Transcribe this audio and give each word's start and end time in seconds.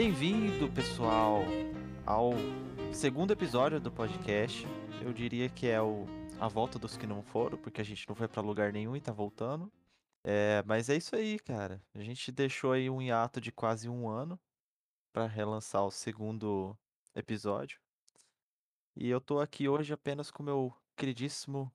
Bem-vindo, 0.00 0.70
pessoal, 0.70 1.42
ao 2.06 2.30
segundo 2.92 3.32
episódio 3.32 3.80
do 3.80 3.90
podcast. 3.90 4.64
Eu 5.02 5.12
diria 5.12 5.48
que 5.48 5.66
é 5.66 5.82
o 5.82 6.06
a 6.38 6.46
volta 6.46 6.78
dos 6.78 6.96
que 6.96 7.04
não 7.04 7.20
foram, 7.20 7.58
porque 7.58 7.80
a 7.80 7.84
gente 7.84 8.08
não 8.08 8.14
foi 8.14 8.28
pra 8.28 8.40
lugar 8.40 8.72
nenhum 8.72 8.94
e 8.94 9.00
tá 9.00 9.10
voltando. 9.10 9.72
É, 10.22 10.62
mas 10.64 10.88
é 10.88 10.94
isso 10.94 11.16
aí, 11.16 11.36
cara. 11.40 11.82
A 11.92 12.00
gente 12.00 12.30
deixou 12.30 12.70
aí 12.70 12.88
um 12.88 13.02
hiato 13.02 13.40
de 13.40 13.50
quase 13.50 13.88
um 13.88 14.08
ano 14.08 14.38
pra 15.12 15.26
relançar 15.26 15.84
o 15.84 15.90
segundo 15.90 16.78
episódio. 17.12 17.80
E 18.94 19.08
eu 19.08 19.20
tô 19.20 19.40
aqui 19.40 19.68
hoje 19.68 19.92
apenas 19.92 20.30
com 20.30 20.44
meu 20.44 20.72
queridíssimo, 20.96 21.72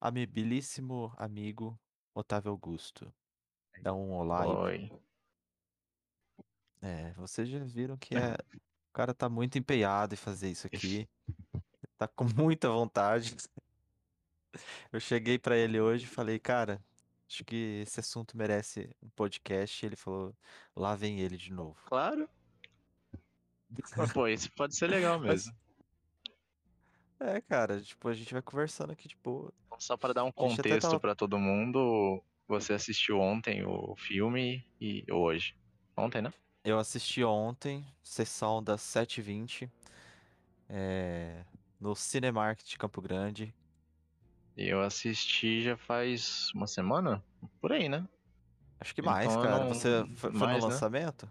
amabilíssimo 0.00 1.12
amigo 1.16 1.76
Otávio 2.14 2.52
Augusto. 2.52 3.12
Dá 3.82 3.92
um 3.92 4.12
olá. 4.12 4.46
Oi. 4.46 4.92
É, 6.80 7.12
vocês 7.12 7.48
já 7.48 7.58
viram 7.64 7.96
que 7.96 8.14
é... 8.16 8.34
o 8.54 8.92
cara 8.92 9.12
tá 9.12 9.28
muito 9.28 9.58
empenhado 9.58 10.14
em 10.14 10.16
fazer 10.18 10.50
isso 10.50 10.66
aqui. 10.66 11.08
Tá 11.96 12.06
com 12.08 12.24
muita 12.36 12.68
vontade. 12.70 13.36
Eu 14.92 15.00
cheguei 15.00 15.38
pra 15.38 15.56
ele 15.56 15.80
hoje 15.80 16.04
e 16.04 16.08
falei, 16.08 16.38
cara, 16.38 16.80
acho 17.28 17.44
que 17.44 17.82
esse 17.82 18.00
assunto 18.00 18.36
merece 18.36 18.90
um 19.02 19.08
podcast. 19.10 19.84
Ele 19.84 19.96
falou, 19.96 20.34
lá 20.74 20.94
vem 20.94 21.20
ele 21.20 21.36
de 21.36 21.52
novo. 21.52 21.76
Claro. 21.86 22.28
Mas, 23.96 24.12
pô, 24.12 24.26
isso 24.26 24.50
pode 24.52 24.74
ser 24.76 24.86
legal 24.88 25.18
Mas- 25.20 25.46
mesmo. 25.46 25.56
É, 27.20 27.40
cara, 27.40 27.80
tipo, 27.80 28.08
a 28.08 28.14
gente 28.14 28.32
vai 28.32 28.40
conversando 28.40 28.92
aqui 28.92 29.08
de 29.08 29.16
boa. 29.16 29.52
Só 29.80 29.96
pra 29.96 30.12
dar 30.12 30.22
um 30.22 30.30
contexto 30.30 30.82
tava- 30.82 31.00
pra 31.00 31.14
todo 31.16 31.36
mundo, 31.36 32.22
você 32.46 32.72
assistiu 32.74 33.18
ontem 33.18 33.64
o 33.66 33.96
filme 33.96 34.64
e 34.80 35.04
hoje. 35.10 35.56
Ontem, 35.96 36.22
né? 36.22 36.32
Eu 36.64 36.78
assisti 36.78 37.22
ontem, 37.24 37.86
sessão 38.02 38.62
das 38.62 38.80
7h20, 38.82 39.70
é, 40.68 41.44
no 41.80 41.94
Cinemark 41.94 42.62
de 42.62 42.76
Campo 42.76 43.00
Grande. 43.00 43.54
Eu 44.56 44.80
assisti 44.82 45.62
já 45.62 45.76
faz 45.76 46.50
uma 46.54 46.66
semana? 46.66 47.24
Por 47.60 47.72
aí, 47.72 47.88
né? 47.88 48.06
Acho 48.80 48.94
que 48.94 49.02
mais, 49.02 49.30
Então, 49.30 49.42
cara. 49.42 49.58
não- 49.60 49.68
Você 49.74 50.04
foi, 50.16 50.30
mais, 50.32 50.62
no 50.62 50.66
né? 50.68 50.72
lançamento? 50.72 51.30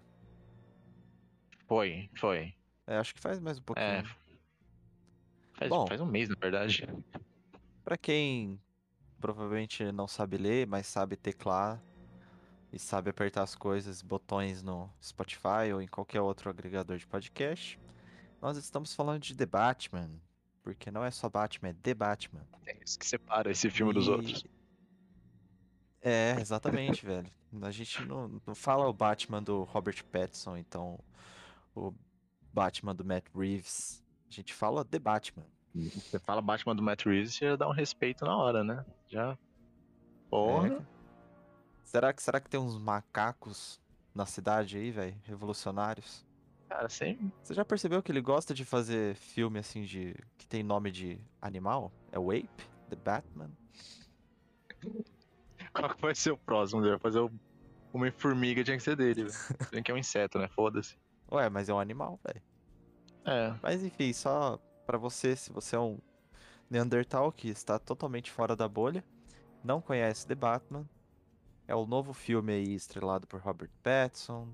Foi, 1.67 2.09
foi. 2.17 2.55
É, 2.87 2.97
acho 2.97 3.13
que 3.13 3.19
faz 3.19 3.39
mais 3.39 3.59
um 3.59 3.61
pouquinho. 3.61 3.85
É. 3.87 4.03
Faz, 5.53 5.69
Bom. 5.69 5.85
faz 5.87 5.99
um 5.99 6.05
mês, 6.05 6.29
na 6.29 6.35
verdade. 6.39 6.87
Pra 7.83 7.97
quem 7.97 8.59
provavelmente 9.19 9.91
não 9.91 10.07
sabe 10.07 10.37
ler, 10.37 10.67
mas 10.67 10.87
sabe 10.87 11.17
teclar 11.17 11.81
e 12.71 12.77
sabe 12.79 13.09
apertar 13.09 13.43
as 13.43 13.55
coisas, 13.55 14.01
botões 14.01 14.61
no 14.61 14.89
Spotify 15.01 15.71
ou 15.73 15.81
em 15.81 15.87
qualquer 15.87 16.21
outro 16.21 16.49
agregador 16.49 16.97
de 16.97 17.07
podcast, 17.07 17.79
nós 18.41 18.57
estamos 18.57 18.93
falando 18.93 19.21
de 19.21 19.35
The 19.35 19.45
Batman. 19.45 20.09
Porque 20.63 20.91
não 20.91 21.03
é 21.03 21.09
só 21.11 21.29
Batman, 21.29 21.69
é 21.69 21.73
The 21.81 21.93
Batman. 21.93 22.45
É 22.65 22.77
isso 22.83 22.99
que 22.99 23.05
separa 23.05 23.49
esse 23.49 23.69
filme 23.69 23.93
dos 23.93 24.07
E- 24.07 24.09
outros. 24.09 24.43
É, 26.01 26.35
exatamente, 26.39 27.03
velho. 27.05 27.31
A 27.61 27.71
gente 27.71 28.03
não, 28.05 28.41
não 28.45 28.53
fala 28.53 28.85
o 28.87 28.93
Batman 28.93 29.41
do 29.41 29.63
Robert 29.63 30.03
Pattinson, 30.11 30.57
então 30.57 30.99
o 31.73 31.93
Batman 32.53 32.93
do 32.93 33.05
Matt 33.05 33.25
Reeves. 33.33 34.03
A 34.29 34.33
gente 34.33 34.53
fala 34.53 34.83
The 34.83 34.99
Batman. 34.99 35.45
Você 35.73 36.19
fala 36.19 36.41
Batman 36.41 36.75
do 36.75 36.81
Matt 36.83 37.05
Reeves, 37.05 37.35
você 37.35 37.45
já 37.45 37.55
dá 37.55 37.67
um 37.67 37.71
respeito 37.71 38.25
na 38.25 38.35
hora, 38.35 38.63
né? 38.63 38.85
Já. 39.07 39.37
Porra. 40.29 40.67
É. 40.67 40.96
Será 41.87 42.11
que, 42.11 42.21
será 42.21 42.41
que 42.41 42.49
tem 42.49 42.59
uns 42.59 42.77
macacos 42.77 43.79
na 44.13 44.25
cidade 44.25 44.77
aí, 44.77 44.91
velho? 44.91 45.15
Revolucionários? 45.23 46.27
Cara, 46.67 46.89
sem. 46.89 47.31
Você 47.41 47.53
já 47.53 47.63
percebeu 47.63 48.03
que 48.03 48.11
ele 48.11 48.19
gosta 48.19 48.53
de 48.53 48.65
fazer 48.65 49.15
filme 49.15 49.57
assim 49.57 49.83
de. 49.83 50.13
que 50.37 50.45
tem 50.45 50.61
nome 50.61 50.91
de 50.91 51.17
animal? 51.41 51.89
É 52.11 52.19
o 52.19 52.29
Ape? 52.29 52.49
The 52.89 52.95
Batman? 52.97 53.51
Qual 55.73 55.95
que 55.95 56.01
vai 56.01 56.13
ser 56.13 56.31
o 56.31 56.37
próximo? 56.37 56.81
Ele 56.81 56.89
vai 56.89 56.99
fazer 56.99 57.19
o 57.19 57.31
Homem-Formiga, 57.93 58.65
tinha 58.65 58.75
que 58.75 58.83
ser 58.83 58.97
dele, 58.97 59.23
velho. 59.23 59.83
Que 59.83 59.89
é 59.89 59.93
um 59.93 59.97
inseto, 59.97 60.37
né? 60.37 60.49
Foda-se. 60.49 60.97
Ué, 61.31 61.49
mas 61.49 61.69
é 61.69 61.73
um 61.73 61.79
animal, 61.79 62.19
velho. 62.27 62.43
É. 63.23 63.55
Mas 63.63 63.81
enfim, 63.81 64.11
só 64.11 64.59
pra 64.85 64.97
você, 64.97 65.37
se 65.37 65.53
você 65.53 65.77
é 65.77 65.79
um 65.79 65.97
Neandertal 66.69 67.31
que 67.31 67.47
está 67.47 67.79
totalmente 67.79 68.29
fora 68.29 68.57
da 68.57 68.67
bolha, 68.67 69.05
não 69.63 69.79
conhece 69.79 70.27
The 70.27 70.35
Batman, 70.35 70.85
é 71.67 71.75
o 71.75 71.85
novo 71.85 72.13
filme 72.13 72.53
aí 72.53 72.73
estrelado 72.73 73.27
por 73.27 73.39
Robert 73.41 73.69
Pattinson, 73.83 74.47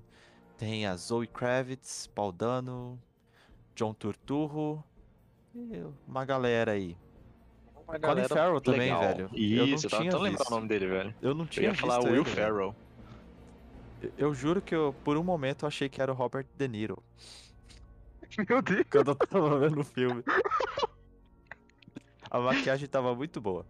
tem 0.58 0.86
a 0.86 0.96
Zoe 0.96 1.26
Kravitz, 1.26 2.06
Paul 2.14 2.32
Dano, 2.32 3.00
John 3.74 3.92
Turturro 3.94 4.82
e 5.54 5.82
uma 6.06 6.24
galera 6.24 6.72
aí. 6.72 6.96
Uma 7.86 7.98
Colin 8.00 8.24
Farrell 8.28 8.60
também, 8.60 8.80
legal. 8.94 9.00
velho. 9.00 9.30
Eu 9.32 9.66
não 9.66 9.74
Isso, 9.74 9.86
eu 9.86 9.90
tava 9.90 10.02
tinha 10.02 10.16
lembrar 10.16 10.38
visto. 10.38 10.50
o 10.50 10.54
nome 10.54 10.68
dele, 10.68 10.86
velho. 10.86 11.14
Eu 11.20 11.34
não 11.34 11.44
Eu 11.44 11.48
tinha 11.48 11.66
ia 11.68 11.74
falar 11.74 11.98
Will 12.00 12.14
ele. 12.16 12.24
Ferrell. 12.24 12.74
Eu- 14.02 14.12
Eu 14.18 14.34
juro 14.34 14.60
que 14.62 14.74
eu, 14.74 14.94
por 15.04 15.16
um 15.16 15.22
momento 15.24 15.64
eu 15.64 15.68
achei 15.68 15.88
que 15.88 16.00
era 16.00 16.10
o 16.12 16.14
Robert 16.14 16.46
De 16.56 16.68
Niro 16.68 17.02
Meu 18.48 18.60
Deus. 18.62 18.84
quando 18.90 19.08
eu 19.12 19.14
tava 19.14 19.58
vendo 19.60 19.80
o 19.80 19.84
filme. 19.84 20.22
A 22.30 22.38
maquiagem 22.40 22.88
tava 22.88 23.14
muito 23.14 23.40
boa. 23.40 23.64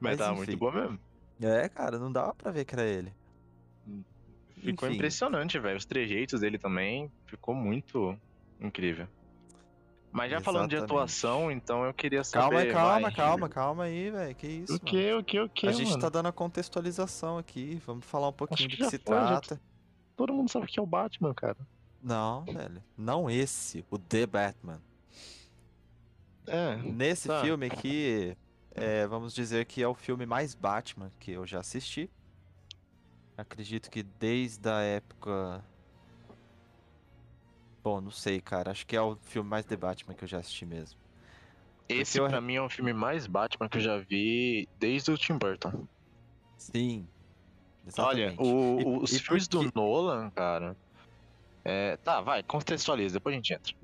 Mas 0.00 0.16
Mas 0.16 0.18
tava 0.18 0.32
enfim. 0.32 0.46
muito 0.46 0.58
boa 0.58 0.72
mesmo. 0.72 0.98
É, 1.40 1.68
cara, 1.68 1.98
não 1.98 2.10
dava 2.12 2.34
pra 2.34 2.50
ver 2.50 2.64
que 2.64 2.74
era 2.74 2.84
ele. 2.84 3.12
Ficou 4.56 4.88
Enfim. 4.88 4.96
impressionante, 4.96 5.58
velho. 5.58 5.76
Os 5.78 5.86
trejeitos 5.86 6.40
dele 6.40 6.58
também 6.58 7.10
ficou 7.26 7.54
muito 7.54 8.14
incrível. 8.60 9.06
Mas 10.12 10.30
já 10.30 10.40
falando 10.40 10.68
de 10.68 10.74
Exatamente. 10.74 10.92
atuação, 10.98 11.50
então 11.52 11.84
eu 11.84 11.94
queria 11.94 12.22
saber. 12.24 12.42
Calma 12.42 12.58
aí, 12.60 12.72
calma, 12.72 13.00
vai, 13.00 13.12
calma, 13.12 13.48
calma 13.48 13.84
aí, 13.84 14.10
velho. 14.10 14.34
Que 14.34 14.46
isso, 14.48 14.74
O 14.74 14.80
que, 14.80 15.12
o 15.14 15.22
que, 15.24 15.40
o 15.40 15.48
que, 15.48 15.66
mano? 15.66 15.76
A 15.76 15.78
gente 15.80 15.90
mano? 15.90 16.02
tá 16.02 16.08
dando 16.08 16.26
a 16.26 16.32
contextualização 16.32 17.38
aqui. 17.38 17.80
Vamos 17.86 18.04
falar 18.04 18.28
um 18.28 18.32
pouquinho 18.32 18.68
do 18.68 18.70
que 18.72 18.76
que 18.78 18.82
já 18.84 18.90
se 18.90 18.98
foi, 18.98 19.14
já 19.16 19.40
trata. 19.40 19.60
Todo 20.16 20.34
mundo 20.34 20.50
sabe 20.50 20.66
que 20.66 20.78
é 20.78 20.82
o 20.82 20.86
Batman, 20.86 21.32
cara. 21.32 21.56
Não, 22.02 22.44
velho. 22.44 22.82
Não 22.98 23.30
esse, 23.30 23.84
o 23.90 23.96
The 23.98 24.26
Batman. 24.26 24.82
É. 26.46 26.76
Nesse 26.76 27.28
Tá. 27.28 27.40
filme 27.42 27.66
aqui, 27.66 28.36
é, 28.80 29.06
vamos 29.06 29.34
dizer 29.34 29.64
que 29.66 29.82
é 29.82 29.88
o 29.88 29.94
filme 29.94 30.26
mais 30.26 30.54
Batman 30.54 31.10
que 31.20 31.32
eu 31.32 31.46
já 31.46 31.60
assisti. 31.60 32.10
Acredito 33.36 33.90
que 33.90 34.02
desde 34.02 34.68
a 34.68 34.80
época. 34.82 35.64
Bom, 37.82 38.00
não 38.00 38.10
sei, 38.10 38.40
cara. 38.40 38.70
Acho 38.70 38.86
que 38.86 38.94
é 38.94 39.00
o 39.00 39.16
filme 39.16 39.48
mais 39.48 39.64
The 39.64 39.76
Batman 39.76 40.14
que 40.14 40.24
eu 40.24 40.28
já 40.28 40.38
assisti 40.38 40.66
mesmo. 40.66 40.98
Esse 41.88 42.18
eu- 42.18 42.28
pra 42.28 42.40
mim 42.40 42.54
é 42.54 42.62
o 42.62 42.68
filme 42.68 42.92
mais 42.92 43.26
Batman 43.26 43.68
que 43.68 43.78
eu 43.78 43.82
já 43.82 43.98
vi 43.98 44.68
desde 44.78 45.10
o 45.10 45.16
Tim 45.18 45.38
Burton. 45.38 45.86
Sim. 46.56 47.08
Olha, 47.98 48.26
Exatamente. 48.26 48.42
o- 48.42 48.80
E- 48.80 49.04
os 49.04 49.12
e 49.12 49.18
filmes 49.18 49.48
por 49.48 49.64
do 49.64 49.72
Nolan, 49.74 50.30
cara. 50.30 50.76
É, 51.64 51.96
tá, 51.98 52.20
vai, 52.20 52.42
contextualiza, 52.42 53.14
depois 53.14 53.32
a 53.34 53.36
gente 53.36 53.52
entra. 53.54 53.74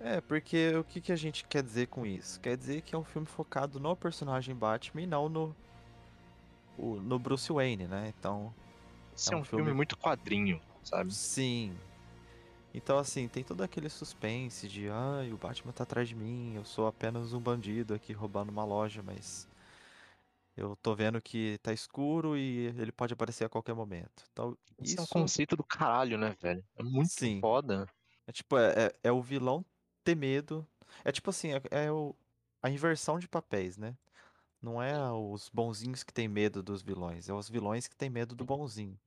É, 0.00 0.20
porque 0.20 0.74
o 0.76 0.84
que, 0.84 1.00
que 1.00 1.12
a 1.12 1.16
gente 1.16 1.44
quer 1.44 1.62
dizer 1.62 1.88
com 1.88 2.06
isso? 2.06 2.40
Quer 2.40 2.56
dizer 2.56 2.82
que 2.82 2.94
é 2.94 2.98
um 2.98 3.04
filme 3.04 3.26
focado 3.26 3.80
no 3.80 3.96
personagem 3.96 4.54
Batman 4.54 5.02
e 5.02 5.06
não 5.06 5.28
no, 5.28 5.56
o- 6.78 6.96
no 7.00 7.18
Bruce 7.18 7.52
Wayne, 7.52 7.86
né? 7.86 8.12
Então, 8.18 8.52
Esse 9.14 9.32
É 9.32 9.34
é, 9.34 9.36
um 9.36 9.40
um 9.40 9.44
filme, 9.44 9.64
filme- 9.64 9.74
muito 9.74 9.96
quadrinho, 9.98 10.60
sabe? 10.84 11.10
sim. 11.12 11.76
Então, 12.72 12.98
assim, 12.98 13.26
tem 13.26 13.42
todo 13.42 13.62
aquele 13.62 13.88
suspense 13.88 14.68
de, 14.68 14.88
ai, 14.88 15.32
o 15.32 15.36
Batman 15.38 15.72
tá 15.72 15.82
atrás 15.82 16.08
de 16.08 16.14
mim, 16.14 16.54
eu 16.54 16.64
sou 16.64 16.86
apenas 16.86 17.32
um 17.32 17.40
bandido 17.40 17.94
aqui 17.94 18.12
roubando 18.12 18.50
uma 18.50 18.64
loja, 18.64 19.02
mas 19.02 19.48
eu 20.56 20.76
tô 20.76 20.94
vendo 20.94 21.20
que 21.20 21.58
tá 21.62 21.72
escuro 21.72 22.36
e 22.36 22.66
ele 22.66 22.92
pode 22.92 23.12
aparecer 23.14 23.44
a 23.44 23.48
qualquer 23.48 23.74
momento. 23.74 24.24
Então, 24.32 24.56
Isso 24.80 24.98
é 24.98 25.02
um 25.02 25.06
conceito 25.06 25.56
do 25.56 25.64
caralho, 25.64 26.18
né, 26.18 26.36
velho? 26.40 26.64
É 26.76 26.82
muito 26.82 27.08
Sim. 27.10 27.40
foda. 27.40 27.86
É 28.26 28.32
tipo, 28.32 28.56
é, 28.58 28.86
é, 28.86 28.92
é 29.04 29.12
o 29.12 29.22
vilão 29.22 29.64
ter 30.08 30.14
medo. 30.14 30.66
É 31.04 31.12
tipo 31.12 31.28
assim, 31.28 31.52
é, 31.52 31.62
é 31.70 31.92
o, 31.92 32.14
a 32.62 32.70
inversão 32.70 33.18
de 33.18 33.28
papéis, 33.28 33.76
né? 33.76 33.94
Não 34.60 34.82
é 34.82 35.12
os 35.12 35.50
bonzinhos 35.50 36.02
que 36.02 36.12
têm 36.12 36.26
medo 36.26 36.62
dos 36.62 36.82
vilões, 36.82 37.28
é 37.28 37.32
os 37.32 37.48
vilões 37.48 37.86
que 37.86 37.94
têm 37.94 38.08
medo 38.08 38.34
do 38.34 38.44
bonzinho. 38.44 38.98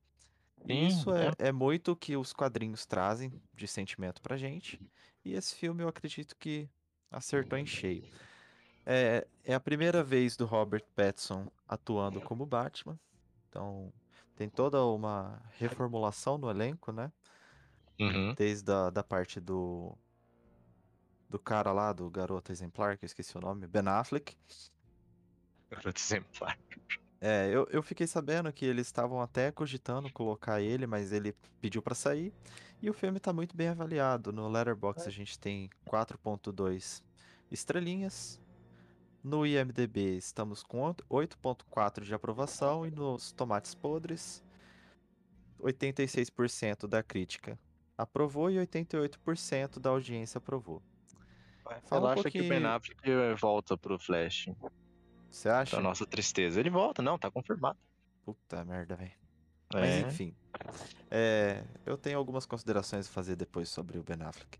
Sim, 0.64 0.86
isso 0.86 1.12
é, 1.12 1.32
é 1.38 1.52
muito 1.52 1.92
o 1.92 1.96
que 1.96 2.16
os 2.16 2.32
quadrinhos 2.32 2.86
trazem 2.86 3.32
de 3.52 3.66
sentimento 3.66 4.22
pra 4.22 4.36
gente. 4.36 4.80
E 5.24 5.34
esse 5.34 5.56
filme 5.56 5.82
eu 5.82 5.88
acredito 5.88 6.36
que 6.36 6.68
acertou 7.10 7.58
em 7.58 7.66
cheio. 7.66 8.04
É, 8.86 9.26
é 9.44 9.54
a 9.54 9.60
primeira 9.60 10.04
vez 10.04 10.36
do 10.36 10.46
Robert 10.46 10.84
Pattinson 10.94 11.48
atuando 11.68 12.20
como 12.20 12.46
Batman. 12.46 12.98
Então, 13.48 13.92
tem 14.36 14.48
toda 14.48 14.84
uma 14.84 15.42
reformulação 15.58 16.38
no 16.38 16.48
elenco, 16.48 16.92
né? 16.92 17.12
Uhum. 17.98 18.34
Desde 18.34 18.70
a 18.70 18.88
da 18.88 19.02
parte 19.02 19.40
do. 19.40 19.96
Do 21.32 21.38
cara 21.38 21.72
lá, 21.72 21.94
do 21.94 22.10
garoto 22.10 22.52
exemplar, 22.52 22.98
que 22.98 23.06
eu 23.06 23.06
esqueci 23.06 23.38
o 23.38 23.40
nome, 23.40 23.66
Ben 23.66 23.88
Affleck. 23.88 24.36
Garoto 25.70 25.98
exemplar. 25.98 26.58
É, 27.18 27.48
eu, 27.50 27.66
eu 27.70 27.82
fiquei 27.82 28.06
sabendo 28.06 28.52
que 28.52 28.66
eles 28.66 28.86
estavam 28.86 29.18
até 29.18 29.50
cogitando 29.50 30.12
colocar 30.12 30.60
ele, 30.60 30.86
mas 30.86 31.10
ele 31.10 31.34
pediu 31.58 31.80
pra 31.80 31.94
sair. 31.94 32.34
E 32.82 32.90
o 32.90 32.92
filme 32.92 33.18
tá 33.18 33.32
muito 33.32 33.56
bem 33.56 33.68
avaliado. 33.68 34.30
No 34.30 34.46
Letterboxd 34.46 35.08
a 35.08 35.10
gente 35.10 35.38
tem 35.38 35.70
4.2 35.86 37.02
estrelinhas. 37.50 38.38
No 39.24 39.46
IMDb 39.46 40.18
estamos 40.18 40.62
com 40.62 40.94
8.4 41.08 42.02
de 42.02 42.12
aprovação 42.12 42.84
e 42.86 42.90
nos 42.90 43.32
tomates 43.32 43.74
podres 43.74 44.42
86% 45.62 46.86
da 46.86 47.02
crítica 47.02 47.58
aprovou 47.96 48.50
e 48.50 48.56
88% 48.56 49.78
da 49.78 49.88
audiência 49.88 50.36
aprovou. 50.36 50.82
Fala 51.84 52.10
um 52.10 52.12
acha 52.12 52.30
que 52.30 52.40
o 52.40 52.48
Ben 52.48 52.64
Affleck 52.64 53.00
volta 53.40 53.76
pro 53.76 53.98
Flash. 53.98 54.48
Você 55.30 55.48
acha? 55.48 55.76
Pra 55.76 55.82
nossa 55.82 56.06
tristeza. 56.06 56.60
Ele 56.60 56.70
volta, 56.70 57.00
não, 57.02 57.18
tá 57.18 57.30
confirmado. 57.30 57.78
Puta 58.24 58.64
merda, 58.64 58.96
velho. 58.96 59.12
É. 59.74 59.80
Mas 59.80 59.96
enfim. 60.06 60.34
É, 61.10 61.64
eu 61.86 61.96
tenho 61.96 62.18
algumas 62.18 62.44
considerações 62.44 63.08
a 63.08 63.10
fazer 63.10 63.36
depois 63.36 63.68
sobre 63.68 63.98
o 63.98 64.02
Ben 64.02 64.20
Affleck. 64.22 64.58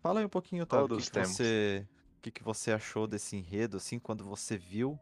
Fala 0.00 0.20
aí 0.20 0.26
um 0.26 0.28
pouquinho, 0.28 0.62
Otávio, 0.62 0.96
o 0.96 0.98
que, 0.98 1.10
que 1.10 1.18
você, 1.18 1.86
o 2.18 2.20
que, 2.20 2.30
que 2.30 2.42
você 2.42 2.72
achou 2.72 3.06
desse 3.06 3.36
enredo, 3.36 3.76
assim, 3.76 3.98
quando 3.98 4.22
você 4.22 4.56
viu, 4.56 4.98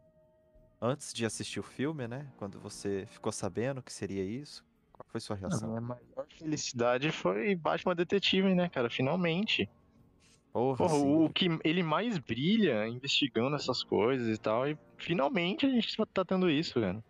antes 0.81 1.13
de 1.13 1.27
assistir 1.27 1.61
o 1.61 1.63
filme, 1.63 2.09
né? 2.09 2.27
Quando 2.39 2.59
você 2.59 3.07
ficou 3.11 3.33
sabendo 3.33 3.83
que 3.83 3.93
seria 3.93 4.25
isso. 4.25 4.65
Qual 4.93 5.07
foi 5.09 5.21
sua 5.21 5.37
reação? 5.37 5.69
A 5.69 5.69
minha 5.69 5.81
maior 5.81 6.27
felicidade 6.39 7.11
foi 7.11 7.55
Batman 7.55 7.95
Detetive, 7.95 8.55
né, 8.55 8.69
cara? 8.69 8.89
Finalmente. 8.89 9.69
Porra, 10.53 10.77
Porra 10.77 10.95
o 10.97 11.31
que 11.31 11.49
ele 11.65 11.83
mais 11.83 12.19
brilha 12.19 12.87
investigando 12.87 13.57
essas 13.57 13.83
coisas 13.83 14.29
e 14.29 14.39
tal, 14.39 14.69
e 14.69 14.77
finalmente 14.99 15.65
a 15.65 15.69
gente 15.71 15.97
tá 16.13 16.25
tendo 16.25 16.51
isso, 16.51 16.75
cara. 16.75 17.03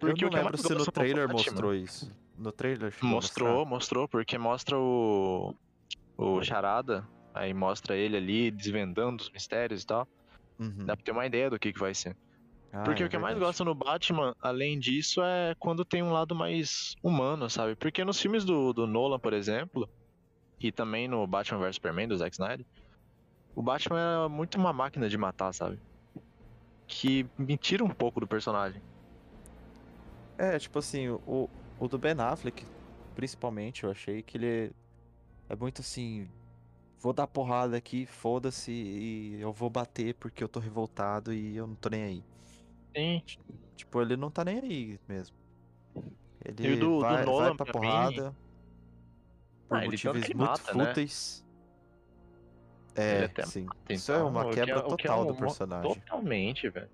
Porque 0.00 0.24
eu 0.24 0.30
não 0.30 0.38
lembro 0.38 0.56
se 0.56 0.72
no 0.72 0.84
trailer 0.86 1.28
mostrou 1.28 1.74
isso. 1.74 2.12
No 2.38 2.52
trailer 2.52 2.92
Mostrou, 3.02 3.64
mostrou, 3.64 4.08
porque 4.08 4.36
mostra 4.36 4.78
o. 4.78 5.54
O 6.18 6.42
Charada, 6.42 7.06
aí 7.34 7.52
mostra 7.52 7.94
ele 7.94 8.16
ali 8.16 8.50
desvendando 8.50 9.22
os 9.22 9.30
mistérios 9.30 9.82
e 9.82 9.86
tal. 9.86 10.08
Uhum. 10.58 10.86
Dá 10.86 10.96
pra 10.96 11.04
ter 11.04 11.12
uma 11.12 11.26
ideia 11.26 11.50
do 11.50 11.58
que, 11.58 11.72
que 11.72 11.78
vai 11.78 11.94
ser. 11.94 12.16
Ah, 12.72 12.82
porque 12.82 13.02
é 13.02 13.06
o 13.06 13.08
que 13.08 13.16
eu 13.16 13.20
mais 13.20 13.38
gosto 13.38 13.64
no 13.64 13.74
Batman, 13.74 14.34
além 14.40 14.78
disso, 14.78 15.22
é 15.22 15.54
quando 15.58 15.84
tem 15.84 16.02
um 16.02 16.12
lado 16.12 16.34
mais 16.34 16.96
humano, 17.02 17.48
sabe? 17.50 17.74
Porque 17.76 18.04
nos 18.04 18.20
filmes 18.20 18.44
do, 18.44 18.72
do 18.72 18.86
Nolan, 18.86 19.18
por 19.18 19.34
exemplo, 19.34 19.88
e 20.60 20.72
também 20.72 21.06
no 21.08 21.26
Batman 21.26 21.60
vs 21.60 21.76
Superman 21.76 22.08
do 22.08 22.16
Zack 22.16 22.34
Snyder, 22.34 22.66
o 23.54 23.62
Batman 23.62 24.26
é 24.26 24.28
muito 24.28 24.56
uma 24.58 24.72
máquina 24.72 25.08
de 25.08 25.16
matar, 25.16 25.52
sabe? 25.52 25.78
Que 26.86 27.26
me 27.38 27.56
tira 27.56 27.84
um 27.84 27.90
pouco 27.90 28.20
do 28.20 28.26
personagem. 28.26 28.80
É, 30.38 30.58
tipo 30.58 30.78
assim, 30.78 31.08
o, 31.08 31.48
o 31.78 31.88
do 31.88 31.98
Ben 31.98 32.14
Affleck, 32.18 32.64
principalmente, 33.14 33.84
eu 33.84 33.90
achei 33.90 34.22
que 34.22 34.36
ele 34.36 34.72
é 35.48 35.56
muito 35.56 35.80
assim. 35.80 36.28
Vou 36.98 37.12
dar 37.12 37.26
porrada 37.26 37.76
aqui, 37.76 38.06
foda-se, 38.06 38.72
e 38.72 39.40
eu 39.40 39.52
vou 39.52 39.70
bater 39.70 40.14
porque 40.14 40.42
eu 40.42 40.48
tô 40.48 40.60
revoltado 40.60 41.32
e 41.32 41.56
eu 41.56 41.66
não 41.66 41.74
tô 41.74 41.88
nem 41.88 42.02
aí. 42.02 42.24
Sim. 42.94 43.22
Tipo, 43.76 44.00
ele 44.00 44.16
não 44.16 44.30
tá 44.30 44.44
nem 44.44 44.58
aí 44.58 45.00
mesmo. 45.08 45.36
Ele 46.44 46.72
e 46.72 46.76
do, 46.76 47.00
vai, 47.00 47.24
do 47.24 47.26
Nolan, 47.26 47.54
vai 47.54 47.56
pra, 47.56 47.72
porrada. 47.72 48.30
Mim... 48.30 48.36
Por 49.68 49.78
ah, 49.78 49.84
motivos 49.84 50.20
muito 50.20 50.36
mata, 50.38 50.74
né? 50.74 50.86
fúteis. 50.86 51.44
Né? 52.96 53.24
É, 53.24 53.44
sim. 53.44 53.64
Mata, 53.64 53.92
Isso 53.92 54.12
é 54.12 54.22
uma 54.22 54.50
quebra 54.50 54.64
que 54.64 54.70
é, 54.70 54.74
total 54.74 54.96
que 54.96 55.08
é 55.08 55.12
um, 55.12 55.26
do 55.26 55.34
personagem. 55.34 55.94
Totalmente, 55.94 56.68
velho. 56.68 56.88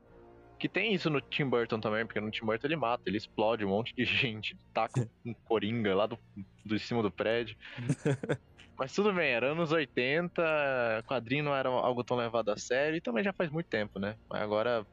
Que 0.58 0.68
tem 0.68 0.94
isso 0.94 1.10
no 1.10 1.20
Tim 1.20 1.48
Burton 1.48 1.80
também, 1.80 2.04
porque 2.04 2.20
no 2.20 2.30
Tim 2.30 2.44
Burton 2.44 2.66
ele 2.66 2.76
mata, 2.76 3.02
ele 3.06 3.16
explode 3.16 3.64
um 3.64 3.68
monte 3.68 3.94
de 3.94 4.04
gente, 4.06 4.56
taca 4.72 5.08
um 5.24 5.34
coringa 5.34 5.94
lá 5.94 6.06
do, 6.06 6.18
do 6.64 6.78
cima 6.78 7.02
do 7.02 7.10
prédio. 7.10 7.56
Mas 8.78 8.92
tudo 8.92 9.12
bem, 9.12 9.30
era 9.30 9.52
anos 9.52 9.70
80, 9.70 11.04
quadrinho 11.06 11.44
não 11.44 11.54
era 11.54 11.68
algo 11.68 12.02
tão 12.02 12.16
levado 12.16 12.50
a 12.50 12.56
sério 12.56 12.96
e 12.96 13.00
também 13.00 13.22
já 13.22 13.32
faz 13.32 13.50
muito 13.50 13.66
tempo, 13.66 13.98
né? 13.98 14.16
Mas 14.28 14.42
agora, 14.42 14.84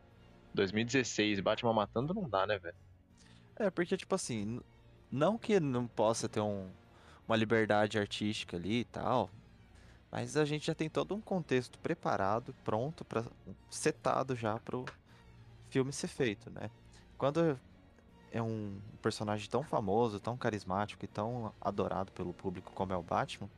2016, 0.54 1.40
Batman 1.40 1.74
matando 1.74 2.14
não 2.14 2.30
dá, 2.30 2.46
né, 2.46 2.60
velho? 2.60 2.76
É, 3.56 3.70
porque, 3.70 3.98
tipo 3.98 4.14
assim, 4.14 4.60
não 5.12 5.38
que 5.38 5.60
não 5.60 5.88
possa 5.88 6.30
ter 6.30 6.40
um, 6.40 6.70
uma 7.30 7.36
liberdade 7.36 8.00
artística 8.00 8.58
ali 8.58 8.80
e 8.80 8.86
tal, 8.86 9.30
mas 10.12 10.36
a 10.36 10.44
gente 10.44 10.66
já 10.66 10.74
tem 10.74 10.90
todo 10.90 11.14
um 11.14 11.22
contexto 11.22 11.78
preparado, 11.78 12.56
pronto, 12.66 13.06
para 13.06 13.24
setado 13.70 14.36
já 14.36 14.58
pro, 14.60 14.84
filme 15.70 15.94
ser 15.94 16.08
feito, 16.08 16.50
né? 16.50 16.70
Quando 17.18 17.60
é 18.32 18.42
um 18.42 18.80
personagem 19.02 19.50
tão 19.50 19.64
famoso, 19.64 20.20
tão 20.20 20.36
carismático 20.36 21.06
e 21.06 21.08
tão 21.08 21.54
adorado 21.62 22.12
pelo 22.12 22.34
público 22.34 22.72
como 22.74 22.94
é 22.94 22.98
o 22.98 23.04
Batman, 23.04 23.50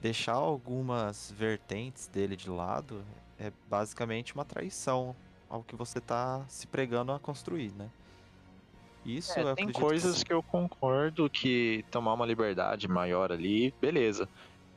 deixar 0.00 0.34
algumas 0.34 1.30
vertentes 1.36 2.06
dele 2.08 2.36
de 2.36 2.50
lado 2.50 3.04
é 3.38 3.52
basicamente 3.68 4.34
uma 4.34 4.44
traição 4.44 5.14
ao 5.48 5.62
que 5.62 5.76
você 5.76 5.98
está 5.98 6.44
se 6.48 6.66
pregando 6.66 7.12
a 7.12 7.20
construir, 7.20 7.72
né? 7.72 7.90
Isso 9.06 9.38
é, 9.38 9.54
tem 9.54 9.70
coisas 9.70 10.18
que... 10.18 10.26
que 10.26 10.32
eu 10.32 10.42
concordo 10.42 11.30
que 11.30 11.84
tomar 11.90 12.14
uma 12.14 12.26
liberdade 12.26 12.88
maior 12.88 13.30
ali, 13.30 13.72
beleza. 13.80 14.28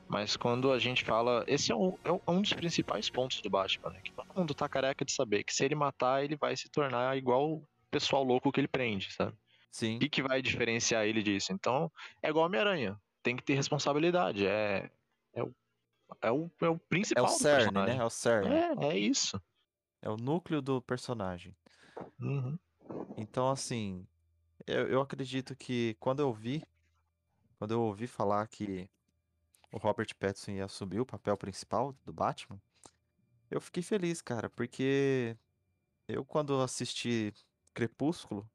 Mas 0.08 0.36
quando 0.36 0.72
a 0.72 0.78
gente 0.78 1.04
fala. 1.04 1.44
Esse 1.46 1.70
é 1.70 1.76
um, 1.76 1.96
é 2.04 2.30
um 2.30 2.42
dos 2.42 2.52
principais 2.52 3.08
pontos 3.08 3.40
do 3.40 3.48
Batman, 3.48 3.90
né? 3.90 4.00
Que 4.02 4.12
todo 4.12 4.26
mundo 4.34 4.52
tá 4.52 4.68
careca 4.68 5.04
de 5.04 5.12
saber 5.12 5.44
que 5.44 5.54
se 5.54 5.64
ele 5.64 5.76
matar, 5.76 6.24
ele 6.24 6.34
vai 6.34 6.56
se 6.56 6.68
tornar 6.68 7.16
igual 7.16 7.52
o 7.52 7.68
pessoal 7.90 8.24
louco 8.24 8.50
que 8.50 8.58
ele 8.58 8.66
prende, 8.66 9.12
sabe? 9.12 9.36
Sim. 9.70 9.96
O 9.96 10.00
que, 10.00 10.08
que 10.08 10.22
vai 10.22 10.42
diferenciar 10.42 11.06
ele 11.06 11.22
disso? 11.22 11.52
Então, 11.52 11.90
é 12.20 12.28
igual 12.28 12.46
Homem-Aranha. 12.46 13.00
Tem 13.22 13.36
que 13.36 13.42
ter 13.44 13.54
responsabilidade. 13.54 14.44
É, 14.44 14.90
é, 15.32 15.42
o, 15.44 15.54
é, 16.22 16.32
o, 16.32 16.50
é 16.60 16.68
o 16.68 16.78
principal. 16.78 17.24
É 17.24 17.28
o 17.28 17.30
cerne, 17.30 17.72
né? 17.72 17.96
É 17.96 18.04
o 18.04 18.10
cerne. 18.10 18.52
É, 18.52 18.88
é 18.88 18.98
isso. 18.98 19.40
É 20.02 20.10
o 20.10 20.16
núcleo 20.16 20.60
do 20.60 20.82
personagem. 20.82 21.54
Uhum. 22.18 22.58
Então, 23.16 23.48
assim, 23.48 24.04
eu, 24.70 24.88
eu 24.88 25.00
acredito 25.00 25.54
que 25.56 25.96
quando 25.98 26.20
eu 26.20 26.32
vi, 26.32 26.62
quando 27.58 27.72
eu 27.72 27.82
ouvi 27.82 28.06
falar 28.06 28.46
que 28.48 28.88
o 29.72 29.78
Robert 29.78 30.14
Pattinson 30.18 30.52
ia 30.52 30.64
assumir 30.64 31.00
o 31.00 31.06
papel 31.06 31.36
principal 31.36 31.94
do 32.04 32.12
Batman, 32.12 32.60
eu 33.50 33.60
fiquei 33.60 33.82
feliz, 33.82 34.22
cara, 34.22 34.48
porque 34.48 35.36
eu 36.08 36.24
quando 36.24 36.60
assisti 36.60 37.32
Crepúsculo, 37.74 38.48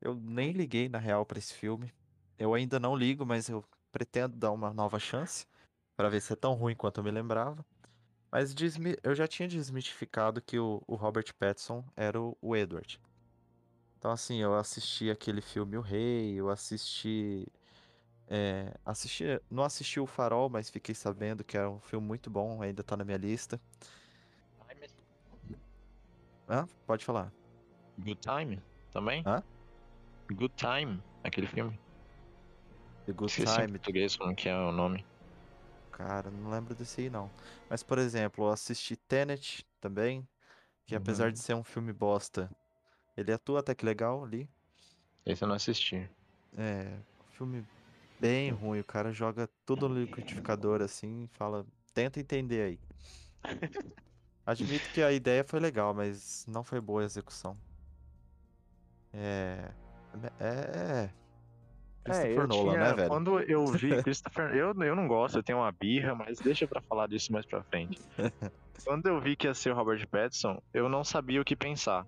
eu 0.00 0.14
nem 0.14 0.52
liguei 0.52 0.88
na 0.88 0.98
real 0.98 1.24
para 1.24 1.38
esse 1.38 1.54
filme. 1.54 1.92
Eu 2.38 2.54
ainda 2.54 2.78
não 2.78 2.94
ligo, 2.94 3.26
mas 3.26 3.48
eu 3.48 3.64
pretendo 3.90 4.36
dar 4.36 4.52
uma 4.52 4.72
nova 4.72 4.98
chance 4.98 5.46
para 5.96 6.08
ver 6.08 6.20
se 6.20 6.32
é 6.32 6.36
tão 6.36 6.54
ruim 6.54 6.76
quanto 6.76 7.00
eu 7.00 7.04
me 7.04 7.10
lembrava. 7.10 7.64
Mas 8.30 8.54
eu 9.02 9.14
já 9.14 9.26
tinha 9.26 9.48
desmitificado 9.48 10.40
que 10.40 10.58
o, 10.58 10.82
Robert 10.88 11.34
Pattinson 11.38 11.84
era 11.96 12.20
o 12.20 12.54
Edward. 12.54 13.00
Então, 13.98 14.12
assim, 14.12 14.38
eu 14.38 14.54
assisti 14.54 15.10
aquele 15.10 15.40
filme 15.40 15.76
O 15.76 15.80
Rei, 15.80 16.34
eu 16.34 16.48
assisti 16.48 17.46
é, 18.28 18.72
assisti, 18.84 19.24
não 19.50 19.64
assisti 19.64 19.98
o 19.98 20.06
Farol, 20.06 20.48
mas 20.50 20.70
fiquei 20.70 20.94
sabendo 20.94 21.42
que 21.42 21.56
é 21.56 21.66
um 21.66 21.80
filme 21.80 22.06
muito 22.06 22.30
bom, 22.30 22.62
ainda 22.62 22.82
tá 22.82 22.96
na 22.96 23.04
minha 23.04 23.16
lista. 23.16 23.60
Hã? 26.48 26.66
Pode 26.86 27.04
falar. 27.04 27.32
Good 27.98 28.20
Time 28.20 28.62
também? 28.92 29.22
Hã? 29.26 29.42
Good 30.30 30.54
Time, 30.56 31.02
aquele 31.24 31.46
filme. 31.46 31.78
The 33.06 33.12
Good 33.12 33.30
Esqueci 33.30 33.54
Time. 33.54 33.64
Em 33.64 33.72
português, 33.72 34.16
como 34.16 34.34
que 34.34 34.48
é 34.48 34.56
o 34.56 34.70
nome? 34.70 35.04
Cara, 35.90 36.30
não 36.30 36.50
lembro 36.50 36.74
desse 36.74 37.00
aí 37.00 37.10
não. 37.10 37.30
Mas, 37.68 37.82
por 37.82 37.98
exemplo, 37.98 38.44
eu 38.44 38.50
assisti 38.50 38.94
Tenet 38.94 39.66
também, 39.80 40.26
que 40.86 40.94
uhum. 40.94 41.02
apesar 41.02 41.32
de 41.32 41.38
ser 41.38 41.54
um 41.54 41.64
filme 41.64 41.92
bosta, 41.92 42.50
ele 43.18 43.32
atua 43.32 43.58
até 43.58 43.74
que 43.74 43.84
legal 43.84 44.22
ali. 44.22 44.48
Esse 45.26 45.42
eu 45.42 45.48
não 45.48 45.56
assisti. 45.56 46.08
É, 46.56 46.96
filme 47.32 47.66
bem 48.20 48.50
ruim. 48.50 48.78
O 48.78 48.84
cara 48.84 49.12
joga 49.12 49.48
tudo 49.66 49.88
no 49.88 50.00
liquidificador 50.00 50.80
assim 50.80 51.24
e 51.24 51.28
fala, 51.36 51.66
tenta 51.92 52.20
entender 52.20 52.62
aí. 52.62 52.80
Admito 54.46 54.88
que 54.90 55.02
a 55.02 55.12
ideia 55.12 55.42
foi 55.44 55.58
legal, 55.58 55.92
mas 55.92 56.46
não 56.46 56.62
foi 56.62 56.80
boa 56.80 57.02
a 57.02 57.04
execução. 57.04 57.58
É. 59.12 59.68
É. 60.38 61.10
é 61.10 61.10
Christopher 62.04 62.44
é, 62.44 62.46
Nolan, 62.46 62.72
tinha, 62.72 62.84
né, 62.84 62.94
velho? 62.94 63.08
Quando 63.08 63.40
eu 63.40 63.66
vi 63.66 63.88
Christopher. 64.02 64.54
eu, 64.54 64.72
eu 64.80 64.96
não 64.96 65.08
gosto, 65.08 65.38
eu 65.38 65.42
tenho 65.42 65.58
uma 65.58 65.72
birra, 65.72 66.14
mas 66.14 66.38
deixa 66.38 66.68
pra 66.68 66.80
falar 66.82 67.08
disso 67.08 67.32
mais 67.32 67.44
pra 67.44 67.64
frente. 67.64 68.00
quando 68.84 69.06
eu 69.06 69.20
vi 69.20 69.36
que 69.36 69.48
ia 69.48 69.54
ser 69.54 69.72
o 69.72 69.74
Robert 69.74 70.06
Pattinson, 70.08 70.62
eu 70.72 70.88
não 70.88 71.02
sabia 71.02 71.40
o 71.40 71.44
que 71.44 71.56
pensar. 71.56 72.06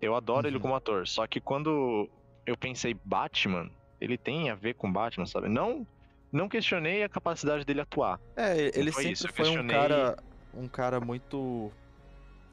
Eu 0.00 0.14
adoro 0.14 0.46
uhum. 0.46 0.52
ele 0.52 0.60
como 0.60 0.74
ator, 0.74 1.06
só 1.06 1.26
que 1.26 1.40
quando 1.40 2.08
eu 2.44 2.56
pensei 2.56 2.94
Batman, 3.04 3.70
ele 4.00 4.18
tem 4.18 4.50
a 4.50 4.54
ver 4.54 4.74
com 4.74 4.92
Batman, 4.92 5.26
sabe? 5.26 5.48
Não, 5.48 5.86
não 6.30 6.48
questionei 6.48 7.02
a 7.02 7.08
capacidade 7.08 7.64
dele 7.64 7.80
atuar. 7.80 8.20
É, 8.36 8.70
ele 8.78 8.92
foi 8.92 9.02
sempre 9.02 9.12
isso. 9.12 9.28
foi 9.28 9.44
questionei... 9.44 9.64
um 9.76 9.80
cara, 9.80 10.18
um 10.54 10.68
cara 10.68 11.00
muito, 11.00 11.72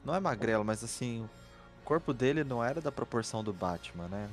não 0.04 0.14
é 0.14 0.20
magrelo, 0.20 0.64
mas 0.64 0.82
assim, 0.82 1.28
corpo 1.84 2.12
dele 2.12 2.42
não 2.42 2.64
era 2.64 2.80
da 2.80 2.90
proporção 2.90 3.44
do 3.44 3.52
Batman, 3.52 4.08
né? 4.08 4.28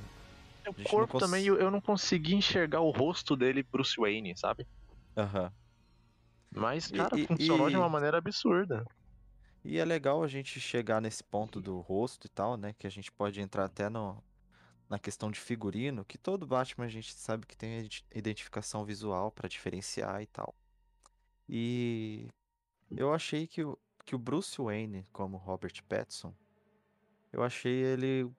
O 0.65 0.73
corpo 0.83 1.13
cons... 1.13 1.21
também, 1.21 1.45
eu, 1.45 1.57
eu, 1.57 1.69
não 1.69 1.81
consegui 1.81 2.35
enxergar 2.35 2.79
o 2.79 2.91
rosto 2.91 3.35
dele, 3.35 3.65
Bruce 3.69 3.95
Wayne, 3.99 4.35
sabe? 4.37 4.65
Aham. 5.17 5.43
Uhum. 5.43 5.49
Mas, 6.53 6.91
cara, 6.91 7.17
e, 7.17 7.25
funcionou 7.25 7.69
e... 7.69 7.71
de 7.71 7.77
uma 7.77 7.87
maneira 7.87 8.17
absurda. 8.17 8.85
E 9.63 9.77
é 9.77 9.85
legal 9.85 10.23
a 10.23 10.27
gente 10.27 10.59
chegar 10.59 10.99
nesse 10.99 11.23
ponto 11.23 11.61
do 11.61 11.79
rosto 11.79 12.25
e 12.25 12.29
tal, 12.29 12.57
né? 12.57 12.73
Que 12.73 12.87
a 12.87 12.89
gente 12.89 13.11
pode 13.11 13.39
entrar 13.39 13.65
até 13.65 13.89
no, 13.89 14.21
na 14.89 14.97
questão 14.97 15.29
de 15.29 15.39
figurino, 15.39 16.03
que 16.03 16.17
todo 16.17 16.47
Batman 16.47 16.85
a 16.85 16.89
gente 16.89 17.13
sabe 17.13 17.45
que 17.45 17.55
tem 17.55 17.87
identificação 18.13 18.83
visual 18.83 19.31
para 19.31 19.47
diferenciar 19.47 20.21
e 20.21 20.25
tal. 20.25 20.55
E 21.47 22.27
eu 22.89 23.13
achei 23.13 23.45
que 23.45 23.63
o, 23.63 23.77
que 24.03 24.15
o 24.15 24.19
Bruce 24.19 24.59
Wayne, 24.59 25.05
como 25.13 25.37
Robert 25.37 25.83
Pattinson, 25.87 26.33
eu 27.31 27.43
achei 27.43 27.71
ele 27.71 28.31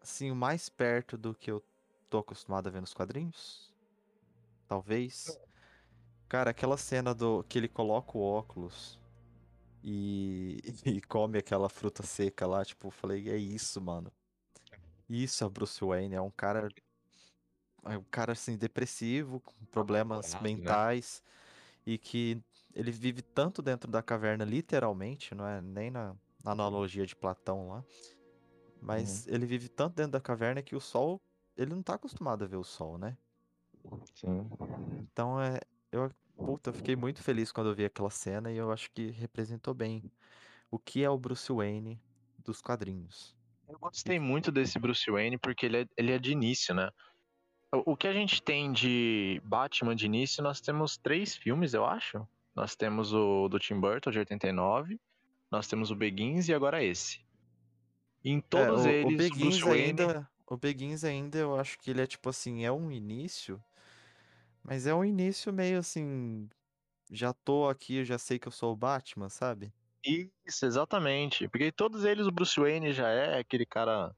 assim, 0.00 0.32
mais 0.32 0.68
perto 0.68 1.18
do 1.18 1.34
que 1.34 1.50
eu 1.50 1.62
tô 2.08 2.18
acostumado 2.18 2.68
a 2.68 2.70
ver 2.70 2.80
nos 2.80 2.94
quadrinhos. 2.94 3.74
Talvez. 4.66 5.38
Cara, 6.28 6.50
aquela 6.50 6.76
cena 6.76 7.14
do 7.14 7.44
que 7.44 7.58
ele 7.58 7.68
coloca 7.68 8.16
o 8.16 8.22
óculos 8.22 8.98
e, 9.88 10.58
e 10.84 11.00
come 11.00 11.38
aquela 11.38 11.68
fruta 11.68 12.02
seca 12.02 12.44
lá, 12.44 12.64
tipo, 12.64 12.88
eu 12.88 12.90
falei, 12.90 13.30
é 13.30 13.36
isso, 13.36 13.80
mano. 13.80 14.10
Isso 15.08 15.44
é 15.44 15.48
Bruce 15.48 15.82
Wayne, 15.82 16.16
é 16.16 16.20
um 16.20 16.30
cara. 16.30 16.68
É 17.84 17.96
um 17.96 18.04
cara 18.10 18.32
assim, 18.32 18.56
depressivo, 18.56 19.38
com 19.38 19.54
problemas 19.66 20.34
né? 20.34 20.40
mentais, 20.42 21.22
né? 21.24 21.92
e 21.92 21.98
que 21.98 22.42
ele 22.74 22.90
vive 22.90 23.22
tanto 23.22 23.62
dentro 23.62 23.88
da 23.88 24.02
caverna, 24.02 24.44
literalmente, 24.44 25.36
não 25.36 25.46
é 25.46 25.62
nem 25.62 25.88
na, 25.88 26.16
na 26.44 26.50
analogia 26.50 27.06
de 27.06 27.14
Platão 27.14 27.68
lá. 27.68 27.84
Mas 28.82 29.24
uhum. 29.24 29.34
ele 29.34 29.46
vive 29.46 29.68
tanto 29.68 29.94
dentro 29.94 30.12
da 30.12 30.20
caverna 30.20 30.62
que 30.62 30.74
o 30.74 30.80
sol. 30.80 31.20
Ele 31.56 31.70
não 31.70 31.82
tá 31.82 31.94
acostumado 31.94 32.42
a 32.42 32.48
ver 32.48 32.56
o 32.56 32.64
sol, 32.64 32.98
né? 32.98 33.16
Sim. 34.16 34.50
Então 35.00 35.40
é. 35.40 35.60
Eu, 35.92 36.10
puta, 36.36 36.70
eu 36.70 36.74
fiquei 36.74 36.94
muito 36.94 37.22
feliz 37.22 37.50
quando 37.50 37.70
eu 37.70 37.74
vi 37.74 37.84
aquela 37.84 38.10
cena 38.10 38.52
e 38.52 38.56
eu 38.56 38.70
acho 38.70 38.90
que 38.92 39.10
representou 39.10 39.74
bem 39.74 40.10
o 40.70 40.78
que 40.78 41.02
é 41.02 41.10
o 41.10 41.18
Bruce 41.18 41.52
Wayne 41.52 42.00
dos 42.38 42.60
quadrinhos. 42.60 43.34
Eu 43.68 43.78
gostei 43.78 44.18
muito 44.18 44.52
desse 44.52 44.78
Bruce 44.78 45.10
Wayne 45.10 45.38
porque 45.38 45.66
ele 45.66 45.78
é, 45.78 45.86
ele 45.96 46.12
é 46.12 46.18
de 46.18 46.32
início, 46.32 46.74
né? 46.74 46.90
O, 47.72 47.96
que 47.96 48.06
a 48.06 48.12
gente 48.12 48.40
tem 48.40 48.72
de 48.72 49.42
Batman 49.44 49.94
de 49.94 50.06
início, 50.06 50.42
nós 50.42 50.60
temos 50.60 50.96
três 50.96 51.34
filmes, 51.34 51.74
eu 51.74 51.84
acho. 51.84 52.26
Nós 52.54 52.76
temos 52.76 53.12
o 53.12 53.48
do 53.48 53.58
Tim 53.58 53.80
Burton, 53.80 54.10
de 54.10 54.18
89, 54.20 55.00
nós 55.50 55.66
temos 55.66 55.90
o 55.90 55.96
Begins 55.96 56.48
e 56.48 56.54
agora 56.54 56.82
esse. 56.82 57.20
Em 58.24 58.40
todos 58.40 58.86
é, 58.86 58.88
o, 58.88 58.92
eles, 58.92 59.14
o 59.14 59.16
Begins 59.16 59.60
Wayne... 59.60 59.84
ainda, 59.84 60.30
o 60.46 60.56
Begins 60.56 61.04
ainda 61.04 61.38
eu 61.38 61.58
acho 61.58 61.78
que 61.78 61.90
ele 61.90 62.02
é 62.02 62.06
tipo 62.06 62.28
assim, 62.28 62.64
é 62.64 62.72
um 62.72 62.90
início, 62.90 63.62
mas 64.66 64.86
é 64.86 64.94
um 64.94 65.04
início 65.04 65.52
meio 65.52 65.78
assim, 65.78 66.48
já 67.10 67.32
tô 67.32 67.68
aqui, 67.68 67.96
eu 67.96 68.04
já 68.04 68.18
sei 68.18 68.38
que 68.38 68.48
eu 68.48 68.52
sou 68.52 68.72
o 68.72 68.76
Batman, 68.76 69.28
sabe? 69.28 69.72
Isso, 70.04 70.66
exatamente. 70.66 71.48
Porque 71.48 71.72
todos 71.72 72.04
eles, 72.04 72.26
o 72.26 72.32
Bruce 72.32 72.58
Wayne 72.58 72.92
já 72.92 73.08
é 73.08 73.38
aquele 73.38 73.66
cara. 73.66 74.14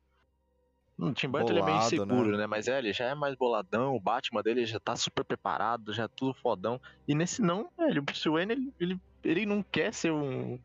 O 0.99 1.13
Tim 1.13 1.29
Burton 1.29 1.47
Bolado, 1.47 1.53
ele 1.53 1.61
é 1.61 1.65
meio 1.65 1.79
inseguro, 1.79 2.33
né? 2.33 2.39
né? 2.39 2.47
Mas 2.47 2.67
é, 2.67 2.79
ele 2.79 2.93
já 2.93 3.07
é 3.07 3.15
mais 3.15 3.35
boladão, 3.37 3.95
o 3.95 4.01
Batman 4.01 4.43
dele 4.43 4.67
já 4.67 4.81
tá 4.81 4.97
super 4.97 5.25
preparado, 5.25 5.93
já 5.93 6.05
é 6.05 6.09
tudo 6.09 6.35
fodão. 6.35 6.81
E 7.07 7.15
nesse 7.15 7.41
não, 7.41 7.71
velho, 7.77 8.01
o 8.01 8.05
Bruce 8.05 8.29
Wayne, 8.29 8.53
ele, 8.53 8.73
ele, 8.81 9.01
ele 9.23 9.47
não 9.47 9.63
quer 9.63 9.95
ser 9.95 10.13
um, 10.13 10.59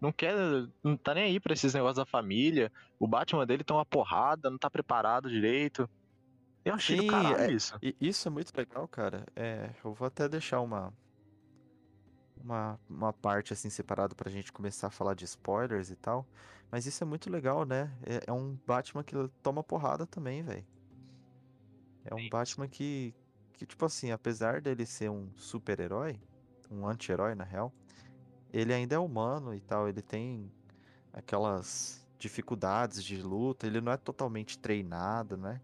não 0.00 0.12
quer, 0.12 0.34
não 0.82 0.96
tá 0.96 1.14
nem 1.14 1.24
aí 1.24 1.40
pra 1.40 1.54
esses 1.54 1.74
negócios 1.74 1.96
da 1.96 2.06
família. 2.06 2.70
O 2.98 3.06
Batman 3.06 3.46
dele 3.46 3.64
tá 3.64 3.74
uma 3.74 3.86
porrada, 3.86 4.50
não 4.50 4.58
tá 4.58 4.70
preparado 4.70 5.30
direito. 5.30 5.88
Eu 6.64 6.74
achei 6.74 6.96
Sim, 6.96 7.06
do 7.06 7.10
caralho 7.10 7.36
é, 7.36 7.52
isso. 7.52 7.78
Isso 8.00 8.26
é 8.26 8.30
muito 8.30 8.52
legal, 8.56 8.88
cara. 8.88 9.26
É, 9.36 9.70
eu 9.84 9.92
vou 9.92 10.06
até 10.06 10.26
deixar 10.28 10.60
uma, 10.60 10.92
uma, 12.42 12.80
uma 12.88 13.12
parte 13.12 13.52
assim 13.52 13.68
separada 13.68 14.14
pra 14.14 14.30
gente 14.30 14.52
começar 14.52 14.86
a 14.86 14.90
falar 14.90 15.14
de 15.14 15.24
spoilers 15.24 15.90
e 15.90 15.96
tal. 15.96 16.26
Mas 16.70 16.86
isso 16.86 17.04
é 17.04 17.06
muito 17.06 17.30
legal, 17.30 17.64
né? 17.64 17.92
É, 18.02 18.24
é 18.26 18.32
um 18.32 18.58
Batman 18.66 19.04
que 19.04 19.14
toma 19.42 19.62
porrada 19.62 20.06
também, 20.06 20.42
velho. 20.42 20.66
É 22.04 22.14
um 22.14 22.28
Batman 22.28 22.68
que, 22.68 23.14
que, 23.52 23.64
tipo 23.64 23.84
assim, 23.84 24.10
apesar 24.10 24.60
dele 24.60 24.84
ser 24.84 25.10
um 25.10 25.30
super-herói, 25.36 26.20
um 26.70 26.86
anti-herói 26.86 27.34
na 27.34 27.44
real, 27.44 27.72
ele 28.52 28.72
ainda 28.72 28.94
é 28.94 28.98
humano 28.98 29.54
e 29.54 29.60
tal, 29.60 29.88
ele 29.88 30.02
tem 30.02 30.50
aquelas 31.12 32.06
dificuldades 32.18 33.02
de 33.02 33.20
luta, 33.20 33.66
ele 33.66 33.80
não 33.80 33.92
é 33.92 33.96
totalmente 33.96 34.58
treinado, 34.58 35.36
né? 35.36 35.60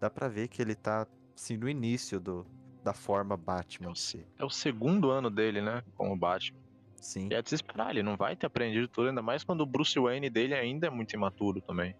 Dá 0.00 0.08
pra 0.08 0.28
ver 0.28 0.48
que 0.48 0.62
ele 0.62 0.74
tá, 0.74 1.06
assim, 1.36 1.56
no 1.56 1.68
início 1.68 2.18
do, 2.18 2.46
da 2.82 2.94
forma 2.94 3.36
Batman. 3.36 3.88
É 3.88 3.90
o, 3.90 4.42
é 4.42 4.44
o 4.44 4.50
segundo 4.50 5.10
ano 5.10 5.30
dele, 5.30 5.60
né? 5.60 5.82
Como 5.94 6.16
Batman. 6.16 6.58
Sim. 6.96 7.28
E 7.30 7.34
é 7.34 7.42
de 7.42 7.48
se 7.48 7.54
esperar, 7.54 7.90
ele 7.90 8.02
não 8.02 8.16
vai 8.16 8.36
ter 8.36 8.46
aprendido 8.46 8.88
tudo, 8.88 9.08
ainda 9.08 9.22
mais 9.22 9.44
quando 9.44 9.62
o 9.62 9.66
Bruce 9.66 9.98
Wayne 9.98 10.28
dele 10.28 10.54
ainda 10.54 10.86
é 10.86 10.90
muito 10.90 11.14
imaturo 11.14 11.60
também. 11.62 11.94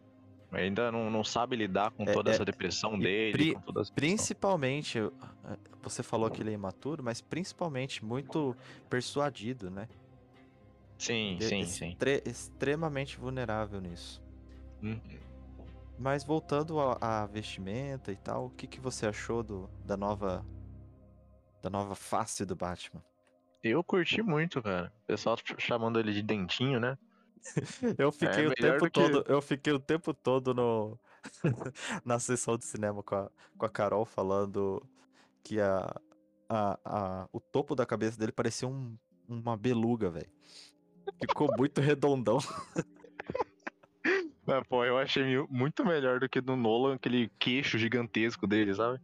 Ainda 0.52 0.90
não, 0.90 1.10
não 1.10 1.22
sabe 1.22 1.54
lidar 1.56 1.92
com 1.92 2.02
é, 2.02 2.12
toda 2.12 2.30
é, 2.30 2.34
essa 2.34 2.44
depressão 2.44 2.98
dele. 2.98 3.32
Pri 3.32 3.56
principalmente, 3.94 4.98
eh, 4.98 5.58
você 5.82 6.02
falou 6.02 6.28
que 6.30 6.42
ele 6.42 6.50
é 6.50 6.54
imaturo, 6.54 7.04
mas 7.04 7.20
principalmente 7.20 8.04
muito 8.04 8.56
persuadido, 8.88 9.70
né? 9.70 9.88
Sim, 10.98 11.38
Ele 11.40 11.48
sim, 11.48 11.64
sim. 11.64 11.96
extremamente 12.26 13.18
vulnerável 13.18 13.80
nisso. 13.80 14.20
Uhum. 14.82 15.00
Mas 16.00 16.24
voltando 16.24 16.80
à 16.98 17.26
vestimenta 17.26 18.10
e 18.10 18.16
tal, 18.16 18.46
o 18.46 18.50
que, 18.50 18.66
que 18.66 18.80
você 18.80 19.06
achou 19.06 19.42
do, 19.42 19.68
da 19.84 19.98
nova 19.98 20.46
da 21.62 21.68
nova 21.68 21.94
face 21.94 22.46
do 22.46 22.56
Batman? 22.56 23.04
Eu 23.62 23.84
curti 23.84 24.22
muito, 24.22 24.62
cara. 24.62 24.90
O 25.02 25.06
pessoal 25.08 25.36
chamando 25.58 26.00
ele 26.00 26.14
de 26.14 26.22
dentinho, 26.22 26.80
né? 26.80 26.96
eu 27.98 28.10
fiquei 28.10 28.46
é, 28.46 28.48
o 28.48 28.54
tempo 28.54 28.90
todo, 28.90 29.24
eu 29.28 29.42
fiquei 29.42 29.72
o 29.74 29.78
tempo 29.78 30.14
todo 30.14 30.54
no 30.54 30.98
na 32.02 32.18
sessão 32.18 32.56
de 32.56 32.64
cinema 32.64 33.02
com 33.02 33.16
a, 33.16 33.30
com 33.58 33.66
a 33.66 33.68
Carol 33.68 34.06
falando 34.06 34.82
que 35.44 35.60
a, 35.60 35.94
a, 36.48 36.78
a, 36.82 37.28
o 37.30 37.38
topo 37.38 37.74
da 37.74 37.84
cabeça 37.84 38.18
dele 38.18 38.32
parecia 38.32 38.66
um, 38.66 38.96
uma 39.28 39.54
beluga, 39.54 40.08
velho. 40.08 40.32
Ficou 41.20 41.54
muito 41.58 41.82
redondão. 41.82 42.38
Mas, 44.50 44.66
pô, 44.66 44.84
eu 44.84 44.98
achei 44.98 45.38
muito 45.48 45.84
melhor 45.84 46.20
do 46.20 46.28
que 46.28 46.40
do 46.40 46.56
Nolan, 46.56 46.94
aquele 46.94 47.30
queixo 47.38 47.78
gigantesco 47.78 48.46
dele, 48.46 48.74
sabe? 48.74 49.00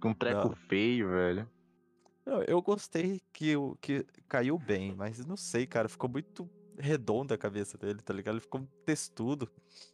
Com 0.00 0.10
um 0.10 0.14
treco 0.14 0.48
não. 0.48 0.54
feio, 0.54 1.10
velho. 1.10 1.50
Não, 2.24 2.42
eu 2.42 2.60
gostei 2.62 3.20
que, 3.32 3.54
que 3.80 4.04
caiu 4.28 4.58
bem, 4.58 4.94
mas 4.94 5.24
não 5.24 5.36
sei, 5.36 5.66
cara, 5.66 5.88
ficou 5.88 6.10
muito 6.10 6.48
redonda 6.78 7.34
a 7.34 7.38
cabeça 7.38 7.78
dele, 7.78 8.00
tá 8.02 8.12
ligado? 8.12 8.34
Ele 8.34 8.40
ficou 8.40 8.66
textudo. 8.84 9.48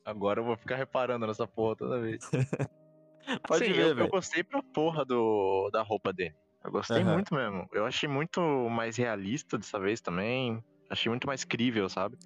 Agora 0.05 0.41
eu 0.41 0.45
vou 0.45 0.57
ficar 0.57 0.77
reparando 0.77 1.27
nessa 1.27 1.47
porra 1.47 1.77
toda 1.77 2.01
vez. 2.01 2.29
Pode 3.47 3.67
Sim, 3.67 3.73
ver, 3.73 3.93
eu, 3.93 3.99
eu, 3.99 4.09
gostei 4.09 4.43
pra 4.43 4.63
porra 4.63 5.05
do, 5.05 5.71
da 5.73 5.83
roupa 5.83 6.13
dele. 6.13 6.35
Eu 6.65 6.71
gostei 6.71 7.03
uhum. 7.03 7.13
muito 7.13 7.35
mesmo. 7.35 7.69
Eu 7.73 7.87
achei 7.87 8.09
muito 8.09 8.41
mais 8.69 8.97
realista 8.97 9.57
dessa 9.57 9.79
vez 9.79 10.01
também. 10.01 10.63
Achei 10.91 11.09
muito 11.09 11.27
mais 11.27 11.45
crível, 11.45 11.89
sabe? 11.89 12.17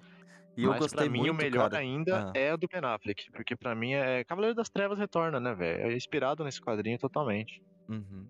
E 0.57 0.63
eu 0.63 0.71
Mas 0.71 0.79
gostei 0.79 1.03
pra 1.03 1.09
mim 1.09 1.19
muito, 1.19 1.33
o 1.33 1.35
melhor 1.35 1.69
cara. 1.69 1.83
ainda 1.83 2.31
ah. 2.31 2.37
é 2.37 2.51
o 2.51 2.57
do 2.57 2.67
Ben 2.67 2.81
Affleck, 2.83 3.31
porque 3.31 3.55
pra 3.55 3.75
mim 3.75 3.93
é 3.93 4.23
Cavaleiro 4.23 4.55
das 4.55 4.69
Trevas 4.69 4.97
retorna, 4.97 5.39
né, 5.39 5.53
velho? 5.53 5.83
É 5.83 5.95
inspirado 5.95 6.43
nesse 6.43 6.59
quadrinho 6.59 6.97
totalmente. 6.97 7.61
Uhum. 7.87 8.27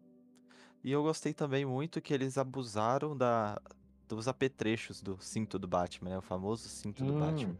E 0.84 0.92
eu 0.92 1.02
gostei 1.02 1.34
também 1.34 1.66
muito 1.66 2.02
que 2.02 2.14
eles 2.14 2.38
abusaram 2.38 3.16
da 3.16 3.60
dos 4.08 4.28
apetrechos 4.28 5.02
do 5.02 5.18
cinto 5.20 5.58
do 5.58 5.68
Batman, 5.68 6.12
né? 6.12 6.18
O 6.18 6.22
famoso 6.22 6.68
cinto 6.68 7.04
hum. 7.04 7.08
do 7.08 7.14
Batman. 7.20 7.58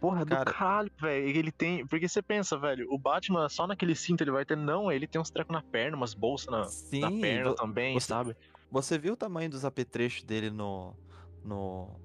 Porra, 0.00 0.26
Cara... 0.26 0.44
do 0.44 0.52
caralho, 0.52 0.90
velho. 1.00 1.28
Ele 1.28 1.52
tem. 1.52 1.86
Porque 1.86 2.08
você 2.08 2.22
pensa, 2.22 2.56
velho, 2.56 2.86
o 2.90 2.98
Batman 2.98 3.48
só 3.48 3.66
naquele 3.66 3.94
cinto 3.94 4.22
ele 4.22 4.30
vai 4.30 4.44
ter. 4.44 4.56
Não, 4.56 4.90
ele 4.90 5.06
tem 5.06 5.20
uns 5.20 5.30
trecos 5.30 5.52
na 5.52 5.62
perna, 5.62 5.96
umas 5.96 6.14
bolsas 6.14 6.48
na, 6.48 6.64
Sim, 6.64 7.00
na 7.00 7.10
perna 7.10 7.54
também, 7.54 7.94
você, 7.94 8.06
sabe? 8.06 8.36
Você 8.70 8.98
viu 8.98 9.14
o 9.14 9.16
tamanho 9.16 9.50
dos 9.50 9.64
apetrechos 9.64 10.22
dele 10.22 10.50
no. 10.50 10.94
no 11.44 11.98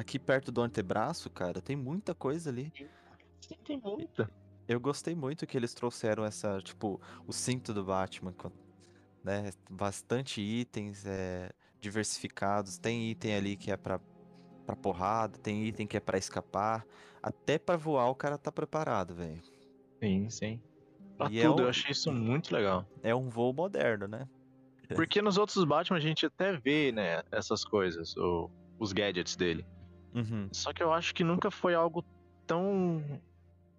Aqui 0.00 0.18
perto 0.18 0.50
do 0.50 0.62
antebraço, 0.62 1.28
cara, 1.28 1.60
tem 1.60 1.76
muita 1.76 2.14
coisa 2.14 2.48
ali. 2.48 2.72
Sim, 3.38 3.54
tem 3.62 3.78
muita. 3.78 4.30
Eu 4.66 4.80
gostei 4.80 5.14
muito 5.14 5.46
que 5.46 5.58
eles 5.58 5.74
trouxeram 5.74 6.24
essa, 6.24 6.58
tipo, 6.62 6.98
o 7.26 7.32
cinto 7.34 7.74
do 7.74 7.84
Batman, 7.84 8.34
né? 9.22 9.50
Bastante 9.68 10.40
itens 10.40 11.04
é, 11.04 11.50
diversificados. 11.82 12.78
Tem 12.78 13.10
item 13.10 13.34
ali 13.34 13.56
que 13.58 13.70
é 13.70 13.76
pra, 13.76 14.00
pra 14.64 14.74
porrada, 14.74 15.36
tem 15.38 15.66
item 15.66 15.86
que 15.86 15.98
é 15.98 16.00
pra 16.00 16.16
escapar. 16.16 16.86
Até 17.22 17.58
pra 17.58 17.76
voar 17.76 18.08
o 18.08 18.14
cara 18.14 18.38
tá 18.38 18.50
preparado, 18.50 19.14
velho. 19.14 19.42
Sim, 20.02 20.30
sim. 20.30 20.62
Pra 21.18 21.28
e 21.30 21.40
é 21.40 21.42
tudo, 21.42 21.58
é 21.58 21.62
um... 21.62 21.64
eu 21.64 21.68
achei 21.68 21.90
isso 21.90 22.10
muito 22.10 22.54
legal. 22.54 22.88
É 23.02 23.14
um 23.14 23.28
voo 23.28 23.52
moderno, 23.52 24.08
né? 24.08 24.26
Porque 24.96 25.20
nos 25.20 25.36
outros 25.36 25.62
Batman 25.62 25.98
a 25.98 26.00
gente 26.00 26.24
até 26.24 26.56
vê, 26.56 26.90
né, 26.90 27.22
essas 27.30 27.66
coisas, 27.66 28.16
o, 28.16 28.50
os 28.78 28.94
gadgets 28.94 29.36
dele. 29.36 29.66
Uhum. 30.14 30.48
Só 30.52 30.72
que 30.72 30.82
eu 30.82 30.92
acho 30.92 31.14
que 31.14 31.24
nunca 31.24 31.50
foi 31.50 31.74
algo 31.74 32.04
tão. 32.46 33.02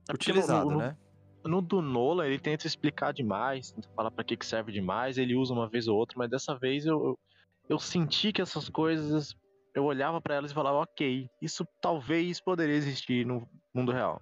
É 0.09 0.13
Utilizado, 0.13 0.65
no, 0.65 0.71
no, 0.71 0.77
né? 0.77 0.97
No 1.43 1.61
do 1.61 1.81
Nolan, 1.81 2.25
ele 2.25 2.39
tenta 2.39 2.67
explicar 2.67 3.11
demais, 3.11 3.71
tenta 3.71 3.89
falar 3.95 4.11
para 4.11 4.23
que, 4.23 4.37
que 4.37 4.45
serve 4.45 4.71
demais, 4.71 5.17
ele 5.17 5.35
usa 5.35 5.53
uma 5.53 5.67
vez 5.67 5.87
ou 5.87 5.97
outra, 5.97 6.17
mas 6.17 6.29
dessa 6.29 6.57
vez 6.57 6.85
eu, 6.85 7.19
eu 7.67 7.79
senti 7.79 8.31
que 8.31 8.41
essas 8.41 8.69
coisas. 8.69 9.35
Eu 9.73 9.85
olhava 9.85 10.19
para 10.19 10.35
elas 10.35 10.51
e 10.51 10.53
falava, 10.53 10.79
ok, 10.79 11.29
isso 11.41 11.65
talvez 11.81 12.41
poderia 12.41 12.75
existir 12.75 13.25
no 13.25 13.47
mundo 13.73 13.93
real. 13.93 14.21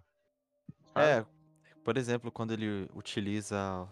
É, 0.96 1.25
por 1.84 1.98
exemplo, 1.98 2.32
quando 2.32 2.54
ele 2.54 2.88
utiliza 2.94 3.88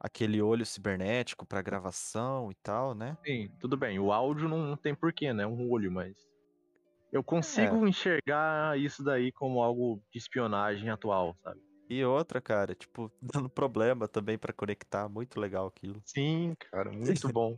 aquele 0.00 0.42
olho 0.42 0.66
cibernético 0.66 1.46
para 1.46 1.62
gravação 1.62 2.50
e 2.50 2.54
tal, 2.56 2.94
né? 2.94 3.16
Sim, 3.24 3.48
tudo 3.58 3.76
bem. 3.76 3.98
O 3.98 4.12
áudio 4.12 4.48
não, 4.48 4.58
não 4.58 4.76
tem 4.76 4.94
porquê, 4.94 5.32
né? 5.32 5.46
Um 5.46 5.70
olho, 5.70 5.90
mas. 5.90 6.14
Eu 7.14 7.22
consigo 7.22 7.86
é. 7.86 7.88
enxergar 7.88 8.76
isso 8.76 9.04
daí 9.04 9.30
como 9.30 9.62
algo 9.62 10.02
de 10.10 10.18
espionagem 10.18 10.90
atual, 10.90 11.36
sabe? 11.44 11.62
E 11.88 12.04
outra, 12.04 12.40
cara, 12.40 12.74
tipo, 12.74 13.08
dando 13.22 13.48
problema 13.48 14.08
também 14.08 14.36
para 14.36 14.52
conectar, 14.52 15.08
muito 15.08 15.38
legal 15.38 15.68
aquilo. 15.68 16.02
Sim, 16.04 16.56
cara, 16.72 16.90
muito 16.90 17.28
bom. 17.32 17.56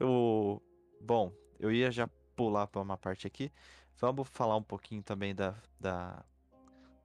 o 0.00 0.60
bom, 1.00 1.32
eu 1.58 1.72
ia 1.72 1.90
já 1.90 2.08
pular 2.36 2.68
para 2.68 2.80
uma 2.80 2.96
parte 2.96 3.26
aqui. 3.26 3.50
Vamos 3.98 4.28
falar 4.28 4.56
um 4.56 4.62
pouquinho 4.62 5.02
também 5.02 5.34
da, 5.34 5.60
da, 5.80 6.24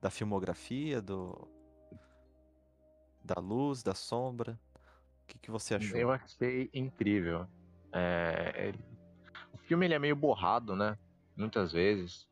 da 0.00 0.10
filmografia, 0.10 1.02
do, 1.02 1.48
da 3.24 3.40
luz, 3.40 3.82
da 3.82 3.96
sombra. 3.96 4.56
O 5.24 5.26
que, 5.26 5.40
que 5.40 5.50
você 5.50 5.74
achou? 5.74 5.98
Eu 5.98 6.12
achei 6.12 6.70
incrível. 6.72 7.48
É... 7.92 8.72
O 9.52 9.58
filme 9.58 9.86
ele 9.86 9.94
é 9.94 9.98
meio 9.98 10.14
borrado, 10.14 10.76
né? 10.76 10.96
Muitas 11.36 11.72
vezes. 11.72 12.26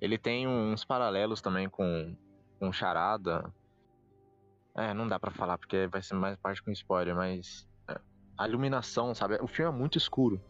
Ele 0.00 0.18
tem 0.18 0.46
uns 0.46 0.84
paralelos 0.84 1.40
também 1.40 1.68
com, 1.68 2.16
com 2.58 2.72
Charada. 2.72 3.52
É, 4.76 4.92
não 4.92 5.06
dá 5.06 5.18
para 5.18 5.30
falar 5.30 5.58
porque 5.58 5.86
vai 5.86 6.02
ser 6.02 6.14
mais 6.14 6.36
parte 6.36 6.62
com 6.62 6.70
spoiler, 6.70 7.14
mas 7.14 7.68
é, 7.88 7.98
a 8.36 8.46
iluminação, 8.46 9.14
sabe? 9.14 9.38
O 9.40 9.46
filme 9.46 9.72
é 9.72 9.78
muito 9.78 9.98
escuro. 9.98 10.40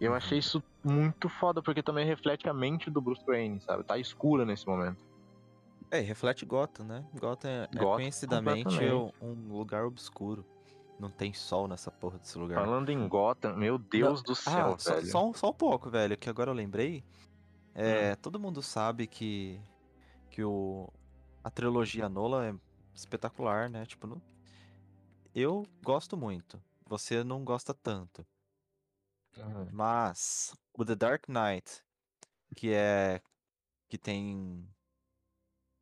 E 0.00 0.04
eu 0.04 0.10
uhum. 0.10 0.16
achei 0.16 0.38
isso 0.38 0.62
muito 0.84 1.28
foda 1.28 1.62
porque 1.62 1.82
também 1.82 2.06
reflete 2.06 2.48
a 2.48 2.52
mente 2.52 2.90
do 2.90 3.00
Bruce 3.00 3.24
Wayne, 3.24 3.60
sabe? 3.60 3.84
Tá 3.84 3.98
escura 3.98 4.44
nesse 4.44 4.66
momento. 4.66 4.98
É, 5.90 6.00
reflete 6.00 6.46
Gotham, 6.46 6.86
né? 6.86 7.06
Gotham 7.20 7.48
é, 7.48 7.64
é 7.64 7.66
Gotham, 7.76 7.96
conhecidamente 7.96 8.82
um 9.20 9.52
lugar 9.52 9.84
obscuro. 9.84 10.44
Não 11.02 11.10
tem 11.10 11.32
sol 11.34 11.66
nessa 11.66 11.90
porra 11.90 12.16
desse 12.16 12.38
lugar. 12.38 12.64
Falando 12.64 12.88
em 12.88 13.08
Gotham, 13.08 13.56
meu 13.56 13.76
Deus 13.76 14.20
Não, 14.20 14.22
do 14.22 14.36
céu, 14.36 14.54
ah, 14.54 14.76
velho. 14.76 15.06
Só, 15.08 15.32
só, 15.32 15.50
um 15.50 15.52
pouco, 15.52 15.90
velho, 15.90 16.16
que 16.16 16.30
agora 16.30 16.48
eu 16.48 16.54
lembrei. 16.54 17.04
É, 17.74 18.12
hum. 18.12 18.16
Todo 18.22 18.38
mundo 18.38 18.62
sabe 18.62 19.08
que, 19.08 19.60
que 20.30 20.44
o, 20.44 20.88
a 21.42 21.50
trilogia 21.50 22.08
Nola 22.08 22.46
é 22.46 22.54
espetacular, 22.94 23.68
né? 23.68 23.84
Tipo, 23.84 24.06
não, 24.06 24.22
eu 25.34 25.66
gosto 25.82 26.16
muito. 26.16 26.62
Você 26.86 27.24
não 27.24 27.44
gosta 27.44 27.74
tanto. 27.74 28.24
Uhum. 29.36 29.68
Mas 29.72 30.54
o 30.72 30.84
The 30.84 30.94
Dark 30.94 31.24
Knight, 31.28 31.82
que 32.54 32.72
é 32.72 33.20
que 33.88 33.98
tem 33.98 34.68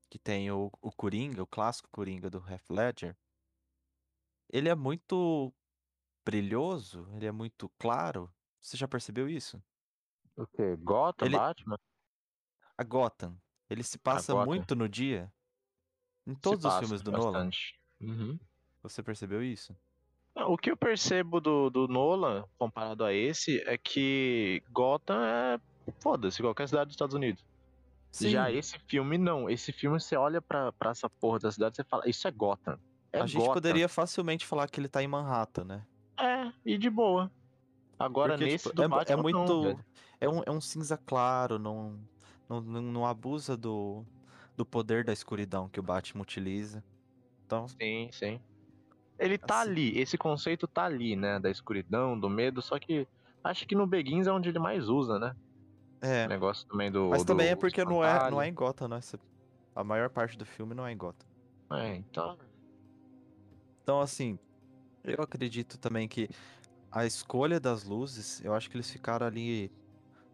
que 0.09 0.19
tem 0.19 0.50
o, 0.50 0.73
o 0.81 0.91
Coringa, 0.91 1.43
o 1.43 1.47
clássico 1.47 1.91
Coringa 1.93 2.31
do 2.31 2.43
Heath 2.49 2.71
Ledger, 2.71 3.15
ele 4.52 4.69
é 4.69 4.75
muito 4.75 5.52
brilhoso, 6.25 7.09
ele 7.14 7.26
é 7.26 7.33
muito 7.33 7.71
claro. 7.78 8.30
Você 8.61 8.76
já 8.76 8.87
percebeu 8.87 9.28
isso? 9.28 9.63
O 10.36 10.47
quê? 10.47 10.76
Gotham, 10.76 11.26
ele... 11.26 11.36
Batman? 11.36 11.78
A 12.76 12.84
Gotham. 12.84 13.36
Ele 13.69 13.82
se 13.82 13.99
passa 13.99 14.45
muito 14.45 14.75
no 14.75 14.89
dia. 14.89 15.32
Em 16.26 16.34
todos 16.34 16.65
os 16.65 16.78
filmes 16.78 17.02
do 17.02 17.13
bastante. 17.13 17.78
Nolan. 18.00 18.15
Uhum. 18.15 18.39
Você 18.82 19.02
percebeu 19.02 19.43
isso? 19.43 19.76
O 20.34 20.56
que 20.56 20.71
eu 20.71 20.76
percebo 20.76 21.41
do, 21.41 21.71
do 21.71 21.89
Nolan, 21.89 22.45
comparado 22.58 23.04
a 23.04 23.13
esse, 23.13 23.60
é 23.63 23.76
que 23.76 24.63
Gotham 24.71 25.23
é. 25.25 25.60
Foda-se, 26.00 26.41
qualquer 26.41 26.69
cidade 26.69 26.86
dos 26.86 26.95
Estados 26.95 27.15
Unidos. 27.15 27.45
Sim. 28.13 28.30
Já 28.30 28.50
esse 28.50 28.78
filme, 28.80 29.19
não. 29.19 29.50
Esse 29.50 29.73
filme, 29.73 30.00
você 30.00 30.17
olha 30.17 30.41
pra, 30.41 30.73
pra 30.73 30.91
essa 30.91 31.08
porra 31.08 31.39
da 31.41 31.52
cidade 31.52 31.80
e 31.80 31.84
fala, 31.84 32.08
isso 32.08 32.26
é 32.26 32.30
Gotham. 32.30 32.78
É 33.12 33.20
a 33.20 33.26
gente 33.26 33.38
Gotham. 33.38 33.54
poderia 33.54 33.88
facilmente 33.88 34.46
falar 34.46 34.68
que 34.68 34.80
ele 34.80 34.88
tá 34.88 35.02
em 35.02 35.08
Manhattan, 35.08 35.64
né? 35.64 35.86
É, 36.18 36.52
e 36.64 36.78
de 36.78 36.88
boa. 36.88 37.30
Agora 37.99 38.32
Porque, 38.34 38.44
nesse 38.44 38.64
tipo, 38.64 38.76
do 38.76 38.82
é, 38.82 38.88
Batman, 38.88 39.18
é 39.18 39.23
muito. 39.23 39.62
Não, 39.62 39.80
é, 40.20 40.28
um, 40.28 40.42
é 40.46 40.50
um 40.50 40.60
cinza 40.60 40.96
claro, 40.96 41.58
não, 41.58 41.99
não, 42.49 42.60
não, 42.60 42.82
não 42.82 43.06
abusa 43.06 43.56
do, 43.56 44.04
do 44.56 44.64
poder 44.64 45.04
da 45.04 45.12
escuridão 45.12 45.68
que 45.68 45.80
o 45.80 45.82
Batman 45.82 46.23
utiliza. 46.23 46.84
Então. 47.44 47.66
Sim, 47.68 48.08
sim. 48.12 48.40
Ele 49.18 49.36
tá 49.36 49.60
assim. 49.60 49.70
ali, 49.70 49.99
esse 49.99 50.16
conceito 50.16 50.66
tá 50.66 50.84
ali, 50.84 51.14
né? 51.14 51.38
Da 51.38 51.50
escuridão, 51.50 52.18
do 52.18 52.30
medo, 52.30 52.62
só 52.62 52.78
que 52.78 53.06
acho 53.44 53.66
que 53.66 53.75
no 53.75 53.86
Begins 53.86 54.26
é 54.26 54.32
onde 54.32 54.49
ele 54.49 54.58
mais 54.58 54.88
usa, 54.88 55.18
né? 55.18 55.36
É. 56.00 56.26
negócio 56.26 56.66
também 56.66 56.90
do. 56.90 57.10
Mas 57.10 57.23
do 57.23 57.26
também 57.26 57.49
é 57.49 57.56
porque 57.56 57.84
não 57.84 58.02
é, 58.02 58.30
não 58.30 58.40
é 58.40 58.49
em 58.49 58.54
Gotham, 58.54 58.88
né? 58.88 59.00
A 59.75 59.84
maior 59.84 60.08
parte 60.08 60.38
do 60.38 60.46
filme 60.46 60.75
não 60.75 60.86
é 60.86 60.92
em 60.92 60.96
Gotham. 60.96 61.28
É, 61.73 61.96
então. 61.96 62.38
Então, 63.82 64.00
assim, 64.00 64.38
eu 65.04 65.23
acredito 65.23 65.78
também 65.78 66.08
que 66.08 66.28
a 66.90 67.06
escolha 67.06 67.60
das 67.60 67.84
luzes, 67.84 68.43
eu 68.45 68.54
acho 68.54 68.69
que 68.69 68.76
eles 68.76 68.90
ficaram 68.90 69.26
ali 69.26 69.71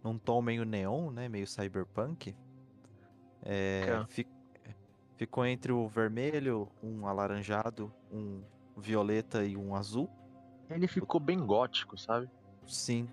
num 0.03 0.19
tom 0.19 0.41
meio 0.41 0.65
neon, 0.65 1.11
né? 1.11 1.29
Meio 1.29 1.47
cyberpunk. 1.47 2.35
É, 3.43 4.05
fi, 4.09 4.27
ficou 5.17 5.45
entre 5.45 5.73
o 5.73 5.87
vermelho, 5.87 6.69
um 6.83 7.07
alaranjado, 7.07 7.93
um 8.11 8.43
violeta 8.77 9.45
e 9.45 9.57
um 9.57 9.75
azul. 9.75 10.09
Ele 10.69 10.89
ficou 10.89 11.21
bem 11.21 11.39
gótico, 11.45 11.97
sabe? 11.97 12.29
Sim. 12.67 13.09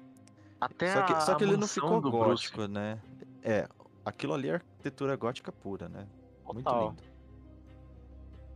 Até 0.60 0.93
só 0.93 1.04
que, 1.04 1.13
a, 1.13 1.19
só 1.19 1.36
que 1.36 1.43
ele 1.43 1.58
não 1.58 1.67
ficou 1.67 2.02
gótico, 2.02 2.58
Bruce. 2.58 2.72
né? 2.72 3.00
É, 3.41 3.67
aquilo 4.06 4.34
ali 4.34 4.50
é 4.50 4.54
arquitetura 4.56 5.15
gótica 5.15 5.52
pura, 5.52 5.89
né? 5.89 6.08
Muito 6.52 6.69
lindo. 6.69 7.12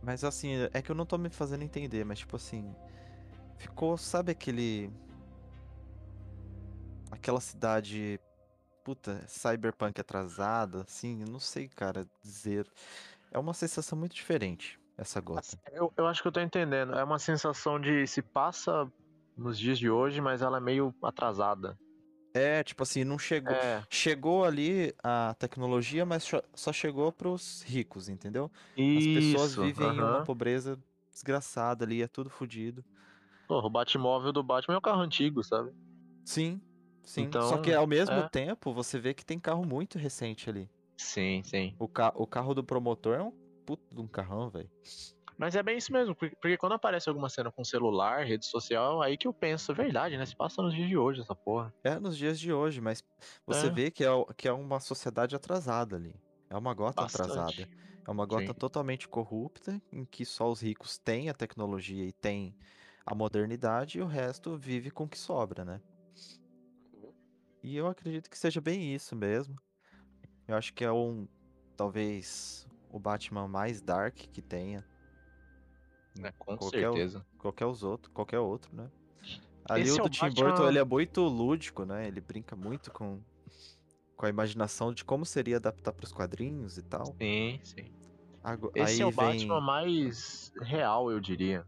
Mas 0.02 0.24
assim, 0.24 0.54
é 0.72 0.80
que 0.82 0.90
eu 0.90 0.94
não 0.94 1.06
tô 1.06 1.18
me 1.18 1.28
fazendo 1.30 1.62
entender, 1.62 2.04
mas 2.04 2.20
tipo 2.20 2.36
assim. 2.36 2.74
Ficou, 3.56 3.96
sabe 3.96 4.32
aquele. 4.32 4.90
Aquela 7.10 7.40
cidade. 7.40 8.20
Puta, 8.84 9.22
cyberpunk 9.26 10.00
atrasada, 10.00 10.80
assim, 10.82 11.24
não 11.24 11.38
sei, 11.38 11.68
cara, 11.68 12.06
dizer. 12.22 12.66
É 13.30 13.38
uma 13.38 13.52
sensação 13.52 13.98
muito 13.98 14.14
diferente, 14.14 14.80
essa 14.96 15.20
gota. 15.20 15.58
Eu, 15.70 15.92
eu 15.94 16.06
acho 16.06 16.22
que 16.22 16.28
eu 16.28 16.32
tô 16.32 16.40
entendendo. 16.40 16.94
É 16.94 17.04
uma 17.04 17.18
sensação 17.18 17.78
de 17.78 18.06
se 18.06 18.22
passa 18.22 18.90
nos 19.36 19.58
dias 19.58 19.78
de 19.78 19.90
hoje, 19.90 20.22
mas 20.22 20.40
ela 20.40 20.56
é 20.56 20.60
meio 20.60 20.94
atrasada. 21.02 21.78
É, 22.38 22.62
tipo 22.62 22.82
assim, 22.82 23.04
não 23.04 23.18
chegou. 23.18 23.54
É. 23.54 23.82
Chegou 23.90 24.44
ali 24.44 24.94
a 25.02 25.34
tecnologia, 25.38 26.06
mas 26.06 26.30
só 26.54 26.72
chegou 26.72 27.12
pros 27.12 27.62
ricos, 27.62 28.08
entendeu? 28.08 28.50
Isso, 28.76 28.96
As 28.96 29.06
pessoas 29.06 29.54
vivem 29.56 29.88
em 29.96 30.00
uma 30.00 30.20
pobreza 30.20 30.78
desgraçada 31.12 31.84
ali, 31.84 32.02
é 32.02 32.08
tudo 32.08 32.30
fodido. 32.30 32.84
Porra, 33.46 33.66
o 33.66 33.70
Batmóvel 33.70 34.32
do 34.32 34.42
Batman 34.42 34.74
é 34.74 34.78
um 34.78 34.80
carro 34.82 35.00
antigo, 35.00 35.42
sabe? 35.42 35.72
Sim, 36.24 36.60
sim. 37.04 37.22
Então, 37.22 37.42
Só 37.42 37.58
que 37.58 37.72
ao 37.72 37.86
mesmo 37.86 38.14
é. 38.14 38.28
tempo, 38.28 38.72
você 38.72 38.98
vê 38.98 39.14
que 39.14 39.24
tem 39.24 39.38
carro 39.38 39.64
muito 39.64 39.98
recente 39.98 40.48
ali. 40.48 40.70
Sim, 40.98 41.42
sim. 41.44 41.74
O, 41.78 41.88
ca 41.88 42.12
o 42.14 42.26
carro 42.26 42.54
do 42.54 42.64
promotor 42.64 43.16
é 43.16 43.22
um 43.22 43.32
puto 43.66 43.94
de 43.94 44.00
um 44.00 44.06
carrão, 44.08 44.48
velho. 44.50 44.70
Mas 45.38 45.54
é 45.54 45.62
bem 45.62 45.78
isso 45.78 45.92
mesmo, 45.92 46.16
porque 46.16 46.56
quando 46.56 46.72
aparece 46.72 47.08
alguma 47.08 47.28
cena 47.28 47.52
com 47.52 47.64
celular, 47.64 48.26
rede 48.26 48.44
social, 48.44 49.00
aí 49.00 49.16
que 49.16 49.28
eu 49.28 49.32
penso, 49.32 49.70
é 49.70 49.74
verdade, 49.74 50.16
né? 50.16 50.26
Se 50.26 50.34
passa 50.36 50.60
nos 50.60 50.74
dias 50.74 50.88
de 50.88 50.96
hoje 50.96 51.20
essa 51.20 51.34
porra. 51.34 51.72
É, 51.84 51.98
nos 52.00 52.18
dias 52.18 52.40
de 52.40 52.52
hoje, 52.52 52.80
mas 52.80 53.04
você 53.46 53.68
é. 53.68 53.70
vê 53.70 53.90
que 53.90 54.04
é, 54.04 54.08
que 54.36 54.48
é 54.48 54.52
uma 54.52 54.80
sociedade 54.80 55.36
atrasada 55.36 55.94
ali. 55.94 56.12
É 56.50 56.56
uma 56.56 56.74
gota 56.74 57.04
Bastante. 57.04 57.30
atrasada. 57.30 57.68
É 58.04 58.10
uma 58.10 58.26
gota 58.26 58.52
Sim. 58.52 58.58
totalmente 58.58 59.06
corrupta, 59.06 59.80
em 59.92 60.04
que 60.04 60.24
só 60.24 60.50
os 60.50 60.60
ricos 60.60 60.98
têm 60.98 61.28
a 61.28 61.34
tecnologia 61.34 62.04
e 62.04 62.12
têm 62.12 62.52
a 63.06 63.14
modernidade 63.14 63.98
e 63.98 64.02
o 64.02 64.06
resto 64.06 64.56
vive 64.56 64.90
com 64.90 65.04
o 65.04 65.08
que 65.08 65.18
sobra, 65.18 65.64
né? 65.64 65.80
E 67.62 67.76
eu 67.76 67.86
acredito 67.86 68.28
que 68.28 68.38
seja 68.38 68.60
bem 68.60 68.94
isso 68.94 69.14
mesmo. 69.14 69.56
Eu 70.48 70.56
acho 70.56 70.72
que 70.72 70.84
é 70.84 70.90
um, 70.90 71.28
talvez, 71.76 72.66
o 72.90 72.98
Batman 72.98 73.46
mais 73.46 73.80
dark 73.80 74.16
que 74.16 74.42
tenha. 74.42 74.84
Né? 76.18 76.32
Com 76.38 76.56
qualquer, 76.56 76.80
certeza. 76.80 77.26
Qualquer 77.38 77.66
os 77.66 77.82
outro, 77.82 78.10
qualquer 78.10 78.38
outro, 78.38 78.74
né? 78.74 78.90
Ali 79.68 79.82
Esse 79.82 79.92
o 79.92 79.96
do 79.96 80.02
é 80.02 80.06
o 80.06 80.08
Tim 80.08 80.20
Batman... 80.20 80.48
Burton, 80.48 80.68
ele 80.68 80.78
é 80.78 80.84
muito 80.84 81.22
lúdico, 81.22 81.84
né? 81.84 82.06
Ele 82.06 82.20
brinca 82.20 82.56
muito 82.56 82.90
com, 82.90 83.20
com 84.16 84.26
a 84.26 84.28
imaginação 84.28 84.92
de 84.92 85.04
como 85.04 85.24
seria 85.24 85.56
adaptar 85.56 85.92
para 85.92 86.04
os 86.04 86.12
quadrinhos 86.12 86.78
e 86.78 86.82
tal. 86.82 87.06
Sim, 87.06 87.60
sim. 87.62 87.92
Esse 88.74 88.94
Aí 88.94 89.00
é 89.00 89.06
o 89.06 89.10
vem... 89.10 89.26
Batman 89.26 89.60
mais 89.60 90.52
real, 90.62 91.10
eu 91.10 91.20
diria. 91.20 91.66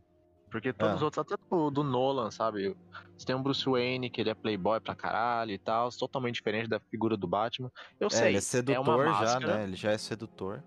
Porque 0.50 0.72
todos 0.72 0.94
ah. 0.94 0.96
os 0.96 1.02
outros, 1.02 1.20
até 1.20 1.36
do, 1.48 1.70
do, 1.70 1.84
Nolan, 1.84 2.30
sabe? 2.30 2.76
Você 3.16 3.24
tem 3.24 3.36
um 3.36 3.42
Bruce 3.42 3.64
Wayne, 3.64 4.10
que 4.10 4.20
ele 4.20 4.30
é 4.30 4.34
playboy 4.34 4.80
pra 4.80 4.96
caralho 4.96 5.52
e 5.52 5.58
tal, 5.58 5.90
totalmente 5.90 6.36
diferente 6.36 6.68
da 6.68 6.80
figura 6.80 7.16
do 7.16 7.26
Batman. 7.26 7.70
Eu 8.00 8.08
é, 8.08 8.10
sei, 8.10 8.28
ele 8.28 8.38
é 8.38 8.40
sedutor 8.40 9.06
é 9.06 9.26
já, 9.26 9.40
né? 9.40 9.64
Ele 9.64 9.76
já 9.76 9.92
é 9.92 9.98
sedutor. 9.98 10.64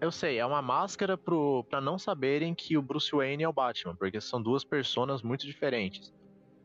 Eu 0.00 0.12
sei, 0.12 0.38
é 0.38 0.46
uma 0.46 0.62
máscara 0.62 1.16
pro, 1.16 1.64
pra 1.64 1.80
não 1.80 1.98
saberem 1.98 2.54
que 2.54 2.76
o 2.76 2.82
Bruce 2.82 3.10
Wayne 3.10 3.42
é 3.42 3.48
o 3.48 3.52
Batman, 3.52 3.96
porque 3.96 4.20
são 4.20 4.40
duas 4.40 4.64
personas 4.64 5.22
muito 5.22 5.44
diferentes. 5.44 6.12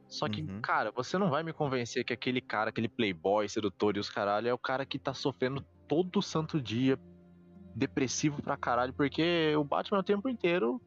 Só 0.08 0.30
que, 0.30 0.41
uhum. 0.41 0.62
cara, 0.62 0.91
você 0.91 1.17
não 1.17 1.32
vai 1.32 1.41
me 1.41 1.52
convencer 1.52 2.06
que 2.06 2.13
aquele 2.13 2.39
cara, 2.39 2.69
aquele 2.69 2.88
playboy, 2.88 3.50
sedutor 3.50 3.98
e 3.98 4.00
os 4.00 4.10
caralho, 4.10 4.48
é 4.48 4.54
o 4.54 4.58
cara 4.60 4.86
que 4.86 5.00
tá 5.00 5.13
sofrendo 5.13 5.65
todo 5.88 6.22
santo 6.22 6.62
dia, 6.62 7.00
depressivo 7.76 8.39
pra 8.39 8.56
caralho, 8.56 8.93
porque 8.93 9.56
o 9.58 9.63
Batman 9.63 10.00
o 10.00 10.04
tempo 10.04 10.30
inteiro 10.30 10.80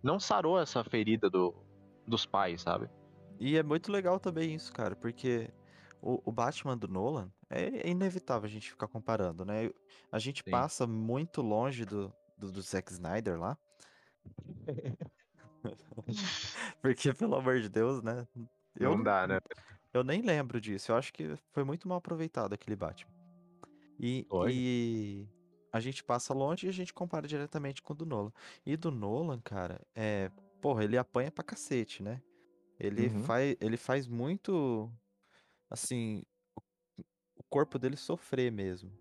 não 0.00 0.20
sarou 0.20 0.60
essa 0.60 0.84
ferida 0.84 1.28
do, 1.28 1.52
dos 2.06 2.24
pais, 2.24 2.62
sabe? 2.62 2.88
E 3.40 3.56
é 3.56 3.62
muito 3.64 3.90
legal 3.90 4.20
também 4.20 4.54
isso, 4.54 4.72
cara, 4.72 4.94
porque 4.94 5.50
o, 6.06 6.22
o 6.24 6.32
Batman 6.32 6.78
do 6.78 6.86
Nolan 6.86 7.32
é, 7.50 7.88
inevitável 7.88 8.46
a 8.46 8.50
gente 8.50 8.70
ficar 8.70 8.86
comparando, 8.86 9.44
né? 9.44 9.70
A 10.10 10.20
gente 10.20 10.44
Sim. 10.44 10.50
passa 10.50 10.86
muito 10.86 11.42
longe 11.42 11.84
do, 11.84 12.14
do, 12.38 12.52
do 12.52 12.62
Zack 12.62 12.92
Snyder 12.92 13.38
lá. 13.38 13.58
Porque, 16.80 17.12
pelo 17.12 17.34
amor 17.34 17.60
de 17.60 17.68
Deus, 17.68 18.02
né? 18.02 18.24
Eu, 18.78 18.96
não 18.96 19.02
dá, 19.02 19.26
né? 19.26 19.40
Eu 19.92 20.04
nem 20.04 20.22
lembro 20.22 20.60
disso. 20.60 20.92
Eu 20.92 20.96
acho 20.96 21.12
que 21.12 21.36
foi 21.50 21.64
muito 21.64 21.88
mal 21.88 21.98
aproveitado 21.98 22.52
aquele 22.52 22.76
Batman. 22.76 23.10
E, 23.98 24.24
e 24.48 25.26
a 25.72 25.80
gente 25.80 26.04
passa 26.04 26.32
longe 26.32 26.66
e 26.66 26.68
a 26.68 26.72
gente 26.72 26.94
compara 26.94 27.26
diretamente 27.26 27.82
com 27.82 27.92
o 27.94 27.96
do 27.96 28.06
Nolan. 28.06 28.32
E 28.64 28.76
do 28.76 28.92
Nolan, 28.92 29.40
cara, 29.40 29.80
é. 29.94 30.30
Porra, 30.60 30.84
ele 30.84 30.96
apanha 30.96 31.30
pra 31.30 31.44
cacete, 31.44 32.02
né? 32.02 32.22
Ele, 32.78 33.08
uhum. 33.08 33.24
faz, 33.24 33.56
ele 33.60 33.76
faz 33.76 34.06
muito. 34.06 34.90
Assim. 35.70 36.22
O 37.36 37.42
corpo 37.48 37.78
dele 37.78 37.96
sofrer 37.96 38.50
mesmo. 38.50 38.92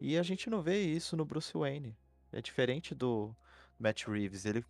E 0.00 0.16
a 0.16 0.22
gente 0.22 0.48
não 0.48 0.62
vê 0.62 0.80
isso 0.82 1.16
no 1.16 1.24
Bruce 1.24 1.52
Wayne. 1.56 1.96
É 2.32 2.40
diferente 2.40 2.94
do 2.94 3.34
Matt 3.78 4.06
Reeves. 4.06 4.44
Ele 4.44 4.64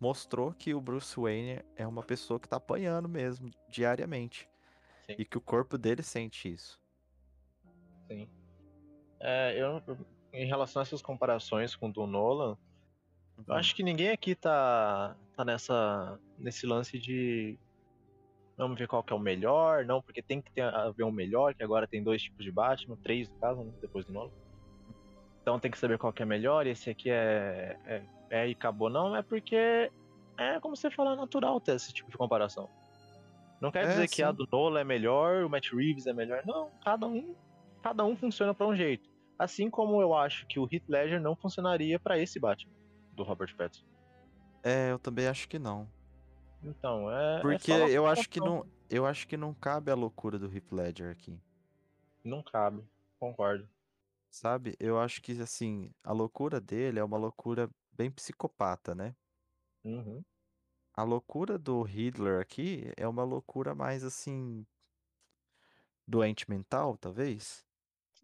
mostrou 0.00 0.52
que 0.52 0.74
o 0.74 0.80
Bruce 0.80 1.18
Wayne 1.18 1.62
é 1.76 1.86
uma 1.86 2.02
pessoa 2.02 2.40
que 2.40 2.48
tá 2.48 2.56
apanhando 2.56 3.08
mesmo, 3.08 3.50
diariamente. 3.68 4.48
Sim. 5.06 5.16
E 5.18 5.24
que 5.24 5.38
o 5.38 5.40
corpo 5.40 5.78
dele 5.78 6.02
sente 6.02 6.52
isso. 6.52 6.80
Sim. 8.08 8.28
É, 9.20 9.58
eu, 9.60 9.82
em 10.32 10.46
relação 10.46 10.80
a 10.80 10.82
essas 10.82 11.00
comparações 11.00 11.76
com 11.76 11.88
o 11.88 11.92
do 11.92 12.06
Nolan, 12.06 12.58
uhum. 13.38 13.44
eu 13.48 13.54
acho 13.54 13.74
que 13.74 13.82
ninguém 13.82 14.10
aqui 14.10 14.34
tá, 14.34 15.16
tá 15.34 15.44
nessa, 15.44 16.18
nesse 16.38 16.66
lance 16.66 16.98
de 16.98 17.58
vamos 18.56 18.78
ver 18.78 18.86
qual 18.88 19.02
que 19.02 19.12
é 19.12 19.16
o 19.16 19.18
melhor, 19.18 19.84
não, 19.84 20.00
porque 20.00 20.22
tem 20.22 20.40
que 20.40 20.50
ter, 20.52 20.62
haver 20.62 21.04
um 21.04 21.10
melhor, 21.10 21.54
que 21.54 21.62
agora 21.62 21.86
tem 21.86 22.02
dois 22.02 22.22
tipos 22.22 22.44
de 22.44 22.50
Batman, 22.50 22.96
três 23.02 23.28
no 23.28 23.36
caso, 23.36 23.64
né, 23.64 23.72
depois 23.80 24.04
do 24.04 24.12
Nolan. 24.12 24.30
Então 25.42 25.58
tem 25.58 25.70
que 25.70 25.78
saber 25.78 25.98
qual 25.98 26.12
que 26.12 26.22
é 26.22 26.26
melhor, 26.26 26.66
esse 26.66 26.88
aqui 26.88 27.10
é, 27.10 27.76
é 27.84 28.02
é 28.34 28.48
e 28.48 28.52
acabou. 28.52 28.90
Não, 28.90 29.14
é 29.14 29.22
porque 29.22 29.90
é 30.36 30.60
como 30.60 30.76
você 30.76 30.90
fala, 30.90 31.12
é 31.12 31.16
natural 31.16 31.60
ter 31.60 31.76
esse 31.76 31.92
tipo 31.92 32.10
de 32.10 32.16
comparação. 32.16 32.68
Não 33.60 33.70
quer 33.70 33.84
é, 33.84 33.88
dizer 33.88 34.08
sim. 34.08 34.16
que 34.16 34.22
a 34.22 34.32
do 34.32 34.46
Nolan 34.50 34.80
é 34.80 34.84
melhor, 34.84 35.44
o 35.44 35.48
Matt 35.48 35.72
Reeves 35.72 36.06
é 36.06 36.12
melhor. 36.12 36.42
Não, 36.44 36.70
cada 36.84 37.06
um, 37.06 37.34
cada 37.82 38.04
um 38.04 38.16
funciona 38.16 38.52
para 38.52 38.66
um 38.66 38.74
jeito. 38.74 39.08
Assim 39.38 39.70
como 39.70 40.00
eu 40.02 40.14
acho 40.14 40.46
que 40.46 40.58
o 40.58 40.68
Heath 40.70 40.88
Ledger 40.88 41.20
não 41.20 41.36
funcionaria 41.36 41.98
para 41.98 42.18
esse 42.18 42.38
Batman 42.38 42.72
do 43.12 43.22
Robert 43.22 43.54
Pattinson. 43.56 43.86
É, 44.62 44.90
eu 44.90 44.98
também 44.98 45.28
acho 45.28 45.48
que 45.48 45.58
não. 45.58 45.88
Então, 46.64 47.10
é, 47.10 47.38
é 47.38 47.40
Porque 47.40 47.72
é 47.72 47.90
eu 47.90 48.06
acho 48.06 48.28
que 48.28 48.40
não, 48.40 48.66
eu 48.88 49.04
acho 49.06 49.28
que 49.28 49.36
não 49.36 49.52
cabe 49.52 49.90
a 49.90 49.94
loucura 49.94 50.38
do 50.38 50.52
Heath 50.52 50.72
Ledger 50.72 51.10
aqui. 51.10 51.38
Não 52.24 52.42
cabe, 52.42 52.82
concordo. 53.18 53.68
Sabe? 54.30 54.74
Eu 54.80 54.98
acho 54.98 55.22
que 55.22 55.32
assim, 55.40 55.92
a 56.02 56.12
loucura 56.12 56.60
dele 56.60 56.98
é 56.98 57.04
uma 57.04 57.18
loucura 57.18 57.70
bem 57.92 58.10
psicopata, 58.10 58.94
né? 58.94 59.14
Uhum. 59.84 60.24
A 60.96 61.02
loucura 61.02 61.58
do 61.58 61.82
Hitler 61.82 62.40
aqui 62.40 62.92
é 62.96 63.06
uma 63.06 63.24
loucura 63.24 63.74
mais 63.74 64.02
assim. 64.02 64.64
doente 66.06 66.48
mental, 66.48 66.96
talvez? 66.96 67.64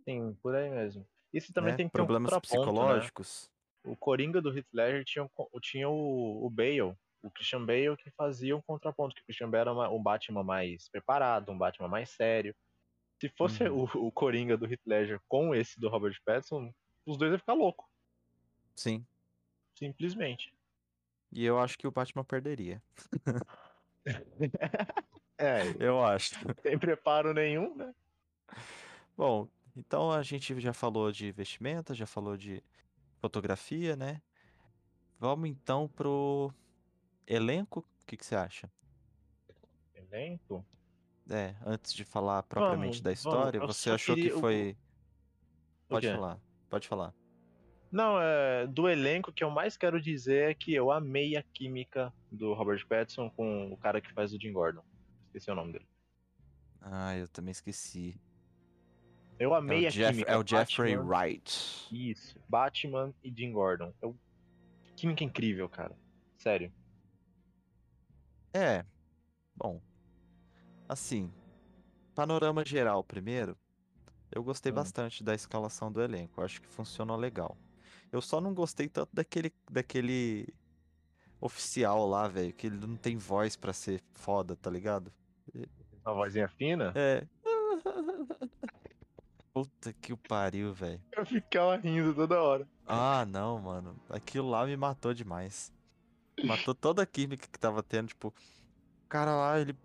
Sim, 0.04 0.34
por 0.42 0.54
aí 0.54 0.70
mesmo. 0.70 1.06
Isso 1.32 1.52
também 1.52 1.72
né? 1.72 1.76
tem 1.76 1.86
que 1.88 1.92
Problemas 1.92 2.30
ter 2.30 2.36
um 2.36 2.40
psicológicos. 2.40 3.50
Né? 3.84 3.92
O 3.92 3.96
Coringa 3.96 4.40
do 4.40 4.50
Hitler 4.50 5.04
tinha, 5.04 5.28
tinha 5.60 5.88
o, 5.88 6.46
o 6.46 6.50
Bale, 6.50 6.96
o 7.22 7.30
Christian 7.30 7.64
Bale, 7.64 7.96
que 7.96 8.10
fazia 8.10 8.56
um 8.56 8.62
contraponto, 8.62 9.14
que 9.14 9.22
o 9.22 9.24
Christian 9.24 9.50
Bale 9.50 9.62
era 9.62 9.72
uma, 9.72 9.90
um 9.90 10.02
Batman 10.02 10.42
mais 10.42 10.88
preparado, 10.88 11.50
um 11.50 11.58
Batman 11.58 11.88
mais 11.88 12.10
sério. 12.10 12.54
Se 13.20 13.28
fosse 13.28 13.64
uhum. 13.64 13.86
o, 13.94 14.06
o 14.06 14.12
Coringa 14.12 14.56
do 14.56 14.66
Hitler 14.66 15.20
com 15.28 15.54
esse 15.54 15.78
do 15.78 15.88
Robert 15.88 16.16
Pattinson, 16.24 16.72
os 17.04 17.16
dois 17.16 17.30
iam 17.30 17.38
ficar 17.38 17.52
louco. 17.52 17.88
Sim. 18.74 19.06
Simplesmente. 19.74 20.54
E 21.32 21.44
eu 21.44 21.58
acho 21.58 21.78
que 21.78 21.86
o 21.86 21.90
Batman 21.90 22.24
perderia. 22.24 22.82
é, 25.38 25.62
eu 25.78 26.02
acho. 26.02 26.34
Sem 26.62 26.78
preparo 26.78 27.32
nenhum, 27.34 27.76
né? 27.76 27.94
Bom, 29.16 29.48
então 29.76 30.10
a 30.10 30.22
gente 30.22 30.58
já 30.60 30.72
falou 30.72 31.12
de 31.12 31.30
vestimenta, 31.30 31.94
já 31.94 32.06
falou 32.06 32.36
de 32.36 32.62
fotografia, 33.20 33.94
né? 33.94 34.20
Vamos 35.18 35.50
então 35.50 35.86
pro 35.86 36.52
elenco. 37.30 37.80
O 38.02 38.06
que, 38.06 38.16
que 38.16 38.26
você 38.26 38.34
acha? 38.34 38.70
Elenco? 39.94 40.66
É, 41.30 41.54
antes 41.64 41.94
de 41.94 42.04
falar 42.04 42.42
propriamente 42.42 42.80
vamos, 42.80 43.00
da 43.00 43.12
história, 43.12 43.60
vamos. 43.60 43.76
você 43.76 43.90
achou 43.90 44.16
queria... 44.16 44.32
que 44.32 44.40
foi. 44.40 44.76
Pode 45.88 46.08
falar, 46.08 46.40
pode 46.68 46.88
falar. 46.88 47.14
Não, 47.90 48.20
é, 48.20 48.66
do 48.66 48.88
elenco 48.88 49.32
que 49.32 49.42
eu 49.42 49.50
mais 49.50 49.76
quero 49.76 50.00
dizer 50.00 50.50
é 50.50 50.54
que 50.54 50.72
eu 50.72 50.90
amei 50.90 51.36
a 51.36 51.42
química 51.42 52.12
do 52.30 52.52
Robert 52.52 52.84
Pattinson 52.86 53.30
com 53.30 53.72
o 53.72 53.76
cara 53.76 54.00
que 54.00 54.12
faz 54.12 54.32
o 54.32 54.40
Jim 54.40 54.52
Gordon. 54.52 54.82
Esqueci 55.26 55.50
o 55.50 55.54
nome 55.54 55.72
dele. 55.72 55.86
Ah, 56.80 57.16
eu 57.16 57.28
também 57.28 57.52
esqueci. 57.52 58.20
Eu 59.38 59.54
amei 59.54 59.84
é 59.84 59.88
a 59.88 59.90
Jeff, 59.90 60.12
química. 60.12 60.32
É 60.32 60.36
o 60.36 60.46
Jeffrey 60.46 60.96
Batman, 60.96 61.16
Wright. 61.16 61.88
Isso, 61.90 62.38
Batman 62.48 63.14
e 63.22 63.32
Jim 63.36 63.52
Gordon. 63.52 63.92
Eu... 64.00 64.16
Química 64.96 65.24
incrível, 65.24 65.68
cara. 65.68 65.96
Sério. 66.36 66.72
É. 68.52 68.84
Bom. 69.54 69.80
Assim, 70.88 71.32
panorama 72.14 72.64
geral 72.64 73.04
primeiro. 73.04 73.56
Eu 74.32 74.42
gostei 74.42 74.70
hum. 74.72 74.76
bastante 74.76 75.24
da 75.24 75.34
escalação 75.34 75.90
do 75.90 76.00
elenco. 76.02 76.42
Acho 76.42 76.60
que 76.60 76.68
funcionou 76.68 77.16
legal. 77.16 77.56
Eu 78.12 78.20
só 78.20 78.40
não 78.40 78.52
gostei 78.54 78.88
tanto 78.88 79.10
daquele, 79.12 79.52
daquele 79.70 80.48
oficial 81.40 82.06
lá, 82.08 82.28
velho, 82.28 82.52
que 82.52 82.66
ele 82.66 82.86
não 82.86 82.96
tem 82.96 83.16
voz 83.16 83.56
para 83.56 83.72
ser 83.72 84.02
foda, 84.14 84.56
tá 84.56 84.70
ligado? 84.70 85.12
Uma 86.04 86.14
vozinha 86.14 86.48
fina? 86.48 86.92
É. 86.94 87.26
Puta 89.52 89.92
que 89.92 90.12
o 90.12 90.16
pariu, 90.16 90.72
velho. 90.72 91.00
Eu 91.12 91.26
ficava 91.26 91.76
rindo 91.76 92.14
toda 92.14 92.40
hora. 92.40 92.68
Ah, 92.86 93.24
não, 93.26 93.60
mano. 93.60 93.96
Aquilo 94.08 94.48
lá 94.48 94.64
me 94.64 94.76
matou 94.76 95.12
demais. 95.12 95.72
Matou 96.44 96.74
toda 96.74 97.02
a 97.02 97.06
química 97.06 97.46
que 97.46 97.58
tava 97.58 97.82
tendo, 97.82 98.08
tipo, 98.08 98.28
o 98.28 99.08
cara 99.08 99.34
lá, 99.34 99.60
ele 99.60 99.76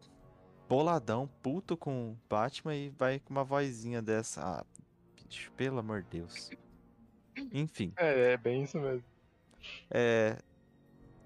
boladão, 0.68 1.28
puto 1.42 1.78
com 1.78 2.18
Batman 2.30 2.76
e 2.76 2.90
vai 2.90 3.20
com 3.20 3.32
uma 3.32 3.44
vozinha 3.44 4.02
dessa. 4.02 4.42
Ah, 4.42 4.66
bicho, 5.16 5.52
pelo 5.54 5.80
amor 5.80 6.04
de 6.04 6.20
Deus. 6.20 6.50
Enfim. 7.52 7.94
É, 7.98 8.34
é 8.34 8.38
bem 8.38 8.64
isso 8.64 8.80
mesmo. 8.80 9.04
É. 9.90 10.38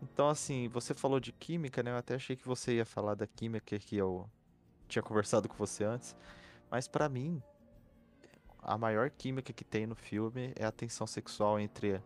Então, 0.01 0.29
assim, 0.29 0.67
você 0.69 0.93
falou 0.93 1.19
de 1.19 1.31
química, 1.31 1.83
né? 1.83 1.91
Eu 1.91 1.97
até 1.97 2.15
achei 2.15 2.35
que 2.35 2.47
você 2.47 2.75
ia 2.75 2.85
falar 2.85 3.15
da 3.15 3.27
química 3.27 3.77
que 3.77 3.97
eu 3.97 4.29
tinha 4.87 5.03
conversado 5.03 5.47
com 5.49 5.55
você 5.55 5.83
antes. 5.83 6.15
Mas 6.71 6.87
para 6.87 7.09
mim, 7.09 7.41
a 8.59 8.77
maior 8.77 9.09
química 9.09 9.51
que 9.51 9.63
tem 9.63 9.85
no 9.85 9.95
filme 9.95 10.53
é 10.55 10.65
a 10.65 10.71
tensão 10.71 11.05
sexual 11.05 11.59
entre 11.59 12.01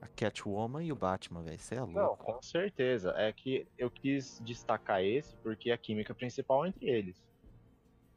a 0.00 0.06
Catwoman 0.06 0.82
e 0.82 0.92
o 0.92 0.96
Batman, 0.96 1.42
velho. 1.42 1.56
Isso 1.56 1.74
é 1.74 1.80
louco. 1.80 1.98
Não, 1.98 2.16
com 2.16 2.42
certeza. 2.42 3.14
É 3.16 3.32
que 3.32 3.66
eu 3.76 3.90
quis 3.90 4.40
destacar 4.44 5.02
esse 5.02 5.36
porque 5.36 5.70
é 5.70 5.74
a 5.74 5.78
química 5.78 6.14
principal 6.14 6.66
entre 6.66 6.88
eles. 6.88 7.16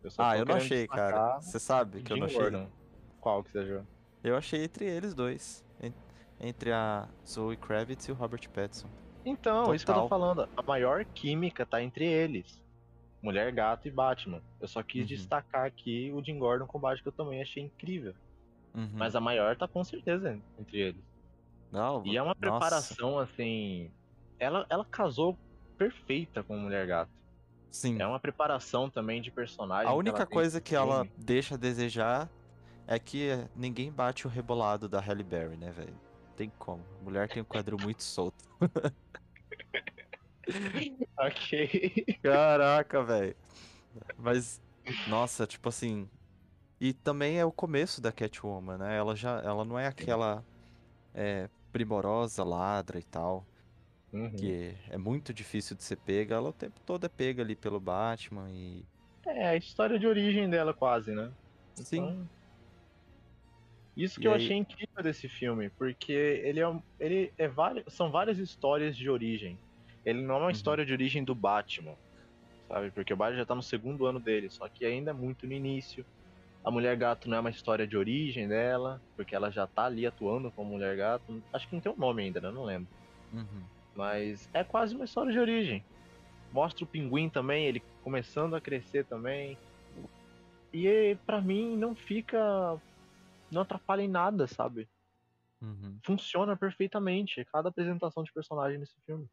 Eu 0.03 0.09
ah, 0.17 0.37
eu 0.37 0.45
não 0.45 0.55
achei, 0.55 0.87
cara. 0.87 1.39
Você 1.39 1.59
sabe 1.59 2.01
que 2.01 2.11
eu 2.11 2.17
não 2.17 2.25
achei. 2.25 2.39
Gordon. 2.39 2.67
Qual 3.19 3.43
que 3.43 3.51
você 3.51 3.59
achou? 3.59 3.85
Eu 4.23 4.35
achei 4.35 4.63
entre 4.63 4.85
eles 4.85 5.13
dois. 5.13 5.63
Entre 6.39 6.71
a 6.71 7.07
Zoe 7.27 7.55
Kravitz 7.55 8.05
e 8.05 8.11
o 8.11 8.15
Robert 8.15 8.49
Pattinson. 8.49 8.89
Então, 9.23 9.59
Total. 9.59 9.75
isso 9.75 9.85
que 9.85 9.91
eu 9.91 9.95
tô 9.95 10.07
falando. 10.07 10.49
A 10.57 10.63
maior 10.63 11.05
química 11.05 11.65
tá 11.67 11.83
entre 11.83 12.05
eles. 12.05 12.59
Mulher, 13.21 13.51
Gato 13.51 13.87
e 13.87 13.91
Batman. 13.91 14.41
Eu 14.59 14.67
só 14.67 14.81
quis 14.81 15.01
uhum. 15.01 15.07
destacar 15.07 15.67
aqui 15.67 16.11
o 16.11 16.23
Jim 16.23 16.39
Gordon 16.39 16.65
com 16.65 16.79
o 16.79 16.81
Batman, 16.81 17.03
que 17.03 17.07
eu 17.09 17.11
também 17.11 17.39
achei 17.39 17.61
incrível. 17.61 18.15
Uhum. 18.73 18.89
Mas 18.93 19.15
a 19.15 19.21
maior 19.21 19.55
tá 19.55 19.67
com 19.67 19.83
certeza 19.83 20.39
entre 20.57 20.79
eles. 20.79 21.10
Não, 21.71 22.05
e 22.05 22.17
é 22.17 22.21
uma 22.21 22.35
preparação, 22.35 23.11
nossa. 23.11 23.31
assim. 23.31 23.89
Ela, 24.37 24.65
ela 24.69 24.83
casou 24.83 25.39
perfeita 25.77 26.43
como 26.43 26.59
Mulher 26.59 26.85
Gato. 26.85 27.11
Sim. 27.69 28.01
É 28.01 28.05
uma 28.05 28.19
preparação 28.19 28.89
também 28.89 29.21
de 29.21 29.31
personagem. 29.31 29.87
A 29.87 29.93
única 29.93 30.25
que 30.25 30.33
coisa 30.33 30.59
que 30.59 30.75
ela 30.75 31.07
deixa 31.15 31.55
a 31.55 31.57
desejar 31.57 32.29
é 32.85 32.99
que 32.99 33.29
ninguém 33.55 33.89
bate 33.89 34.27
o 34.27 34.29
rebolado 34.29 34.89
da 34.89 34.99
Halle 34.99 35.23
Berry, 35.23 35.55
né, 35.55 35.71
velho? 35.71 35.97
Tem 36.35 36.51
como. 36.59 36.83
A 36.99 37.03
mulher 37.03 37.29
tem 37.29 37.41
um 37.41 37.45
quadril 37.45 37.77
muito 37.81 38.03
solto. 38.03 38.43
ok. 41.17 42.19
Caraca, 42.21 43.01
velho. 43.03 43.35
Mas, 44.17 44.61
nossa, 45.07 45.47
tipo 45.47 45.69
assim. 45.69 46.09
E 46.79 46.93
também 46.93 47.39
é 47.39 47.45
o 47.45 47.51
começo 47.51 48.01
da 48.01 48.11
Catwoman, 48.11 48.79
né? 48.79 48.97
Ela 48.97 49.15
já, 49.15 49.39
ela 49.39 49.63
não 49.63 49.79
é 49.79 49.87
aquela 49.87 50.43
é, 51.13 51.49
primorosa 51.71 52.43
ladra 52.43 52.99
e 52.99 53.03
tal, 53.03 53.45
uhum. 54.11 54.31
que 54.31 54.73
é 54.89 54.97
muito 54.97 55.33
difícil 55.33 55.75
de 55.75 55.83
ser 55.83 55.97
pega. 55.97 56.35
Ela 56.35 56.49
o 56.49 56.53
tempo 56.53 56.79
todo 56.85 57.05
é 57.05 57.09
pega 57.09 57.41
ali 57.41 57.55
pelo 57.55 57.79
Batman 57.79 58.49
e. 58.49 58.85
É 59.25 59.49
a 59.49 59.55
história 59.55 59.99
de 59.99 60.07
origem 60.07 60.49
dela 60.49 60.73
quase, 60.73 61.13
né? 61.13 61.31
Sim. 61.75 61.97
Então, 61.97 62.29
isso 63.95 64.19
que 64.19 64.25
e 64.25 64.27
eu 64.27 64.33
aí... 64.33 64.43
achei 64.43 64.57
incrível 64.57 65.03
desse 65.03 65.27
filme, 65.27 65.69
porque 65.69 66.11
ele 66.11 66.59
é, 66.59 66.83
ele 66.99 67.33
é 67.37 67.51
são 67.87 68.11
várias 68.11 68.37
histórias 68.37 68.95
de 68.95 69.09
origem. 69.09 69.57
Ele 70.05 70.21
não 70.21 70.35
é 70.35 70.37
uma 70.37 70.45
uhum. 70.45 70.51
história 70.51 70.85
de 70.85 70.93
origem 70.93 71.23
do 71.23 71.35
Batman, 71.35 71.95
sabe? 72.67 72.89
Porque 72.91 73.13
o 73.13 73.17
Batman 73.17 73.37
já 73.37 73.45
tá 73.45 73.53
no 73.53 73.61
segundo 73.61 74.05
ano 74.05 74.19
dele, 74.19 74.49
só 74.49 74.67
que 74.67 74.85
ainda 74.85 75.11
é 75.11 75.13
muito 75.13 75.45
no 75.45 75.53
início. 75.53 76.05
A 76.63 76.69
Mulher 76.69 76.95
Gato 76.95 77.27
não 77.27 77.37
é 77.37 77.39
uma 77.39 77.49
história 77.49 77.87
de 77.87 77.97
origem 77.97 78.47
dela, 78.47 79.01
porque 79.15 79.35
ela 79.35 79.49
já 79.49 79.65
tá 79.65 79.85
ali 79.85 80.05
atuando 80.05 80.51
como 80.51 80.71
Mulher 80.71 80.95
Gato. 80.95 81.41
Acho 81.51 81.67
que 81.67 81.73
não 81.73 81.81
tem 81.81 81.91
um 81.91 81.97
nome 81.97 82.23
ainda, 82.23 82.39
né? 82.39 82.51
Não 82.51 82.63
lembro. 82.63 82.87
Uhum. 83.33 83.63
Mas 83.95 84.47
é 84.53 84.63
quase 84.63 84.95
uma 84.95 85.05
história 85.05 85.31
de 85.31 85.39
origem. 85.39 85.83
Mostra 86.51 86.83
o 86.83 86.87
pinguim 86.87 87.29
também, 87.29 87.65
ele 87.65 87.81
começando 88.03 88.55
a 88.55 88.61
crescer 88.61 89.05
também. 89.05 89.57
E 90.71 91.17
para 91.25 91.41
mim 91.41 91.75
não 91.75 91.95
fica. 91.95 92.79
Não 93.49 93.63
atrapalha 93.63 94.01
em 94.01 94.07
nada, 94.07 94.47
sabe? 94.47 94.87
Uhum. 95.61 95.99
Funciona 96.05 96.55
perfeitamente 96.55 97.43
cada 97.45 97.69
apresentação 97.69 98.23
de 98.23 98.31
personagem 98.31 98.77
nesse 98.77 98.99
filme. 99.01 99.27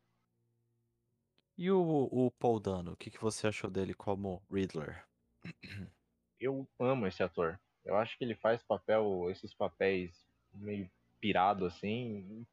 E 1.57 1.71
o, 1.71 2.09
o 2.11 2.31
Paul 2.31 2.61
Dano, 2.61 2.93
o 2.93 2.97
que, 2.97 3.11
que 3.11 3.21
você 3.21 3.49
achou 3.49 3.69
dele 3.69 3.93
como 3.93 4.43
Riddler? 4.51 5.05
Eu 6.41 6.69
amo 6.79 7.07
esse 7.07 7.23
ator. 7.23 7.59
Eu 7.85 7.97
acho 7.97 8.17
que 8.19 8.25
ele 8.25 8.35
faz 8.35 8.63
papel, 8.63 9.31
esses 9.31 9.55
papéis 9.55 10.27
meio 10.53 10.91
pirado 11.21 11.65
assim, 11.67 12.47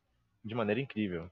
de 0.43 0.55
maneira 0.55 0.81
incrível. 0.81 1.29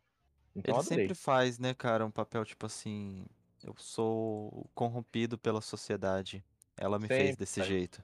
Então, 0.55 0.75
ele 0.75 0.83
sempre 0.83 1.15
faz, 1.15 1.57
né, 1.57 1.73
cara, 1.73 2.05
um 2.05 2.11
papel 2.11 2.45
tipo 2.45 2.65
assim, 2.65 3.25
eu 3.63 3.73
sou 3.77 4.69
corrompido 4.75 5.37
pela 5.37 5.61
sociedade. 5.61 6.43
Ela 6.77 6.99
me 6.99 7.07
sempre 7.07 7.23
fez 7.23 7.35
desse 7.35 7.63
jeito. 7.63 8.03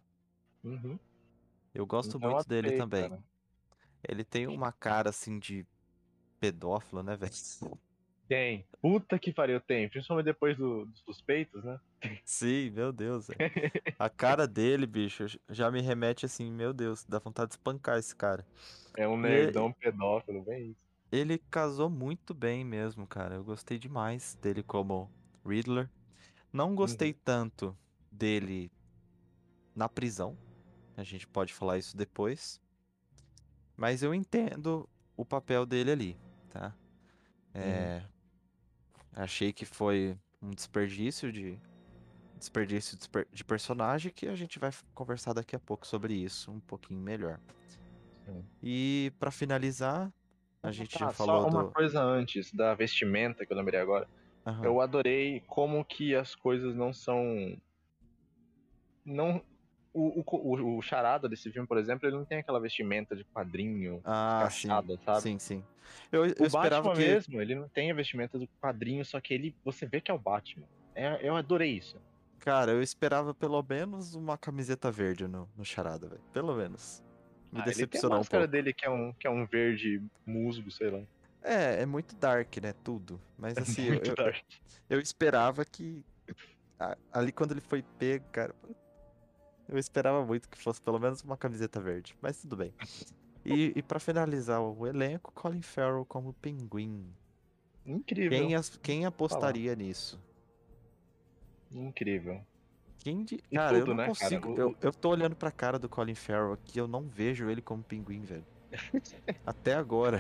Uhum. 0.64 0.98
Eu 1.74 1.86
gosto 1.86 2.18
então, 2.18 2.32
muito 2.32 2.48
dele 2.48 2.78
também. 2.78 3.10
Cara. 3.10 3.24
Ele 4.08 4.24
tem 4.24 4.48
uma 4.48 4.72
cara 4.72 5.10
assim 5.10 5.38
de 5.38 5.66
pedófilo, 6.40 7.04
né, 7.04 7.16
velho? 7.16 7.34
Tem. 8.30 8.64
Puta 8.80 9.18
que 9.18 9.34
pariu, 9.34 9.60
tem. 9.60 9.90
Principalmente 9.90 10.26
depois 10.26 10.56
do, 10.56 10.86
dos 10.86 11.00
suspeitos, 11.00 11.64
né? 11.64 11.80
Sim, 12.24 12.70
meu 12.70 12.94
Deus. 12.94 13.28
A 13.98 14.08
cara 14.08 14.48
dele, 14.48 14.86
bicho, 14.86 15.26
já 15.50 15.72
me 15.72 15.82
remete 15.82 16.28
assim, 16.28 16.52
meu 16.52 16.72
Deus, 16.72 17.04
dá 17.04 17.18
vontade 17.18 17.50
de 17.50 17.54
espancar 17.56 17.98
esse 17.98 18.16
cara. 18.16 18.46
É 18.96 19.08
um 19.08 19.18
nerdão 19.18 19.66
ele, 19.66 19.76
pedófilo, 19.80 20.44
bem 20.44 20.70
isso. 20.70 20.80
Ele 21.12 21.40
casou 21.50 21.90
muito 21.90 22.36
bem 22.36 22.64
mesmo, 22.64 23.08
cara. 23.08 23.34
Eu 23.34 23.44
gostei 23.44 23.80
demais 23.80 24.36
dele 24.36 24.62
como 24.62 25.12
Riddler. 25.44 25.90
Não 26.54 26.76
gostei 26.76 27.10
uhum. 27.10 27.20
tanto 27.26 27.78
dele 28.12 28.72
na 29.76 29.90
prisão. 29.90 30.38
A 30.96 31.04
gente 31.04 31.26
pode 31.26 31.52
falar 31.52 31.80
isso 31.80 31.98
depois. 31.98 32.62
Mas 33.76 34.04
eu 34.04 34.14
entendo 34.14 34.88
o 35.18 35.26
papel 35.26 35.66
dele 35.66 35.92
ali, 35.92 36.18
tá? 36.52 36.76
É, 37.56 38.02
uhum. 38.04 38.19
Achei 39.14 39.52
que 39.52 39.66
foi 39.66 40.18
um 40.42 40.52
desperdício 40.52 41.32
de 41.32 41.60
desperdício 42.38 42.98
de 43.34 43.44
personagem 43.44 44.12
que 44.14 44.28
a 44.28 44.36
gente 44.36 44.58
vai 44.60 44.72
conversar 44.94 45.34
daqui 45.34 45.56
a 45.56 45.60
pouco 45.60 45.86
sobre 45.86 46.14
isso 46.14 46.50
um 46.52 46.60
pouquinho 46.60 47.00
melhor. 47.00 47.38
Sim. 48.26 48.46
E 48.64 49.12
para 49.20 49.30
finalizar, 49.30 50.12
a 50.64 50.72
gente 50.72 50.98
tá, 50.98 51.12
falou 51.12 51.42
só 51.42 51.48
uma 51.50 51.64
do... 51.66 51.72
coisa 51.72 52.02
antes 52.02 52.54
da 52.54 52.74
vestimenta 52.74 53.46
que 53.46 53.52
eu 53.52 53.58
lembrei 53.58 53.80
agora. 53.80 54.08
Uhum. 54.46 54.64
Eu 54.64 54.82
adorei 54.82 55.42
como 55.48 55.84
que 55.84 56.16
as 56.16 56.34
coisas 56.34 56.74
não 56.74 56.94
são 56.94 57.58
não 59.06 59.42
o, 59.94 60.24
o, 60.26 60.78
o, 60.78 60.82
charada 60.82 61.28
desse 61.28 61.52
filme, 61.52 61.68
por 61.68 61.78
exemplo, 61.78 62.08
ele 62.08 62.16
não 62.16 62.26
tem 62.26 62.40
aquela 62.40 62.60
vestimenta 62.60 63.16
de 63.16 63.24
quadrinho, 63.24 64.02
ah, 64.06 64.48
sim. 64.52 64.68
sabe? 64.68 65.00
Sim, 65.22 65.40
sim. 65.40 65.64
Eu, 66.12 66.26
eu 66.26 66.36
o 66.40 66.46
esperava 66.46 66.90
Batman 66.90 66.94
que... 66.94 67.12
mesmo, 67.12 67.42
ele 67.42 67.56
não 67.56 67.68
tem 67.68 67.92
a 67.92 67.96
vestimenta 67.96 68.38
do 68.38 68.48
quadrinho, 68.62 69.04
só 69.04 69.20
que 69.20 69.34
ele, 69.34 69.56
você 69.64 69.86
vê 69.86 70.00
que 70.00 70.12
é 70.12 70.14
o 70.14 70.20
Batman. 70.20 70.68
É, 70.96 71.28
eu 71.28 71.36
adorei 71.36 71.72
isso. 71.72 71.98
Cara, 72.40 72.72
eu 72.72 72.82
esperava 72.82 73.34
pelo 73.34 73.62
menos 73.64 74.16
uma 74.16 74.38
camiseta 74.38 74.92
verde 74.92 75.28
no, 75.28 75.50
no 75.58 75.66
charada, 75.66 76.08
velho. 76.08 76.22
Pelo 76.32 76.56
menos. 76.56 77.04
Me 77.52 77.62
ah, 77.62 77.64
decepcionou 77.64 78.20
ele 78.20 78.28
tem 78.28 78.38
a 78.38 78.40
um 78.40 78.42
pouco. 78.42 78.52
dele 78.52 78.74
que 78.74 78.86
é 78.86 78.90
um, 78.90 79.14
que 79.14 79.28
é 79.28 79.30
um 79.30 79.46
verde 79.46 80.02
musgo, 80.26 80.72
sei 80.72 80.90
lá. 80.90 81.02
É, 81.42 81.82
é 81.82 81.86
muito 81.86 82.16
dark, 82.16 82.58
né? 82.58 82.74
Tudo. 82.84 83.20
Mas 83.38 83.58
é 83.58 83.62
assim, 83.62 83.88
eu, 83.88 83.96
eu, 83.96 84.34
eu, 84.90 85.00
esperava 85.00 85.66
que. 85.66 86.04
Ali 87.12 87.32
quando 87.32 87.52
ele 87.52 87.62
foi 87.62 87.84
pego, 87.98 88.26
cara, 88.32 88.54
eu 89.70 89.78
esperava 89.78 90.26
muito 90.26 90.50
que 90.50 90.58
fosse 90.58 90.82
pelo 90.82 91.00
menos 91.00 91.22
uma 91.22 91.38
camiseta 91.38 91.80
verde, 91.80 92.16
mas 92.22 92.42
tudo 92.42 92.58
bem. 92.58 92.74
E, 93.46 93.72
e 93.76 93.82
para 93.82 94.00
finalizar 94.00 94.62
o 94.62 94.86
elenco, 94.86 95.32
Colin 95.34 95.62
Farrell 95.62 96.06
como 96.06 96.34
pinguim. 96.34 97.06
Incrível. 97.86 98.38
Quem, 98.38 98.56
as, 98.56 98.78
quem 98.78 99.06
apostaria 99.06 99.76
nisso? 99.76 100.20
Incrível. 101.72 102.42
Quem 103.00 103.24
de... 103.24 103.38
Cara, 103.38 103.80
tudo, 103.80 103.92
eu 103.92 103.96
não 103.96 104.04
né, 104.04 104.08
consigo. 104.08 104.56
Cara? 104.56 104.62
Eu, 104.62 104.76
eu 104.82 104.92
tô 104.92 105.10
olhando 105.10 105.36
pra 105.36 105.52
cara 105.52 105.80
do 105.80 105.88
Colin 105.88 106.16
Farrell 106.16 106.54
aqui, 106.54 106.80
eu 106.80 106.88
não 106.88 107.04
vejo 107.04 107.50
ele 107.50 107.62
como 107.62 107.84
pinguim, 107.84 108.22
velho. 108.22 108.46
Até 109.46 109.76
agora. 109.76 110.20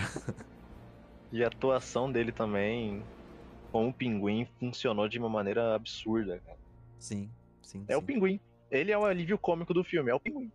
E 1.31 1.43
a 1.43 1.47
atuação 1.47 2.11
dele 2.11 2.31
também, 2.31 3.03
como 3.71 3.93
pinguim, 3.93 4.47
funcionou 4.59 5.07
de 5.07 5.19
uma 5.19 5.29
maneira 5.29 5.75
absurda, 5.75 6.39
cara. 6.39 6.57
Sim, 6.97 7.29
sim. 7.61 7.83
É 7.87 7.93
sim. 7.93 7.99
o 7.99 8.01
pinguim. 8.01 8.39
Ele 8.71 8.91
é 8.91 8.97
o 8.97 9.05
alívio 9.05 9.37
cômico 9.37 9.73
do 9.73 9.83
filme, 9.83 10.11
é 10.11 10.13
o 10.15 10.19
pinguim. 10.19 10.51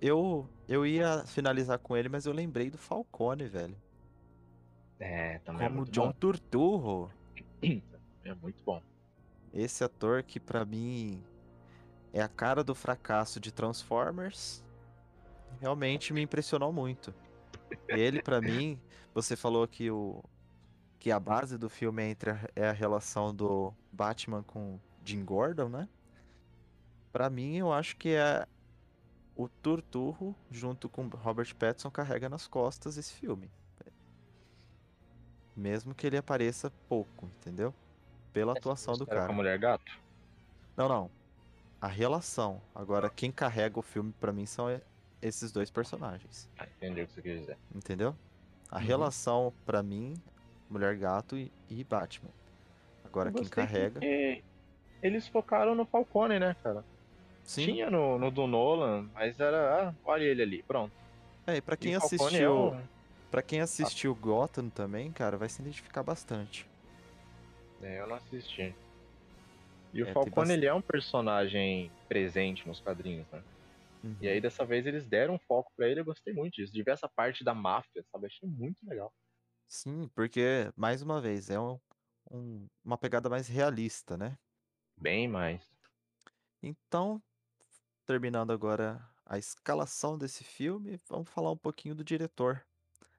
Eu, 0.00 0.48
eu 0.66 0.86
ia 0.86 1.24
finalizar 1.26 1.78
com 1.78 1.96
ele, 1.96 2.08
mas 2.08 2.24
eu 2.24 2.32
lembrei 2.32 2.70
do 2.70 2.78
Falcone, 2.78 3.46
velho. 3.46 3.76
É, 4.98 5.38
também 5.40 5.66
é 5.66 5.68
Como 5.68 5.82
é 5.82 5.90
John 5.90 6.06
bom. 6.06 6.12
Turturro. 6.12 7.10
É 8.24 8.34
muito 8.34 8.62
bom. 8.64 8.82
Esse 9.52 9.84
ator 9.84 10.22
que 10.22 10.40
para 10.40 10.64
mim 10.64 11.22
é 12.12 12.20
a 12.20 12.28
cara 12.28 12.64
do 12.64 12.74
fracasso 12.74 13.38
de 13.38 13.52
Transformers, 13.52 14.64
realmente 15.60 16.12
me 16.12 16.22
impressionou 16.22 16.72
muito. 16.72 17.14
Ele 17.88 18.22
para 18.22 18.40
mim, 18.40 18.80
você 19.14 19.36
falou 19.36 19.66
que 19.68 19.90
o 19.90 20.22
que 20.98 21.10
a 21.12 21.20
base 21.20 21.56
do 21.56 21.68
filme 21.68 22.02
é, 22.02 22.10
entre 22.10 22.30
a, 22.30 22.40
é 22.56 22.68
a 22.68 22.72
relação 22.72 23.32
do 23.34 23.72
Batman 23.92 24.42
com 24.42 24.80
Jim 25.04 25.24
Gordon, 25.24 25.68
né? 25.68 25.88
Para 27.16 27.30
mim, 27.30 27.56
eu 27.56 27.72
acho 27.72 27.96
que 27.96 28.10
é 28.10 28.46
o 29.34 29.48
Turturro, 29.48 30.36
junto 30.50 30.86
com 30.86 31.08
Robert 31.08 31.56
Pattinson, 31.56 31.90
carrega 31.90 32.28
nas 32.28 32.46
costas 32.46 32.98
esse 32.98 33.14
filme. 33.14 33.50
Mesmo 35.56 35.94
que 35.94 36.06
ele 36.06 36.18
apareça 36.18 36.70
pouco, 36.90 37.24
entendeu? 37.40 37.72
Pela 38.34 38.52
é, 38.52 38.58
atuação 38.58 38.98
do 38.98 39.06
cara. 39.06 39.24
Com 39.24 39.32
a 39.32 39.34
mulher 39.34 39.58
gato? 39.58 39.98
Não, 40.76 40.90
não. 40.90 41.10
A 41.80 41.88
relação. 41.88 42.60
Agora, 42.74 43.08
quem 43.08 43.32
carrega 43.32 43.78
o 43.78 43.82
filme 43.82 44.12
para 44.20 44.30
mim 44.30 44.44
são 44.44 44.66
esses 45.22 45.50
dois 45.50 45.70
personagens. 45.70 46.50
Ah, 46.58 46.66
entendi 46.66 47.00
o 47.00 47.06
que 47.06 47.14
você 47.14 47.22
quer 47.22 47.38
dizer. 47.38 47.58
Entendeu? 47.74 48.14
A 48.70 48.76
uhum. 48.76 48.82
relação, 48.82 49.54
para 49.64 49.82
mim, 49.82 50.20
Mulher 50.68 50.94
Gato 50.98 51.34
e, 51.34 51.50
e 51.70 51.82
Batman. 51.82 52.28
Agora, 53.02 53.32
quem 53.32 53.48
carrega. 53.48 54.00
Que 54.00 54.44
eles 55.02 55.26
focaram 55.26 55.74
no 55.74 55.86
Falcone, 55.86 56.38
né, 56.38 56.54
cara? 56.62 56.84
Sim. 57.46 57.66
Tinha 57.66 57.88
no, 57.88 58.18
no 58.18 58.30
do 58.30 58.46
Nolan, 58.46 59.08
mas 59.14 59.38
era. 59.38 59.88
Ah, 59.88 59.94
olha 60.04 60.24
ele 60.24 60.42
ali, 60.42 60.62
pronto. 60.64 60.92
É, 61.46 61.56
e 61.56 61.60
pra 61.62 61.76
quem 61.76 61.92
e 61.92 61.94
assistiu. 61.94 62.74
É. 62.74 62.82
Pra 63.30 63.42
quem 63.42 63.60
assistiu 63.60 64.12
ah. 64.12 64.20
Gotham 64.20 64.68
também, 64.68 65.12
cara, 65.12 65.36
vai 65.36 65.48
se 65.48 65.62
identificar 65.62 66.02
bastante. 66.02 66.68
É, 67.80 68.00
eu 68.00 68.06
não 68.08 68.16
assisti. 68.16 68.74
E 69.92 70.02
o 70.02 70.08
é, 70.08 70.12
Falcone, 70.12 70.34
bastante... 70.34 70.58
ele 70.58 70.66
é 70.66 70.74
um 70.74 70.80
personagem 70.80 71.90
presente 72.08 72.66
nos 72.66 72.80
quadrinhos, 72.80 73.26
né? 73.30 73.42
Uhum. 74.02 74.16
E 74.20 74.28
aí, 74.28 74.40
dessa 74.40 74.64
vez, 74.64 74.84
eles 74.84 75.06
deram 75.06 75.34
um 75.34 75.38
foco 75.38 75.72
para 75.76 75.88
ele, 75.88 76.00
eu 76.00 76.04
gostei 76.04 76.34
muito 76.34 76.54
disso. 76.54 76.72
De 76.72 76.82
ver 76.82 76.92
essa 76.92 77.08
parte 77.08 77.44
da 77.44 77.54
máfia, 77.54 78.04
sabe? 78.10 78.26
Achei 78.26 78.48
muito 78.48 78.84
legal. 78.86 79.12
Sim, 79.68 80.08
porque, 80.14 80.70
mais 80.76 81.00
uma 81.02 81.20
vez, 81.20 81.48
é 81.50 81.58
um, 81.58 81.78
um, 82.30 82.66
uma 82.84 82.98
pegada 82.98 83.28
mais 83.28 83.48
realista, 83.48 84.16
né? 84.16 84.36
Bem 84.96 85.28
mais. 85.28 85.62
Então, 86.62 87.22
terminando 88.06 88.52
agora 88.52 89.04
a 89.24 89.36
escalação 89.36 90.16
desse 90.16 90.44
filme, 90.44 91.00
vamos 91.08 91.28
falar 91.28 91.50
um 91.50 91.56
pouquinho 91.56 91.94
do 91.94 92.04
diretor, 92.04 92.64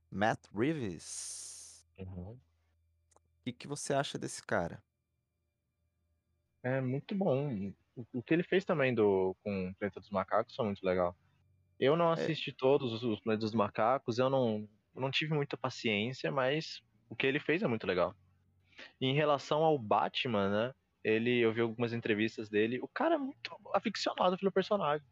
Matt 0.10 0.40
Reeves. 0.56 1.86
Uhum. 2.00 2.32
O 2.32 2.40
que, 3.44 3.52
que 3.52 3.68
você 3.68 3.94
acha 3.94 4.18
desse 4.18 4.42
cara? 4.42 4.82
É 6.64 6.80
muito 6.82 7.14
bom. 7.14 7.74
O 8.14 8.24
que 8.24 8.34
ele 8.34 8.44
fez 8.44 8.64
também 8.64 8.94
do, 8.94 9.36
com 9.44 9.70
o 9.70 9.76
Planeta 9.76 10.00
dos 10.00 10.10
Macacos 10.10 10.56
foi 10.56 10.66
muito 10.66 10.84
legal. 10.84 11.16
Eu 11.80 11.96
não 11.96 12.10
é. 12.10 12.14
assisti 12.14 12.52
é. 12.52 12.56
todos 12.58 13.04
os 13.04 13.20
Planetas 13.20 13.52
dos 13.52 13.58
Macacos, 13.58 14.18
eu 14.18 14.30
não, 14.30 14.68
não 14.96 15.12
tive 15.12 15.34
muita 15.34 15.58
paciência, 15.58 16.32
mas 16.32 16.82
o 17.10 17.16
que 17.16 17.28
ele 17.28 17.40
fez 17.40 17.62
é 17.62 17.68
muito 17.68 17.86
legal. 17.86 18.16
E 19.02 19.08
em 19.08 19.14
relação 19.14 19.64
ao 19.64 19.78
Batman, 19.78 20.50
né? 20.50 20.74
Ele, 21.08 21.40
eu 21.40 21.54
vi 21.54 21.62
algumas 21.62 21.94
entrevistas 21.94 22.50
dele, 22.50 22.80
o 22.82 22.88
cara 22.88 23.16
é 23.16 23.18
muito 23.18 23.58
aficionado 23.74 24.38
pelo 24.38 24.52
personagem. 24.52 25.08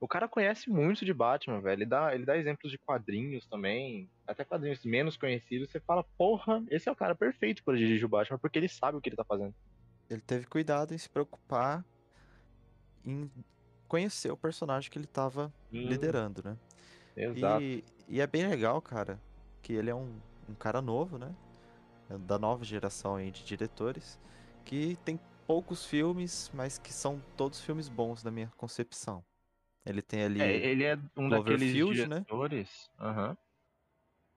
O 0.00 0.08
cara 0.08 0.26
conhece 0.26 0.68
muito 0.68 1.04
de 1.04 1.14
Batman, 1.14 1.60
velho. 1.60 1.78
Ele 1.78 1.86
dá, 1.86 2.12
ele 2.12 2.26
dá 2.26 2.36
exemplos 2.36 2.72
de 2.72 2.76
quadrinhos 2.78 3.46
também, 3.46 4.10
até 4.26 4.44
quadrinhos 4.44 4.84
menos 4.84 5.16
conhecidos. 5.16 5.70
Você 5.70 5.78
fala, 5.78 6.02
porra, 6.18 6.64
esse 6.68 6.88
é 6.88 6.92
o 6.92 6.96
cara 6.96 7.14
perfeito 7.14 7.62
para 7.62 7.76
dirigir 7.76 8.04
o 8.04 8.08
Batman, 8.08 8.38
porque 8.38 8.58
ele 8.58 8.68
sabe 8.68 8.98
o 8.98 9.00
que 9.00 9.08
ele 9.08 9.14
tá 9.14 9.24
fazendo. 9.24 9.54
Ele 10.10 10.20
teve 10.20 10.46
cuidado 10.46 10.92
em 10.92 10.98
se 10.98 11.08
preocupar 11.08 11.84
em 13.04 13.30
conhecer 13.86 14.32
o 14.32 14.36
personagem 14.36 14.90
que 14.90 14.98
ele 14.98 15.06
tava 15.06 15.54
hum. 15.72 15.86
liderando, 15.86 16.42
né? 16.44 16.56
Exato. 17.16 17.62
E, 17.62 17.84
e, 18.08 18.20
é 18.20 18.26
bem 18.26 18.48
legal, 18.48 18.82
cara, 18.82 19.20
que 19.62 19.72
ele 19.72 19.90
é 19.90 19.94
um, 19.94 20.18
um 20.48 20.54
cara 20.56 20.82
novo, 20.82 21.18
né? 21.18 21.32
Da 22.26 22.36
nova 22.36 22.64
geração 22.64 23.14
aí 23.14 23.30
de 23.30 23.44
diretores, 23.44 24.18
que 24.64 24.96
tem 25.04 25.18
poucos 25.46 25.86
filmes, 25.86 26.50
mas 26.52 26.78
que 26.78 26.92
são 26.92 27.22
todos 27.36 27.60
filmes 27.60 27.88
bons 27.88 28.22
na 28.24 28.30
minha 28.30 28.52
concepção. 28.56 29.24
Ele 29.84 30.02
tem 30.02 30.24
ali. 30.24 30.40
É, 30.40 30.56
ele 30.66 30.84
é 30.84 30.98
um 31.16 31.28
daqueles 31.28 31.72
né? 31.72 31.94
diretores. 31.94 32.90
Né? 32.98 33.06
Uhum. 33.06 33.36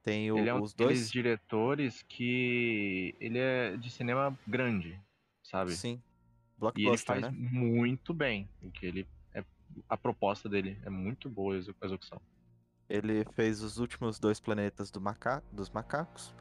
Tem 0.04 0.32
o, 0.32 0.38
ele 0.38 0.50
é 0.50 0.54
um 0.54 0.62
os 0.62 0.74
dois 0.74 1.12
diretores 1.12 2.04
que 2.04 3.16
ele 3.20 3.40
é 3.40 3.76
de 3.76 3.90
cinema 3.90 4.38
grande, 4.48 5.00
sabe? 5.44 5.76
Sim. 5.76 6.02
Blockbuster, 6.58 7.16
e 7.16 7.18
ele 7.18 7.22
faz 7.28 7.34
né? 7.34 7.50
muito 7.52 8.14
bem. 8.14 8.48
Que 8.74 8.86
ele 8.86 9.08
é, 9.34 9.44
a 9.90 9.98
proposta 9.98 10.48
dele 10.48 10.78
é 10.86 10.90
muito 10.90 11.28
boa 11.28 11.56
a 11.56 11.58
execução. 11.58 12.22
Ele 12.88 13.26
fez 13.34 13.62
os 13.62 13.78
últimos 13.78 14.20
dois 14.20 14.40
planetas 14.40 14.90
do 14.92 15.02
maca 15.02 15.44
dos 15.52 15.70
macacos, 15.70 16.34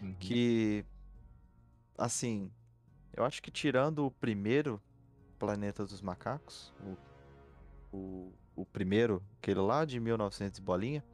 uhum. 0.00 0.14
que 0.14 0.84
assim, 1.98 2.50
eu 3.14 3.24
acho 3.24 3.42
que 3.42 3.50
tirando 3.50 4.06
o 4.06 4.10
primeiro 4.10 4.80
planeta 5.38 5.84
dos 5.84 6.00
macacos, 6.00 6.72
o, 6.80 7.96
o, 7.96 8.32
o 8.56 8.66
primeiro, 8.66 9.22
aquele 9.38 9.60
lá 9.60 9.84
de 9.84 9.98
1900 9.98 10.60
bolinha, 10.60 11.04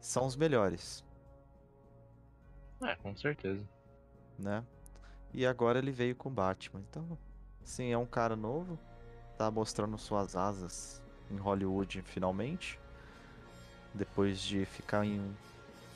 são 0.00 0.26
os 0.26 0.36
melhores. 0.36 1.04
É, 2.82 2.94
com 2.96 3.14
certeza. 3.16 3.64
Né? 4.38 4.64
E 5.32 5.46
agora 5.46 5.78
ele 5.78 5.92
veio 5.92 6.16
com 6.16 6.30
Batman. 6.30 6.80
Então, 6.88 7.18
sim, 7.64 7.92
é 7.92 7.98
um 7.98 8.06
cara 8.06 8.36
novo, 8.36 8.78
tá 9.36 9.50
mostrando 9.50 9.96
suas 9.98 10.36
asas 10.36 11.02
em 11.30 11.36
Hollywood 11.36 12.02
finalmente. 12.02 12.78
Depois 13.94 14.40
de 14.40 14.64
ficar 14.64 15.04
em 15.04 15.20
um. 15.20 15.34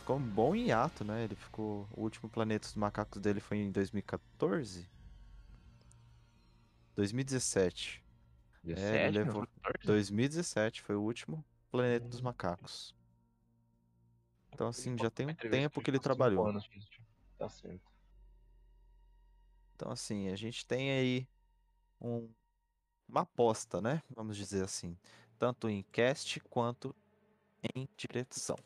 Ficou 0.00 0.16
um 0.16 0.22
bom 0.22 0.54
hiato, 0.54 1.04
né? 1.04 1.24
Ele 1.24 1.34
ficou. 1.34 1.88
O 1.96 2.02
último 2.02 2.28
Planeta 2.28 2.66
dos 2.66 2.76
Macacos 2.76 3.20
dele 3.20 3.40
foi 3.40 3.58
em 3.58 3.70
2014. 3.70 4.88
2017. 6.96 8.04
17, 8.64 8.96
é, 8.96 9.06
ele 9.06 9.18
levou... 9.18 9.46
2017 9.84 10.82
foi 10.82 10.96
o 10.96 11.02
último 11.02 11.44
Planeta 11.70 12.08
dos 12.08 12.20
Macacos. 12.20 12.94
Então, 14.52 14.68
assim, 14.68 14.96
já 14.98 15.10
tem 15.10 15.26
um 15.28 15.34
tempo 15.34 15.80
que 15.82 15.90
ele 15.90 15.98
trabalhou. 15.98 16.52
Tá 17.38 17.48
certo. 17.48 17.92
Então, 19.74 19.92
assim, 19.92 20.30
a 20.30 20.36
gente 20.36 20.64
tem 20.64 20.90
aí 20.90 21.28
um, 22.00 22.30
uma 23.06 23.20
aposta, 23.20 23.80
né? 23.80 24.02
Vamos 24.08 24.36
dizer 24.36 24.64
assim. 24.64 24.96
Tanto 25.38 25.68
em 25.68 25.82
cast 25.92 26.40
quanto 26.40 26.96
em 27.74 27.86
direção. 27.94 28.56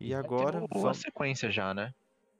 E 0.00 0.12
vai 0.12 0.18
agora. 0.18 0.60
Boa 0.60 0.68
vamos... 0.80 0.98
sequência 0.98 1.50
já, 1.50 1.74
né? 1.74 1.94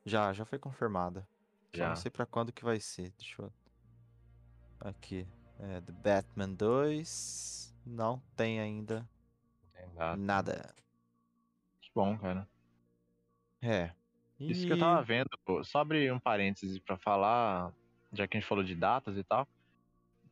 Já, 0.07 0.33
já 0.33 0.47
foi 0.47 0.59
confirmada. 0.59 1.29
Já. 1.75 1.85
Só 1.85 1.89
não 1.91 1.97
sei 1.97 2.11
pra 2.11 2.25
quando 2.25 2.51
que 2.51 2.65
vai 2.65 2.81
ser. 2.81 3.13
Deixa 3.19 3.43
eu. 3.43 3.53
Aqui. 4.81 5.27
É, 5.59 5.81
The 5.81 5.93
Batman 5.93 6.55
2. 6.55 7.75
Não 7.85 8.23
tem 8.37 8.61
ainda. 8.61 9.09
Tem 9.75 9.89
nada. 9.95 10.17
nada. 10.17 10.75
Que 11.81 11.91
bom, 11.95 12.17
cara. 12.19 12.49
É. 13.63 13.91
E... 14.39 14.51
Isso 14.51 14.67
que 14.67 14.73
eu 14.73 14.79
tava 14.79 15.03
vendo, 15.03 15.29
pô, 15.45 15.65
só 15.65 15.81
abrir 15.81 16.13
um 16.13 16.21
parêntese 16.21 16.81
para 16.81 16.97
falar, 16.97 17.73
já 18.13 18.27
que 18.29 18.37
a 18.37 18.41
gente 18.41 18.49
falou 18.49 18.63
de 18.63 18.75
datas 18.75 19.17
e 19.17 19.25
tal, 19.25 19.49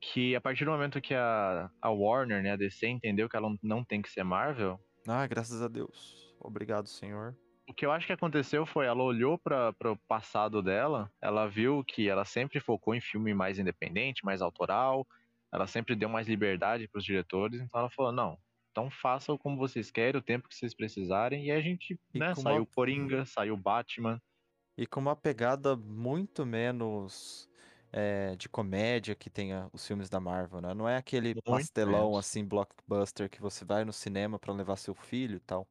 que 0.01 0.37
a 0.37 0.41
partir 0.41 0.65
do 0.65 0.71
momento 0.71 1.01
que 1.01 1.15
a, 1.15 1.71
a 1.81 1.91
Warner, 1.91 2.43
né, 2.43 2.53
a 2.53 2.57
DC, 2.57 2.87
entendeu 2.87 3.29
que 3.29 3.37
ela 3.37 3.53
não 3.63 3.83
tem 3.83 4.01
que 4.01 4.11
ser 4.11 4.23
Marvel. 4.23 4.81
Ah, 5.07 5.27
graças 5.27 5.63
a 5.63 5.69
Deus. 5.69 6.35
Obrigado, 6.41 6.87
senhor. 6.87 7.37
O 7.69 7.75
que 7.75 7.85
eu 7.85 7.91
acho 7.91 8.07
que 8.07 8.13
aconteceu 8.13 8.65
foi, 8.65 8.87
ela 8.87 9.03
olhou 9.03 9.37
para 9.37 9.75
o 9.85 9.97
passado 10.09 10.63
dela, 10.63 11.11
ela 11.21 11.49
viu 11.49 11.83
que 11.85 12.09
ela 12.09 12.25
sempre 12.25 12.61
focou 12.61 12.95
em 12.95 13.01
filme 13.01 13.35
mais 13.35 13.59
independente, 13.59 14.25
mais 14.25 14.41
autoral, 14.41 15.07
ela 15.53 15.67
sempre 15.67 15.97
deu 15.97 16.09
mais 16.09 16.29
liberdade 16.29 16.87
para 16.89 16.99
os 16.99 17.05
diretores, 17.05 17.61
então 17.61 17.81
ela 17.81 17.91
falou, 17.91 18.13
não, 18.13 18.39
então 18.77 18.91
façam 18.91 19.39
como 19.39 19.57
vocês 19.57 19.91
querem, 19.91 20.19
o 20.19 20.23
tempo 20.23 20.49
que 20.49 20.55
vocês 20.55 20.75
precisarem. 20.75 21.47
E 21.47 21.51
a 21.51 21.61
gente, 21.63 21.99
e 22.13 22.19
né, 22.19 22.35
saiu 22.35 22.59
uma... 22.59 22.67
Coringa, 22.67 23.25
saiu 23.25 23.57
Batman. 23.57 24.21
E 24.77 24.87
com 24.87 25.01
uma 25.01 25.17
pegada 25.17 25.75
muito 25.75 26.45
menos 26.45 27.49
é, 27.91 28.37
de 28.37 28.51
comédia 28.51 29.15
que 29.15 29.31
tem 29.31 29.53
os 29.73 29.87
filmes 29.87 30.11
da 30.11 30.21
Marvel, 30.21 30.61
né? 30.61 30.75
Não 30.75 30.87
é 30.87 30.99
aquele 30.99 31.29
muito 31.29 31.45
pastelão 31.45 32.11
menos. 32.11 32.19
assim, 32.19 32.45
blockbuster 32.45 33.31
que 33.31 33.41
você 33.41 33.65
vai 33.65 33.83
no 33.87 33.93
cinema 33.95 34.39
para 34.39 34.53
levar 34.53 34.77
seu 34.77 34.95
filho 34.95 35.37
e 35.37 35.41
tal. 35.41 35.67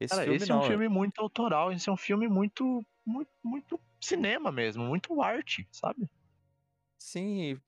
Esse, 0.00 0.14
Cara, 0.14 0.24
filme, 0.24 0.36
esse 0.38 0.50
é 0.50 0.54
um 0.54 0.62
filme 0.62 0.88
muito 0.88 1.20
autoral, 1.20 1.72
esse 1.72 1.88
é 1.88 1.92
um 1.92 1.96
filme 1.96 2.26
muito, 2.26 2.82
muito, 3.06 3.30
muito 3.44 3.80
cinema 4.00 4.50
mesmo, 4.50 4.82
muito 4.84 5.20
arte, 5.22 5.68
sabe? 5.70 6.08
Sim, 6.98 7.60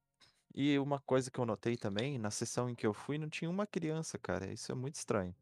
e 0.54 0.78
uma 0.78 1.00
coisa 1.00 1.30
que 1.30 1.40
eu 1.40 1.46
notei 1.46 1.76
também, 1.76 2.18
na 2.18 2.30
sessão 2.30 2.68
em 2.70 2.74
que 2.74 2.86
eu 2.86 2.94
fui, 2.94 3.18
não 3.18 3.28
tinha 3.28 3.50
uma 3.50 3.66
criança, 3.66 4.18
cara. 4.18 4.52
Isso 4.52 4.72
é 4.72 4.74
muito 4.74 4.96
estranho. 4.96 5.34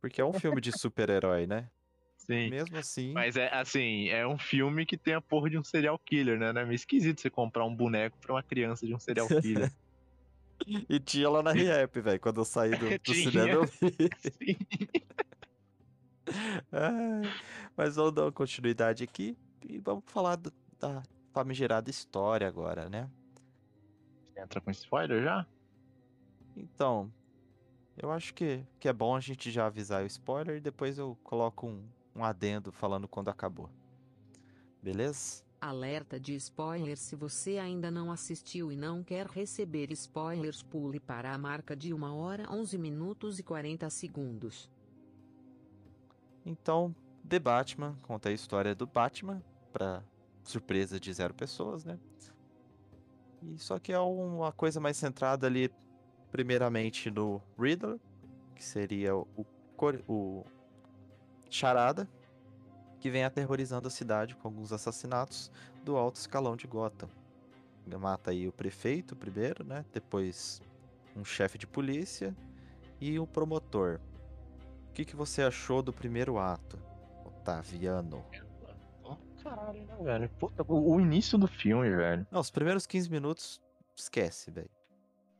Porque 0.00 0.20
é 0.20 0.24
um 0.24 0.32
filme 0.32 0.60
de 0.60 0.72
super-herói, 0.78 1.46
né? 1.46 1.70
Sim. 2.16 2.50
Mesmo 2.50 2.78
assim. 2.78 3.12
Mas 3.12 3.36
é 3.36 3.52
assim, 3.52 4.08
é 4.08 4.26
um 4.26 4.38
filme 4.38 4.86
que 4.86 4.96
tem 4.96 5.14
a 5.14 5.20
porra 5.20 5.50
de 5.50 5.58
um 5.58 5.64
serial 5.64 5.98
killer, 5.98 6.38
né? 6.38 6.52
Não 6.52 6.60
é 6.62 6.64
meio 6.64 6.74
esquisito 6.76 7.20
você 7.20 7.30
comprar 7.30 7.64
um 7.64 7.74
boneco 7.74 8.18
pra 8.20 8.34
uma 8.34 8.42
criança 8.42 8.86
de 8.86 8.94
um 8.94 9.00
serial 9.00 9.28
killer. 9.28 9.72
e 10.88 11.00
tinha 11.00 11.28
lá 11.28 11.42
na 11.42 11.52
Rap, 11.52 12.00
velho. 12.00 12.20
Quando 12.20 12.40
eu 12.40 12.44
saí 12.44 12.70
do, 12.76 12.98
do 13.04 13.14
cinema, 13.14 13.54
eu 13.54 13.64
vi. 13.64 13.96
Sim. 14.18 14.56
Mas 17.76 17.96
vamos 17.96 18.12
dar 18.12 18.22
uma 18.24 18.32
continuidade 18.32 19.04
aqui 19.04 19.36
e 19.68 19.78
vamos 19.78 20.04
falar 20.06 20.36
do, 20.36 20.52
da 20.78 21.02
famigerada 21.32 21.90
história 21.90 22.46
agora, 22.46 22.88
né? 22.88 23.08
entra 24.42 24.60
com 24.60 24.70
spoiler 24.70 25.22
já? 25.22 25.46
Então, 26.56 27.12
eu 27.96 28.10
acho 28.10 28.34
que, 28.34 28.64
que 28.78 28.88
é 28.88 28.92
bom 28.92 29.14
a 29.14 29.20
gente 29.20 29.50
já 29.50 29.66
avisar 29.66 30.02
o 30.02 30.06
spoiler 30.06 30.56
e 30.56 30.60
depois 30.60 30.98
eu 30.98 31.16
coloco 31.22 31.66
um, 31.66 31.84
um 32.14 32.24
adendo 32.24 32.72
falando 32.72 33.06
quando 33.06 33.28
acabou. 33.28 33.70
Beleza? 34.82 35.44
Alerta 35.60 36.18
de 36.18 36.34
spoiler 36.36 36.96
se 36.96 37.14
você 37.14 37.58
ainda 37.58 37.90
não 37.90 38.10
assistiu 38.10 38.72
e 38.72 38.76
não 38.76 39.04
quer 39.04 39.26
receber 39.26 39.92
spoilers 39.92 40.62
pule 40.62 40.98
para 40.98 41.34
a 41.34 41.38
marca 41.38 41.76
de 41.76 41.92
1 41.92 42.02
hora 42.02 42.50
11 42.50 42.78
minutos 42.78 43.38
e 43.38 43.42
40 43.42 43.90
segundos. 43.90 44.70
Então, 46.44 46.94
The 47.28 47.38
Batman 47.38 47.96
conta 48.02 48.28
a 48.28 48.32
história 48.32 48.74
do 48.74 48.86
Batman, 48.86 49.42
para 49.72 50.02
surpresa 50.42 50.98
de 50.98 51.12
zero 51.12 51.32
pessoas, 51.32 51.84
né? 51.84 51.98
E 53.42 53.58
só 53.58 53.78
que 53.78 53.92
é 53.92 53.98
uma 53.98 54.52
coisa 54.52 54.80
mais 54.80 54.96
centrada 54.96 55.46
ali, 55.46 55.70
primeiramente 56.30 57.10
no 57.10 57.40
Riddler, 57.58 57.98
que 58.54 58.62
seria 58.62 59.16
o, 59.16 59.46
o 60.06 60.44
Charada, 61.48 62.08
que 62.98 63.10
vem 63.10 63.24
aterrorizando 63.24 63.88
a 63.88 63.90
cidade 63.90 64.36
com 64.36 64.48
alguns 64.48 64.72
assassinatos 64.72 65.50
do 65.84 65.96
alto 65.96 66.16
escalão 66.16 66.54
de 66.54 66.66
Gotham. 66.66 67.08
Ele 67.86 67.96
mata 67.96 68.30
aí 68.30 68.46
o 68.46 68.52
prefeito 68.52 69.16
primeiro, 69.16 69.64
né? 69.64 69.84
Depois 69.92 70.60
um 71.16 71.24
chefe 71.24 71.56
de 71.56 71.66
polícia 71.66 72.36
e 73.00 73.18
o 73.18 73.26
promotor. 73.26 73.98
O 74.90 74.92
que, 74.92 75.04
que 75.04 75.16
você 75.16 75.42
achou 75.42 75.82
do 75.82 75.92
primeiro 75.92 76.38
ato, 76.38 76.78
Otaviano? 77.24 78.24
caralho, 79.42 79.84
né, 79.84 79.96
velho? 80.02 80.28
Puta, 80.38 80.64
o, 80.68 80.94
o 80.94 81.00
início 81.00 81.38
do 81.38 81.46
filme, 81.46 81.88
velho. 81.94 82.26
Não, 82.30 82.40
os 82.40 82.50
primeiros 82.50 82.86
15 82.86 83.10
minutos, 83.10 83.60
esquece, 83.96 84.50
velho. 84.50 84.70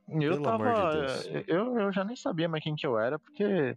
Eu 0.09 0.33
Pelo 0.33 0.43
tava. 0.43 1.19
De 1.23 1.45
eu, 1.47 1.79
eu 1.79 1.93
já 1.93 2.05
nem 2.05 2.17
sabia 2.17 2.49
mais 2.49 2.63
quem 2.63 2.75
que 2.75 2.87
eu 2.87 2.99
era, 2.99 3.19
porque. 3.19 3.77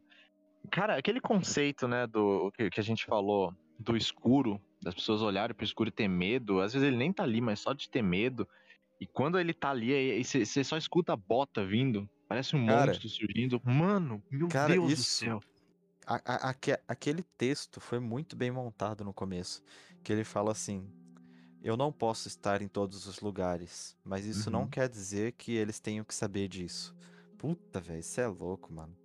Cara, 0.71 0.95
aquele 0.95 1.19
conceito, 1.19 1.87
né, 1.89 2.07
do 2.07 2.49
que, 2.51 2.69
que 2.69 2.79
a 2.79 2.83
gente 2.83 3.05
falou 3.05 3.53
do 3.77 3.97
escuro, 3.97 4.61
das 4.81 4.95
pessoas 4.95 5.21
olharem 5.21 5.53
pro 5.53 5.65
escuro 5.65 5.89
e 5.89 5.91
ter 5.91 6.07
medo, 6.07 6.61
às 6.61 6.71
vezes 6.71 6.87
ele 6.87 6.95
nem 6.95 7.11
tá 7.11 7.23
ali, 7.23 7.41
mas 7.41 7.59
só 7.59 7.73
de 7.73 7.89
ter 7.89 8.01
medo. 8.01 8.47
E 9.01 9.05
quando 9.05 9.37
ele 9.37 9.53
tá 9.53 9.71
ali, 9.71 10.23
você 10.23 10.63
só 10.63 10.77
escuta 10.77 11.11
a 11.11 11.17
bota 11.17 11.65
vindo. 11.65 12.09
Parece 12.29 12.55
um 12.55 12.65
cara, 12.65 12.87
monstro 12.87 13.09
surgindo. 13.09 13.61
Mano, 13.63 14.23
meu 14.31 14.47
cara, 14.47 14.71
Deus 14.73 14.93
isso, 14.93 15.01
do 15.01 15.05
céu. 15.05 15.41
A, 16.05 16.49
a, 16.49 16.55
aquele 16.87 17.23
texto 17.37 17.79
foi 17.79 17.99
muito 17.99 18.35
bem 18.35 18.51
montado 18.51 19.03
no 19.03 19.13
começo. 19.13 19.63
Que 20.03 20.11
ele 20.11 20.23
fala 20.23 20.51
assim: 20.51 20.89
Eu 21.61 21.77
não 21.77 21.91
posso 21.91 22.27
estar 22.27 22.61
em 22.61 22.67
todos 22.67 23.07
os 23.07 23.19
lugares, 23.19 23.97
mas 24.03 24.25
isso 24.25 24.49
uhum. 24.49 24.59
não 24.59 24.67
quer 24.67 24.89
dizer 24.89 25.33
que 25.33 25.53
eles 25.53 25.79
tenham 25.79 26.03
que 26.03 26.13
saber 26.13 26.47
disso. 26.47 26.95
Puta, 27.37 27.79
velho, 27.79 27.99
isso 27.99 28.19
é 28.21 28.27
louco, 28.27 28.71
mano. 28.73 28.95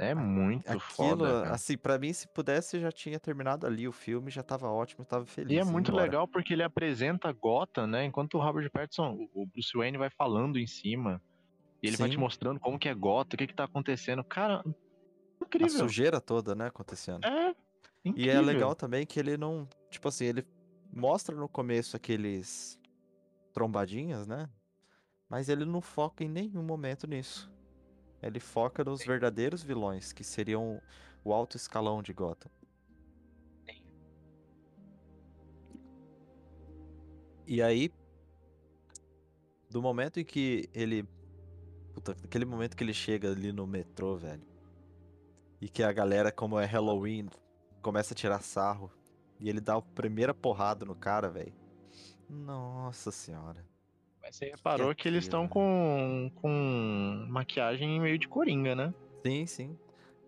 É 0.00 0.14
muito 0.14 0.66
Aquilo, 0.66 0.80
foda. 0.80 1.42
Cara. 1.42 1.50
Assim, 1.54 1.76
para 1.76 1.98
mim, 1.98 2.10
se 2.10 2.26
pudesse, 2.26 2.80
já 2.80 2.90
tinha 2.90 3.20
terminado 3.20 3.66
ali 3.66 3.86
o 3.86 3.92
filme, 3.92 4.30
já 4.30 4.42
tava 4.42 4.66
ótimo, 4.66 5.04
tava 5.04 5.26
feliz. 5.26 5.52
E 5.52 5.58
é 5.58 5.64
muito 5.64 5.90
embora. 5.90 6.04
legal 6.04 6.26
porque 6.26 6.54
ele 6.54 6.62
apresenta 6.62 7.30
Gotham, 7.32 7.86
né? 7.86 8.06
Enquanto 8.06 8.38
o 8.38 8.40
Robert 8.40 8.70
Pattinson, 8.70 9.28
o 9.34 9.44
Bruce 9.44 9.76
Wayne 9.76 9.98
vai 9.98 10.08
falando 10.08 10.58
em 10.58 10.66
cima. 10.66 11.20
E 11.82 11.86
ele 11.86 11.96
Sim. 11.96 12.02
vai 12.02 12.10
te 12.10 12.16
mostrando 12.16 12.58
como 12.58 12.78
que 12.78 12.88
é 12.88 12.94
Gotham, 12.94 13.34
o 13.34 13.36
que 13.36 13.46
que 13.46 13.54
tá 13.54 13.64
acontecendo. 13.64 14.24
Cara, 14.24 14.64
incrível. 15.50 15.76
A 15.76 15.78
sujeira 15.78 16.20
toda, 16.20 16.54
né, 16.54 16.66
acontecendo. 16.66 17.24
É, 17.24 17.54
incrível. 18.04 18.32
E 18.32 18.36
é 18.36 18.40
legal 18.40 18.74
também 18.74 19.04
que 19.04 19.18
ele 19.18 19.36
não, 19.36 19.68
tipo 19.90 20.08
assim, 20.08 20.26
ele 20.26 20.46
mostra 20.92 21.34
no 21.34 21.48
começo 21.48 21.96
aqueles 21.96 22.78
trombadinhas, 23.52 24.26
né? 24.26 24.48
Mas 25.28 25.48
ele 25.48 25.64
não 25.64 25.80
foca 25.80 26.24
em 26.24 26.28
nenhum 26.28 26.62
momento 26.62 27.06
nisso. 27.06 27.50
Ele 28.22 28.40
foca 28.40 28.84
nos 28.84 29.04
verdadeiros 29.04 29.62
vilões, 29.62 30.12
que 30.12 30.22
seriam 30.22 30.80
o 31.24 31.32
alto 31.32 31.56
escalão 31.56 32.02
de 32.02 32.12
Gotham. 32.12 32.50
E 37.46 37.60
aí, 37.60 37.92
do 39.70 39.80
momento 39.82 40.20
em 40.20 40.24
que 40.24 40.68
ele. 40.72 41.04
Puta, 41.92 42.12
aquele 42.24 42.44
momento 42.44 42.76
que 42.76 42.84
ele 42.84 42.94
chega 42.94 43.30
ali 43.30 43.52
no 43.52 43.66
metrô, 43.66 44.16
velho. 44.16 44.49
E 45.60 45.68
que 45.68 45.82
a 45.82 45.92
galera, 45.92 46.32
como 46.32 46.58
é 46.58 46.64
Halloween, 46.64 47.28
começa 47.82 48.14
a 48.14 48.16
tirar 48.16 48.40
sarro. 48.40 48.90
E 49.38 49.48
ele 49.48 49.60
dá 49.60 49.76
a 49.76 49.82
primeira 49.82 50.34
porrada 50.34 50.84
no 50.84 50.94
cara, 50.94 51.28
velho. 51.28 51.52
Nossa 52.28 53.10
senhora. 53.10 53.64
Mas 54.22 54.36
você 54.36 54.46
reparou 54.50 54.94
que, 54.94 55.02
que 55.02 55.08
eles 55.08 55.24
estão 55.24 55.48
com, 55.48 56.30
com 56.36 57.26
maquiagem 57.28 58.00
meio 58.00 58.18
de 58.18 58.28
coringa, 58.28 58.74
né? 58.74 58.94
Sim, 59.24 59.46
sim. 59.46 59.78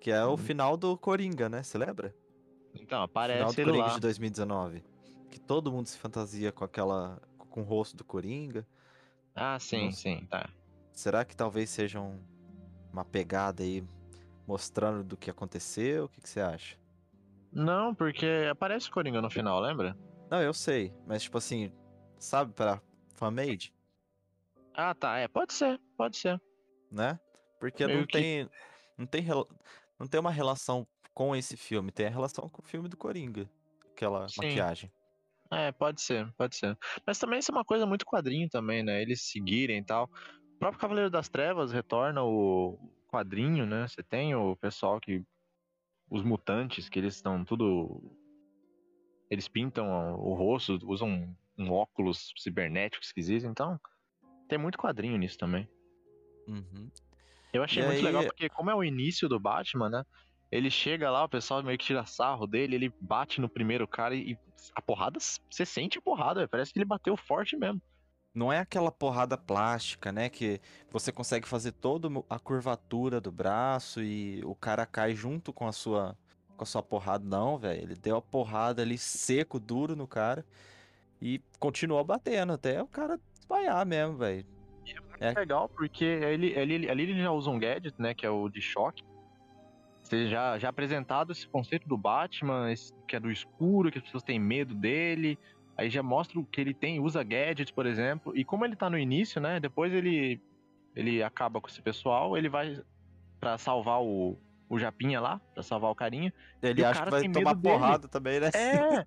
Que 0.01 0.11
é 0.11 0.25
o 0.25 0.37
final 0.37 0.77
do 0.77 0.99
Coringa, 0.99 1.49
né? 1.49 1.63
Você 1.63 1.79
lembra? 1.79 2.13
Então, 2.75 3.03
aparece 3.03 3.39
final 3.39 3.53
do 3.55 3.61
ele 3.61 3.71
Coringa 3.71 3.87
lá. 3.87 3.95
de 3.95 4.01
2019. 4.01 4.85
Que 5.31 5.39
todo 5.39 5.71
mundo 5.71 5.87
se 5.87 5.97
fantasia 5.97 6.51
com 6.51 6.65
aquela. 6.65 7.23
com 7.39 7.61
o 7.61 7.65
rosto 7.65 7.97
do 7.97 8.03
Coringa. 8.03 8.67
Ah, 9.35 9.59
sim, 9.61 9.87
Nossa. 9.87 9.99
sim, 9.99 10.27
tá. 10.29 10.51
Será 10.93 11.25
que 11.25 11.37
talvez 11.37 11.71
seja 11.71 12.01
um, 12.01 12.19
uma 12.93 13.05
pegada 13.05 13.63
aí 13.63 13.85
mostrando 14.47 15.05
do 15.05 15.17
que 15.17 15.31
aconteceu? 15.31 16.05
O 16.05 16.09
que, 16.09 16.21
que 16.21 16.29
você 16.29 16.41
acha? 16.41 16.77
Não, 17.53 17.95
porque 17.95 18.49
aparece 18.51 18.89
o 18.89 18.93
Coringa 18.93 19.21
no 19.21 19.31
final, 19.31 19.61
lembra? 19.61 19.97
Não, 20.31 20.41
eu 20.41 20.55
sei, 20.55 20.95
mas 21.07 21.23
tipo 21.23 21.37
assim, 21.37 21.73
sabe 22.19 22.53
pra 22.53 22.81
fanmade? 23.15 23.75
Ah, 24.75 24.95
tá. 24.95 25.19
É, 25.19 25.29
pode 25.29 25.53
ser, 25.53 25.79
pode 25.97 26.17
ser. 26.17 26.41
Né? 26.91 27.19
Porque 27.61 27.87
Meio 27.87 28.01
não 28.01 28.07
que... 28.07 28.13
tem. 28.19 28.49
Não 28.97 29.07
tem, 29.07 29.27
não 29.99 30.07
tem 30.07 30.21
uma 30.21 30.31
relação 30.31 30.87
com 31.15 31.37
esse 31.37 31.57
filme, 31.57 31.93
tem 31.93 32.07
a 32.07 32.11
relação 32.11 32.49
com 32.49 32.63
o 32.63 32.65
filme 32.65 32.89
do 32.89 32.97
Coringa. 32.97 33.49
Aquela 33.91 34.29
Sim. 34.29 34.43
maquiagem. 34.43 34.93
É, 35.51 35.71
pode 35.71 36.01
ser, 36.01 36.33
pode 36.33 36.57
ser. 36.57 36.79
Mas 37.07 37.19
também 37.19 37.39
isso 37.39 37.51
é 37.51 37.55
uma 37.55 37.65
coisa 37.65 37.85
muito 37.85 38.07
quadrinho 38.07 38.49
também, 38.49 38.83
né? 38.83 39.03
Eles 39.03 39.31
seguirem 39.31 39.79
e 39.79 39.85
tal. 39.85 40.05
O 40.55 40.59
próprio 40.59 40.81
Cavaleiro 40.81 41.11
das 41.11 41.29
Trevas 41.29 41.73
retorna 41.73 42.23
o 42.23 42.79
quadrinho, 43.13 43.67
né? 43.67 43.87
Você 43.87 44.03
tem 44.03 44.35
o 44.35 44.57
pessoal 44.57 44.99
que. 44.99 45.23
Os 46.11 46.23
mutantes, 46.23 46.89
que 46.89 46.99
eles 46.99 47.15
estão 47.15 47.45
tudo. 47.45 48.03
Eles 49.31 49.49
pintam 49.49 50.15
o 50.15 50.35
rosto, 50.35 50.79
usam 50.85 51.35
um, 51.59 51.71
óculos 51.71 52.33
cibernético 52.39 53.05
esquisito, 53.05 53.47
então. 53.47 53.79
Tem 54.49 54.59
muito 54.59 54.79
quadrinho 54.79 55.17
nisso 55.17 55.39
também. 55.39 55.69
Uhum. 56.47 56.91
Eu 57.53 57.63
achei 57.63 57.83
e 57.83 57.87
muito 57.87 57.99
aí... 57.99 58.05
legal 58.05 58.25
porque, 58.25 58.49
como 58.49 58.71
é 58.71 58.75
o 58.75 58.85
início 58.85 59.29
do 59.29 59.41
Batman, 59.41 59.89
né? 59.89 60.05
Ele 60.51 60.71
chega 60.71 61.11
lá, 61.11 61.25
o 61.25 61.29
pessoal 61.29 61.63
meio 61.63 61.79
que 61.79 61.87
tira 61.87 62.05
sarro 62.05 62.47
dele, 62.47 62.75
ele 62.75 62.93
bate 63.01 63.41
no 63.41 63.49
primeiro 63.49 63.89
cara 63.89 64.15
e 64.15 64.37
a 64.75 64.83
porrada, 64.83 65.19
você 65.19 65.65
sente 65.65 65.97
a 65.97 66.03
porrada, 66.03 66.47
parece 66.47 66.73
que 66.73 66.79
ele 66.79 66.85
bateu 66.85 67.17
forte 67.17 67.57
mesmo. 67.57 67.81
Não 68.35 68.53
é 68.53 68.59
aquela 68.59 68.91
porrada 68.91 69.37
plástica, 69.37 70.11
né? 70.11 70.29
Que 70.29 70.61
você 70.91 71.13
consegue 71.13 71.47
fazer 71.47 71.73
toda 71.73 72.09
a 72.31 72.39
curvatura 72.39 73.21
do 73.21 73.31
braço 73.31 74.03
e 74.03 74.43
o 74.45 74.55
cara 74.55 74.87
cai 74.87 75.15
junto 75.15 75.53
com 75.53 75.67
a 75.67 75.73
sua 75.73 76.17
com 76.57 76.65
a 76.65 76.67
sua 76.67 76.83
porrada, 76.83 77.25
não, 77.25 77.59
velho. 77.59 77.83
Ele 77.83 77.95
deu 77.95 78.17
a 78.17 78.23
porrada 78.23 78.83
ali 78.83 78.97
seco, 78.97 79.59
duro 79.59 79.97
no 79.97 80.07
cara 80.07 80.45
e 81.21 81.41
continuou 81.59 82.03
batendo 82.05 82.53
até 82.53 82.83
o 82.83 82.87
cara 82.87 83.19
espalhar 83.33 83.85
mesmo, 83.87 84.17
velho. 84.17 84.47
É 84.87 85.01
muito 85.01 85.23
é. 85.23 85.33
legal, 85.33 85.69
porque 85.69 86.05
ele, 86.05 86.49
ele, 86.49 86.91
ali 86.91 87.03
ele 87.05 87.23
já 87.23 87.31
usa 87.31 87.51
um 87.51 87.59
gadget, 87.59 87.95
né, 87.99 88.13
que 88.15 88.27
é 88.27 88.31
o 88.31 88.49
de 88.49 88.61
choque. 88.61 89.03
Você 90.03 90.29
já, 90.29 90.59
já 90.59 90.69
apresentado 90.69 91.33
esse 91.33 91.47
conceito 91.47 91.89
do 91.89 91.97
Batman, 91.97 92.71
esse, 92.71 92.93
que 93.07 93.17
é 93.17 93.21
do 93.21 93.31
escuro, 93.31 93.91
que 93.91 93.99
as 93.99 94.05
pessoas 94.05 94.23
têm 94.23 94.39
medo 94.39 94.75
dele. 94.75 95.39
Aí 95.77 95.91
já 95.91 96.03
mostra 96.03 96.39
o 96.39 96.47
que 96.47 96.61
ele 96.61 96.75
tem, 96.75 97.01
usa 97.01 97.23
gadgets, 97.23 97.73
por 97.73 97.87
exemplo. 97.87 98.37
E 98.37 98.45
como 98.45 98.65
ele 98.65 98.77
tá 98.77 98.91
no 98.91 98.99
início, 98.99 99.41
né, 99.41 99.59
depois 99.61 99.93
ele, 99.93 100.41
ele 100.95 101.23
acaba 101.23 101.61
com 101.61 101.69
esse 101.69 101.83
pessoal, 101.83 102.37
ele 102.37 102.49
vai 102.49 102.77
para 103.41 103.59
salvar 103.59 104.03
o, 104.03 104.39
o 104.69 104.79
Japinha 104.79 105.21
lá, 105.21 105.41
pra 105.55 105.63
salvar 105.63 105.91
o 105.91 105.97
carinha. 105.97 106.33
Ele 106.63 106.85
acha 106.85 107.03
que 107.03 107.11
vai 107.11 107.25
tomar 107.25 107.57
porrada 107.57 108.09
também, 108.09 108.41
né? 108.41 108.51
É, 108.55 109.05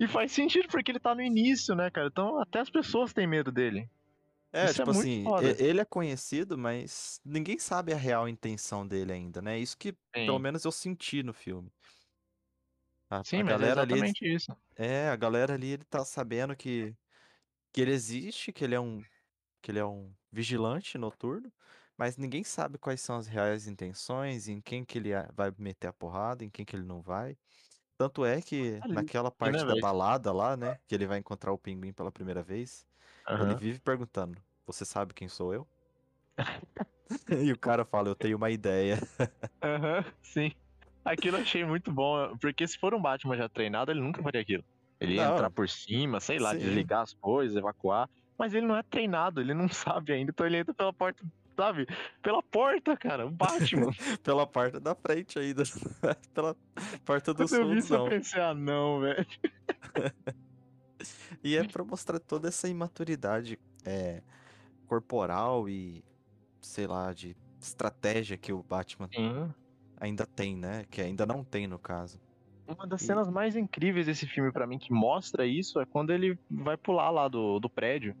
e 0.00 0.08
faz 0.08 0.32
sentido 0.32 0.68
porque 0.70 0.90
ele 0.90 1.00
tá 1.00 1.14
no 1.14 1.22
início, 1.22 1.74
né, 1.74 1.90
cara? 1.90 2.08
Então 2.08 2.40
até 2.40 2.60
as 2.60 2.70
pessoas 2.70 3.12
têm 3.12 3.26
medo 3.26 3.52
dele. 3.52 3.88
É, 4.52 4.70
Isso 4.70 4.80
é 4.82 4.84
tipo 4.84 4.90
é 4.90 4.92
assim, 4.92 5.30
foda. 5.30 5.58
ele 5.58 5.80
é 5.80 5.84
conhecido, 5.84 6.56
mas 6.56 7.20
ninguém 7.24 7.58
sabe 7.58 7.92
a 7.92 7.96
real 7.96 8.26
intenção 8.28 8.86
dele 8.86 9.12
ainda, 9.12 9.42
né? 9.42 9.58
Isso 9.58 9.76
que, 9.76 9.94
Sim. 10.14 10.24
pelo 10.24 10.38
menos, 10.38 10.64
eu 10.64 10.72
senti 10.72 11.22
no 11.22 11.34
filme. 11.34 11.70
A, 13.10 13.22
Sim, 13.22 13.42
a 13.42 13.42
mas 13.42 13.60
galera 13.60 13.80
é 13.80 13.84
exatamente 13.84 14.24
ali, 14.24 14.34
isso. 14.34 14.52
É, 14.78 15.08
a 15.08 15.16
galera 15.16 15.54
ali, 15.54 15.68
ele 15.72 15.84
tá 15.84 16.04
sabendo 16.04 16.56
que, 16.56 16.96
que 17.72 17.80
ele 17.82 17.92
existe, 17.92 18.52
que 18.52 18.64
ele 18.64 18.74
é 18.74 18.80
um 18.80 19.06
que 19.62 19.70
ele 19.72 19.78
é 19.80 19.86
um 19.86 20.14
vigilante 20.32 20.98
noturno, 20.98 21.52
mas 21.98 22.16
ninguém 22.18 22.44
sabe 22.44 22.78
quais 22.78 23.00
são 23.00 23.16
as 23.16 23.26
reais 23.28 23.66
intenções, 23.68 24.48
em 24.48 24.60
quem 24.60 24.84
que 24.84 24.98
ele 24.98 25.10
vai 25.34 25.52
meter 25.58 25.88
a 25.88 25.92
porrada, 25.94 26.44
em 26.44 26.50
quem 26.50 26.64
que 26.66 26.76
ele 26.76 26.84
não 26.84 27.02
vai. 27.02 27.38
Tanto 27.98 28.24
é 28.26 28.42
que 28.42 28.84
Ali, 28.84 28.94
naquela 28.94 29.30
parte 29.32 29.66
da 29.66 29.76
balada 29.76 30.32
lá, 30.32 30.56
né, 30.56 30.78
que 30.88 30.94
ele 30.94 31.06
vai 31.06 31.18
encontrar 31.18 31.52
o 31.52 31.58
pinguim 31.58 31.92
pela 31.94 32.12
primeira 32.12 32.42
vez, 32.42 32.86
ele 33.38 33.54
vive 33.56 33.80
perguntando: 33.80 34.42
Você 34.66 34.84
sabe 34.86 35.14
quem 35.14 35.28
sou 35.28 35.54
eu? 35.54 35.68
e 37.44 37.52
o 37.52 37.58
cara 37.58 37.84
fala: 37.84 38.08
Eu 38.08 38.16
tenho 38.16 38.36
uma 38.36 38.50
ideia. 38.50 38.98
Aham, 39.62 40.04
sim. 40.22 40.52
Aquilo 41.12 41.36
eu 41.36 41.42
achei 41.42 41.64
muito 41.64 41.92
bom, 41.92 42.36
porque 42.40 42.66
se 42.66 42.78
for 42.78 42.94
um 42.94 43.00
Batman 43.00 43.36
já 43.36 43.48
treinado, 43.48 43.90
ele 43.90 44.00
nunca 44.00 44.22
faria 44.22 44.40
aquilo. 44.40 44.64
Ele 45.00 45.14
ia 45.14 45.26
Não. 45.26 45.34
entrar 45.34 45.50
por 45.50 45.68
cima, 45.68 46.20
sei 46.20 46.38
lá, 46.38 46.52
Sim. 46.52 46.58
desligar 46.58 47.02
as 47.02 47.14
coisas, 47.14 47.56
evacuar. 47.56 48.08
Mas 48.36 48.54
ele 48.54 48.66
não 48.66 48.76
é 48.76 48.82
treinado, 48.82 49.40
ele 49.40 49.54
não 49.54 49.68
sabe 50.02 50.12
ainda, 50.12 50.30
então 50.30 50.46
ele 50.46 50.58
entra 50.58 50.74
pela 50.74 50.92
porta 50.92 51.24
sabe? 51.56 51.88
Pela 52.22 52.40
porta, 52.40 52.96
cara, 52.96 53.26
o 53.26 53.30
Batman. 53.32 53.90
Pela 54.22 54.46
porta 54.46 54.78
da 54.78 54.94
frente 54.94 55.40
ainda. 55.40 55.64
Pela 56.32 56.56
porta 57.04 57.34
do 57.34 57.48
sul, 57.48 57.74
não. 57.74 58.04
Eu 58.04 58.10
pensei, 58.10 58.40
ah, 58.40 58.54
não, 58.54 59.00
velho. 59.00 59.26
e 61.42 61.56
é 61.56 61.66
pra 61.66 61.82
mostrar 61.82 62.20
toda 62.20 62.46
essa 62.46 62.68
imaturidade 62.68 63.58
é, 63.84 64.22
corporal 64.86 65.68
e, 65.68 66.04
sei 66.60 66.86
lá, 66.86 67.12
de 67.12 67.36
estratégia 67.60 68.36
que 68.36 68.52
o 68.52 68.62
Batman 68.62 69.08
Sim. 69.12 69.52
Ainda 70.00 70.26
tem, 70.26 70.56
né? 70.56 70.84
Que 70.90 71.00
ainda 71.00 71.26
não 71.26 71.44
tem 71.44 71.66
no 71.66 71.78
caso. 71.78 72.20
Uma 72.66 72.86
das 72.86 73.02
e... 73.02 73.06
cenas 73.06 73.30
mais 73.30 73.56
incríveis 73.56 74.06
desse 74.06 74.26
filme 74.26 74.52
para 74.52 74.66
mim 74.66 74.78
que 74.78 74.92
mostra 74.92 75.46
isso 75.46 75.80
é 75.80 75.86
quando 75.86 76.12
ele 76.12 76.38
vai 76.50 76.76
pular 76.76 77.10
lá 77.10 77.28
do, 77.28 77.58
do 77.58 77.68
prédio. 77.68 78.14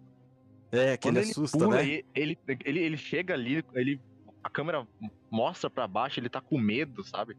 É, 0.70 0.96
que 0.96 1.08
ele 1.08 1.20
assusta, 1.20 1.58
pula, 1.58 1.76
né? 1.76 2.02
Ele, 2.14 2.38
ele, 2.64 2.78
ele 2.80 2.96
chega 2.96 3.34
ali, 3.34 3.64
ele, 3.72 4.00
a 4.42 4.50
câmera 4.50 4.86
mostra 5.30 5.70
para 5.70 5.86
baixo, 5.86 6.20
ele 6.20 6.28
tá 6.28 6.40
com 6.40 6.58
medo, 6.58 7.02
sabe? 7.02 7.36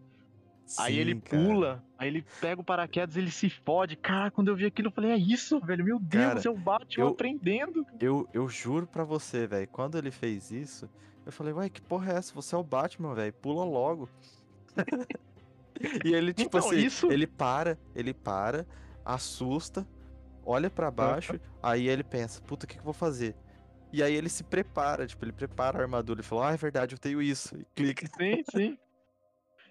Sim, 0.65 0.83
aí 0.83 0.99
ele 0.99 1.19
cara. 1.19 1.43
pula, 1.43 1.83
aí 1.97 2.07
ele 2.07 2.23
pega 2.39 2.61
o 2.61 2.63
paraquedas, 2.63 3.17
ele 3.17 3.31
se 3.31 3.49
fode. 3.49 3.95
Cara, 3.95 4.29
quando 4.29 4.49
eu 4.49 4.55
vi 4.55 4.65
aquilo, 4.65 4.89
eu 4.89 4.91
falei, 4.91 5.11
é 5.11 5.17
isso, 5.17 5.59
velho. 5.59 5.83
Meu 5.83 5.99
Deus, 5.99 6.23
cara, 6.23 6.41
é 6.45 6.49
o 6.49 6.57
Batman 6.57 7.05
eu, 7.05 7.09
aprendendo. 7.09 7.85
Eu, 7.99 8.29
eu 8.33 8.47
juro 8.47 8.85
pra 8.85 9.03
você, 9.03 9.47
velho, 9.47 9.67
quando 9.67 9.97
ele 9.97 10.11
fez 10.11 10.51
isso, 10.51 10.87
eu 11.29 11.33
falei, 11.33 11.53
uai, 11.53 11.69
que 11.69 11.81
porra 11.81 12.13
é 12.13 12.15
essa? 12.17 12.33
Você 12.33 12.53
é 12.53 12.57
o 12.57 12.63
Batman, 12.63 13.13
velho. 13.13 13.33
Pula 13.33 13.63
logo. 13.63 14.09
e 16.05 16.13
ele, 16.13 16.33
tipo 16.33 16.57
então, 16.57 16.69
assim, 16.69 16.79
isso... 16.79 17.11
ele 17.11 17.27
para, 17.27 17.77
ele 17.95 18.13
para, 18.13 18.65
assusta, 19.05 19.87
olha 20.45 20.69
para 20.69 20.91
baixo, 20.91 21.33
uhum. 21.33 21.39
aí 21.61 21.87
ele 21.87 22.03
pensa, 22.03 22.41
puta, 22.41 22.65
o 22.65 22.67
que, 22.67 22.75
que 22.75 22.79
eu 22.79 22.85
vou 22.85 22.93
fazer? 22.93 23.35
E 23.91 24.03
aí 24.03 24.13
ele 24.13 24.29
se 24.29 24.43
prepara, 24.43 25.07
tipo, 25.07 25.23
ele 25.25 25.31
prepara 25.31 25.79
a 25.79 25.81
armadura 25.81 26.21
e 26.21 26.23
fala, 26.23 26.49
ah, 26.49 26.53
é 26.53 26.57
verdade, 26.57 26.93
eu 26.93 26.99
tenho 26.99 27.21
isso. 27.21 27.57
E 27.57 27.65
clica. 27.75 28.07
Sim, 28.07 28.43
sim. 28.51 28.77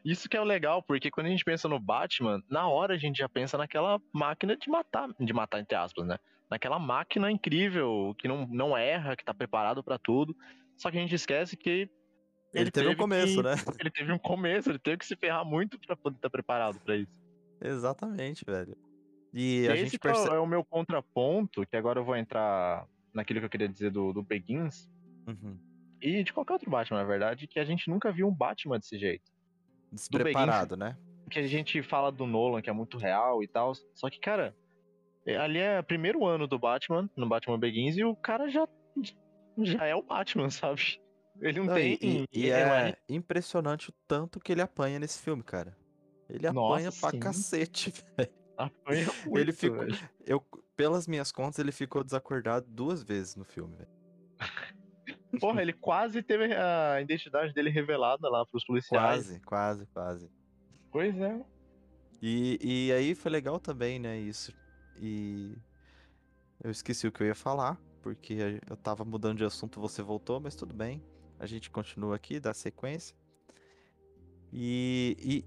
Isso 0.05 0.29
que 0.29 0.37
é 0.37 0.41
o 0.41 0.45
legal, 0.45 0.83
porque 0.83 1.11
quando 1.11 1.27
a 1.27 1.31
gente 1.31 1.45
pensa 1.45 1.69
no 1.69 1.79
Batman, 1.79 2.43
na 2.49 2.69
hora 2.69 2.95
a 2.95 2.99
gente 2.99 3.19
já 3.19 3.29
pensa 3.29 3.59
naquela 3.59 4.01
máquina 4.13 4.57
de 4.57 4.69
matar, 4.71 5.09
de 5.19 5.33
matar 5.33 5.61
entre 5.61 5.77
aspas, 5.77 6.07
né? 6.07 6.19
Naquela 6.51 6.79
máquina 6.79 7.31
incrível, 7.31 8.15
que 8.19 8.27
não, 8.27 8.47
não 8.47 8.77
erra, 8.77 9.17
que 9.17 9.25
tá 9.25 9.35
preparado 9.35 9.83
para 9.83 9.99
tudo. 9.99 10.35
Só 10.79 10.91
que 10.91 10.97
a 10.97 11.01
gente 11.01 11.14
esquece 11.14 11.57
que 11.57 11.68
ele, 11.68 11.91
ele 12.55 12.70
teve, 12.70 12.87
teve, 12.87 12.89
um 12.89 12.97
começo, 12.97 13.37
que, 13.37 13.43
né? 13.43 13.55
Ele 13.79 13.91
teve 13.91 14.12
um 14.12 14.18
começo, 14.18 14.70
ele 14.70 14.79
teve 14.79 14.97
que 14.97 15.07
se 15.07 15.14
ferrar 15.16 15.45
muito 15.45 15.79
para 15.79 15.95
poder 15.95 16.16
estar 16.16 16.31
preparado 16.31 16.81
para 16.81 16.97
isso. 16.97 17.20
Exatamente, 17.61 18.43
velho. 18.47 18.74
E, 19.35 19.64
e 19.64 19.68
a 19.68 19.76
gente 19.76 19.99
percebe... 19.99 20.35
é 20.35 20.39
o 20.39 20.47
meu 20.47 20.64
contraponto, 20.64 21.66
que 21.66 21.76
agora 21.76 22.01
eu 22.01 22.05
vou 22.05 22.16
entrar 22.16 22.87
naquilo 23.12 23.41
que 23.41 23.47
eu 23.47 23.51
queria 23.51 23.68
dizer 23.68 23.91
do, 23.91 24.12
do 24.12 24.22
Begins. 24.22 24.89
Uhum. 25.26 25.59
E 26.01 26.22
de 26.22 26.33
qualquer 26.33 26.55
outro 26.55 26.70
Batman, 26.70 26.99
na 26.99 27.05
verdade, 27.05 27.47
que 27.47 27.59
a 27.59 27.64
gente 27.64 27.91
nunca 27.91 28.11
viu 28.11 28.26
um 28.26 28.35
Batman 28.35 28.79
desse 28.79 28.99
jeito. 28.99 29.31
Despreparado, 29.93 30.76
né? 30.76 30.97
Que 31.31 31.41
a 31.41 31.47
gente 31.47 31.83
fala 31.83 32.11
do 32.11 32.26
Nolan, 32.26 32.62
que 32.62 32.70
é 32.70 32.72
muito 32.72 32.97
real 32.97 33.43
e 33.43 33.49
tal. 33.49 33.74
Só 33.95 34.09
que, 34.09 34.18
cara, 34.18 34.57
é, 35.26 35.37
ali 35.37 35.59
é 35.59 35.81
o 35.81 35.85
primeiro 35.85 36.24
ano 36.24 36.47
do 36.47 36.59
Batman, 36.59 37.11
no 37.14 37.29
Batman 37.29 37.59
Begins, 37.59 37.97
e 37.99 38.05
o 38.05 38.14
cara 38.16 38.49
já, 38.49 38.66
já 39.65 39.87
é 39.87 39.95
o 39.95 40.03
Batman, 40.03 40.51
sabe? 40.51 41.01
Ele 41.41 41.61
não, 41.61 41.67
não 41.67 41.75
tem. 41.75 41.99
E, 42.03 42.27
e 42.33 42.51
é, 42.51 42.91
é 42.91 42.97
impressionante 43.09 43.91
o 43.91 43.95
tanto 44.07 44.41
que 44.41 44.53
ele 44.53 44.61
apanha 44.61 44.99
nesse 44.99 45.21
filme, 45.21 45.43
cara. 45.43 45.77
Ele 46.29 46.51
Nossa, 46.51 46.75
apanha 46.75 46.91
sim. 46.91 47.01
pra 47.01 47.19
cacete, 47.19 47.93
velho. 48.17 48.31
Apanha 48.57 49.07
muito, 49.25 49.39
ele 49.39 49.53
ficou, 49.53 49.87
eu, 50.27 50.45
Pelas 50.77 51.07
minhas 51.07 51.31
contas, 51.31 51.61
ele 51.61 51.71
ficou 51.71 52.03
desacordado 52.03 52.67
duas 52.69 53.03
vezes 53.03 53.37
no 53.37 53.45
filme, 53.45 53.77
velho. 53.77 53.91
Porra, 55.41 55.63
ele 55.63 55.73
quase 55.73 56.23
teve 56.23 56.55
a 56.55 57.01
identidade 57.01 57.53
dele 57.53 57.71
revelada 57.71 58.29
lá 58.29 58.45
pros 58.45 58.65
policiais. 58.65 59.27
Quase, 59.27 59.41
quase, 59.41 59.87
quase. 59.87 60.31
Pois 60.91 61.17
é. 61.21 61.45
E, 62.21 62.59
e 62.61 62.93
aí 62.93 63.15
foi 63.15 63.31
legal 63.31 63.61
também, 63.61 63.99
né, 63.99 64.19
isso. 64.19 64.53
E 64.97 65.57
eu 66.63 66.71
esqueci 66.71 67.07
o 67.07 67.13
que 67.13 67.23
eu 67.23 67.27
ia 67.27 67.35
falar, 67.35 67.79
porque 68.03 68.61
eu 68.69 68.77
tava 68.77 69.05
mudando 69.05 69.39
de 69.39 69.45
assunto, 69.45 69.81
você 69.81 70.03
voltou, 70.03 70.41
mas 70.41 70.55
tudo 70.55 70.75
bem. 70.75 71.03
A 71.39 71.47
gente 71.47 71.71
continua 71.71 72.17
aqui, 72.17 72.41
dá 72.41 72.53
sequência. 72.53 73.17
E, 74.53 75.17
e 75.21 75.45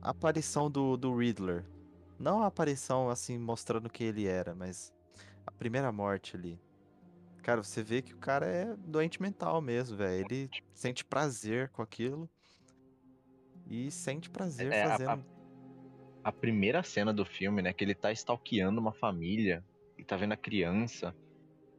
a 0.00 0.10
aparição 0.10 0.70
do, 0.70 0.96
do 0.96 1.16
Riddler. 1.16 1.64
Não 2.18 2.42
a 2.42 2.46
aparição 2.46 3.08
assim 3.08 3.38
mostrando 3.38 3.88
que 3.88 4.02
ele 4.02 4.26
era, 4.26 4.54
mas 4.54 4.92
a 5.46 5.52
primeira 5.52 5.92
morte 5.92 6.36
ali. 6.36 6.60
Cara, 7.42 7.62
você 7.62 7.82
vê 7.82 8.02
que 8.02 8.12
o 8.12 8.18
cara 8.18 8.46
é 8.46 8.76
doente 8.76 9.22
mental 9.22 9.60
mesmo, 9.62 9.96
velho. 9.96 10.26
Ele 10.26 10.50
sente 10.74 11.04
prazer 11.04 11.70
com 11.70 11.80
aquilo. 11.80 12.28
E 13.66 13.90
sente 13.90 14.28
prazer 14.28 14.72
é, 14.72 14.86
fazendo. 14.86 15.08
A, 15.08 15.14
a, 15.14 16.28
a, 16.28 16.32
primeira 16.32 16.82
cena 16.82 17.12
do 17.12 17.24
filme, 17.24 17.62
né? 17.62 17.72
Que 17.72 17.84
ele 17.84 17.94
tá 17.94 18.10
stalkeando 18.12 18.80
uma 18.80 18.92
família. 18.92 19.64
E 19.96 20.04
tá 20.04 20.16
vendo 20.16 20.32
a 20.32 20.36
criança. 20.36 21.14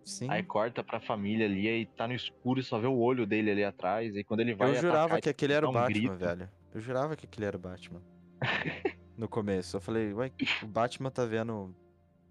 Sim. 0.06 0.30
Aí 0.30 0.41
corta 0.43 0.84
pra 0.84 1.00
família 1.00 1.45
ali, 1.45 1.68
aí 1.68 1.86
tá 1.86 2.08
no 2.08 2.14
escuro 2.14 2.60
e 2.60 2.64
só 2.64 2.80
vê 2.80 2.88
o 2.88 2.97
olho 2.97 3.26
dele 3.26 3.52
ali 3.52 3.64
atrás. 3.64 4.16
E 4.16 4.24
quando 4.24 4.39
ele 4.39 4.56
vai. 4.56 4.72
Eu 4.72 4.76
jurava 4.76 5.06
atacar, 5.06 5.22
que 5.22 5.30
aquele 5.30 5.54
era 5.54 5.68
o 5.68 5.70
um 5.70 5.74
Batman, 5.74 5.93
grito. 5.93 6.16
velho. 6.18 6.50
Eu 6.74 6.82
jurava 6.82 7.16
que 7.16 7.26
aquele 7.26 7.45
era 7.45 7.58
o 7.58 7.60
Batman. 7.60 8.02
no 9.18 9.28
começo. 9.28 9.78
Eu 9.78 9.82
falei, 9.82 10.14
ué, 10.14 10.32
o 10.64 10.68
Batman 10.68 11.12
tá 11.12 11.26
vendo 11.26 11.76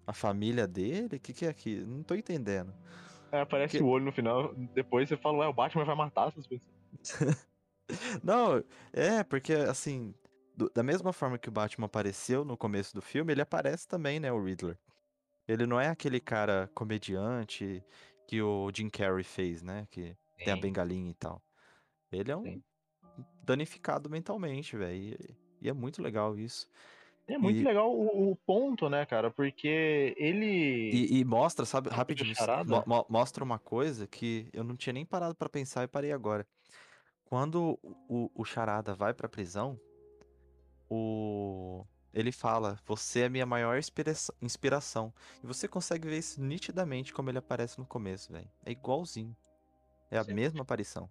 a 0.05 0.13
família 0.13 0.67
dele? 0.67 1.17
O 1.17 1.19
que, 1.19 1.31
que 1.31 1.45
é 1.45 1.49
aqui? 1.49 1.83
Não 1.85 2.03
tô 2.03 2.15
entendendo. 2.15 2.73
É, 3.31 3.41
aparece 3.41 3.77
que... 3.77 3.83
o 3.83 3.87
olho 3.87 4.05
no 4.05 4.11
final, 4.11 4.53
depois 4.73 5.07
você 5.07 5.15
fala, 5.15 5.37
ué, 5.39 5.47
o 5.47 5.53
Batman 5.53 5.85
vai 5.85 5.95
matar 5.95 6.29
essas 6.29 6.47
pessoas. 6.47 6.73
Não, 8.23 8.63
é, 8.93 9.23
porque 9.23 9.53
assim, 9.53 10.13
do, 10.55 10.69
da 10.73 10.83
mesma 10.83 11.13
forma 11.13 11.37
que 11.37 11.49
o 11.49 11.51
Batman 11.51 11.85
apareceu 11.85 12.43
no 12.43 12.57
começo 12.57 12.93
do 12.93 13.01
filme, 13.01 13.31
ele 13.31 13.41
aparece 13.41 13.87
também, 13.87 14.19
né, 14.19 14.31
o 14.31 14.43
Riddler. 14.43 14.77
Ele 15.49 15.65
não 15.65 15.81
é 15.81 15.87
aquele 15.87 16.19
cara 16.19 16.69
comediante 16.75 17.83
que 18.27 18.39
o 18.39 18.69
Jim 18.71 18.87
Carrey 18.87 19.23
fez, 19.23 19.63
né, 19.63 19.87
que 19.89 20.09
Sim. 20.37 20.45
tem 20.45 20.53
a 20.53 20.55
bengalinha 20.57 21.09
e 21.09 21.15
tal. 21.15 21.41
Ele 22.11 22.31
é 22.31 22.37
um 22.37 22.43
Sim. 22.43 22.63
danificado 23.43 24.07
mentalmente, 24.11 24.77
velho, 24.77 24.95
e, 24.95 25.35
e, 25.59 25.67
é 25.67 25.73
muito 25.73 26.03
legal 26.03 26.37
isso. 26.37 26.69
É 27.27 27.35
muito 27.35 27.61
e... 27.61 27.63
legal 27.63 27.91
o, 27.91 28.31
o, 28.31 28.35
ponto, 28.35 28.87
né, 28.89 29.03
cara? 29.07 29.31
Porque 29.31 30.15
ele. 30.17 30.91
E, 30.91 31.19
e 31.19 31.25
mostra, 31.25 31.65
sabe, 31.65 31.89
rapidinho, 31.89 32.35
mo 32.67 32.83
mo 32.85 33.05
mostra 33.09 33.43
uma 33.43 33.57
coisa 33.57 34.05
que 34.05 34.49
eu 34.53 34.63
não 34.63 34.75
tinha 34.75 34.93
nem 34.93 35.05
parado 35.05 35.33
para 35.33 35.49
pensar 35.49 35.83
e 35.83 35.87
parei 35.87 36.11
agora. 36.11 36.47
Quando 37.25 37.79
o, 37.83 38.29
o 38.35 38.45
Charada 38.45 38.93
vai 38.93 39.15
pra 39.15 39.27
prisão, 39.27 39.79
o. 40.87 41.83
Ele 42.13 42.31
fala, 42.31 42.79
você 42.85 43.21
é 43.21 43.29
minha 43.29 43.45
maior 43.45 43.77
inspira 43.77 44.13
inspiração. 44.41 45.13
E 45.43 45.47
você 45.47 45.67
consegue 45.67 46.07
ver 46.07 46.17
isso 46.17 46.41
nitidamente 46.41 47.13
como 47.13 47.29
ele 47.29 47.37
aparece 47.37 47.79
no 47.79 47.85
começo, 47.85 48.31
velho. 48.31 48.49
É 48.65 48.71
igualzinho. 48.71 49.35
É 50.09 50.17
a 50.17 50.23
Sim. 50.23 50.33
mesma 50.33 50.61
aparição. 50.61 51.09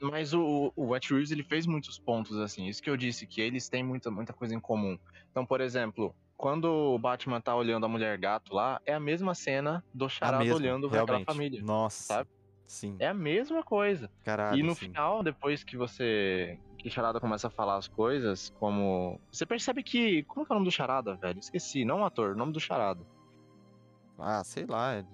Mas 0.00 0.34
o, 0.34 0.72
o 0.74 0.88
Wet 0.88 1.12
Reeves, 1.12 1.30
ele 1.30 1.44
fez 1.44 1.64
muitos 1.64 1.96
pontos, 1.98 2.36
assim. 2.38 2.66
Isso 2.66 2.82
que 2.82 2.90
eu 2.90 2.96
disse, 2.96 3.26
que 3.26 3.40
eles 3.40 3.68
têm 3.68 3.84
muita, 3.84 4.10
muita 4.10 4.32
coisa 4.32 4.52
em 4.54 4.58
comum. 4.60 4.98
Então, 5.30 5.46
por 5.46 5.60
exemplo, 5.60 6.14
quando 6.36 6.64
o 6.64 6.98
Batman 6.98 7.40
tá 7.40 7.54
olhando 7.54 7.86
a 7.86 7.88
mulher 7.88 8.18
gato 8.18 8.52
lá, 8.52 8.80
é 8.84 8.92
a 8.94 9.00
mesma 9.00 9.32
cena 9.32 9.84
do 9.94 10.08
Charada 10.08 10.42
mesma, 10.42 10.56
olhando 10.56 10.88
realmente. 10.88 11.22
aquela 11.22 11.24
família. 11.24 11.62
Nossa. 11.62 12.02
Sabe? 12.02 12.30
Sim. 12.66 12.96
É 12.98 13.08
a 13.08 13.14
mesma 13.14 13.62
coisa. 13.62 14.10
Caralho, 14.24 14.58
e 14.58 14.62
no 14.62 14.74
sim. 14.74 14.86
final, 14.86 15.22
depois 15.22 15.62
que 15.62 15.76
você. 15.76 16.58
Que 16.82 16.90
Charada 16.90 17.20
começa 17.20 17.46
a 17.46 17.50
falar 17.50 17.76
as 17.76 17.86
coisas, 17.86 18.52
como. 18.58 19.20
Você 19.30 19.46
percebe 19.46 19.82
que. 19.82 20.24
Como 20.24 20.42
é, 20.42 20.46
que 20.46 20.52
é 20.52 20.54
o 20.54 20.58
nome 20.58 20.68
do 20.68 20.72
Charada, 20.72 21.14
velho? 21.14 21.38
Esqueci, 21.38 21.84
não 21.84 22.00
o 22.00 22.04
ator, 22.04 22.32
o 22.32 22.36
nome 22.36 22.52
do 22.52 22.58
Charada. 22.58 23.00
Ah, 24.18 24.42
sei 24.44 24.66
lá. 24.66 24.94
É 24.94 25.04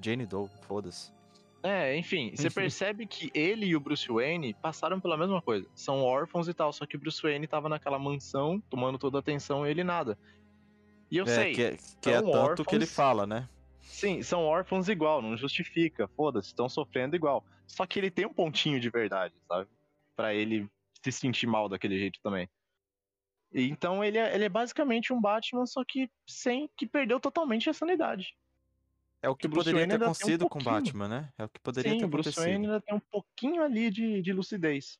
Jane 0.00 0.26
Doe, 0.26 0.48
foda-se. 0.62 1.12
É, 1.62 1.96
enfim, 1.96 2.30
você 2.36 2.50
percebe 2.50 3.06
que 3.06 3.30
ele 3.34 3.66
e 3.66 3.76
o 3.76 3.80
Bruce 3.80 4.06
Wayne 4.08 4.54
passaram 4.54 5.00
pela 5.00 5.16
mesma 5.16 5.42
coisa. 5.42 5.66
São 5.74 6.02
órfãos 6.02 6.48
e 6.48 6.54
tal, 6.54 6.72
só 6.72 6.86
que 6.86 6.96
o 6.96 6.98
Bruce 6.98 7.20
Wayne 7.20 7.46
tava 7.46 7.68
naquela 7.68 7.98
mansão, 7.98 8.62
tomando 8.70 8.98
toda 8.98 9.18
a 9.18 9.20
atenção 9.20 9.66
e 9.66 9.70
ele 9.70 9.82
nada. 9.82 10.16
E 11.10 11.16
eu 11.16 11.24
é, 11.24 11.28
sei. 11.28 11.52
Que 11.52 11.62
é, 11.62 11.76
que 12.00 12.10
é 12.10 12.20
tanto 12.20 12.30
órfãos, 12.30 12.66
que 12.68 12.74
ele 12.74 12.86
fala, 12.86 13.26
né? 13.26 13.48
Sim, 13.80 14.22
são 14.22 14.44
órfãos 14.44 14.88
igual, 14.88 15.22
não 15.22 15.36
justifica. 15.36 16.08
Foda-se, 16.08 16.48
estão 16.48 16.68
sofrendo 16.68 17.16
igual. 17.16 17.44
Só 17.66 17.86
que 17.86 17.98
ele 17.98 18.10
tem 18.10 18.26
um 18.26 18.32
pontinho 18.32 18.78
de 18.78 18.90
verdade, 18.90 19.34
sabe? 19.48 19.68
Para 20.14 20.34
ele 20.34 20.68
se 21.12 21.20
sentir 21.20 21.46
mal 21.46 21.68
daquele 21.68 21.98
jeito 21.98 22.20
também. 22.22 22.48
Então 23.52 24.04
ele 24.04 24.18
é, 24.18 24.34
ele 24.34 24.44
é 24.44 24.48
basicamente 24.48 25.12
um 25.12 25.20
Batman, 25.20 25.66
só 25.66 25.84
que 25.84 26.10
sem 26.28 26.68
que 26.76 26.86
perdeu 26.86 27.18
totalmente 27.20 27.70
a 27.70 27.72
sanidade. 27.72 28.36
É 29.22 29.28
o 29.28 29.36
que 29.36 29.48
poderia 29.48 29.86
ter 29.86 30.02
acontecido 30.02 30.44
um 30.44 30.48
com 30.48 30.62
Batman, 30.62 31.08
né? 31.08 31.32
É 31.38 31.44
o 31.44 31.48
que 31.48 31.58
poderia 31.60 31.92
Sim, 31.92 31.98
ter 31.98 32.04
acontecido. 32.06 32.40
Sim, 32.40 32.40
o 32.40 32.40
Bruce 32.40 32.40
Wayne 32.40 32.66
ainda 32.66 32.80
tem 32.80 32.94
um 32.94 33.00
pouquinho 33.00 33.62
ali 33.62 33.90
de, 33.90 34.22
de 34.22 34.32
lucidez. 34.32 34.98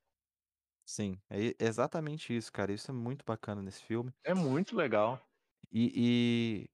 Sim, 0.84 1.20
é 1.28 1.54
exatamente 1.58 2.34
isso, 2.34 2.52
cara. 2.52 2.72
Isso 2.72 2.90
é 2.90 2.94
muito 2.94 3.24
bacana 3.24 3.60
nesse 3.60 3.82
filme. 3.82 4.12
É 4.24 4.34
muito 4.34 4.76
legal. 4.76 5.20
E, 5.70 6.68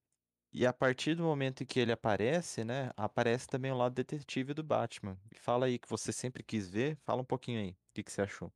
e, 0.53 0.61
e, 0.63 0.67
a 0.67 0.73
partir 0.73 1.15
do 1.15 1.23
momento 1.25 1.63
em 1.63 1.67
que 1.67 1.81
ele 1.81 1.93
aparece, 1.93 2.65
né? 2.65 2.91
Aparece 2.97 3.47
também 3.49 3.73
o 3.73 3.77
lado 3.77 3.95
detetive 3.95 4.55
do 4.55 4.63
Batman. 4.63 5.19
Fala 5.35 5.67
aí 5.67 5.79
que 5.79 5.89
você 5.89 6.13
sempre 6.13 6.43
quis 6.43 6.69
ver. 6.69 6.99
Fala 7.05 7.23
um 7.23 7.25
pouquinho 7.25 7.61
aí. 7.61 7.71
O 7.73 7.77
que, 7.95 8.05
que 8.05 8.13
você 8.13 8.23
achou? 8.23 8.53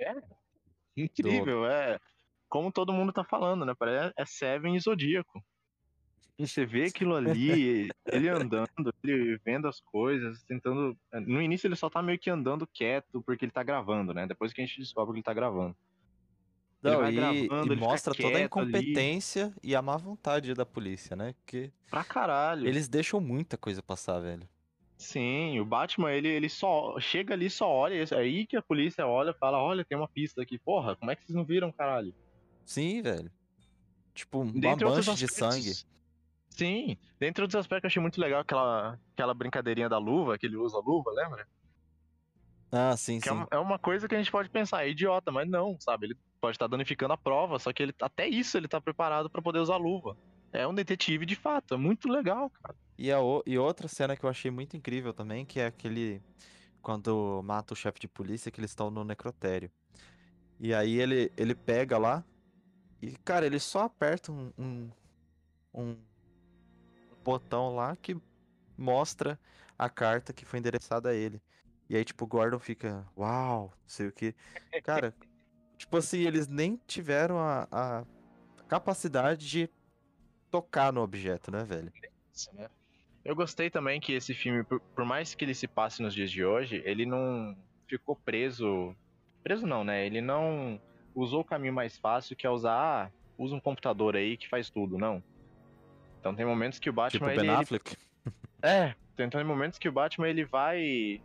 É. 0.00 0.14
Incrível, 0.96 1.66
é. 1.66 1.98
Como 2.48 2.72
todo 2.72 2.92
mundo 2.92 3.12
tá 3.12 3.22
falando, 3.22 3.64
né? 3.64 3.74
Parece 3.78 4.12
é 4.16 4.24
Seven 4.24 4.76
e 4.76 4.80
Zodíaco. 4.80 5.42
E 6.38 6.48
você 6.48 6.64
vê 6.64 6.84
aquilo 6.84 7.14
ali, 7.14 7.90
ele 8.06 8.28
andando, 8.28 8.94
ele 9.04 9.38
vendo 9.44 9.68
as 9.68 9.78
coisas, 9.80 10.42
tentando. 10.44 10.96
No 11.12 11.40
início 11.40 11.66
ele 11.66 11.76
só 11.76 11.90
tá 11.90 12.02
meio 12.02 12.18
que 12.18 12.30
andando 12.30 12.66
quieto 12.66 13.22
porque 13.22 13.44
ele 13.44 13.52
tá 13.52 13.62
gravando, 13.62 14.14
né? 14.14 14.26
Depois 14.26 14.52
que 14.52 14.62
a 14.62 14.66
gente 14.66 14.80
descobre 14.80 15.12
que 15.12 15.18
ele 15.18 15.22
tá 15.24 15.34
gravando. 15.34 15.76
Não, 16.82 17.06
e, 17.06 17.12
gravando, 17.12 17.74
e 17.74 17.76
mostra 17.76 18.14
toda 18.14 18.38
a 18.38 18.40
incompetência 18.40 19.46
ali. 19.46 19.54
e 19.62 19.76
a 19.76 19.82
má 19.82 19.98
vontade 19.98 20.54
da 20.54 20.64
polícia, 20.64 21.14
né? 21.14 21.34
Porque. 21.34 21.70
Pra 21.90 22.02
caralho. 22.02 22.66
Eles 22.66 22.88
deixam 22.88 23.20
muita 23.20 23.58
coisa 23.58 23.82
passar, 23.82 24.18
velho. 24.20 24.48
Sim, 25.00 25.58
o 25.58 25.64
Batman, 25.64 26.12
ele, 26.12 26.28
ele 26.28 26.48
só 26.50 27.00
chega 27.00 27.32
ali, 27.32 27.48
só 27.48 27.66
olha, 27.66 27.94
é 27.94 28.16
aí 28.16 28.46
que 28.46 28.54
a 28.54 28.60
polícia 28.60 29.06
olha 29.06 29.32
fala, 29.32 29.56
olha, 29.56 29.82
tem 29.82 29.96
uma 29.96 30.06
pista 30.06 30.42
aqui. 30.42 30.58
Porra, 30.58 30.94
como 30.94 31.10
é 31.10 31.16
que 31.16 31.24
vocês 31.24 31.34
não 31.34 31.42
viram, 31.42 31.72
caralho? 31.72 32.14
Sim, 32.66 33.00
velho. 33.00 33.32
Tipo, 34.12 34.40
uma 34.40 34.52
Dentre 34.52 34.84
mancha 34.84 35.14
de 35.14 35.26
sangue. 35.26 35.72
Sim, 36.50 36.98
dentro 37.18 37.46
dos 37.46 37.56
aspectos 37.56 37.84
eu 37.84 37.88
achei 37.88 38.02
muito 38.02 38.20
legal 38.20 38.42
aquela, 38.42 39.00
aquela 39.14 39.32
brincadeirinha 39.32 39.88
da 39.88 39.96
luva, 39.96 40.36
que 40.36 40.44
ele 40.44 40.58
usa 40.58 40.76
a 40.76 40.80
luva, 40.80 41.10
lembra? 41.12 41.48
Ah, 42.70 42.94
sim, 42.94 43.20
que 43.20 43.28
é 43.30 43.32
sim. 43.32 43.46
É, 43.50 43.56
uma 43.56 43.78
coisa 43.78 44.06
que 44.06 44.14
a 44.14 44.18
gente 44.18 44.30
pode 44.30 44.50
pensar, 44.50 44.84
é 44.84 44.90
idiota, 44.90 45.32
mas 45.32 45.48
não, 45.48 45.80
sabe? 45.80 46.08
Ele 46.08 46.18
pode 46.42 46.56
estar 46.56 46.66
danificando 46.66 47.14
a 47.14 47.16
prova, 47.16 47.58
só 47.58 47.72
que 47.72 47.82
ele 47.82 47.94
até 48.02 48.28
isso 48.28 48.54
ele 48.58 48.68
tá 48.68 48.78
preparado 48.78 49.30
para 49.30 49.40
poder 49.40 49.60
usar 49.60 49.74
a 49.76 49.78
luva. 49.78 50.14
É 50.52 50.66
um 50.66 50.74
detetive 50.74 51.24
de 51.24 51.36
fato, 51.36 51.74
é 51.74 51.76
muito 51.76 52.08
legal, 52.08 52.50
cara. 52.50 52.74
E, 52.98 53.10
a, 53.10 53.18
e 53.46 53.56
outra 53.56 53.88
cena 53.88 54.16
que 54.16 54.24
eu 54.24 54.30
achei 54.30 54.50
muito 54.50 54.76
incrível 54.76 55.14
também, 55.14 55.46
que 55.46 55.60
é 55.60 55.66
aquele. 55.66 56.22
Quando 56.82 57.42
mata 57.44 57.74
o 57.74 57.76
chefe 57.76 58.00
de 58.00 58.08
polícia, 58.08 58.50
que 58.50 58.60
eles 58.60 58.70
estão 58.70 58.90
no 58.90 59.04
necrotério. 59.04 59.70
E 60.58 60.74
aí 60.74 60.98
ele, 60.98 61.32
ele 61.36 61.54
pega 61.54 61.96
lá. 61.98 62.24
E, 63.00 63.12
cara, 63.24 63.46
ele 63.46 63.58
só 63.58 63.84
aperta 63.84 64.32
um, 64.32 64.52
um, 64.58 64.90
um 65.74 65.96
botão 67.22 67.74
lá 67.74 67.96
que 67.96 68.16
mostra 68.76 69.38
a 69.78 69.88
carta 69.88 70.32
que 70.32 70.44
foi 70.44 70.58
endereçada 70.58 71.10
a 71.10 71.14
ele. 71.14 71.40
E 71.88 71.96
aí, 71.96 72.04
tipo, 72.04 72.24
o 72.24 72.28
Gordon 72.28 72.58
fica, 72.58 73.06
uau, 73.16 73.72
não 73.82 73.88
sei 73.88 74.08
o 74.08 74.12
que. 74.12 74.34
Cara, 74.84 75.14
tipo 75.76 75.96
assim, 75.96 76.20
eles 76.20 76.46
nem 76.46 76.78
tiveram 76.86 77.38
a, 77.38 77.66
a 77.72 78.04
capacidade 78.68 79.48
de 79.48 79.70
tocar 80.50 80.92
no 80.92 81.00
objeto, 81.02 81.50
né, 81.50 81.64
velho? 81.64 81.92
Né? 82.52 82.68
Eu 83.24 83.36
gostei 83.36 83.70
também 83.70 84.00
que 84.00 84.12
esse 84.12 84.34
filme, 84.34 84.64
por, 84.64 84.80
por, 84.80 85.04
mais 85.04 85.34
que 85.34 85.44
ele 85.44 85.54
se 85.54 85.68
passe 85.68 86.02
nos 86.02 86.14
dias 86.14 86.30
de 86.30 86.44
hoje, 86.44 86.82
ele 86.84 87.04
não 87.04 87.56
ficou 87.86 88.16
preso. 88.16 88.94
Preso 89.42 89.66
não, 89.66 89.84
né? 89.84 90.06
Ele 90.06 90.20
não 90.20 90.80
usou 91.14 91.40
o 91.40 91.44
caminho 91.44 91.72
mais 91.72 91.96
fácil 91.98 92.36
que 92.36 92.46
é 92.46 92.50
usar. 92.50 92.72
Ah, 92.72 93.10
usa 93.36 93.54
um 93.54 93.60
computador 93.60 94.16
aí 94.16 94.36
que 94.36 94.48
faz 94.48 94.70
tudo, 94.70 94.98
não. 94.98 95.22
Então 96.18 96.34
tem 96.34 96.44
momentos 96.44 96.78
que 96.78 96.90
o 96.90 96.92
Batman. 96.92 97.28
Tipo 97.28 97.30
ele, 97.30 97.40
Ben 97.40 97.50
Affleck? 97.50 97.90
Ele... 97.90 98.10
É, 98.62 98.94
então 99.14 99.40
tem 99.40 99.44
momentos 99.44 99.78
que 99.78 99.88
o 99.88 99.92
Batman 99.92 100.28
ele 100.28 100.44
vai 100.44 101.22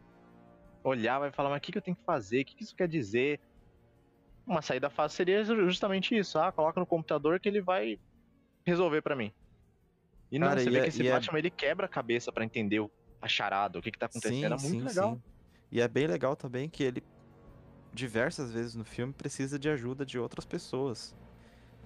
olhar, 0.82 1.20
vai 1.20 1.32
falar, 1.32 1.50
mas 1.50 1.58
o 1.58 1.62
que, 1.62 1.74
que 1.74 1.78
eu 1.78 1.82
tenho 1.82 1.98
que 1.98 2.04
fazer? 2.04 2.42
O 2.42 2.46
que, 2.46 2.56
que 2.56 2.64
isso 2.64 2.74
quer 2.74 2.88
dizer? 2.88 3.42
Uma 4.48 4.62
saída 4.62 4.90
fácil 4.90 5.18
seria 5.18 5.44
justamente 5.44 6.18
isso. 6.18 6.40
Ah, 6.40 6.50
coloca 6.50 6.80
no 6.80 6.86
computador 6.86 7.40
que 7.40 7.50
ele 7.50 7.62
vai 7.62 8.00
resolver 8.66 9.02
para 9.02 9.16
mim. 9.16 9.32
E 10.32 10.40
não, 10.40 10.48
Cara, 10.48 10.60
você 10.60 10.70
vê 10.70 10.80
é, 10.80 10.82
que 10.84 10.90
esse 10.90 11.08
é 11.08 11.12
Batman 11.12 11.38
é... 11.38 11.40
ele 11.40 11.50
quebra 11.50 11.86
a 11.86 11.90
cabeça 11.90 12.32
para 12.32 12.44
entender 12.44 12.86
a 13.22 13.28
charada, 13.28 13.80
o 13.80 13.82
que 13.82 13.92
que 13.92 14.00
tá 14.00 14.08
acontecendo. 14.08 14.60
Sim, 14.60 14.68
é 14.68 14.70
muito 14.70 14.82
sim, 14.82 14.82
legal. 14.82 15.16
Sim. 15.16 15.22
E 15.72 15.82
é 15.82 15.88
bem 15.88 16.08
legal 16.08 16.36
também 16.36 16.70
que 16.70 16.84
ele, 16.84 17.04
diversas 17.94 18.52
vezes 18.52 18.76
no 18.76 18.84
filme, 18.84 19.14
precisa 19.14 19.58
de 19.60 19.70
ajuda 19.70 20.06
de 20.06 20.18
outras 20.18 20.46
pessoas. 20.46 21.16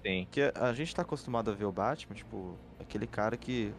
Sim. 0.05 0.27
Que 0.31 0.41
a, 0.41 0.69
a 0.69 0.73
gente 0.73 0.95
tá 0.95 1.01
acostumado 1.01 1.51
a 1.51 1.53
ver 1.53 1.65
o 1.65 1.71
Batman, 1.71 2.15
tipo, 2.15 2.57
aquele 2.79 3.07
cara 3.07 3.35
que 3.37 3.73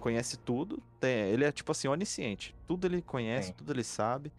conhece 0.00 0.36
tudo. 0.36 0.82
Tem, 1.00 1.28
ele 1.30 1.44
é, 1.44 1.52
tipo 1.52 1.70
assim, 1.70 1.88
onisciente. 1.88 2.54
Tudo 2.66 2.86
ele 2.86 3.00
conhece, 3.00 3.48
Sim. 3.48 3.54
tudo 3.54 3.72
ele 3.72 3.84
sabe. 3.84 4.32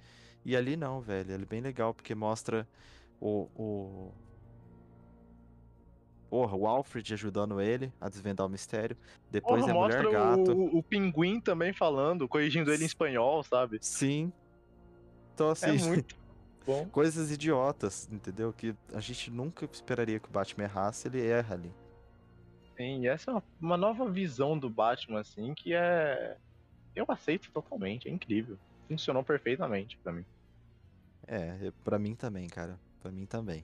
E 0.45 0.55
ali 0.55 0.75
não, 0.75 0.99
velho. 0.99 1.33
Ele 1.33 1.43
é 1.43 1.45
bem 1.45 1.61
legal, 1.61 1.93
porque 1.93 2.13
mostra 2.13 2.67
o, 3.19 3.49
o, 3.55 4.11
Porra, 6.33 6.57
o 6.57 6.65
Alfred 6.65 7.13
ajudando 7.13 7.61
ele 7.61 7.93
a 8.01 8.09
desvendar 8.09 8.47
o 8.47 8.49
mistério. 8.49 8.97
Depois 9.29 9.61
Porra, 9.61 9.71
é 9.71 9.77
a 9.77 9.79
mulher 9.79 10.09
gato. 10.09 10.51
O, 10.51 10.79
o 10.79 10.81
pinguim 10.81 11.39
também 11.39 11.71
falando, 11.71 12.27
corrigindo 12.27 12.73
ele 12.73 12.81
em 12.81 12.87
espanhol, 12.87 13.43
sabe? 13.43 13.77
Sim. 13.79 14.33
Então, 15.31 15.51
assim. 15.51 15.77
É 15.79 15.83
muito 15.85 16.15
bom. 16.65 16.89
Coisas 16.89 17.29
idiotas, 17.29 18.09
entendeu? 18.11 18.51
Que 18.51 18.73
a 18.95 18.99
gente 18.99 19.29
nunca 19.29 19.69
esperaria 19.71 20.19
que 20.19 20.27
o 20.27 20.31
Batman 20.31 20.63
errasse, 20.63 21.07
ele 21.07 21.23
erra 21.23 21.53
ali. 21.53 21.71
Sim, 22.75 23.01
e 23.01 23.07
essa 23.07 23.29
é 23.29 23.33
uma, 23.35 23.43
uma 23.61 23.77
nova 23.77 24.09
visão 24.09 24.57
do 24.57 24.71
Batman, 24.71 25.19
assim, 25.19 25.53
que 25.53 25.75
é. 25.75 26.35
Eu 26.95 27.05
aceito 27.09 27.51
totalmente, 27.51 28.09
é 28.09 28.11
incrível. 28.11 28.57
Funcionou 28.87 29.23
perfeitamente 29.23 29.99
para 29.99 30.11
mim. 30.11 30.25
É, 31.27 31.71
para 31.83 31.99
mim 31.99 32.15
também, 32.15 32.47
cara. 32.47 32.79
para 32.99 33.11
mim 33.11 33.27
também. 33.27 33.63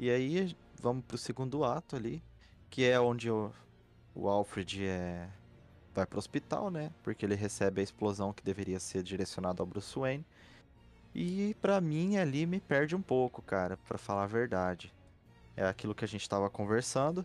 E 0.00 0.10
aí 0.10 0.56
vamos 0.82 1.04
pro 1.04 1.16
segundo 1.16 1.64
ato 1.64 1.94
ali, 1.94 2.22
que 2.68 2.84
é 2.84 3.00
onde 3.00 3.30
o, 3.30 3.52
o 4.14 4.28
Alfred 4.28 4.84
é, 4.84 5.28
vai 5.94 6.04
pro 6.04 6.18
hospital, 6.18 6.70
né? 6.70 6.90
Porque 7.02 7.24
ele 7.24 7.36
recebe 7.36 7.80
a 7.80 7.84
explosão 7.84 8.32
que 8.32 8.42
deveria 8.42 8.80
ser 8.80 9.02
direcionada 9.02 9.62
ao 9.62 9.66
Bruce 9.66 9.96
Wayne. 9.96 10.26
E 11.14 11.54
para 11.60 11.80
mim 11.80 12.16
ali 12.16 12.44
me 12.46 12.58
perde 12.58 12.96
um 12.96 13.02
pouco, 13.02 13.40
cara, 13.40 13.76
para 13.76 13.96
falar 13.96 14.24
a 14.24 14.26
verdade. 14.26 14.92
É 15.56 15.64
aquilo 15.64 15.94
que 15.94 16.04
a 16.04 16.08
gente 16.08 16.28
tava 16.28 16.50
conversando. 16.50 17.24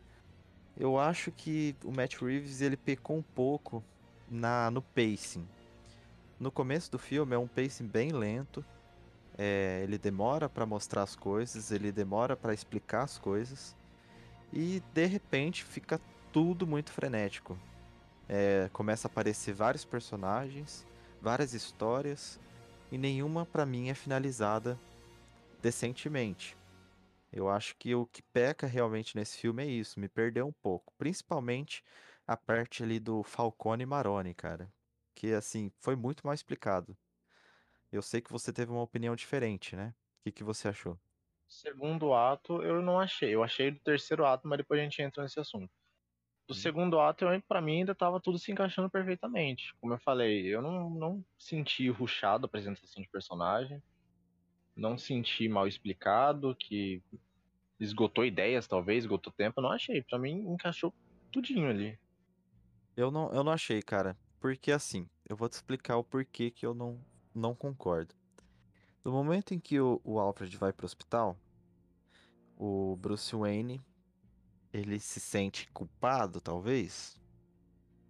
Eu 0.78 1.00
acho 1.00 1.32
que 1.32 1.76
o 1.84 1.92
Matt 1.92 2.22
Reeves 2.22 2.62
ele 2.62 2.78
pecou 2.78 3.18
um 3.18 3.24
pouco 3.24 3.84
na 4.30 4.70
no 4.70 4.82
pacing. 4.82 5.48
No 6.40 6.52
começo 6.52 6.92
do 6.92 7.00
filme 7.00 7.34
é 7.34 7.38
um 7.40 7.48
pacing 7.48 7.88
bem 7.88 8.12
lento 8.12 8.64
é, 9.38 9.82
ele 9.84 9.98
demora 9.98 10.50
para 10.50 10.66
mostrar 10.66 11.04
as 11.04 11.16
coisas, 11.16 11.72
ele 11.72 11.92
demora 11.92 12.36
para 12.36 12.54
explicar 12.54 13.04
as 13.04 13.18
coisas 13.18 13.76
e 14.52 14.82
de 14.94 15.06
repente 15.06 15.64
fica 15.64 16.02
tudo 16.34 16.66
muito 16.66 16.92
frenético. 16.92 17.58
É, 18.28 18.70
começa 18.74 19.08
a 19.08 19.12
aparecer 19.12 19.54
vários 19.54 19.86
personagens, 19.86 20.86
várias 21.22 21.54
histórias 21.54 22.40
e 22.92 22.98
nenhuma 22.98 23.46
para 23.46 23.66
mim 23.66 23.90
é 23.90 23.94
finalizada 23.94 24.80
decentemente. 25.62 26.58
Eu 27.32 27.50
acho 27.50 27.76
que 27.78 27.94
o 27.94 28.06
que 28.08 28.24
peca 28.24 28.66
realmente 28.66 29.16
nesse 29.16 29.38
filme 29.38 29.64
é 29.64 29.68
isso, 29.68 30.00
me 30.00 30.08
perdeu 30.08 30.48
um 30.48 30.54
pouco, 30.64 30.94
principalmente 30.98 31.84
a 32.26 32.36
parte 32.36 32.84
ali 32.84 33.00
do 33.00 33.22
Falcone 33.22 33.84
e 33.84 33.86
Maroni, 33.86 34.34
cara, 34.34 34.72
que 35.14 35.34
assim 35.34 35.72
foi 35.80 35.96
muito 35.96 36.26
mal 36.26 36.34
explicado. 36.34 36.98
Eu 37.92 38.02
sei 38.02 38.22
que 38.22 38.32
você 38.32 38.52
teve 38.52 38.72
uma 38.72 38.82
opinião 38.82 39.16
diferente, 39.16 39.76
né? 39.76 39.94
O 40.20 40.24
que, 40.24 40.32
que 40.32 40.44
você 40.44 40.68
achou? 40.68 41.00
Segundo 41.48 42.14
ato, 42.14 42.62
eu 42.62 42.82
não 42.82 43.00
achei. 43.00 43.34
Eu 43.34 43.44
achei 43.44 43.72
do 43.72 43.80
terceiro 43.80 44.26
ato, 44.26 44.48
mas 44.48 44.58
depois 44.58 44.80
a 44.80 44.84
gente 44.84 45.02
entra 45.02 45.24
nesse 45.24 45.40
assunto. 45.40 45.72
Do 46.48 46.54
hum. 46.54 46.56
segundo 46.56 47.00
ato, 47.00 47.26
para 47.48 47.62
mim 47.62 47.80
ainda 47.80 47.96
tava 47.96 48.20
tudo 48.20 48.38
se 48.38 48.52
encaixando 48.52 48.90
perfeitamente. 48.90 49.74
Como 49.80 49.94
eu 49.94 50.00
falei, 50.00 50.46
eu 50.48 50.62
não, 50.62 50.90
não 50.90 51.26
senti 51.38 51.90
ruchado 51.90 52.46
a 52.46 52.48
apresentação 52.48 53.02
de 53.02 53.10
personagem. 53.10 53.82
Não 54.76 54.98
senti 54.98 55.48
mal 55.48 55.68
explicado, 55.68 56.56
que 56.56 57.02
esgotou 57.80 58.26
ideias, 58.26 58.68
talvez, 58.68 59.04
esgotou 59.04 59.32
tempo. 59.34 59.60
Eu 59.60 59.64
não 59.64 59.72
achei. 59.72 60.04
Para 60.04 60.20
mim, 60.20 60.52
encaixou 60.52 60.94
tudinho 61.32 61.70
ali. 61.70 61.98
Eu 62.96 63.10
não, 63.10 63.32
eu 63.32 63.44
não 63.44 63.52
achei, 63.52 63.82
cara. 63.82 64.18
Porque 64.40 64.72
assim, 64.72 65.10
eu 65.28 65.36
vou 65.36 65.50
te 65.50 65.54
explicar 65.54 65.98
o 65.98 66.04
porquê 66.04 66.52
que 66.52 66.66
eu 66.66 66.74
não 66.74 67.00
não 67.38 67.56
concordo. 67.56 68.16
No 69.04 69.12
momento 69.12 69.54
em 69.54 69.60
que 69.60 69.80
o, 69.80 70.02
o 70.04 70.20
Alfred 70.20 70.58
vai 70.58 70.74
para 70.74 70.84
o 70.84 70.86
hospital, 70.86 71.38
o 72.58 72.98
Bruce 72.98 73.34
Wayne 73.36 73.82
ele 74.74 75.00
se 75.00 75.20
sente 75.20 75.70
culpado, 75.72 76.42
talvez. 76.42 77.18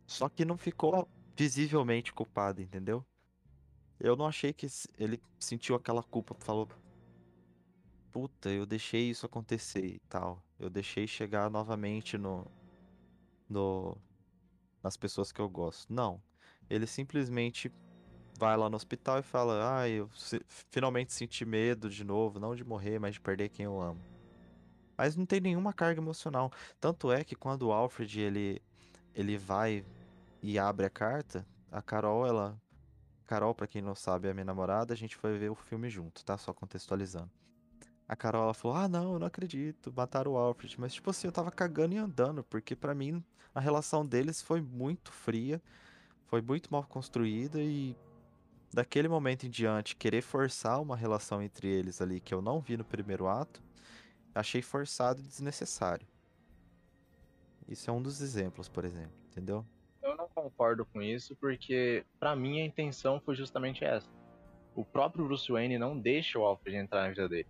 Só 0.05 0.29
que 0.29 0.45
não 0.45 0.57
ficou 0.57 1.07
visivelmente 1.35 2.13
culpado, 2.13 2.61
entendeu? 2.61 3.05
Eu 3.99 4.15
não 4.15 4.25
achei 4.25 4.53
que 4.53 4.67
ele 4.97 5.21
sentiu 5.39 5.75
aquela 5.75 6.01
culpa, 6.01 6.35
falou: 6.39 6.67
"Puta, 8.11 8.49
eu 8.49 8.65
deixei 8.65 9.09
isso 9.09 9.25
acontecer 9.25 9.85
e 9.85 9.99
tal. 10.09 10.41
Eu 10.59 10.69
deixei 10.69 11.07
chegar 11.07 11.49
novamente 11.49 12.17
no 12.17 12.45
no 13.49 13.97
nas 14.81 14.97
pessoas 14.97 15.31
que 15.31 15.41
eu 15.41 15.49
gosto". 15.49 15.91
Não. 15.93 16.21
Ele 16.69 16.87
simplesmente 16.87 17.71
vai 18.37 18.55
lá 18.55 18.69
no 18.69 18.75
hospital 18.75 19.19
e 19.19 19.23
fala: 19.23 19.79
Ah, 19.79 19.89
eu 19.89 20.09
finalmente 20.69 21.11
senti 21.11 21.43
medo 21.43 21.89
de 21.89 22.03
novo, 22.03 22.39
não 22.39 22.55
de 22.55 22.63
morrer, 22.63 22.99
mas 22.99 23.15
de 23.15 23.21
perder 23.21 23.49
quem 23.49 23.65
eu 23.65 23.81
amo. 23.81 23.99
Mas 24.97 25.15
não 25.15 25.25
tem 25.25 25.41
nenhuma 25.41 25.73
carga 25.73 25.99
emocional. 25.99 26.51
Tanto 26.79 27.11
é 27.11 27.23
que 27.23 27.35
quando 27.35 27.63
o 27.63 27.71
Alfred 27.71 28.19
ele, 28.19 28.61
ele 29.13 29.37
vai 29.37 29.85
e 30.41 30.57
abre 30.57 30.85
a 30.85 30.89
carta, 30.89 31.45
a 31.71 31.81
Carol, 31.81 32.25
ela. 32.25 32.59
Carol, 33.25 33.53
para 33.53 33.67
quem 33.67 33.81
não 33.81 33.93
sabe, 33.93 34.29
é 34.29 34.33
minha 34.33 34.45
namorada, 34.45 34.93
a 34.93 34.97
gente 34.97 35.17
foi 35.17 35.37
ver 35.37 35.51
o 35.51 35.55
filme 35.55 35.89
junto, 35.89 36.23
tá? 36.23 36.37
Só 36.37 36.53
contextualizando. 36.53 37.29
A 38.07 38.15
Carol, 38.15 38.43
ela 38.43 38.53
falou: 38.53 38.77
Ah, 38.77 38.87
não, 38.87 39.13
eu 39.13 39.19
não 39.19 39.27
acredito, 39.27 39.91
mataram 39.93 40.33
o 40.33 40.37
Alfred. 40.37 40.79
Mas, 40.79 40.93
tipo 40.93 41.09
assim, 41.09 41.27
eu 41.27 41.31
tava 41.31 41.51
cagando 41.51 41.93
e 41.95 41.97
andando, 41.97 42.43
porque 42.43 42.75
para 42.75 42.95
mim 42.95 43.23
a 43.53 43.59
relação 43.59 44.05
deles 44.05 44.41
foi 44.41 44.61
muito 44.61 45.11
fria, 45.11 45.61
foi 46.27 46.41
muito 46.41 46.71
mal 46.71 46.83
construída 46.83 47.59
e 47.61 47.95
daquele 48.73 49.07
momento 49.07 49.45
em 49.45 49.49
diante, 49.49 49.95
querer 49.95 50.21
forçar 50.21 50.81
uma 50.81 50.95
relação 50.95 51.41
entre 51.41 51.67
eles 51.67 52.01
ali 52.01 52.19
que 52.19 52.33
eu 52.33 52.41
não 52.41 52.59
vi 52.59 52.77
no 52.77 52.83
primeiro 52.83 53.27
ato, 53.27 53.61
achei 54.33 54.61
forçado 54.61 55.19
e 55.19 55.23
desnecessário. 55.23 56.07
Isso 57.67 57.89
é 57.89 57.93
um 57.93 58.01
dos 58.01 58.21
exemplos, 58.21 58.69
por 58.69 58.85
exemplo, 58.85 59.11
entendeu? 59.31 59.65
Eu 60.01 60.15
não 60.15 60.27
concordo 60.29 60.85
com 60.85 61.01
isso, 61.01 61.35
porque 61.35 62.05
para 62.19 62.35
mim 62.35 62.61
a 62.61 62.65
intenção 62.65 63.19
foi 63.19 63.35
justamente 63.35 63.83
essa. 63.83 64.09
O 64.75 64.85
próprio 64.85 65.25
Bruce 65.25 65.51
Wayne 65.51 65.77
não 65.77 65.97
deixa 65.99 66.39
o 66.39 66.43
Alfred 66.43 66.77
entrar 66.77 67.03
na 67.03 67.09
vida 67.09 67.27
dele. 67.27 67.47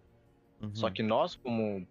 Uhum. 0.61 0.74
Só 0.74 0.89
que 0.89 1.03
nós, 1.03 1.36
como 1.36 1.86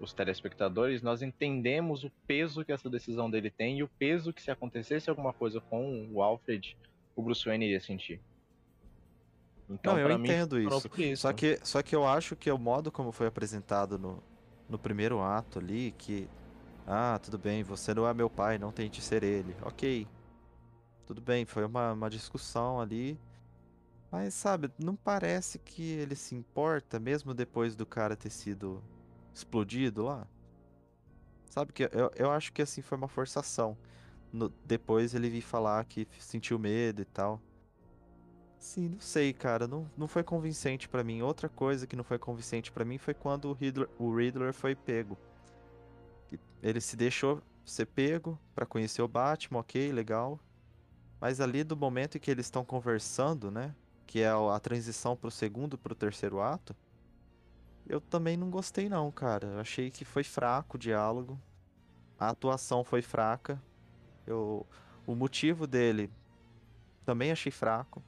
os 0.00 0.12
telespectadores, 0.12 1.02
nós 1.02 1.22
entendemos 1.22 2.04
o 2.04 2.10
peso 2.26 2.64
que 2.64 2.72
essa 2.72 2.88
decisão 2.88 3.30
dele 3.30 3.50
tem 3.50 3.78
e 3.78 3.82
o 3.82 3.88
peso 3.88 4.32
que 4.32 4.42
se 4.42 4.50
acontecesse 4.50 5.10
alguma 5.10 5.32
coisa 5.32 5.60
com 5.60 6.08
o 6.12 6.22
Alfred, 6.22 6.76
o 7.14 7.22
Bruce 7.22 7.44
Wayne 7.44 7.66
iria 7.66 7.80
sentir. 7.80 8.20
Então, 9.68 9.94
não, 9.94 10.00
eu 10.00 10.10
entendo 10.12 10.56
mim, 10.56 10.66
isso. 10.66 10.90
isso. 11.00 11.22
Só 11.22 11.32
que, 11.32 11.58
só 11.62 11.82
que 11.82 11.96
eu 11.96 12.06
acho 12.06 12.36
que 12.36 12.50
o 12.50 12.58
modo 12.58 12.92
como 12.92 13.10
foi 13.12 13.26
apresentado 13.26 13.98
no, 13.98 14.22
no 14.68 14.78
primeiro 14.78 15.22
ato 15.22 15.58
ali, 15.58 15.94
que 15.96 16.28
ah, 16.86 17.18
tudo 17.22 17.38
bem, 17.38 17.62
você 17.62 17.94
não 17.94 18.06
é 18.06 18.12
meu 18.12 18.28
pai, 18.28 18.58
não 18.58 18.70
tente 18.70 19.00
ser 19.00 19.22
ele. 19.22 19.56
Ok. 19.62 20.06
Tudo 21.06 21.20
bem, 21.20 21.44
foi 21.46 21.64
uma, 21.64 21.92
uma 21.92 22.10
discussão 22.10 22.80
ali. 22.80 23.18
Mas, 24.10 24.34
sabe, 24.34 24.70
não 24.78 24.94
parece 24.94 25.58
que 25.58 25.82
ele 25.82 26.14
se 26.14 26.34
importa, 26.34 27.00
mesmo 27.00 27.34
depois 27.34 27.74
do 27.74 27.86
cara 27.86 28.14
ter 28.14 28.30
sido 28.30 28.82
explodido 29.32 30.04
lá. 30.04 30.26
Sabe 31.46 31.72
que 31.72 31.84
eu, 31.84 32.10
eu 32.16 32.30
acho 32.30 32.52
que 32.52 32.62
assim 32.62 32.82
foi 32.82 32.98
uma 32.98 33.08
forçação. 33.08 33.76
No, 34.32 34.48
depois 34.64 35.14
ele 35.14 35.30
vir 35.30 35.40
falar 35.40 35.84
que 35.84 36.06
sentiu 36.18 36.58
medo 36.58 37.00
e 37.02 37.04
tal. 37.04 37.40
Sim, 38.64 38.88
não 38.88 38.98
sei, 39.00 39.34
cara, 39.34 39.68
não, 39.68 39.86
não 39.94 40.08
foi 40.08 40.24
convincente 40.24 40.88
para 40.88 41.04
mim. 41.04 41.20
Outra 41.20 41.50
coisa 41.50 41.86
que 41.86 41.94
não 41.94 42.02
foi 42.02 42.18
convincente 42.18 42.72
para 42.72 42.82
mim 42.82 42.96
foi 42.96 43.12
quando 43.12 43.50
o 43.50 43.52
Riddler, 43.52 43.90
o 43.98 44.16
Riddler 44.16 44.54
foi 44.54 44.74
pego. 44.74 45.18
Ele 46.62 46.80
se 46.80 46.96
deixou 46.96 47.42
ser 47.62 47.84
pego 47.84 48.38
para 48.54 48.64
conhecer 48.64 49.02
o 49.02 49.06
Batman, 49.06 49.58
ok, 49.58 49.92
legal. 49.92 50.40
Mas 51.20 51.42
ali 51.42 51.62
do 51.62 51.76
momento 51.76 52.16
em 52.16 52.18
que 52.18 52.30
eles 52.30 52.46
estão 52.46 52.64
conversando, 52.64 53.50
né? 53.50 53.74
Que 54.06 54.20
é 54.20 54.30
a 54.30 54.58
transição 54.58 55.14
pro 55.14 55.30
segundo 55.30 55.76
pro 55.76 55.94
terceiro 55.94 56.40
ato. 56.40 56.74
Eu 57.86 58.00
também 58.00 58.34
não 58.34 58.48
gostei 58.48 58.88
não, 58.88 59.12
cara. 59.12 59.46
Eu 59.46 59.60
achei 59.60 59.90
que 59.90 60.06
foi 60.06 60.24
fraco 60.24 60.78
o 60.78 60.80
diálogo. 60.80 61.38
A 62.18 62.30
atuação 62.30 62.82
foi 62.82 63.02
fraca. 63.02 63.62
Eu, 64.26 64.66
o 65.06 65.14
motivo 65.14 65.66
dele 65.66 66.10
também 67.04 67.30
achei 67.30 67.52
fraco. 67.52 68.02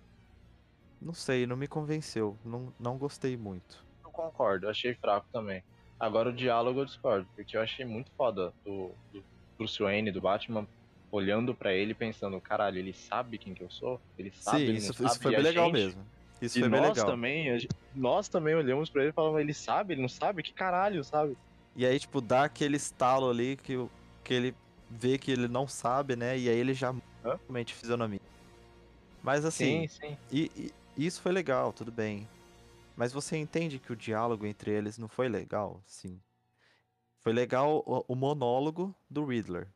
Não 1.01 1.13
sei, 1.13 1.47
não 1.47 1.57
me 1.57 1.69
convenceu. 1.69 2.37
Não, 2.45 2.73
não 2.79 2.97
gostei 2.97 3.37
muito. 3.37 3.85
Eu 4.05 4.11
concordo, 4.11 4.69
achei 4.69 4.95
fraco 4.95 5.27
também. 5.33 5.63
Agora 5.99 6.29
o 6.29 6.33
diálogo 6.33 6.81
eu 6.81 6.85
discordo, 6.85 7.27
porque 7.35 7.57
eu 7.57 7.63
achei 7.63 7.85
muito 7.85 8.11
foda 8.17 8.53
do, 8.65 8.91
do 9.13 9.25
Bruce 9.57 9.83
Wayne, 9.83 10.13
do 10.13 10.21
Batman, 10.21 10.67
olhando 11.11 11.55
para 11.55 11.73
ele 11.73 11.95
pensando, 11.95 12.41
caralho, 12.41 12.79
ele 12.79 12.93
sabe 12.93 13.39
quem 13.39 13.55
que 13.55 13.63
eu 13.63 13.71
sou? 13.71 14.01
Ele 14.19 14.31
sabe, 14.31 14.67
Sim, 14.67 14.73
isso, 14.75 15.05
isso 15.05 15.21
foi 15.21 15.33
bem 15.33 15.43
legal 15.43 15.67
gente? 15.67 15.75
mesmo. 15.75 16.07
Isso 16.41 16.59
e 16.59 16.61
foi 16.61 16.69
bem 16.69 16.81
nós 16.81 16.91
legal. 16.91 17.07
também, 17.07 17.69
nós 17.95 18.29
também 18.29 18.55
olhamos 18.55 18.91
para 18.91 19.03
ele 19.03 19.11
e 19.11 19.15
falamos, 19.15 19.41
ele 19.41 19.55
sabe, 19.55 19.95
ele 19.95 20.03
não 20.03 20.09
sabe? 20.09 20.43
Que 20.43 20.53
caralho, 20.53 21.03
sabe? 21.03 21.37
E 21.75 21.87
aí, 21.87 21.99
tipo, 21.99 22.21
dá 22.21 22.45
aquele 22.45 22.77
estalo 22.77 23.31
ali 23.31 23.57
que, 23.57 23.75
que 24.23 24.35
ele 24.35 24.55
vê 24.91 25.19
que 25.19 25.31
ele 25.31 25.49
não 25.49 25.67
sabe, 25.67 26.17
né? 26.17 26.39
E 26.39 26.49
aí 26.49 26.59
ele 26.59 26.75
já 26.75 26.95
realmente 27.23 27.75
fisionomia. 27.75 28.21
Mas 29.23 29.45
assim, 29.45 29.89
sim, 29.89 29.89
sim. 29.89 30.19
E, 30.31 30.51
e, 30.57 30.75
isso 31.05 31.21
foi 31.21 31.33
legal, 31.33 31.73
tudo 31.73 31.91
bem. 31.91 32.29
Mas 32.97 33.13
você 33.13 33.37
entende 33.37 33.79
que 33.79 33.93
o 33.93 33.97
diálogo 33.97 34.47
entre 34.47 34.71
eles 34.71 34.97
não 34.97 35.09
foi 35.09 35.29
legal, 35.29 35.83
sim. 35.85 36.21
Foi 37.19 37.33
legal 37.33 37.83
o, 37.85 38.05
o 38.09 38.15
monólogo 38.15 38.95
do 39.11 39.25
Riddler. 39.25 39.69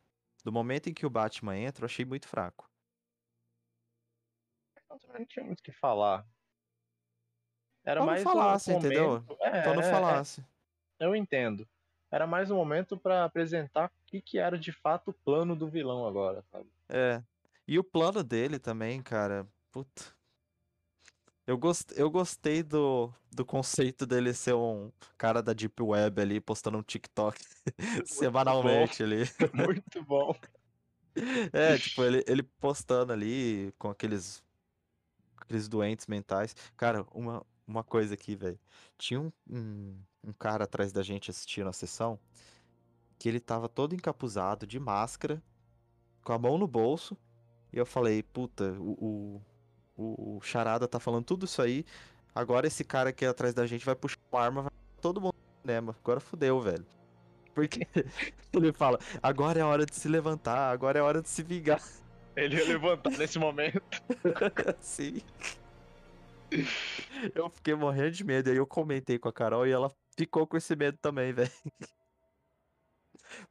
Do 0.43 0.51
momento 0.51 0.89
em 0.89 0.93
que 0.93 1.05
o 1.05 1.09
Batman 1.09 1.57
entra, 1.57 1.83
eu 1.83 1.85
achei 1.85 2.03
muito 2.03 2.27
fraco. 2.27 2.69
Não 5.13 5.25
tinha 5.25 5.45
muito 5.45 5.59
o 5.59 5.63
que 5.63 5.71
falar. 5.71 6.25
Era 7.83 7.99
Só 7.99 8.05
mais 8.05 8.23
não 8.23 8.31
falasse, 8.31 8.71
um 8.71 8.73
momento... 8.73 8.85
entendeu? 8.87 9.25
É, 9.41 9.63
Só 9.63 9.73
não 9.73 9.81
é, 9.81 9.91
falasse. 9.91 10.45
É, 10.99 11.05
eu 11.05 11.15
entendo. 11.15 11.67
Era 12.11 12.27
mais 12.27 12.51
um 12.51 12.55
momento 12.55 12.97
para 12.97 13.23
apresentar 13.23 13.87
o 13.87 14.05
que, 14.05 14.21
que 14.21 14.37
era 14.37 14.57
de 14.57 14.71
fato 14.71 15.09
o 15.09 15.13
plano 15.13 15.55
do 15.55 15.67
vilão 15.67 16.07
agora, 16.07 16.43
sabe? 16.51 16.69
É. 16.89 17.23
E 17.67 17.79
o 17.79 17.83
plano 17.83 18.23
dele 18.23 18.59
também, 18.59 19.01
cara. 19.01 19.47
Puta. 19.71 20.03
Eu, 21.51 21.57
gost... 21.57 21.91
eu 21.97 22.09
gostei 22.09 22.63
do... 22.63 23.13
do 23.29 23.43
conceito 23.45 24.05
dele 24.05 24.33
ser 24.33 24.53
um 24.55 24.89
cara 25.17 25.43
da 25.43 25.51
Deep 25.51 25.83
Web 25.83 26.21
ali, 26.21 26.39
postando 26.39 26.77
um 26.77 26.81
TikTok 26.81 27.37
semanalmente 28.05 29.03
ali. 29.03 29.23
Muito 29.53 30.01
bom. 30.05 30.33
É, 31.51 31.77
tipo, 31.77 32.05
ele, 32.05 32.23
ele 32.25 32.41
postando 32.41 33.11
ali 33.11 33.73
com 33.77 33.89
aqueles 33.89 34.41
aqueles 35.35 35.67
doentes 35.67 36.07
mentais. 36.07 36.55
Cara, 36.77 37.05
uma, 37.11 37.45
uma 37.67 37.83
coisa 37.83 38.13
aqui, 38.13 38.33
velho. 38.33 38.57
Tinha 38.97 39.19
um, 39.19 39.29
um, 39.49 39.97
um, 40.23 40.31
cara 40.31 40.63
atrás 40.63 40.93
da 40.93 41.03
gente 41.03 41.29
assistindo 41.29 41.67
a 41.67 41.73
sessão 41.73 42.17
que 43.19 43.27
ele 43.27 43.41
tava 43.41 43.67
todo 43.67 43.93
encapuzado, 43.93 44.65
de 44.65 44.79
máscara, 44.79 45.43
com 46.23 46.31
a 46.31 46.39
mão 46.39 46.57
no 46.57 46.65
bolso. 46.65 47.17
E 47.73 47.77
eu 47.77 47.85
falei, 47.85 48.23
puta, 48.23 48.71
o, 48.79 48.91
o, 48.93 49.41
o 50.17 50.39
Charada 50.41 50.87
tá 50.87 50.99
falando 50.99 51.25
tudo 51.25 51.45
isso 51.45 51.61
aí. 51.61 51.85
Agora 52.33 52.67
esse 52.67 52.83
cara 52.83 53.09
aqui 53.09 53.25
atrás 53.25 53.53
da 53.53 53.65
gente 53.65 53.85
vai 53.85 53.95
puxar 53.95 54.17
uma 54.31 54.41
arma, 54.41 54.61
vai 54.63 54.71
todo 55.01 55.19
mundo 55.19 55.35
no 55.35 55.61
cinema. 55.61 55.95
Agora 56.01 56.19
fudeu, 56.19 56.59
velho. 56.61 56.85
Porque 57.53 57.85
ele 58.53 58.71
fala, 58.71 58.99
agora 59.21 59.59
é 59.59 59.61
a 59.61 59.67
hora 59.67 59.85
de 59.85 59.95
se 59.95 60.07
levantar, 60.07 60.71
agora 60.71 60.99
é 60.99 61.01
a 61.01 61.05
hora 61.05 61.21
de 61.21 61.29
se 61.29 61.43
vingar. 61.43 61.81
Ele 62.35 62.55
ia 62.57 62.65
levantar 62.65 63.11
nesse 63.11 63.37
momento. 63.37 63.81
Sim. 64.79 65.21
Eu 67.35 67.49
fiquei 67.49 67.75
morrendo 67.75 68.11
de 68.11 68.23
medo. 68.23 68.49
Aí 68.49 68.57
eu 68.57 68.67
comentei 68.67 69.19
com 69.19 69.29
a 69.29 69.33
Carol 69.33 69.67
e 69.67 69.71
ela 69.71 69.91
ficou 70.17 70.47
com 70.47 70.57
esse 70.57 70.75
medo 70.75 70.97
também, 71.01 71.31
velho. 71.33 71.51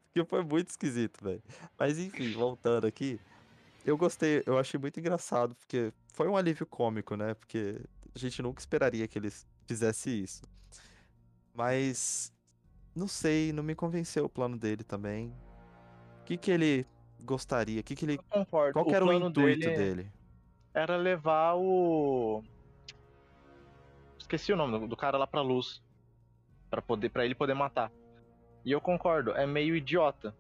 Porque 0.05 0.25
foi 0.25 0.43
muito 0.43 0.69
esquisito, 0.69 1.23
velho. 1.23 1.43
Mas 1.79 1.99
enfim, 1.99 2.33
voltando 2.33 2.87
aqui. 2.87 3.21
Eu 3.85 3.97
gostei, 3.97 4.43
eu 4.47 4.59
achei 4.59 4.79
muito 4.79 5.01
engraçado, 5.01 5.55
porque 5.55 5.93
foi 6.13 6.29
um 6.29 6.37
alívio 6.37 6.67
cômico, 6.67 7.17
né? 7.17 7.35
Porque 7.35 7.81
a 8.15 8.19
gente 8.19 8.43
nunca 8.43 8.61
esperaria 8.61 9.09
que 9.09 9.19
eles 9.19 9.47
fizessem 9.67 10.21
isso. 10.21 10.43
Mas 11.55 12.33
não 12.95 13.09
sei, 13.09 13.53
não 13.53 13.63
me 13.63 13.75
convenceu 13.75 14.27
o 14.27 14.29
plano 14.29 14.57
dele 14.57 14.85
também. 14.85 15.35
O 16.21 16.25
que 16.25 16.37
que 16.37 16.51
ele 16.51 16.87
gostaria? 17.21 17.83
Que 17.83 17.95
que 17.95 18.05
ele 18.05 18.19
Qual 18.73 18.85
que 18.85 18.95
era 18.95 19.05
o, 19.05 19.09
o 19.09 19.13
intuito 19.13 19.61
dele, 19.61 19.77
dele? 19.77 20.13
Era 20.75 20.97
levar 20.97 21.55
o 21.57 22.43
esqueci 24.19 24.53
o 24.53 24.57
nome 24.57 24.87
do, 24.87 24.97
cara 24.97 25.19
lá 25.19 25.27
pra 25.27 25.41
luz. 25.41 25.83
para 26.69 26.81
poder 26.81 27.09
para 27.11 27.25
ele 27.25 27.35
poder 27.35 27.55
matar. 27.55 27.91
E 28.65 28.71
eu 28.71 28.81
concordo, 28.81 29.33
é 29.33 29.47
meio 29.47 29.75
idiota. 29.75 30.35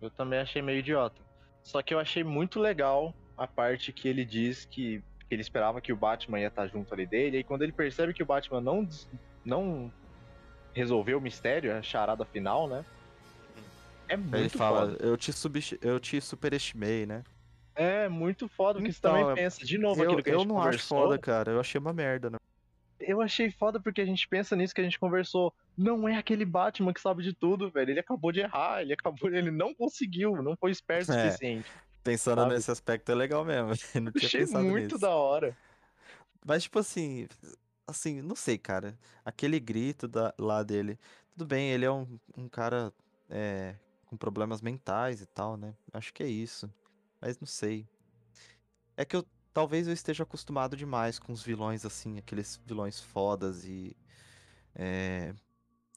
Eu 0.00 0.10
também 0.10 0.38
achei 0.38 0.60
meio 0.62 0.78
idiota. 0.78 1.20
Só 1.62 1.82
que 1.82 1.94
eu 1.94 1.98
achei 1.98 2.24
muito 2.24 2.60
legal 2.60 3.14
a 3.36 3.46
parte 3.46 3.92
que 3.92 4.08
ele 4.08 4.24
diz 4.24 4.64
que, 4.64 5.02
que 5.28 5.34
ele 5.34 5.42
esperava 5.42 5.80
que 5.80 5.92
o 5.92 5.96
Batman 5.96 6.40
ia 6.40 6.48
estar 6.48 6.66
junto 6.66 6.92
ali 6.92 7.06
dele. 7.06 7.38
E 7.38 7.44
quando 7.44 7.62
ele 7.62 7.72
percebe 7.72 8.12
que 8.12 8.22
o 8.22 8.26
Batman 8.26 8.60
não, 8.60 8.88
não 9.44 9.92
resolveu 10.74 11.18
o 11.18 11.20
mistério, 11.20 11.74
a 11.74 11.82
charada 11.82 12.24
final, 12.24 12.68
né? 12.68 12.84
É 14.08 14.16
muito 14.16 14.36
Ele 14.36 14.48
fala, 14.48 14.90
foda. 14.90 15.04
Eu 15.04 15.16
te, 15.16 15.32
eu 15.80 16.00
te 16.00 16.20
superestimei, 16.20 17.06
né? 17.06 17.22
É, 17.74 18.08
muito 18.08 18.48
foda, 18.48 18.78
porque 18.78 18.94
então, 18.96 19.14
você 19.14 19.20
também 19.20 19.34
pensa, 19.34 19.64
de 19.64 19.78
novo, 19.78 20.02
eu, 20.02 20.04
aquilo 20.04 20.22
que 20.22 20.30
eu 20.30 20.34
a 20.34 20.38
gente 20.38 20.48
não 20.48 20.56
conversou. 20.56 20.98
acho 20.98 21.06
foda, 21.08 21.18
cara. 21.18 21.52
Eu 21.52 21.60
achei 21.60 21.78
uma 21.78 21.92
merda, 21.92 22.28
né? 22.28 22.36
Eu 23.06 23.20
achei 23.20 23.50
foda 23.50 23.80
porque 23.80 24.00
a 24.00 24.06
gente 24.06 24.26
pensa 24.28 24.56
nisso 24.56 24.74
que 24.74 24.80
a 24.80 24.84
gente 24.84 24.98
conversou. 24.98 25.54
Não 25.76 26.08
é 26.08 26.16
aquele 26.16 26.44
Batman 26.44 26.92
que 26.92 27.00
sabe 27.00 27.22
de 27.22 27.32
tudo, 27.32 27.70
velho. 27.70 27.90
Ele 27.90 28.00
acabou 28.00 28.32
de 28.32 28.40
errar, 28.40 28.82
ele 28.82 28.92
acabou, 28.92 29.30
ele 29.30 29.50
não 29.50 29.74
conseguiu, 29.74 30.42
não 30.42 30.56
foi 30.56 30.70
esperto 30.70 31.10
o 31.10 31.14
é, 31.14 31.26
suficiente. 31.26 31.70
Pensando 32.02 32.42
sabe? 32.42 32.54
nesse 32.54 32.70
aspecto 32.70 33.12
é 33.12 33.14
legal 33.14 33.44
mesmo. 33.44 33.68
não 34.00 34.12
tinha 34.12 34.26
achei 34.26 34.40
pensado 34.40 34.64
muito 34.64 34.94
nisso. 34.94 34.98
da 34.98 35.10
hora. 35.10 35.56
Mas 36.44 36.64
tipo 36.64 36.78
assim, 36.78 37.28
assim, 37.86 38.20
não 38.20 38.34
sei, 38.34 38.58
cara. 38.58 38.98
Aquele 39.24 39.60
grito 39.60 40.08
da, 40.08 40.34
lá 40.38 40.62
dele. 40.62 40.98
Tudo 41.32 41.46
bem, 41.46 41.70
ele 41.70 41.84
é 41.84 41.90
um, 41.90 42.18
um 42.36 42.48
cara 42.48 42.92
é, 43.30 43.74
com 44.06 44.16
problemas 44.16 44.60
mentais 44.60 45.20
e 45.20 45.26
tal, 45.26 45.56
né? 45.56 45.74
Acho 45.92 46.12
que 46.12 46.22
é 46.22 46.28
isso. 46.28 46.72
Mas 47.20 47.38
não 47.38 47.46
sei. 47.46 47.86
É 48.96 49.04
que 49.04 49.16
eu 49.16 49.24
Talvez 49.52 49.86
eu 49.86 49.92
esteja 49.92 50.22
acostumado 50.22 50.76
demais 50.76 51.18
com 51.18 51.32
os 51.32 51.42
vilões 51.42 51.84
assim, 51.84 52.18
aqueles 52.18 52.60
vilões 52.64 53.00
fodas 53.00 53.64
e 53.64 53.96
é, 54.74 55.34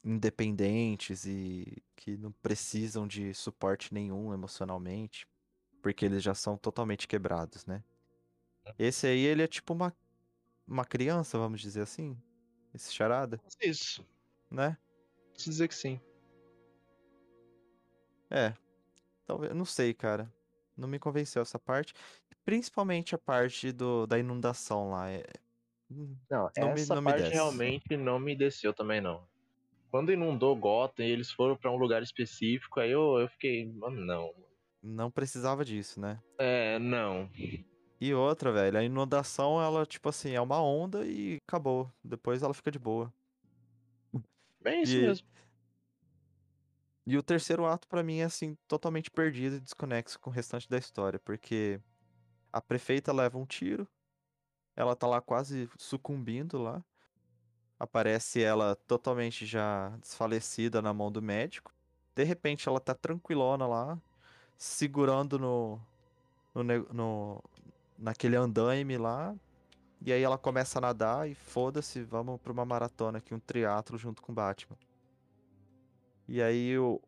independentes 0.03 1.25
e 1.25 1.81
que 1.95 2.17
não 2.17 2.31
precisam 2.31 3.07
de 3.07 3.33
suporte 3.33 3.93
nenhum 3.93 4.33
emocionalmente, 4.33 5.27
porque 5.81 6.05
eles 6.05 6.21
já 6.21 6.35
são 6.35 6.57
totalmente 6.57 7.07
quebrados, 7.07 7.65
né? 7.65 7.83
Esse 8.79 9.07
aí, 9.07 9.19
ele 9.19 9.43
é 9.43 9.47
tipo 9.47 9.73
uma, 9.73 9.95
uma 10.67 10.85
criança, 10.85 11.37
vamos 11.37 11.61
dizer 11.61 11.81
assim? 11.81 12.17
Esse 12.73 12.93
charada? 12.93 13.39
Isso. 13.61 14.05
Né? 14.49 14.77
Posso 15.33 15.49
dizer 15.49 15.67
que 15.67 15.75
sim. 15.75 15.99
É. 18.29 18.53
Talvez, 19.25 19.53
não 19.55 19.65
sei, 19.65 19.93
cara. 19.93 20.31
não 20.77 20.87
me 20.87 20.99
convenceu 20.99 21.41
essa 21.41 21.59
parte. 21.59 21.93
Principalmente 22.45 23.15
a 23.15 23.17
parte 23.17 23.71
do, 23.71 24.05
da 24.05 24.19
inundação 24.19 24.91
lá. 24.91 25.09
É... 25.09 25.23
Hum, 25.91 26.15
não, 26.29 26.49
não 26.55 26.69
essa 26.69 26.95
me, 26.95 27.01
não 27.01 27.03
parte 27.03 27.29
realmente 27.29 27.97
não 27.97 28.19
me 28.19 28.35
desceu 28.35 28.73
também, 28.73 29.01
não. 29.01 29.27
Quando 29.89 30.11
inundou 30.11 30.55
Gotham 30.55 31.03
e 31.03 31.09
eles 31.09 31.31
foram 31.31 31.57
para 31.57 31.71
um 31.71 31.77
lugar 31.77 32.03
específico, 32.03 32.79
aí 32.79 32.91
eu, 32.91 33.17
eu 33.17 33.27
fiquei, 33.29 33.65
mano, 33.65 34.05
não. 34.05 34.33
Não 34.83 35.09
precisava 35.09 35.65
disso, 35.65 35.99
né? 35.99 36.21
É, 36.37 36.77
não. 36.77 37.29
E 37.99 38.13
outra, 38.13 38.51
velho, 38.51 38.77
a 38.77 38.83
inundação, 38.83 39.61
ela, 39.61 39.85
tipo 39.85 40.09
assim, 40.09 40.33
é 40.33 40.41
uma 40.41 40.61
onda 40.61 41.05
e 41.05 41.39
acabou. 41.47 41.91
Depois 42.03 42.43
ela 42.43 42.53
fica 42.53 42.69
de 42.69 42.77
boa. 42.77 43.11
Bem 44.61 44.83
isso 44.83 44.97
e, 44.97 45.01
mesmo. 45.01 45.27
E 47.07 47.17
o 47.17 47.23
terceiro 47.23 47.65
ato, 47.65 47.87
para 47.87 48.03
mim, 48.03 48.19
é, 48.19 48.25
assim, 48.25 48.55
totalmente 48.67 49.09
perdido 49.09 49.55
e 49.55 49.59
desconexo 49.59 50.19
com 50.19 50.29
o 50.29 50.33
restante 50.33 50.69
da 50.69 50.77
história, 50.77 51.19
porque 51.19 51.79
a 52.55 52.61
prefeita 52.61 53.11
leva 53.11 53.37
um 53.37 53.45
tiro, 53.45 53.85
ela 54.77 54.95
tá 54.95 55.05
lá 55.05 55.19
quase 55.19 55.69
sucumbindo 55.77 56.57
lá. 56.57 56.81
Aparece 57.77 58.41
ela 58.41 58.77
totalmente 58.87 59.45
já 59.45 59.89
desfalecida 59.97 60.81
na 60.81 60.93
mão 60.93 61.11
do 61.11 61.21
médico. 61.21 61.73
De 62.15 62.23
repente 62.23 62.69
ela 62.69 62.79
tá 62.79 62.95
tranquilona 62.95 63.67
lá, 63.67 64.01
segurando 64.57 65.37
no, 65.37 65.81
no, 66.53 66.63
no 66.93 67.43
naquele 67.99 68.37
andaime 68.37 68.97
lá. 68.97 69.35
E 69.99 70.13
aí 70.13 70.23
ela 70.23 70.37
começa 70.37 70.79
a 70.79 70.81
nadar 70.81 71.29
e 71.29 71.35
foda-se, 71.35 72.03
vamos 72.03 72.39
pra 72.39 72.53
uma 72.53 72.63
maratona 72.63 73.17
aqui, 73.17 73.33
um 73.33 73.39
triatlo 73.39 73.97
junto 73.97 74.21
com 74.21 74.33
Batman. 74.33 74.77
E 76.25 76.41
aí 76.41 76.77
o, 76.77 77.01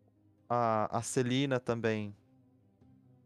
a, 0.50 0.98
a 0.98 1.02
Celina 1.02 1.58
também, 1.58 2.14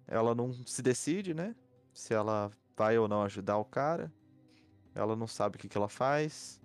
ela 0.08 0.36
não 0.36 0.54
se 0.68 0.84
decide, 0.84 1.34
né? 1.34 1.56
Se 1.94 2.14
ela 2.14 2.52
vai 2.76 2.98
ou 2.98 3.08
não 3.08 3.22
ajudar 3.24 3.58
o 3.58 3.66
cara. 3.66 4.12
Ela 4.94 5.16
não 5.16 5.28
sabe 5.28 5.56
o 5.56 5.60
que, 5.60 5.70
que 5.70 5.78
ela 5.78 5.90
faz. 5.90 6.62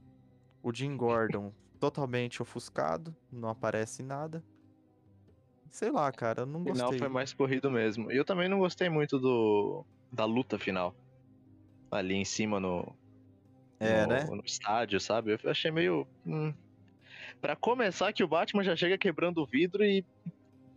O 0.63 0.73
Jim 0.73 0.97
Gordon 0.97 1.53
totalmente 1.79 2.43
ofuscado, 2.43 3.15
não 3.31 3.49
aparece 3.49 4.03
nada. 4.03 4.43
Sei 5.71 5.91
lá, 5.91 6.11
cara, 6.11 6.43
eu 6.43 6.47
não 6.47 6.65
gostei. 6.65 6.87
O 6.87 6.89
final 6.89 6.99
foi 6.99 7.09
mais 7.09 7.33
corrido 7.35 7.71
mesmo. 7.71 8.11
E 8.11 8.17
eu 8.17 8.25
também 8.25 8.49
não 8.49 8.59
gostei 8.59 8.89
muito 8.89 9.19
do 9.19 9.85
da 10.11 10.25
luta 10.25 10.59
final. 10.59 10.95
Ali 11.91 12.15
em 12.15 12.25
cima 12.25 12.59
no. 12.59 12.97
É, 13.79 14.03
no, 14.03 14.09
né? 14.09 14.25
no 14.25 14.43
estádio, 14.45 14.99
sabe? 14.99 15.39
Eu 15.43 15.51
achei 15.51 15.71
meio. 15.71 16.07
Hum. 16.27 16.55
Pra 17.41 17.55
começar, 17.55 18.13
que 18.13 18.25
o 18.25 18.29
Batman 18.29 18.65
já 18.65 18.75
chega 18.75 18.97
quebrando 18.97 19.43
o 19.43 19.47
vidro 19.47 19.85
e 19.85 20.03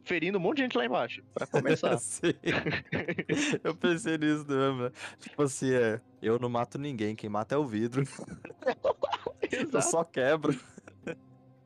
ferindo 0.04 0.38
um 0.38 0.41
monte 0.41 0.58
de 0.58 0.64
gente 0.64 0.78
lá 0.78 0.86
embaixo. 0.86 1.24
Pra 1.34 1.47
começar. 1.47 1.97
Eu 3.64 3.76
pensei 3.76 4.18
nisso 4.18 4.45
mesmo. 4.47 4.84
Né? 4.84 4.91
Tipo 5.20 5.43
assim, 5.43 5.74
é. 5.74 6.02
Eu 6.22 6.38
não 6.39 6.50
mato 6.50 6.78
ninguém, 6.78 7.16
quem 7.16 7.30
mata 7.30 7.56
é 7.56 7.58
o 7.58 7.66
vidro. 7.66 8.04
eu 9.74 9.82
só 9.82 10.04
quebro. 10.04 10.60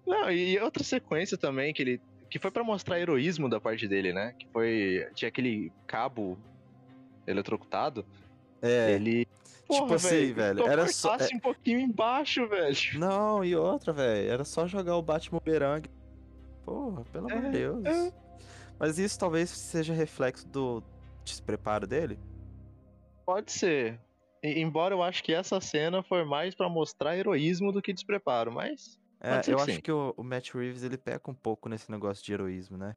Não, 0.06 0.30
e 0.32 0.60
outra 0.60 0.84
sequência 0.84 1.38
também 1.38 1.74
que 1.74 1.82
ele. 1.82 2.02
Que 2.30 2.40
foi 2.40 2.52
para 2.52 2.64
mostrar 2.64 3.00
heroísmo 3.00 3.50
da 3.50 3.60
parte 3.60 3.88
dele, 3.88 4.14
né? 4.14 4.34
Que 4.38 4.48
foi. 4.48 5.08
Tinha 5.16 5.30
aquele 5.30 5.72
cabo 5.88 6.38
eletrocutado. 7.26 8.06
É. 8.62 8.94
Ele. 8.94 9.26
Tipo 9.26 9.68
Porra, 9.68 9.82
tipo 9.82 9.94
assim, 9.96 10.34
velho. 10.34 10.68
Era 10.68 10.88
só. 10.88 11.16
É... 11.16 11.28
um 11.34 11.40
pouquinho 11.40 11.80
embaixo, 11.80 12.48
velho. 12.48 12.78
Não, 12.96 13.44
e 13.44 13.56
outra, 13.56 13.94
velho. 13.94 14.30
Era 14.30 14.44
só 14.44 14.68
jogar 14.68 14.96
o 14.98 15.02
Batman 15.02 15.42
Berang. 15.44 15.90
Porra, 16.66 17.04
pelo 17.06 17.32
amor 17.32 17.42
de 17.42 17.48
é, 17.48 17.52
Deus. 17.52 17.86
É. 17.86 18.14
Mas 18.80 18.98
isso 18.98 19.20
talvez 19.20 19.50
seja 19.50 19.94
reflexo 19.94 20.48
do 20.48 20.84
despreparo 21.24 21.88
dele? 21.88 22.20
Pode 23.26 23.52
ser. 23.52 24.00
E, 24.42 24.60
embora 24.60 24.94
eu 24.94 25.02
acho 25.02 25.24
que 25.24 25.34
essa 25.34 25.60
cena 25.62 26.04
foi 26.04 26.26
mais 26.26 26.54
para 26.54 26.68
mostrar 26.68 27.18
heroísmo 27.18 27.72
do 27.72 27.82
que 27.82 27.94
despreparo, 27.94 28.52
mas. 28.52 29.00
É, 29.22 29.40
eu 29.48 29.58
acho 29.58 29.76
sim. 29.76 29.82
que 29.82 29.92
o, 29.92 30.14
o 30.18 30.24
Matt 30.24 30.54
Reeves 30.54 30.84
ele 30.84 30.98
peca 30.98 31.32
um 31.32 31.34
pouco 31.34 31.70
nesse 31.70 31.90
negócio 31.90 32.24
de 32.24 32.34
heroísmo, 32.34 32.78
né? 32.78 32.94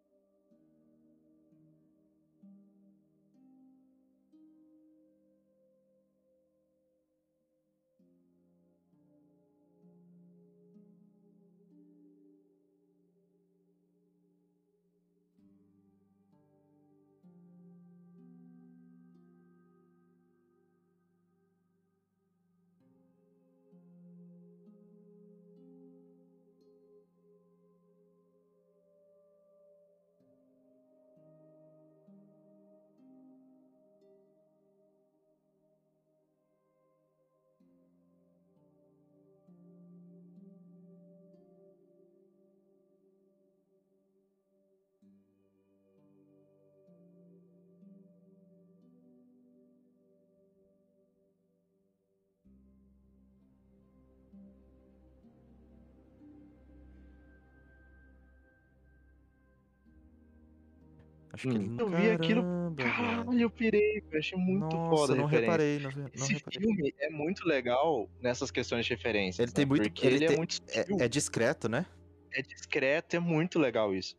Acho 61.36 61.48
que 61.48 61.58
hum. 61.58 61.76
Eu 61.78 61.88
vi 61.90 62.10
aquilo. 62.10 62.42
Caralho, 62.76 63.38
eu 63.38 63.50
pirei, 63.50 64.02
eu 64.10 64.18
achei 64.18 64.38
muito 64.38 64.74
Nossa, 64.74 64.96
foda. 64.96 65.14
Não 65.14 65.26
reparei, 65.26 65.78
não, 65.78 65.90
não 65.90 66.08
Esse 66.14 66.32
reparei. 66.32 66.60
filme 66.60 66.94
é 66.98 67.10
muito 67.10 67.46
legal 67.46 68.08
nessas 68.22 68.50
questões 68.50 68.86
de 68.86 68.94
referências. 68.94 69.40
Ele 69.40 69.50
né? 69.50 69.54
tem 69.54 69.66
muito. 69.66 69.82
Porque 69.82 70.06
ele, 70.06 70.16
ele 70.16 70.26
tem, 70.28 70.34
é 70.34 70.38
muito. 70.38 70.58
É, 70.68 71.04
é, 71.04 71.08
discreto, 71.08 71.68
né? 71.68 71.84
É 72.32 72.40
discreto, 72.40 73.16
é 73.16 73.20
muito 73.20 73.58
legal 73.58 73.94
isso. 73.94 74.16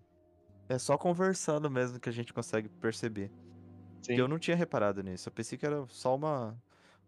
É 0.70 0.78
só 0.78 0.96
conversando 0.96 1.72
mesmo 1.72 2.00
que 2.00 2.08
a 2.08 2.12
gente 2.12 2.32
consegue 2.32 2.70
perceber. 2.70 3.32
Sim. 4.04 4.14
eu 4.14 4.28
não 4.28 4.38
tinha 4.38 4.56
reparado 4.56 5.02
nisso. 5.02 5.28
Eu 5.28 5.34
pensei 5.34 5.58
que 5.58 5.66
era 5.66 5.84
só 5.88 6.16
uma, 6.16 6.56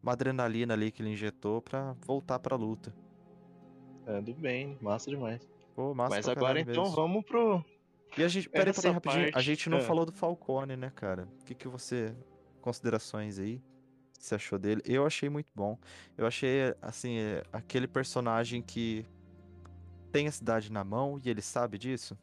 uma 0.02 0.14
adrenalina 0.14 0.74
ali 0.74 0.92
que 0.92 1.04
ele 1.04 1.12
injetou 1.12 1.62
pra 1.62 1.94
voltar 2.04 2.40
pra 2.40 2.56
luta. 2.56 2.94
É, 4.08 4.20
do 4.22 4.34
bem, 4.34 4.76
massa 4.82 5.12
demais. 5.12 5.48
Pô, 5.76 5.94
massa 5.94 6.16
Mas 6.16 6.28
agora 6.28 6.60
então 6.60 6.84
mesmo. 6.84 6.96
vamos 6.96 7.24
pro, 7.24 7.64
e 8.18 8.24
a 8.24 8.28
gente, 8.28 8.50
peraí, 8.50 8.74
peraí, 8.74 8.92
rapidinho. 8.92 9.24
Parte, 9.24 9.38
a 9.38 9.42
gente 9.42 9.70
não 9.70 9.78
é. 9.80 9.82
falou 9.82 10.06
do 10.06 10.12
Falcone, 10.12 10.76
né, 10.76 10.92
cara? 10.96 11.28
O 11.42 11.46
que, 11.46 11.54
que 11.54 11.68
você. 11.68 12.14
Considerações 12.62 13.40
aí? 13.40 13.62
Você 14.20 14.36
achou 14.36 14.60
dele? 14.60 14.82
Eu 14.86 15.06
achei 15.06 15.30
muito 15.30 15.52
bom. 15.56 15.78
Eu 16.18 16.28
achei, 16.28 16.76
assim, 16.82 17.20
é, 17.20 17.44
aquele 17.54 17.88
personagem 17.88 18.62
que 18.62 19.06
tem 20.12 20.28
a 20.28 20.32
cidade 20.32 20.72
na 20.72 20.84
mão 20.84 21.20
e 21.24 21.30
ele 21.30 21.42
sabe 21.42 21.78
disso. 21.78 22.18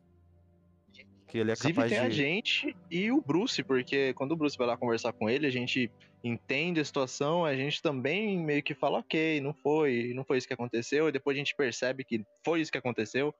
Que 1.26 1.38
ele 1.38 1.50
é 1.50 1.54
Inclusive, 1.54 1.74
capaz 1.74 1.90
tem 1.90 2.00
de... 2.00 2.06
a 2.06 2.10
gente 2.10 2.76
e 2.90 3.10
o 3.10 3.20
Bruce, 3.20 3.62
porque 3.62 4.12
quando 4.14 4.32
o 4.32 4.36
Bruce 4.36 4.56
vai 4.56 4.66
lá 4.66 4.76
conversar 4.76 5.12
com 5.12 5.28
ele, 5.28 5.46
a 5.46 5.50
gente 5.50 5.90
entende 6.22 6.80
a 6.80 6.84
situação, 6.84 7.44
a 7.44 7.56
gente 7.56 7.82
também 7.82 8.38
meio 8.38 8.62
que 8.62 8.74
fala, 8.74 8.98
ok, 8.98 9.40
não 9.40 9.52
foi, 9.52 10.12
não 10.14 10.24
foi 10.24 10.38
isso 10.38 10.46
que 10.46 10.54
aconteceu, 10.54 11.08
e 11.08 11.12
depois 11.12 11.36
a 11.36 11.38
gente 11.38 11.54
percebe 11.54 12.04
que 12.04 12.24
foi 12.44 12.60
isso 12.60 12.70
que 12.70 12.78
aconteceu. 12.78 13.34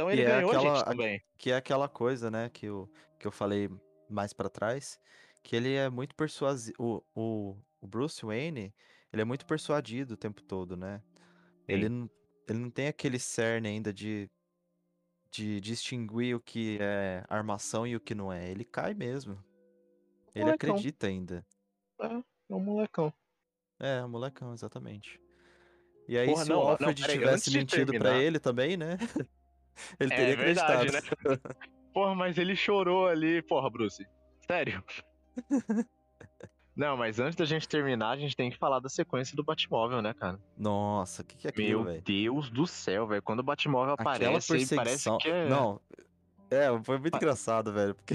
Então 0.00 0.10
ele 0.10 0.24
ganhou 0.24 0.50
aquela, 0.50 0.72
a 0.72 0.76
gente 0.76 0.84
também. 0.86 1.22
Que 1.36 1.50
é 1.50 1.56
aquela 1.56 1.88
coisa, 1.88 2.30
né, 2.30 2.48
que 2.48 2.66
eu, 2.66 2.90
que 3.18 3.26
eu 3.26 3.30
falei 3.30 3.68
mais 4.08 4.32
para 4.32 4.48
trás, 4.48 4.98
que 5.42 5.54
ele 5.54 5.74
é 5.74 5.90
muito 5.90 6.14
persuasivo. 6.14 6.74
O, 6.78 7.02
o, 7.14 7.56
o, 7.82 7.86
Bruce 7.86 8.24
Wayne, 8.24 8.74
ele 9.12 9.22
é 9.22 9.24
muito 9.24 9.44
persuadido 9.44 10.14
o 10.14 10.16
tempo 10.16 10.42
todo, 10.42 10.74
né? 10.74 11.02
Ele 11.68 11.88
não, 11.88 12.10
ele 12.48 12.58
não 12.58 12.70
tem 12.70 12.88
aquele 12.88 13.18
cerne 13.18 13.68
ainda 13.68 13.92
de, 13.92 14.28
de 15.30 15.60
distinguir 15.60 16.34
o 16.34 16.40
que 16.40 16.78
é 16.80 17.22
armação 17.28 17.86
e 17.86 17.94
o 17.94 18.00
que 18.00 18.14
não 18.14 18.32
é. 18.32 18.50
Ele 18.50 18.64
cai 18.64 18.94
mesmo. 18.94 19.38
Ele 20.34 20.46
molecão. 20.46 20.70
acredita 20.70 21.08
ainda. 21.08 21.46
É, 22.00 22.06
é 22.06 22.54
um 22.54 22.60
molecão. 22.60 23.12
É, 23.78 23.98
é 23.98 24.04
um 24.04 24.08
molecão, 24.08 24.54
exatamente. 24.54 25.20
E 26.08 26.16
aí, 26.16 26.26
Porra, 26.26 26.44
se 26.44 26.48
não, 26.48 26.58
o 26.64 26.68
Alfred 26.68 27.00
não, 27.00 27.06
peraí, 27.06 27.18
tivesse 27.18 27.50
mentido 27.50 27.92
para 27.98 28.18
ele 28.18 28.40
também, 28.40 28.78
né? 28.78 28.96
Ele 29.98 30.10
teria 30.10 30.32
é 30.32 30.36
verdade, 30.36 30.92
né? 30.92 31.00
Porra, 31.92 32.14
mas 32.14 32.38
ele 32.38 32.54
chorou 32.54 33.06
ali. 33.06 33.42
Porra, 33.42 33.68
Bruce. 33.68 34.06
Sério? 34.46 34.82
Não, 36.76 36.96
mas 36.96 37.18
antes 37.18 37.36
da 37.36 37.44
gente 37.44 37.68
terminar, 37.68 38.10
a 38.10 38.16
gente 38.16 38.36
tem 38.36 38.50
que 38.50 38.56
falar 38.56 38.78
da 38.78 38.88
sequência 38.88 39.36
do 39.36 39.44
Batmóvel, 39.44 40.00
né, 40.00 40.14
cara? 40.14 40.38
Nossa, 40.56 41.22
o 41.22 41.24
que, 41.24 41.36
que 41.36 41.46
é 41.46 41.50
aquilo, 41.50 41.84
Meu 41.84 42.00
Deus 42.00 42.48
do 42.48 42.66
céu, 42.66 43.06
velho. 43.06 43.22
Quando 43.22 43.40
o 43.40 43.42
Batmóvel 43.42 43.94
Aquela 43.94 44.10
aparece, 44.12 44.48
perseguição... 44.48 44.76
parece 44.76 45.18
que 45.18 45.28
é... 45.28 45.48
Não, 45.48 45.80
é, 46.50 46.66
foi 46.82 46.98
muito 46.98 47.16
engraçado, 47.16 47.72
velho, 47.72 47.94
porque... 47.94 48.14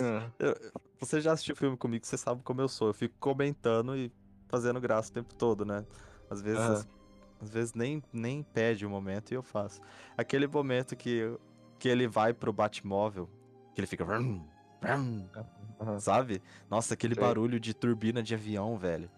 Uhum. 0.00 0.30
Eu, 0.40 0.56
você 0.98 1.20
já 1.20 1.32
assistiu 1.32 1.54
filme 1.54 1.76
comigo, 1.76 2.04
você 2.04 2.16
sabe 2.16 2.42
como 2.42 2.60
eu 2.60 2.68
sou. 2.68 2.88
Eu 2.88 2.94
fico 2.94 3.14
comentando 3.20 3.96
e 3.96 4.10
fazendo 4.48 4.80
graça 4.80 5.10
o 5.10 5.14
tempo 5.14 5.34
todo, 5.34 5.64
né? 5.64 5.84
Às 6.30 6.40
vezes. 6.40 6.88
Às 7.44 7.50
vezes 7.50 7.74
nem, 7.74 8.02
nem 8.12 8.42
pede 8.42 8.84
o 8.84 8.90
momento 8.90 9.30
e 9.32 9.34
eu 9.34 9.42
faço. 9.42 9.80
Aquele 10.16 10.46
momento 10.46 10.96
que, 10.96 11.36
que 11.78 11.88
ele 11.88 12.06
vai 12.08 12.32
pro 12.34 12.52
Batmóvel, 12.52 13.28
que 13.74 13.80
ele 13.80 13.86
fica. 13.86 14.04
Vrum, 14.04 14.44
vrum, 14.82 15.28
uhum. 15.80 16.00
Sabe? 16.00 16.42
Nossa, 16.70 16.94
aquele 16.94 17.14
Sim. 17.14 17.20
barulho 17.20 17.58
de 17.60 17.74
turbina 17.74 18.22
de 18.22 18.34
avião, 18.34 18.76
velho. 18.76 19.10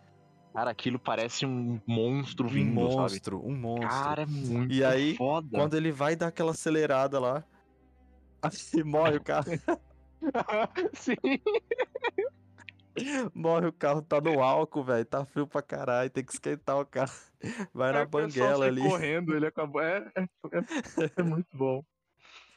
Cara, 0.53 0.71
aquilo 0.71 0.99
parece 0.99 1.45
um 1.45 1.79
monstro 1.87 2.49
vindo, 2.49 2.71
Um 2.71 2.75
monstro, 2.75 3.37
sabe? 3.39 3.53
um 3.53 3.57
monstro. 3.57 3.89
Cara, 3.89 4.23
é 4.23 4.27
muito 4.27 4.73
E 4.73 4.83
aí, 4.83 5.15
foda. 5.17 5.49
quando 5.53 5.75
ele 5.75 5.93
vai 5.93 6.17
dar 6.17 6.29
aquela 6.29 6.53
acelerada 6.53 7.21
lá, 7.21 7.45
assim 8.41 8.83
morre 8.83 9.17
o 9.17 9.23
carro. 9.23 9.51
Sim. 10.95 11.17
Morre 13.35 13.67
o 13.67 13.73
carro, 13.73 14.03
tá 14.03 14.21
no 14.21 14.43
álcool, 14.43 14.85
velho. 14.85 15.05
Tá 15.05 15.25
frio 15.25 15.47
pra 15.47 15.63
caralho, 15.63 16.11
tem 16.11 16.25
que 16.25 16.33
esquentar 16.33 16.79
o 16.79 16.87
carro. 16.87 17.13
Vai 17.75 17.93
na 17.93 18.05
banguela 18.05 18.67
ali. 18.67 18.81
correndo, 18.81 19.35
ele 19.35 19.47
acabou. 19.47 19.83
É, 19.83 20.11
é, 20.17 20.23
é, 20.23 21.11
é 21.17 21.23
muito 21.23 21.49
bom. 21.53 21.85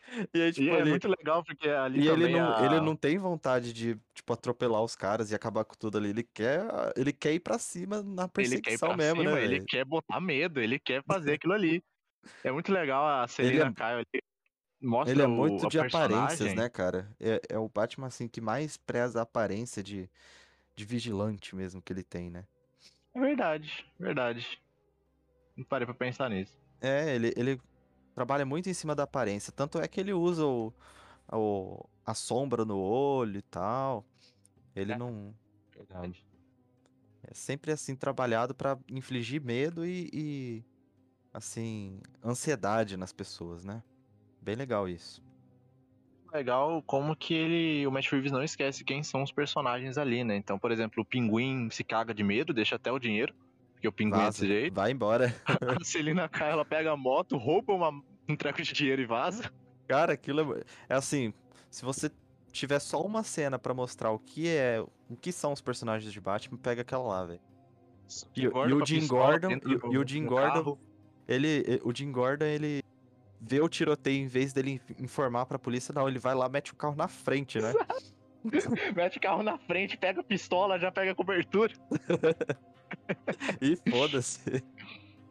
E, 0.33 0.41
aí, 0.41 0.51
tipo, 0.51 0.65
e 0.65 0.69
é 0.69 0.83
muito 0.83 1.07
legal 1.07 1.43
porque 1.43 1.69
ali 1.69 2.01
e 2.01 2.07
ele 2.07 2.29
não, 2.29 2.55
a... 2.55 2.65
ele 2.65 2.81
não 2.81 2.95
tem 2.95 3.19
vontade 3.19 3.71
de, 3.71 3.95
tipo, 4.13 4.33
atropelar 4.33 4.81
os 4.81 4.95
caras 4.95 5.29
e 5.29 5.35
acabar 5.35 5.63
com 5.63 5.75
tudo 5.75 5.99
ali. 5.99 6.09
Ele 6.09 6.23
quer, 6.23 6.65
ele 6.95 7.13
quer 7.13 7.33
ir 7.33 7.39
pra 7.39 7.59
cima 7.59 8.01
na 8.01 8.27
perseguição 8.27 8.95
mesmo, 8.95 9.21
cima, 9.21 9.35
né? 9.35 9.43
Ele 9.43 9.63
quer 9.63 9.85
botar 9.85 10.19
medo, 10.19 10.59
ele 10.59 10.79
quer 10.79 11.03
fazer 11.03 11.33
aquilo 11.33 11.53
ali. 11.53 11.83
É 12.43 12.51
muito 12.51 12.71
legal 12.71 13.07
a 13.07 13.27
Selina 13.27 13.65
ele 13.65 13.69
é... 13.69 13.73
Kyle 13.73 14.05
ali. 14.13 14.23
Mostra 14.81 15.13
ele 15.13 15.21
é 15.21 15.27
muito 15.27 15.65
o, 15.65 15.69
de 15.69 15.79
aparências, 15.79 16.53
né, 16.53 16.69
cara? 16.69 17.11
É, 17.19 17.41
é 17.49 17.59
o 17.59 17.67
Batman, 17.67 18.07
assim, 18.07 18.27
que 18.27 18.39
mais 18.39 18.77
preza 18.77 19.19
a 19.19 19.23
aparência 19.23 19.83
de, 19.83 20.09
de 20.75 20.85
vigilante 20.85 21.55
mesmo 21.55 21.81
que 21.81 21.91
ele 21.91 22.03
tem, 22.03 22.29
né? 22.29 22.45
É 23.13 23.19
verdade, 23.19 23.85
verdade. 23.99 24.61
Não 25.55 25.65
parei 25.65 25.85
pra 25.85 25.93
pensar 25.93 26.29
nisso. 26.29 26.57
É, 26.79 27.13
ele, 27.13 27.33
ele 27.35 27.61
trabalha 28.15 28.45
muito 28.45 28.69
em 28.69 28.73
cima 28.73 28.95
da 28.95 29.03
aparência. 29.03 29.51
Tanto 29.51 29.79
é 29.79 29.87
que 29.87 29.99
ele 29.99 30.13
usa 30.13 30.45
o, 30.45 30.73
o, 31.31 31.89
a 32.05 32.13
sombra 32.13 32.63
no 32.63 32.77
olho 32.79 33.39
e 33.39 33.41
tal. 33.41 34.05
Ele 34.75 34.93
é, 34.93 34.97
não. 34.97 35.35
Verdade. 35.75 36.25
É 37.23 37.33
sempre 37.33 37.71
assim 37.71 37.95
trabalhado 37.95 38.55
para 38.55 38.77
infligir 38.87 39.41
medo 39.41 39.85
e, 39.85 40.09
e, 40.13 40.65
assim 41.33 41.99
ansiedade 42.23 42.95
nas 42.95 43.11
pessoas, 43.11 43.65
né? 43.65 43.83
Bem 44.41 44.55
legal 44.55 44.87
isso. 44.87 45.21
Legal 46.33 46.83
como 46.85 47.15
que 47.15 47.33
ele, 47.33 47.87
o 47.87 47.91
Matt 47.91 48.11
Reeves 48.11 48.31
não 48.31 48.43
esquece 48.43 48.83
quem 48.83 49.01
são 49.01 49.23
os 49.23 49.31
personagens 49.31 49.97
ali, 49.97 50.23
né? 50.23 50.35
Então, 50.35 50.59
por 50.59 50.71
exemplo, 50.71 51.01
o 51.01 51.05
Pinguim 51.05 51.69
se 51.71 51.83
caga 51.83 52.13
de 52.13 52.23
medo, 52.23 52.53
deixa 52.53 52.75
até 52.75 52.91
o 52.91 52.99
dinheiro, 52.99 53.33
porque 53.73 53.87
o 53.87 53.91
Pinguim 53.91 54.11
vaza, 54.11 54.27
é 54.27 54.29
desse 54.29 54.47
jeito. 54.47 54.73
Vai 54.73 54.91
embora. 54.91 55.35
a 55.45 55.83
Celina 55.83 56.29
Kai, 56.29 56.51
ela 56.51 56.63
pega 56.63 56.91
a 56.91 56.97
moto, 56.97 57.35
rouba 57.35 57.73
uma, 57.73 58.03
um 58.27 58.35
treco 58.35 58.61
de 58.61 58.73
dinheiro 58.73 59.01
e 59.01 59.05
vaza. 59.05 59.51
Cara, 59.87 60.13
aquilo 60.13 60.55
é, 60.55 60.63
é 60.89 60.95
assim, 60.95 61.33
se 61.69 61.83
você 61.83 62.11
tiver 62.51 62.79
só 62.79 63.01
uma 63.01 63.23
cena 63.23 63.57
para 63.57 63.73
mostrar 63.73 64.11
o 64.11 64.19
que 64.19 64.47
é, 64.47 64.83
o 65.09 65.15
que 65.15 65.31
são 65.31 65.51
os 65.51 65.61
personagens 65.61 66.11
de 66.11 66.21
Batman, 66.21 66.57
pega 66.57 66.81
aquela 66.81 67.03
lá, 67.03 67.25
velho. 67.25 67.41
E, 68.35 68.41
e, 68.41 68.47
o 68.47 68.85
Jim 68.85 69.07
Gordon, 69.07 69.51
e, 69.51 69.93
e, 69.93 69.97
o 69.97 70.07
Jim 70.07 70.25
Gordon, 70.25 70.77
ele, 71.27 71.79
o 71.83 71.93
Jim 71.93 72.11
Gordon, 72.11 72.45
ele 72.45 72.83
vê 73.39 73.61
o 73.61 73.69
tiroteio 73.69 74.23
em 74.23 74.27
vez 74.27 74.53
dele 74.53 74.81
informar 74.99 75.45
pra 75.45 75.59
polícia, 75.59 75.93
não, 75.93 76.07
ele 76.07 76.19
vai 76.19 76.35
lá, 76.35 76.49
mete 76.49 76.73
o 76.73 76.75
carro 76.75 76.95
na 76.95 77.07
frente, 77.07 77.59
né? 77.59 77.73
mete 78.95 79.17
o 79.17 79.21
carro 79.21 79.43
na 79.43 79.57
frente, 79.57 79.97
pega 79.97 80.21
a 80.21 80.23
pistola, 80.23 80.79
já 80.79 80.91
pega 80.91 81.11
a 81.11 81.15
cobertura. 81.15 81.73
e 83.61 83.75
foda-se. 83.89 84.63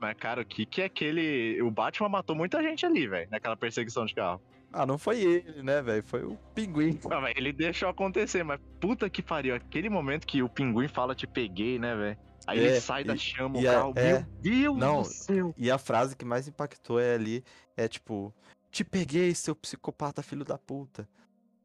Mas, 0.00 0.16
cara, 0.16 0.42
o 0.42 0.44
que 0.44 0.64
que 0.64 0.82
é 0.82 0.84
aquele. 0.84 1.60
O 1.62 1.70
Batman 1.70 2.08
matou 2.08 2.36
muita 2.36 2.62
gente 2.62 2.86
ali, 2.86 3.08
velho, 3.08 3.28
naquela 3.30 3.56
perseguição 3.56 4.06
de 4.06 4.14
carro. 4.14 4.40
Ah, 4.72 4.86
não 4.86 4.98
foi 4.98 5.20
ele, 5.20 5.62
né, 5.62 5.80
velho? 5.82 6.04
Foi 6.04 6.22
o 6.22 6.36
pinguim. 6.54 6.98
Não, 7.08 7.26
ele 7.28 7.54
deixou 7.54 7.88
acontecer, 7.88 8.44
mas 8.44 8.60
puta 8.78 9.08
que 9.08 9.22
pariu. 9.22 9.54
Aquele 9.54 9.88
momento 9.88 10.26
que 10.26 10.42
o 10.42 10.48
pinguim 10.48 10.88
fala 10.88 11.14
te 11.14 11.26
peguei, 11.26 11.78
né, 11.78 11.96
velho? 11.96 12.18
Aí 12.48 12.60
é, 12.60 12.62
ele 12.62 12.80
sai 12.80 13.04
da 13.04 13.14
chama, 13.14 13.58
o 13.58 13.62
carro. 13.62 13.92
A, 13.94 14.00
é, 14.00 14.12
Meu 14.12 14.26
Deus 14.40 14.78
não, 14.78 15.02
do 15.02 15.08
céu. 15.08 15.54
E 15.54 15.70
a 15.70 15.76
frase 15.76 16.16
que 16.16 16.24
mais 16.24 16.48
impactou 16.48 16.98
é 16.98 17.12
ali, 17.14 17.44
é 17.76 17.86
tipo, 17.86 18.34
te 18.70 18.82
peguei, 18.82 19.34
seu 19.34 19.54
psicopata 19.54 20.22
filho 20.22 20.46
da 20.46 20.56
puta. 20.56 21.06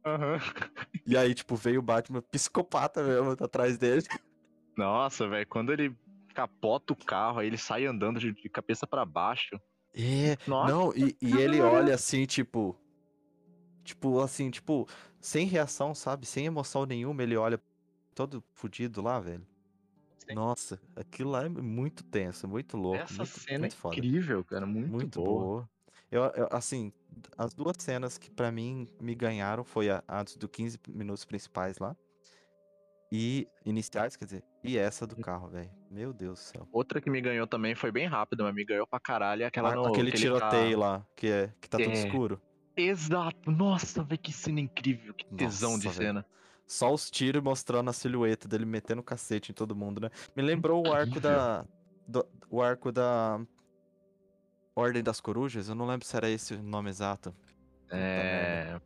Uhum. 0.06 0.38
E 1.08 1.18
aí, 1.18 1.34
tipo, 1.34 1.56
veio 1.56 1.80
o 1.80 1.84
Batman 1.84 2.22
psicopata 2.22 3.04
mesmo 3.04 3.36
tá 3.36 3.46
atrás 3.46 3.78
dele. 3.78 4.04
Nossa, 4.78 5.28
velho, 5.28 5.48
quando 5.48 5.72
ele 5.72 5.96
capota 6.34 6.94
o 6.94 6.96
carro, 6.96 7.40
aí 7.40 7.48
ele 7.48 7.58
sai 7.58 7.86
andando 7.86 8.20
de, 8.20 8.34
de 8.34 8.50
cabeça 8.50 8.86
para 8.86 9.06
baixo. 9.06 9.60
É, 9.94 10.38
Nossa. 10.48 10.72
não, 10.72 10.94
e, 10.96 11.16
e 11.22 11.38
ele 11.38 11.62
olha 11.62 11.96
assim, 11.96 12.26
tipo. 12.26 12.78
Tipo, 13.86 14.20
assim, 14.20 14.50
tipo, 14.50 14.88
sem 15.22 15.46
reação, 15.46 15.94
sabe? 15.96 16.26
Sem 16.26 16.46
emoção 16.46 16.86
nenhuma, 16.86 17.24
ele 17.24 17.38
olha 17.38 17.62
todo 18.16 18.44
fudido 18.54 19.02
lá, 19.02 19.20
velho. 19.20 19.46
Nossa, 20.34 20.80
aquilo 20.96 21.32
lá 21.32 21.46
é 21.46 21.50
muito 21.50 22.04
tenso, 22.04 22.48
muito 22.48 22.78
louco. 22.78 23.00
Essa 23.00 23.18
muito, 23.18 23.40
cena 23.40 23.60
muito 23.60 23.74
é 23.74 23.76
foda. 23.76 23.96
incrível, 23.96 24.44
cara, 24.44 24.66
muito, 24.66 24.92
muito 24.92 25.22
boa. 25.22 25.44
boa. 25.44 25.70
Eu, 26.12 26.24
eu, 26.36 26.48
assim, 26.52 26.94
as 27.38 27.54
duas 27.54 27.76
cenas 27.80 28.18
que 28.18 28.30
para 28.30 28.52
mim 28.52 28.88
me 29.02 29.16
ganharam 29.16 29.64
foi 29.64 29.90
a, 29.90 30.04
antes 30.08 30.38
dos 30.38 30.50
15 30.50 30.80
minutos 30.90 31.26
principais 31.26 31.80
lá. 31.80 31.96
E 33.12 33.48
iniciais, 33.64 34.16
quer 34.16 34.26
dizer, 34.26 34.44
e 34.64 34.76
essa 34.76 35.06
do 35.06 35.16
carro, 35.18 35.48
velho. 35.48 35.70
Meu 35.92 36.12
Deus 36.12 36.40
do 36.40 36.44
céu. 36.44 36.68
Outra 36.72 37.00
que 37.00 37.12
me 37.12 37.22
ganhou 37.22 37.46
também 37.46 37.76
foi 37.76 37.92
bem 37.92 38.08
rápido, 38.08 38.44
mas 38.44 38.56
me 38.56 38.66
ganhou 38.66 38.88
pra 38.88 39.00
caralho. 39.00 39.44
É 39.44 39.46
aquela 39.46 39.72
a, 39.72 39.76
no, 39.76 39.86
aquele 39.86 40.12
tiroteio 40.12 40.80
tá... 40.80 40.86
lá, 40.86 41.08
que, 41.16 41.28
é, 41.28 41.54
que 41.62 41.70
tá 41.70 41.80
é. 41.80 41.84
tudo 41.84 41.94
escuro. 41.94 42.42
Exato. 42.76 43.52
Nossa, 43.52 44.04
velho, 44.04 44.20
que 44.20 44.34
cena 44.34 44.60
incrível. 44.60 45.14
Que 45.14 45.26
tesão 45.26 45.74
Nossa, 45.74 45.82
de 45.82 45.88
véio. 45.90 46.08
cena 46.10 46.26
só 46.66 46.94
os 46.94 47.10
tiros 47.10 47.44
mostrando 47.44 47.90
a 47.90 47.94
silhueta 47.94 48.48
dele 48.48 48.66
metendo 48.66 49.04
cacete 49.04 49.52
em 49.52 49.54
todo 49.54 49.76
mundo, 49.76 50.02
né? 50.02 50.10
Me 50.36 50.42
lembrou 50.42 50.88
o 50.88 50.94
arco 50.94 51.20
da. 51.20 51.66
Do, 52.08 52.26
o 52.50 52.62
arco 52.62 52.92
da. 52.92 53.40
Ordem 54.76 55.04
das 55.04 55.22
Corujas? 55.22 55.70
Eu 55.70 55.76
não 55.76 55.86
lembro 55.86 56.06
se 56.06 56.16
era 56.16 56.30
esse 56.30 56.56
o 56.56 56.64
nome 56.64 56.90
exato. 56.90 57.34
É. 57.92 58.80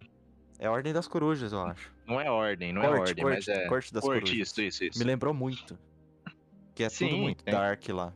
É 0.60 0.70
Ordem 0.70 0.92
das 0.92 1.08
Corujas, 1.08 1.54
eu 1.54 1.62
acho. 1.62 1.94
Não 2.06 2.20
é 2.20 2.30
Ordem, 2.30 2.74
não 2.74 2.82
é 2.82 2.88
corte, 2.88 2.98
é 2.98 3.02
Ordem, 3.02 3.24
corte, 3.24 3.48
mas 3.48 3.48
é. 3.48 3.68
Corte 3.68 3.94
das 3.94 4.04
corte, 4.04 4.22
Corujas. 4.22 4.48
Isso, 4.48 4.62
isso, 4.62 4.84
isso. 4.86 5.00
Me 5.00 5.06
lembrou 5.06 5.34
muito. 5.34 5.78
Que 6.74 6.84
é 6.84 6.90
Sim, 6.90 7.10
tudo 7.10 7.22
muito 7.22 7.44
tem. 7.44 7.54
dark 7.54 7.88
lá. 7.90 8.14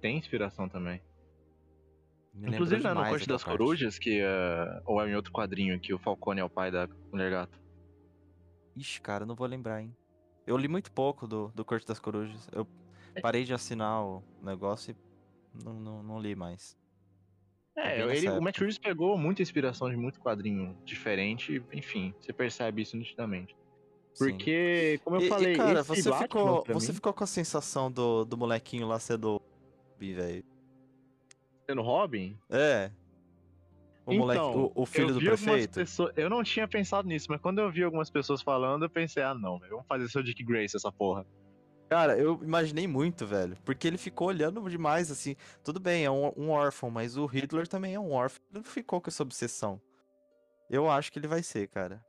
Tem 0.00 0.16
inspiração 0.16 0.68
também. 0.68 1.02
Me 2.32 2.50
Inclusive 2.50 2.82
não 2.82 2.90
é 2.90 2.94
no 2.94 3.08
Corte 3.08 3.28
das 3.28 3.42
parte. 3.42 3.58
Corujas, 3.58 3.98
que. 3.98 4.22
Uh, 4.22 4.82
ou 4.84 5.02
é 5.02 5.10
em 5.10 5.16
outro 5.16 5.32
quadrinho 5.32 5.78
que 5.80 5.92
o 5.92 5.98
Falcone 5.98 6.40
é 6.40 6.44
o 6.44 6.48
pai 6.48 6.70
da 6.70 6.88
Mulher 7.10 7.30
Gato. 7.30 7.60
Ixi, 8.78 9.00
cara, 9.00 9.26
não 9.26 9.34
vou 9.34 9.46
lembrar, 9.46 9.82
hein? 9.82 9.94
Eu 10.46 10.56
li 10.56 10.68
muito 10.68 10.90
pouco 10.92 11.26
do, 11.26 11.52
do 11.54 11.64
Corte 11.64 11.86
das 11.86 11.98
Corujas. 11.98 12.48
Eu 12.52 12.66
parei 13.20 13.44
de 13.44 13.52
assinar 13.52 14.02
o 14.02 14.22
negócio 14.42 14.92
e 14.92 15.64
não, 15.64 15.74
não, 15.74 16.02
não 16.02 16.20
li 16.20 16.34
mais. 16.34 16.76
É, 17.76 18.00
ele, 18.00 18.28
o 18.30 18.40
Matt 18.40 18.58
Reeves 18.58 18.78
pegou 18.78 19.16
muita 19.16 19.40
inspiração 19.40 19.88
de 19.88 19.96
muito 19.96 20.18
quadrinho 20.20 20.76
diferente, 20.84 21.62
enfim, 21.72 22.12
você 22.20 22.32
percebe 22.32 22.82
isso 22.82 22.96
nitidamente. 22.96 23.56
Porque, 24.18 24.96
Sim. 24.96 25.04
como 25.04 25.16
eu 25.16 25.20
e, 25.20 25.28
falei, 25.28 25.52
e, 25.52 25.56
cara, 25.56 25.84
você, 25.84 26.12
ficou, 26.12 26.64
você 26.66 26.88
mim... 26.88 26.94
ficou 26.94 27.12
com 27.12 27.22
a 27.22 27.26
sensação 27.26 27.90
do, 27.90 28.24
do 28.24 28.36
molequinho 28.36 28.88
lá 28.88 28.98
sendo 28.98 29.40
velho. 29.96 30.44
Sendo 31.66 31.82
Robin? 31.82 32.36
É. 32.50 32.90
O, 34.08 34.12
então, 34.12 34.20
moleque, 34.20 34.40
o, 34.40 34.72
o 34.74 34.86
filho 34.86 35.12
do 35.12 35.20
prefeito? 35.20 35.74
Pessoas, 35.74 36.12
eu 36.16 36.30
não 36.30 36.42
tinha 36.42 36.66
pensado 36.66 37.06
nisso, 37.06 37.26
mas 37.28 37.40
quando 37.42 37.60
eu 37.60 37.70
vi 37.70 37.82
algumas 37.82 38.08
pessoas 38.08 38.40
falando, 38.40 38.86
eu 38.86 38.90
pensei, 38.90 39.22
ah 39.22 39.34
não, 39.34 39.58
vamos 39.58 39.86
fazer 39.86 40.08
seu 40.08 40.22
Dick 40.22 40.42
Grace 40.42 40.74
essa 40.74 40.90
porra. 40.90 41.26
Cara, 41.90 42.18
eu 42.18 42.40
imaginei 42.42 42.86
muito, 42.86 43.26
velho. 43.26 43.56
Porque 43.66 43.86
ele 43.86 43.98
ficou 43.98 44.28
olhando 44.28 44.66
demais, 44.68 45.10
assim. 45.10 45.36
Tudo 45.62 45.78
bem, 45.78 46.04
é 46.04 46.10
um, 46.10 46.32
um 46.36 46.50
órfão, 46.50 46.90
mas 46.90 47.18
o 47.18 47.26
Hitler 47.26 47.68
também 47.68 47.94
é 47.94 48.00
um 48.00 48.12
órfão. 48.12 48.42
Ele 48.50 48.60
não 48.60 48.64
ficou 48.64 49.00
com 49.00 49.10
essa 49.10 49.22
obsessão. 49.22 49.80
Eu 50.70 50.90
acho 50.90 51.12
que 51.12 51.18
ele 51.18 51.28
vai 51.28 51.42
ser, 51.42 51.68
cara. 51.68 52.02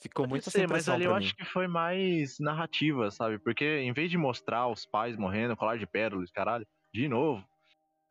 Ficou 0.00 0.24
Pode 0.24 0.30
muito 0.30 0.50
ser, 0.50 0.68
mas 0.68 0.88
ali 0.88 1.04
eu 1.04 1.10
mim. 1.10 1.18
acho 1.18 1.34
que 1.34 1.44
foi 1.44 1.66
mais 1.66 2.38
narrativa, 2.38 3.10
sabe? 3.10 3.38
Porque 3.38 3.80
em 3.80 3.92
vez 3.92 4.10
de 4.10 4.16
mostrar 4.16 4.68
os 4.68 4.86
pais 4.86 5.16
morrendo, 5.16 5.56
colar 5.56 5.78
de 5.78 5.86
pérolas, 5.86 6.30
caralho, 6.30 6.66
de 6.92 7.06
novo, 7.08 7.44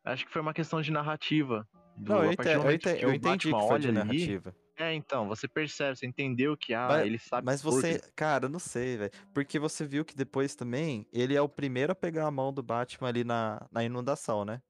acho 0.05 0.25
que 0.25 0.31
foi 0.31 0.41
uma 0.41 0.53
questão 0.53 0.81
de 0.81 0.91
narrativa. 0.91 1.67
Do, 1.99 2.13
não, 2.13 2.23
eu, 2.23 2.31
entendi, 2.31 2.49
eu 2.49 2.71
entendi, 2.71 3.03
eu 3.03 3.13
entendi 3.13 3.53
que 3.53 3.67
foi 3.67 3.79
de 3.79 3.91
narrativa. 3.91 4.55
é, 4.77 4.93
então, 4.93 5.27
você 5.27 5.49
percebe, 5.49 5.97
você 5.97 6.07
entendeu 6.07 6.55
que, 6.55 6.73
ah, 6.73 6.87
mas, 6.87 7.05
ele 7.05 7.19
sabe... 7.19 7.45
Mas 7.45 7.61
você, 7.61 7.99
cara, 8.15 8.45
eu 8.45 8.49
não 8.49 8.57
sei, 8.57 8.95
velho. 8.95 9.11
Porque 9.33 9.59
você 9.59 9.85
viu 9.85 10.05
que 10.05 10.15
depois 10.15 10.55
também, 10.55 11.05
ele 11.11 11.35
é 11.35 11.41
o 11.41 11.49
primeiro 11.49 11.91
a 11.91 11.95
pegar 11.95 12.25
a 12.25 12.31
mão 12.31 12.53
do 12.53 12.63
Batman 12.63 13.09
ali 13.09 13.25
na, 13.25 13.67
na 13.69 13.83
inundação, 13.83 14.45
né? 14.45 14.61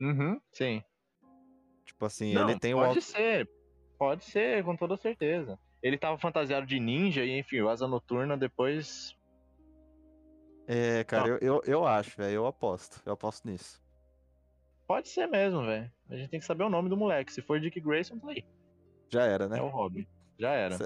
Uhum, 0.00 0.40
sim. 0.52 0.82
Tipo 1.84 2.06
assim, 2.06 2.32
não, 2.32 2.48
ele 2.48 2.58
tem 2.58 2.72
pode 2.72 2.88
o... 2.88 2.94
Pode 2.94 3.02
ser, 3.04 3.50
pode 3.98 4.24
ser, 4.24 4.64
com 4.64 4.74
toda 4.74 4.96
certeza. 4.96 5.58
ele 5.82 5.98
tava 5.98 6.16
fantasiado 6.18 6.66
de 6.66 6.80
ninja 6.80 7.26
e, 7.26 7.38
enfim, 7.38 7.60
o 7.60 7.68
Asa 7.68 7.86
Noturna 7.86 8.38
depois. 8.38 9.14
É, 10.66 11.04
cara, 11.04 11.28
eu, 11.28 11.38
eu, 11.42 11.62
eu 11.66 11.86
acho, 11.86 12.16
velho. 12.16 12.36
Eu 12.36 12.46
aposto. 12.46 13.02
Eu 13.04 13.12
aposto 13.12 13.46
nisso. 13.46 13.82
Pode 14.86 15.10
ser 15.10 15.26
mesmo, 15.26 15.62
velho. 15.62 15.92
A 16.10 16.16
gente 16.16 16.28
tem 16.28 16.40
que 16.40 16.46
saber 16.46 16.64
o 16.64 16.70
nome 16.70 16.88
do 16.88 16.96
moleque. 16.96 17.32
Se 17.32 17.40
for 17.42 17.60
Dick 17.60 17.80
Grayson, 17.80 18.18
tá 18.18 18.30
aí. 18.30 18.44
Já 19.08 19.22
era, 19.24 19.48
né? 19.48 19.58
É 19.58 19.62
o 19.62 19.68
Robin. 19.68 20.06
Já 20.38 20.50
era. 20.50 20.76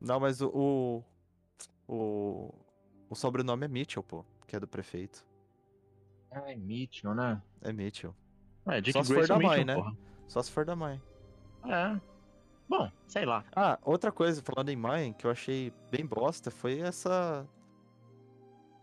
Não, 0.00 0.20
mas 0.20 0.40
o, 0.40 0.48
o. 0.54 1.04
O, 1.86 2.54
o 3.10 3.14
sobrenome 3.14 3.66
é 3.66 3.68
Mitchell, 3.68 4.02
pô, 4.02 4.24
que 4.46 4.56
é 4.56 4.60
do 4.60 4.66
prefeito. 4.66 5.24
Ah, 6.30 6.50
é 6.50 6.56
Mitchell, 6.56 7.14
né? 7.14 7.42
É 7.60 7.72
Mitchell. 7.72 8.14
É, 8.66 8.80
Dick 8.80 8.92
Só 8.92 9.04
se 9.04 9.12
Grayson 9.12 9.34
for 9.34 9.40
da 9.40 9.48
mãe, 9.48 9.58
Mitchell, 9.58 9.66
né? 9.66 9.74
porra. 9.74 9.96
Só 10.26 10.42
se 10.42 10.50
for 10.50 10.64
da 10.64 10.74
mãe. 10.74 11.02
É. 11.66 12.00
Bom, 12.68 12.90
sei 13.06 13.26
lá. 13.26 13.44
Ah, 13.54 13.78
outra 13.82 14.10
coisa, 14.10 14.42
falando 14.42 14.70
em 14.70 14.76
mãe, 14.76 15.12
que 15.12 15.26
eu 15.26 15.30
achei 15.30 15.72
bem 15.90 16.06
bosta, 16.06 16.50
foi 16.50 16.80
essa. 16.80 17.46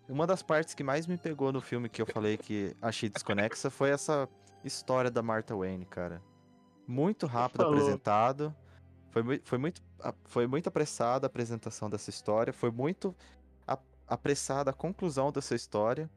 Uma 0.08 0.28
das 0.28 0.44
partes 0.44 0.74
que 0.74 0.84
mais 0.84 1.08
me 1.08 1.18
pegou 1.18 1.52
no 1.52 1.62
filme 1.62 1.90
que 1.90 2.02
eu 2.02 2.06
falei 2.06 2.38
que 2.38 2.76
achei 2.82 3.10
desconexa 3.10 3.70
foi 3.70 3.90
essa 3.90 4.30
história 4.64 5.10
da 5.12 5.22
Martha 5.22 5.56
Wayne, 5.56 5.86
cara. 5.86 6.22
Muito 6.88 7.26
rápido 7.26 7.64
Falou. 7.64 7.74
apresentado. 7.74 8.56
Foi, 9.10 9.42
foi, 9.44 9.58
muito, 9.58 9.82
foi 10.26 10.48
muito 10.48 10.68
apressada 10.68 11.26
a 11.26 11.30
apresentação 11.30 11.90
dessa 11.90 12.10
história. 12.10 12.54
Foi 12.54 12.72
muito 12.72 13.16
apressada 14.08 14.72
a 14.72 14.74
conclusão 14.74 15.32
dessa 15.32 15.56
história. 15.56 16.10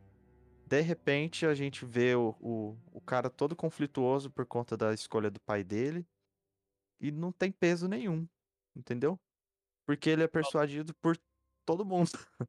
De 0.67 0.81
repente, 0.81 1.47
a 1.47 1.55
gente 1.55 1.85
vê 1.85 2.15
o, 2.17 2.35
o, 2.41 2.77
o 2.93 3.01
cara 3.01 3.31
todo 3.31 3.55
conflituoso 3.55 4.31
por 4.31 4.47
conta 4.47 4.77
da 4.77 4.93
escolha 4.93 5.31
do 5.31 5.41
pai 5.41 5.63
dele. 5.63 6.07
E 7.01 7.13
não 7.13 7.31
tem 7.31 7.53
peso 7.53 7.87
nenhum. 7.87 8.27
Entendeu? 8.75 9.19
Porque 9.87 10.11
ele 10.11 10.23
é 10.25 10.29
persuadido 10.29 10.95
por 10.95 11.17
todo 11.65 11.85
mundo. 11.85 12.11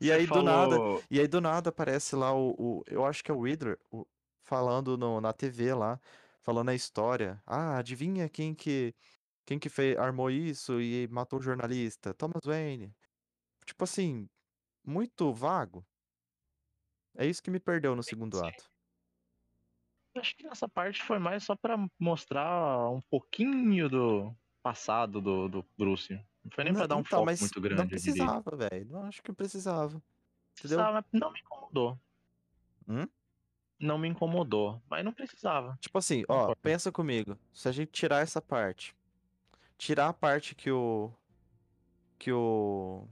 e 0.00 0.10
aí, 0.12 0.26
do 0.26 0.42
nada, 0.42 0.76
Falou- 0.76 1.02
e 1.10 1.20
aí 1.20 1.26
do 1.28 1.40
nada 1.40 1.70
aparece 1.70 2.14
lá 2.16 2.32
o, 2.32 2.54
o- 2.58 2.82
eu 2.86 3.04
acho 3.04 3.22
que 3.24 3.30
é 3.30 3.34
o 3.34 3.38
Widler, 3.40 3.78
o- 3.90 4.06
falando 4.44 4.96
no- 4.96 5.20
na 5.20 5.32
TV 5.32 5.74
lá, 5.74 5.98
falando 6.40 6.68
a 6.68 6.74
história. 6.74 7.42
Ah, 7.46 7.78
adivinha 7.78 8.28
quem 8.28 8.54
que 8.54 8.94
quem 9.46 9.58
que 9.58 9.68
fez, 9.68 9.98
armou 9.98 10.30
isso 10.30 10.80
e 10.80 11.06
matou 11.08 11.38
o 11.38 11.42
jornalista? 11.42 12.14
Thomas 12.14 12.40
Wayne. 12.46 12.94
Tipo 13.66 13.84
assim, 13.84 14.26
muito 14.86 15.32
vago. 15.34 15.84
É 17.16 17.26
isso 17.26 17.42
que 17.42 17.50
me 17.50 17.60
perdeu 17.60 17.94
no 17.94 18.02
segundo 18.02 18.38
sim. 18.38 18.46
ato. 18.46 18.70
Acho 20.16 20.34
que 20.36 20.44
nessa 20.44 20.68
parte 20.68 21.02
foi 21.02 21.18
mais 21.18 21.42
só 21.44 21.54
pra 21.56 21.76
mostrar 21.98 22.88
um 22.90 23.00
pouquinho 23.02 23.88
do 23.88 24.34
passado 24.62 25.20
do, 25.20 25.48
do 25.48 25.66
Bruce. 25.76 26.14
Não 26.42 26.50
foi 26.52 26.64
nem 26.64 26.72
pra 26.72 26.82
Não- 26.82 26.88
dar 26.88 26.96
um 26.96 27.00
então, 27.00 27.18
foco 27.26 27.40
muito 27.40 27.60
grande, 27.60 27.82
Não 27.82 27.88
precisava, 27.88 28.56
velho. 28.56 28.86
Não 28.90 29.02
acho 29.04 29.22
que 29.22 29.32
precisava. 29.32 29.96
Entendeu? 29.96 30.02
Precisava, 30.54 30.92
mas 30.92 31.04
não 31.20 31.32
me 31.32 31.40
incomodou. 31.40 31.98
Hum? 32.88 33.06
Não 33.78 33.98
me 33.98 34.08
incomodou, 34.08 34.80
mas 34.88 35.04
não 35.04 35.12
precisava. 35.12 35.76
Tipo 35.80 35.98
assim, 35.98 36.22
ó, 36.28 36.40
Concordo. 36.40 36.60
pensa 36.62 36.92
comigo. 36.92 37.36
Se 37.52 37.68
a 37.68 37.72
gente 37.72 37.90
tirar 37.90 38.20
essa 38.20 38.40
parte, 38.40 38.94
tirar 39.76 40.08
a 40.08 40.12
parte 40.12 40.54
que 40.54 40.70
o 40.70 41.12
que 42.18 42.32
o 42.32 43.06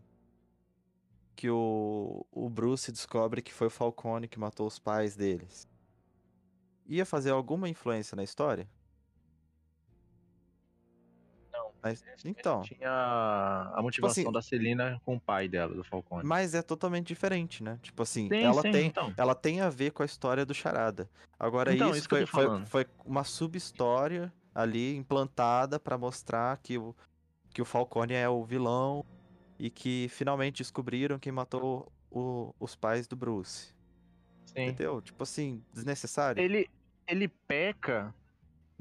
que 1.34 1.50
o, 1.50 2.24
o 2.30 2.48
Bruce 2.48 2.92
descobre 2.92 3.42
que 3.42 3.52
foi 3.52 3.66
o 3.66 3.70
Falcone 3.70 4.28
que 4.28 4.38
matou 4.38 4.66
os 4.66 4.78
pais 4.78 5.16
deles. 5.16 5.68
Ia 6.86 7.04
fazer 7.04 7.30
alguma 7.30 7.68
influência 7.68 8.14
na 8.14 8.22
história? 8.22 8.68
Mas, 11.82 12.04
então, 12.24 12.62
Tinha 12.62 12.88
a 13.74 13.80
motivação 13.82 14.22
assim- 14.22 14.32
da 14.32 14.40
Celina 14.40 15.00
com 15.04 15.16
o 15.16 15.20
pai 15.20 15.48
dela, 15.48 15.74
do 15.74 15.82
Falcone. 15.82 16.22
mas 16.24 16.54
é 16.54 16.62
totalmente 16.62 17.08
diferente, 17.08 17.62
né? 17.62 17.78
Tipo 17.82 18.02
assim, 18.04 18.28
Sim, 18.28 18.42
ela 18.44 18.62
sim, 18.62 18.70
tem 18.70 18.86
então. 18.86 19.12
ela 19.16 19.34
tem 19.34 19.60
a 19.60 19.68
ver 19.68 19.90
com 19.90 20.02
a 20.02 20.06
história 20.06 20.46
do 20.46 20.54
Charada. 20.54 21.10
Agora 21.38 21.74
Então, 21.74 21.88
isso, 21.90 21.98
isso 21.98 22.08
foi, 22.08 22.24
foi, 22.26 22.66
foi 22.66 22.86
uma 23.04 23.24
sub-história 23.24 24.32
ali 24.54 24.96
implantada 24.96 25.80
pra 25.80 25.98
mostrar 25.98 26.56
que 26.58 26.78
o, 26.78 26.94
que 27.50 27.60
o 27.60 27.64
Falcone 27.64 28.14
é 28.14 28.28
o 28.28 28.44
vilão 28.44 29.04
e 29.58 29.68
que 29.68 30.06
finalmente 30.10 30.58
descobriram 30.58 31.18
quem 31.18 31.32
matou 31.32 31.90
o- 32.12 32.54
os 32.60 32.76
pais 32.76 33.08
do 33.08 33.16
Bruce. 33.16 33.74
Sim. 34.46 34.66
Entendeu? 34.68 35.00
Tipo 35.00 35.22
assim, 35.24 35.62
desnecessário. 35.72 36.40
Ele, 36.40 36.70
ele 37.08 37.26
peca, 37.26 38.14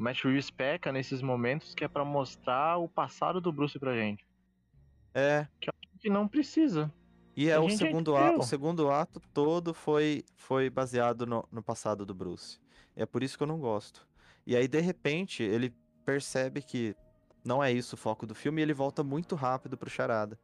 o 0.02 0.04
Matt 0.04 0.24
Reeves 0.24 0.50
peca 0.50 0.92
nesses 0.92 1.22
momentos 1.22 1.76
que 1.76 1.84
é 1.84 1.88
pra 1.88 2.04
mostrar 2.04 2.78
o 2.78 2.90
passado 2.90 3.40
do 3.40 3.52
Bruce 3.54 3.78
pra 3.78 3.96
gente. 3.96 4.26
É, 5.14 5.48
Que 6.00 6.10
não 6.10 6.28
precisa. 6.28 6.92
e 7.36 7.50
é 7.50 7.54
A 7.54 7.62
o 7.62 7.70
segundo 7.70 8.16
ato, 8.16 8.40
o 8.40 8.44
segundo 8.44 8.90
ato 8.90 9.20
todo 9.32 9.76
foi 9.76 10.26
foi 10.36 10.72
baseado 10.72 11.28
no, 11.28 11.48
no 11.52 11.62
passado 11.62 12.04
do 12.04 12.16
Bruce. 12.16 12.60
É 12.96 13.06
por 13.06 13.22
isso 13.22 13.38
que 13.38 13.44
eu 13.44 13.48
não 13.48 13.60
gosto. 13.60 14.08
E 14.44 14.56
aí 14.56 14.68
de 14.68 14.80
repente 14.82 15.44
ele 15.44 15.72
percebe 16.04 16.64
que 16.64 16.96
não 17.46 17.64
é 17.64 17.72
isso 17.72 17.94
o 17.94 17.98
foco 17.98 18.26
do 18.26 18.34
filme 18.34 18.60
e 18.60 18.64
ele 18.64 18.74
volta 18.74 19.04
muito 19.04 19.36
rápido 19.36 19.78
pro 19.78 19.88
Charada 19.88 20.40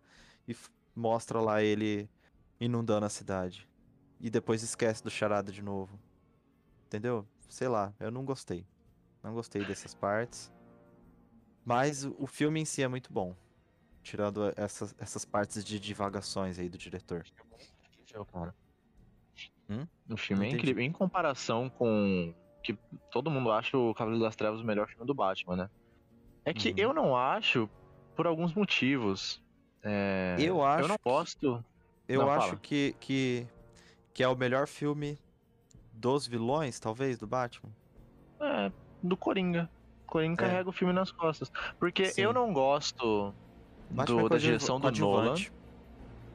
e 0.47 0.55
mostra 0.95 1.41
lá 1.41 1.63
ele 1.63 2.07
inundando 2.59 3.07
a 3.07 3.09
cidade. 3.09 3.67
E 4.21 4.29
depois 4.29 4.61
esquece 4.61 5.03
do 5.03 5.09
Charada 5.09 5.51
de 5.51 5.63
novo. 5.63 5.99
Entendeu? 6.85 7.27
Sei 7.49 7.67
lá, 7.67 7.91
eu 7.99 8.11
não 8.11 8.23
gostei. 8.23 8.63
Não 9.27 9.33
gostei 9.33 9.61
dessas 9.65 9.93
partes. 9.93 10.49
Mas 11.65 12.05
o, 12.05 12.25
filme 12.25 12.61
em 12.61 12.65
si 12.65 12.81
é 12.81 12.87
muito 12.87 13.11
bom. 13.11 13.35
Tirando 14.01 14.53
essas, 14.55 14.95
essas 14.97 15.25
partes 15.25 15.65
de 15.65 15.77
divagações 15.81 16.57
aí 16.57 16.69
do 16.69 16.77
diretor. 16.77 17.25
cara. 18.31 18.55
Hum? 19.69 19.85
O 20.09 20.15
filme 20.15 20.45
é 20.45 20.49
incrível. 20.51 20.81
Em 20.81 20.93
comparação 20.93 21.69
com 21.69 22.33
que 22.63 22.73
todo 23.11 23.29
mundo 23.29 23.51
acha 23.51 23.77
o 23.77 23.93
Cavaleiro 23.93 24.23
das 24.23 24.33
Trevas 24.35 24.61
o 24.61 24.63
melhor 24.63 24.87
filme 24.87 25.05
do 25.05 25.13
Batman, 25.13 25.57
né? 25.57 25.69
É 26.45 26.53
que 26.53 26.69
Uhum. 26.69 26.75
eu 26.77 26.93
não 26.93 27.15
acho, 27.17 27.69
por 28.15 28.25
alguns 28.27 28.53
motivos. 28.53 29.43
É, 29.83 30.37
Eu 30.39 30.63
acho 30.63 30.85
Eu 30.85 30.87
não 30.87 30.95
que- 30.97 31.03
gosto. 31.03 31.65
Eu 32.07 32.21
Não, 32.21 32.29
acho 32.31 32.47
fala. 32.47 32.59
que, 32.61 32.95
que, 33.01 33.45
que 34.13 34.23
é 34.23 34.27
o 34.29 34.35
melhor 34.37 34.67
filme 34.67 35.19
dos 35.91 36.25
vilões, 36.25 36.79
talvez, 36.79 37.17
do 37.17 37.27
Batman. 37.27 37.69
É, 38.39 38.71
do 39.01 39.17
Coringa. 39.17 39.69
Coringa 40.05 40.43
É. 40.43 40.47
carrega 40.47 40.69
o 40.69 40.73
filme 40.73 40.93
nas 40.93 41.11
costas. 41.11 41.51
Porque 41.79 42.05
Sim. 42.05 42.21
eu 42.21 42.33
não 42.33 42.53
gosto 42.53 43.33
do, 43.89 44.29
da 44.29 44.37
direção 44.37 44.79
do 44.79 44.91
Nolan. 44.91 45.35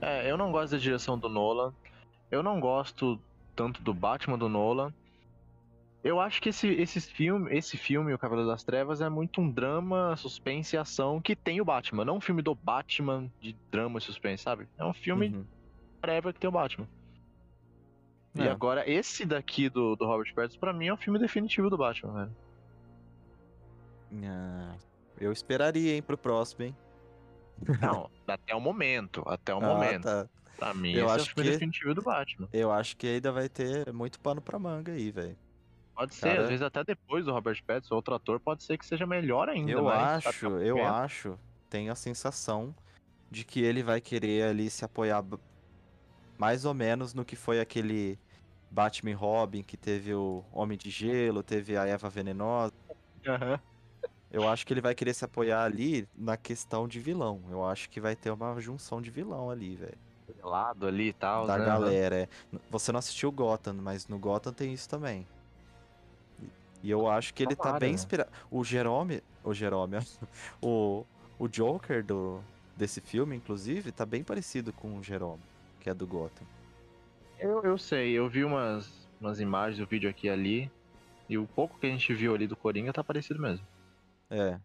É, 0.00 0.30
eu 0.30 0.36
não 0.36 0.50
gosto 0.52 0.72
da 0.72 0.78
direção 0.78 1.18
do 1.18 1.28
Nolan. 1.28 1.72
Eu 2.30 2.42
não 2.42 2.58
gosto 2.60 3.20
tanto 3.54 3.82
do 3.82 3.92
Batman 3.94 4.38
do 4.38 4.48
Nolan. 4.48 4.92
Eu 6.04 6.18
acho 6.18 6.42
que 6.42 6.48
esse, 6.48 6.66
esses 6.66 7.08
filme, 7.08 7.54
esse 7.56 7.76
filme, 7.76 8.12
O 8.12 8.18
Cavaleiro 8.18 8.50
das 8.50 8.64
Trevas, 8.64 9.00
é 9.00 9.08
muito 9.08 9.40
um 9.40 9.48
drama, 9.48 10.16
suspense 10.16 10.74
e 10.74 10.78
ação 10.78 11.20
que 11.20 11.36
tem 11.36 11.60
o 11.60 11.64
Batman. 11.64 12.04
Não 12.04 12.16
um 12.16 12.20
filme 12.20 12.42
do 12.42 12.54
Batman 12.56 13.30
de 13.40 13.54
drama 13.70 13.98
e 13.98 14.02
suspense, 14.02 14.42
sabe? 14.42 14.66
É 14.76 14.84
um 14.84 14.92
filme 14.92 15.28
Uhum. 15.28 15.46
prévio 16.00 16.32
que 16.34 16.40
tem 16.40 16.48
o 16.48 16.52
Batman. 16.52 16.88
E 18.34 18.42
É. 18.42 18.50
agora, 18.50 18.88
esse 18.90 19.24
daqui 19.24 19.68
do, 19.68 19.94
do 19.94 20.04
Robert 20.06 20.32
Pattinson, 20.34 20.58
pra 20.58 20.72
mim, 20.72 20.86
é 20.88 20.92
o 20.92 20.96
filme 20.96 21.20
definitivo 21.20 21.70
do 21.70 21.78
Batman, 21.78 22.14
velho. 22.14 22.36
Ah, 24.24 24.74
eu 25.20 25.32
esperaria, 25.32 25.94
hein, 25.94 26.02
pro 26.02 26.18
próximo, 26.18 26.64
hein? 26.64 26.76
Não, 27.80 28.10
até 28.26 28.54
o 28.54 28.60
momento. 28.60 29.22
Até 29.26 29.54
o 29.54 29.58
Ah, 29.58 29.60
momento. 29.60 30.02
tá. 30.04 30.28
Pra 30.58 30.74
mim, 30.74 30.92
Eu 30.92 31.06
esse 31.06 31.12
é 31.14 31.16
acho 31.22 31.32
o 31.32 31.34
que- 31.36 31.42
definitivo 31.42 31.94
do 31.94 32.02
Batman. 32.02 32.48
Eu 32.52 32.70
acho 32.70 32.96
que 32.96 33.06
ainda 33.06 33.32
vai 33.32 33.48
ter 33.48 33.92
muito 33.92 34.20
pano 34.20 34.40
pra 34.40 34.58
manga 34.58 34.92
aí, 34.92 35.10
velho. 35.10 35.36
Pode 35.94 36.14
ser, 36.14 36.28
Cara- 36.28 36.42
às 36.42 36.48
vezes 36.48 36.62
até 36.62 36.84
depois 36.84 37.24
do 37.24 37.32
Robert 37.32 37.62
Pattinson, 37.66 37.94
outro 37.94 38.14
ator, 38.14 38.38
pode 38.40 38.62
ser 38.62 38.78
que 38.78 38.86
seja 38.86 39.06
melhor 39.06 39.48
ainda. 39.48 39.72
Eu 39.72 39.84
mas 39.84 40.26
acho, 40.26 40.46
eu 40.46 40.76
momento- 40.76 40.94
acho, 40.94 41.38
tenho 41.68 41.90
a 41.92 41.94
sensação 41.94 42.74
de 43.30 43.44
que 43.44 43.60
ele 43.62 43.82
vai 43.82 44.00
querer 44.00 44.44
ali 44.44 44.70
se 44.70 44.84
apoiar 44.84 45.24
mais 46.38 46.64
ou 46.64 46.74
menos 46.74 47.12
no 47.14 47.24
que 47.24 47.34
foi 47.36 47.60
aquele 47.60 48.18
Batman 48.70 49.14
Robin, 49.16 49.62
que 49.62 49.76
teve 49.76 50.14
o 50.14 50.44
Homem 50.52 50.78
de 50.78 50.90
Gelo, 50.90 51.42
teve 51.42 51.76
a 51.76 51.86
Eva 51.86 52.08
Venenosa. 52.08 52.72
Aham. 53.26 53.60
Eu 54.32 54.48
acho 54.48 54.66
que 54.66 54.72
ele 54.72 54.80
vai 54.80 54.94
querer 54.94 55.12
se 55.12 55.24
apoiar 55.24 55.62
ali 55.62 56.08
na 56.16 56.38
questão 56.38 56.88
de 56.88 56.98
vilão. 56.98 57.42
Eu 57.50 57.64
acho 57.64 57.90
que 57.90 58.00
vai 58.00 58.16
ter 58.16 58.30
uma 58.30 58.58
junção 58.60 59.02
de 59.02 59.10
vilão 59.10 59.50
ali, 59.50 59.76
velho. 59.76 59.98
Lado 60.42 60.86
ali 60.86 61.08
e 61.08 61.12
tal. 61.12 61.46
Da 61.46 61.58
né? 61.58 61.66
galera. 61.66 62.16
é. 62.16 62.28
Você 62.70 62.90
não 62.90 62.98
assistiu 62.98 63.30
Gotham, 63.30 63.74
mas 63.74 64.08
no 64.08 64.18
Gotham 64.18 64.52
tem 64.52 64.72
isso 64.72 64.88
também. 64.88 65.26
E 66.82 66.90
eu 66.90 67.08
acho 67.08 67.34
que 67.34 67.42
ele 67.42 67.54
tá 67.54 67.64
Tomara, 67.64 67.80
bem 67.80 67.90
né? 67.90 67.94
inspirado. 67.94 68.30
O 68.50 68.64
Jerome. 68.64 69.22
O 69.44 69.52
Jerome, 69.52 69.98
o, 70.62 71.04
o 71.38 71.48
Joker 71.48 72.02
do, 72.02 72.40
desse 72.76 73.00
filme, 73.00 73.36
inclusive, 73.36 73.92
tá 73.92 74.06
bem 74.06 74.22
parecido 74.22 74.72
com 74.72 74.96
o 74.96 75.02
Jerome, 75.02 75.42
que 75.80 75.90
é 75.90 75.94
do 75.94 76.06
Gotham. 76.06 76.46
Eu, 77.38 77.60
eu 77.62 77.76
sei, 77.76 78.12
eu 78.12 78.28
vi 78.28 78.44
umas, 78.44 79.08
umas 79.20 79.40
imagens 79.40 79.78
do 79.78 79.86
vídeo 79.86 80.08
aqui 80.08 80.28
e 80.28 80.30
ali. 80.30 80.70
E 81.28 81.36
o 81.36 81.46
pouco 81.46 81.78
que 81.78 81.86
a 81.86 81.90
gente 81.90 82.14
viu 82.14 82.34
ali 82.34 82.46
do 82.46 82.56
Coringa 82.56 82.92
tá 82.92 83.02
parecido 83.02 83.40
mesmo. 83.40 83.66
É. 84.32 84.58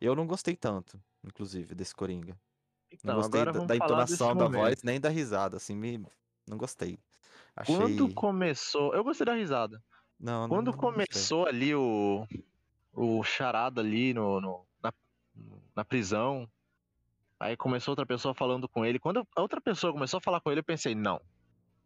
Eu 0.00 0.14
não 0.16 0.26
gostei 0.26 0.56
tanto, 0.56 1.00
inclusive, 1.22 1.74
desse 1.74 1.94
Coringa. 1.94 2.38
Então, 2.90 3.14
não 3.14 3.22
gostei 3.22 3.44
da, 3.44 3.52
da 3.52 3.76
entonação 3.76 4.34
da 4.34 4.48
voz, 4.48 4.82
nem 4.82 4.98
da 4.98 5.08
risada, 5.08 5.56
assim, 5.58 5.76
me... 5.76 6.04
não 6.48 6.56
gostei. 6.56 6.98
Achei... 7.54 7.76
Quando 7.76 8.12
começou. 8.14 8.94
Eu 8.94 9.04
gostei 9.04 9.26
da 9.26 9.34
risada. 9.34 9.82
Não, 10.18 10.42
não- 10.42 10.48
Quando 10.48 10.66
não 10.70 10.72
gostei. 10.72 10.92
começou 10.92 11.46
ali 11.46 11.74
o. 11.74 12.26
O 12.92 13.22
charada 13.22 13.80
ali 13.80 14.12
no, 14.14 14.40
no- 14.40 14.66
na, 14.82 14.92
na 15.76 15.84
prisão. 15.84 16.50
Aí 17.38 17.56
começou 17.56 17.92
outra 17.92 18.04
pessoa 18.06 18.34
falando 18.34 18.68
com 18.68 18.84
ele. 18.84 18.98
Quando 18.98 19.26
a 19.36 19.40
outra 19.40 19.60
pessoa 19.60 19.92
começou 19.92 20.18
a 20.18 20.20
falar 20.20 20.40
com 20.40 20.50
ele, 20.50 20.60
eu 20.60 20.64
pensei, 20.64 20.94
não. 20.94 21.20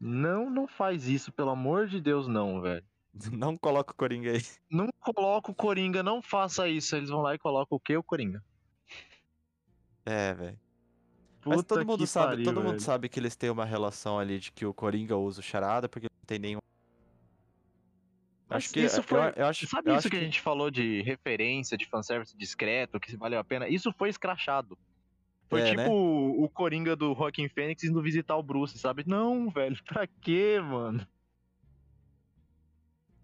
Não, 0.01 0.48
não 0.51 0.66
faz 0.66 1.06
isso, 1.09 1.31
pelo 1.32 1.51
amor 1.51 1.86
de 1.86 2.01
Deus, 2.01 2.27
não, 2.27 2.61
velho. 2.61 2.85
Não 3.32 3.57
coloca 3.57 3.93
o 3.93 3.97
Coringa 3.97 4.32
aí. 4.32 4.43
Não 4.70 4.89
coloca 5.01 5.51
o 5.51 5.55
Coringa, 5.55 6.03
não 6.03 6.20
faça 6.20 6.69
isso. 6.69 6.97
Eles 6.97 7.11
vão 7.11 7.20
lá 7.20 7.35
e 7.35 7.39
colocam 7.39 7.77
o 7.77 7.81
quê? 7.81 7.97
O 7.97 8.03
Coringa. 8.03 8.43
É, 10.05 10.35
velho. 10.35 10.59
Mas 11.47 11.62
todo 11.65 11.86
mundo 11.86 11.99
que 12.01 12.07
sabe, 12.07 12.31
pariu, 12.31 12.45
todo 12.45 12.57
mundo 12.61 12.70
velho. 12.70 12.81
sabe 12.81 13.09
que 13.09 13.20
eles 13.20 13.36
têm 13.36 13.51
uma 13.51 13.65
relação 13.65 14.19
ali 14.19 14.39
de 14.39 14.51
que 14.51 14.65
o 14.66 14.73
Coringa 14.74 15.16
usa 15.16 15.41
o 15.41 15.45
charada 15.45 15.89
porque 15.89 16.07
não 16.11 16.27
tem 16.27 16.39
nenhum. 16.39 16.59
Mas 18.49 18.65
Acho 18.65 18.73
que 18.74 18.81
isso 18.81 18.99
eu- 18.99 19.03
foi- 19.03 19.19
eu, 19.20 19.32
eu 19.36 19.47
acho, 19.47 19.66
Sabe 19.66 19.91
eu 19.91 19.95
isso 19.97 20.09
acho 20.09 20.11
que 20.11 20.16
a 20.16 20.24
gente 20.24 20.41
falou 20.41 20.70
de 20.70 21.03
referência, 21.03 21.77
de 21.77 21.86
fanservice 21.86 22.36
discreto, 22.36 22.99
que 22.99 23.11
se 23.11 23.16
valeu 23.16 23.39
a 23.39 23.45
pena? 23.45 23.69
Isso 23.69 23.93
foi 23.97 24.09
escrachado. 24.09 24.77
Foi 25.49 25.61
É, 25.61 25.65
tipo 25.66 25.77
né? 25.77 25.89
o, 25.89 26.45
o 26.45 26.49
Coringa 26.49 26.97
do 26.97 27.15
Joaquin 27.15 27.49
Phoenix 27.49 27.85
indo 27.85 28.03
visitar 28.03 28.36
o 28.36 28.43
Bruce, 28.43 28.78
sabe? 28.78 29.05
Não, 29.07 29.51
velho, 29.51 29.77
pra 29.85 30.07
quê, 30.07 30.59
mano? 30.61 31.07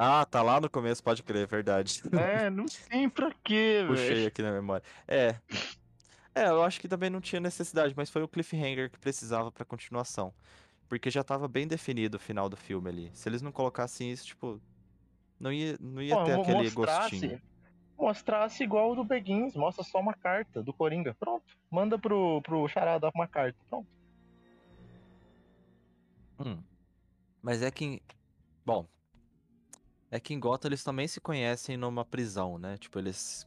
Ah, 0.02 0.24
tá 0.24 0.40
lá 0.40 0.58
no 0.58 0.70
começo, 0.70 1.02
pode 1.04 1.22
crer, 1.22 1.42
é 1.42 1.46
verdade. 1.46 2.00
É, 2.18 2.48
não 2.48 2.64
tem 2.88 3.06
pra 3.06 3.30
quê, 3.44 3.84
Puxei 3.86 4.14
velho. 4.14 4.28
aqui 4.28 4.40
na 4.40 4.50
memória. 4.50 4.82
É. 5.06 5.36
É, 6.34 6.46
eu 6.48 6.62
acho 6.64 6.80
que 6.80 6.88
também 6.88 7.10
não 7.10 7.20
tinha 7.20 7.38
necessidade, 7.38 7.92
mas 7.94 8.08
foi 8.08 8.22
o 8.22 8.28
cliffhanger 8.28 8.90
que 8.90 8.98
precisava 8.98 9.52
pra 9.52 9.62
continuação. 9.62 10.32
Porque 10.88 11.10
já 11.10 11.22
tava 11.22 11.46
bem 11.46 11.68
definido 11.68 12.16
o 12.16 12.20
final 12.20 12.48
do 12.48 12.56
filme 12.56 12.88
ali. 12.88 13.10
Se 13.12 13.28
eles 13.28 13.42
não 13.42 13.52
colocassem 13.52 14.10
isso, 14.10 14.24
tipo, 14.26 14.58
não 15.38 15.52
ia, 15.52 15.76
não 15.78 16.00
ia 16.00 16.16
Pô, 16.16 16.24
ter 16.24 16.32
aquele 16.40 16.62
mostrasse, 16.62 17.10
gostinho. 17.10 17.42
mostrasse 17.98 18.62
igual 18.64 18.92
o 18.92 18.94
do 18.94 19.04
Beguins, 19.04 19.54
mostra 19.54 19.84
só 19.84 19.98
uma 20.00 20.14
carta 20.14 20.62
do 20.62 20.72
Coringa. 20.72 21.14
Pronto. 21.20 21.44
Manda 21.70 21.98
pro, 21.98 22.40
pro 22.40 22.66
Charada 22.68 23.10
uma 23.14 23.28
carta. 23.28 23.58
Pronto. 23.68 23.86
Hum. 26.38 26.62
Mas 27.42 27.62
é 27.62 27.70
que. 27.70 28.00
Bom. 28.64 28.86
É 30.10 30.18
que 30.18 30.34
em 30.34 30.40
Gotham 30.40 30.68
eles 30.68 30.82
também 30.82 31.06
se 31.06 31.20
conhecem 31.20 31.76
numa 31.76 32.04
prisão, 32.04 32.58
né? 32.58 32.76
Tipo, 32.78 32.98
eles. 32.98 33.46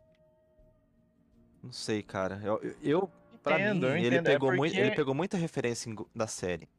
Não 1.61 1.71
sei, 1.71 2.01
cara. 2.01 2.39
Eu, 2.43 2.61
eu- 2.81 3.11
pra 3.41 3.59
Entendo, 3.59 3.87
mim, 3.87 3.91
eu 3.93 3.97
ele. 3.97 4.15
É 4.17 4.21
pegou, 4.21 4.53
muito, 4.55 4.73
ele 4.73 4.83
porque- 4.83 4.95
pegou 4.95 5.13
muita 5.13 5.37
referência 5.37 5.93
da 6.15 6.27
série. 6.27 6.69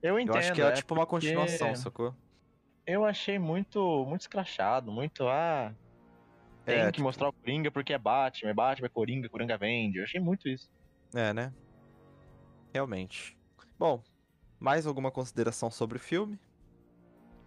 Eu 0.00 0.18
entendo. 0.18 0.34
eu 0.36 0.38
acho 0.38 0.52
que 0.52 0.62
é, 0.62 0.66
é 0.66 0.72
tipo 0.72 0.94
uma 0.94 1.04
porque 1.06 1.26
continuação, 1.26 1.74
sacou? 1.74 2.14
Eu 2.86 3.04
achei 3.04 3.36
muito, 3.38 4.04
muito 4.06 4.20
escrachado, 4.22 4.92
muito, 4.92 5.26
ah, 5.26 5.74
tem 6.64 6.76
É, 6.76 6.86
que 6.86 6.92
tipo- 6.92 7.02
mostrar 7.04 7.28
o 7.28 7.32
Coringa 7.32 7.70
porque 7.70 7.92
é 7.92 7.98
Batman, 7.98 8.50
é 8.50 8.54
Batman, 8.54 8.86
é 8.86 8.88
Coringa, 8.90 9.28
Coringa 9.28 9.58
vende. 9.58 9.98
Eu 9.98 10.04
achei 10.04 10.20
muito 10.20 10.48
isso. 10.48 10.70
É, 11.12 11.32
né? 11.34 11.52
Realmente. 12.72 13.36
Bom, 13.78 14.00
mais 14.60 14.86
alguma 14.86 15.10
consideração 15.10 15.68
sobre 15.70 15.96
o 15.98 16.00
filme? 16.00 16.38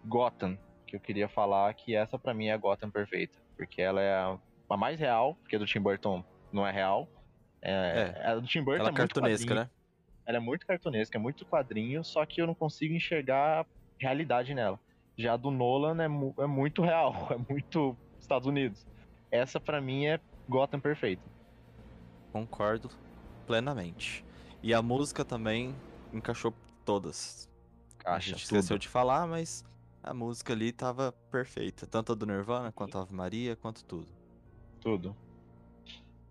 Gotham, 0.06 0.58
que 0.92 0.96
eu 0.98 1.00
queria 1.00 1.28
falar 1.30 1.74
que 1.74 1.96
essa 1.96 2.20
pra 2.20 2.34
mim 2.34 2.48
é 2.48 2.54
a 2.54 2.58
Gotham 2.58 2.92
perfeita, 2.92 3.38
porque 3.56 3.82
ela 3.82 4.02
é 4.02 4.14
a, 4.14 4.38
a 4.70 4.78
mais 4.78 5.00
real, 5.00 5.36
porque 5.36 5.56
a 5.56 5.60
do 5.60 5.66
Tim 5.66 5.80
Burton 5.80 6.24
não 6.52 6.68
é 6.68 6.72
real. 6.72 7.08
É, 7.62 8.22
A 8.26 8.36
do 8.36 8.46
Tim 8.48 8.62
Burton 8.62 8.82
Ela 8.82 8.90
é 8.90 8.92
é 8.92 8.92
muito 8.92 8.98
cartunesca, 9.14 9.46
quadrinho, 9.48 9.56
né? 9.66 9.70
Ela 10.26 10.38
é 10.38 10.40
muito 10.42 10.68
cartunesca, 10.68 11.18
é 11.18 11.22
muito 11.22 11.46
quadrinho, 11.46 12.04
só 12.04 12.26
que 12.26 12.42
eu 12.42 12.48
não 12.48 12.54
consigo 12.56 12.94
enxergar 12.94 13.66
realidade 14.00 14.54
nela. 14.54 14.80
Já 15.18 15.34
a 15.34 15.38
do 15.38 15.50
Nolan 15.52 16.02
é, 16.04 16.08
mu- 16.08 16.36
é 16.38 16.46
muito 16.48 16.82
real, 16.82 17.28
é 17.32 17.38
muito 17.52 17.96
Estados 18.20 18.48
Unidos. 18.48 18.86
Essa 19.32 19.60
pra 19.60 19.80
mim 19.80 20.06
é 20.08 20.20
Gotham 20.50 20.80
perfeita. 20.80 21.24
Concordo 22.34 22.90
plenamente. 23.46 24.24
E 24.64 24.74
a 24.74 24.82
música 24.82 25.24
também 25.26 25.76
encaixou 26.14 26.54
todas. 26.86 27.50
a 28.06 28.20
gente 28.20 28.44
esqueceu 28.44 28.76
tudo. 28.76 28.82
de 28.82 28.88
falar, 28.88 29.28
mas 29.28 29.64
a 30.04 30.14
música 30.14 30.54
ali 30.54 30.72
tava 30.72 31.12
perfeita. 31.30 31.86
Tanto 31.86 32.12
a 32.12 32.16
do 32.16 32.26
Nirvana, 32.26 32.72
quanto 32.72 32.98
a 32.98 33.02
Ave 33.02 33.14
Maria, 33.14 33.56
quanto 33.56 33.84
tudo. 33.86 34.08
tudo. 34.80 35.16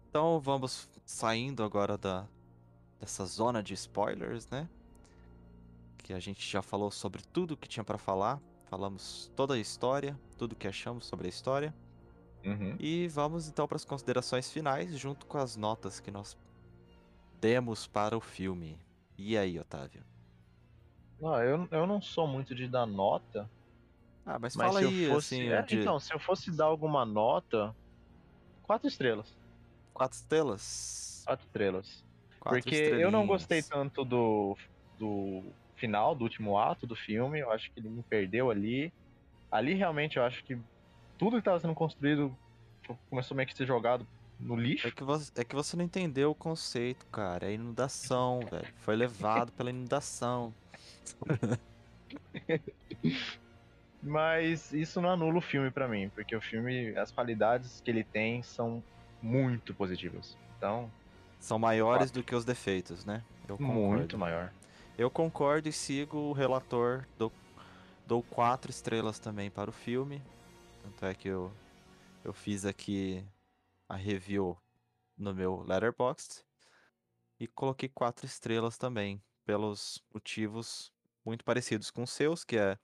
Então 0.09 0.41
vamos 0.41 0.89
saindo 1.05 1.63
agora 1.63 1.97
da, 1.97 2.27
dessa 2.99 3.25
zona 3.25 3.63
de 3.63 3.75
spoilers, 3.75 4.49
né? 4.49 4.69
Que 5.99 6.13
a 6.13 6.19
gente 6.19 6.49
já 6.49 6.61
falou 6.61 6.91
sobre 6.91 7.23
tudo 7.23 7.57
que 7.57 7.69
tinha 7.69 7.85
pra 7.85 7.99
falar. 7.99 8.41
Falamos 8.65 9.31
toda 9.37 9.55
a 9.55 9.59
história, 9.59 10.19
tudo 10.37 10.57
que 10.57 10.67
achamos 10.67 11.07
sobre 11.07 11.27
a 11.27 11.31
história. 11.31 11.75
Uhum. 12.45 12.75
E 12.79 13.07
vamos 13.09 13.49
então 13.49 13.69
para 13.69 13.77
as 13.77 13.85
considerações 13.85 14.51
finais, 14.51 14.97
junto 14.99 15.27
com 15.27 15.39
as 15.39 15.57
notas 15.57 16.01
que 16.01 16.11
nós 16.11 16.37
demos 17.41 17.87
para 17.87 18.17
o 18.17 18.21
filme. 18.21 18.79
E 19.17 19.37
aí, 19.37 19.59
Otávio? 19.59 20.03
Não, 21.21 21.37
eu, 21.43 21.69
eu 21.71 21.87
não 21.87 22.01
sou 22.01 22.27
muito 22.27 22.55
de 22.55 22.67
dar 22.67 22.87
nota, 22.87 23.49
Ah, 24.31 24.39
mas, 24.39 24.55
mas 24.55 24.69
fala 24.69 24.81
se 24.81 24.87
aí, 24.87 25.03
eu 25.03 25.15
fosse. 25.15 25.35
assim, 25.35 25.49
é, 25.49 25.63
de 25.63 25.81
Então, 25.81 25.99
se 25.99 26.15
eu 26.15 26.21
fosse 26.21 26.53
dar 26.53 26.67
alguma 26.67 27.05
nota, 27.05 27.75
quatro 28.63 28.87
estrelas. 28.87 29.37
quatro 29.93 30.17
estrelas. 30.17 31.23
Quatro 31.25 31.47
estrelas. 31.47 32.05
Quatro 32.39 32.63
Porque 32.63 32.77
eu 32.77 33.11
não 33.11 33.27
gostei 33.27 33.61
tanto 33.61 34.05
do, 34.05 34.57
do 34.97 35.43
final, 35.75 36.15
do 36.15 36.23
último 36.23 36.57
ato 36.57 36.87
do 36.87 36.95
filme. 36.95 37.41
Eu 37.41 37.51
acho 37.51 37.73
que 37.73 37.81
ele 37.81 37.89
me 37.89 38.05
perdeu 38.05 38.53
ali. 38.53 38.93
Ali 39.51 39.75
realmente 39.75 40.17
eu 40.17 40.23
acho 40.23 40.45
que 40.45 40.57
tudo 41.19 41.33
que 41.33 41.39
estava 41.41 41.59
sendo 41.59 41.75
construído 41.75 42.33
começou 43.09 43.37
meio 43.37 43.49
que 43.49 43.53
a 43.53 43.57
ser 43.57 43.67
jogado 43.67 44.07
no 44.39 44.55
lixo. 44.55 44.87
É 44.87 44.93
que, 44.93 45.03
você, 45.03 45.33
é 45.35 45.45
que 45.45 45.57
você 45.57 45.77
não 45.77 45.85
entendeu 45.85 46.31
o 46.31 46.37
conceito, 46.37 47.05
cara. 47.07 47.51
É 47.51 47.55
inundação, 47.55 48.39
velho. 48.49 48.73
Foi 48.77 48.95
levado 48.95 49.51
pela 49.51 49.71
inundação. 49.71 50.55
Mas 54.03 54.73
isso 54.73 55.01
não 55.01 55.11
anula 55.11 55.39
o 55.39 55.43
filme 55.43 55.71
pra 55.71 55.87
mim, 55.87 56.09
porque 56.11 56.35
o 56.35 56.41
filme, 56.41 56.97
as 56.97 57.11
qualidades 57.11 57.81
que 57.81 57.91
ele 57.91 58.03
tem 58.03 58.43
são 58.43 58.83
muito 59.21 59.75
positivas. 59.75 60.37
Então, 60.57 60.91
São 61.39 61.59
maiores 61.59 62.11
do 62.11 62.23
que 62.23 62.35
os 62.35 62.45
defeitos, 62.45 63.05
né? 63.05 63.23
Eu 63.49 63.57
concordo. 63.59 63.97
muito 63.97 64.19
maior. 64.19 64.53
Eu 64.97 65.11
concordo 65.11 65.69
e 65.69 65.73
sigo 65.73 66.19
o 66.19 66.33
relator. 66.33 67.07
Dou, 67.19 67.33
dou 68.07 68.23
quatro 68.23 68.71
estrelas 68.71 69.19
também 69.19 69.51
para 69.51 69.71
o 69.71 69.73
filme. 69.73 70.23
Tanto 70.83 71.05
é 71.07 71.15
que 71.15 71.29
eu, 71.29 71.51
eu 72.25 72.33
fiz 72.33 72.65
aqui 72.65 73.25
a 73.89 73.97
review 73.97 74.57
no 75.17 75.35
meu 75.35 75.63
Letterboxd. 75.67 76.43
E 77.39 77.47
coloquei 77.47 77.89
quatro 77.89 78.27
estrelas 78.27 78.77
também. 78.77 79.23
Pelos 79.45 80.03
motivos 80.13 80.93
muito 81.25 81.45
parecidos 81.45 81.91
com 81.91 82.03
os 82.03 82.11
seus, 82.11 82.45
que 82.45 82.59
é 82.59 82.79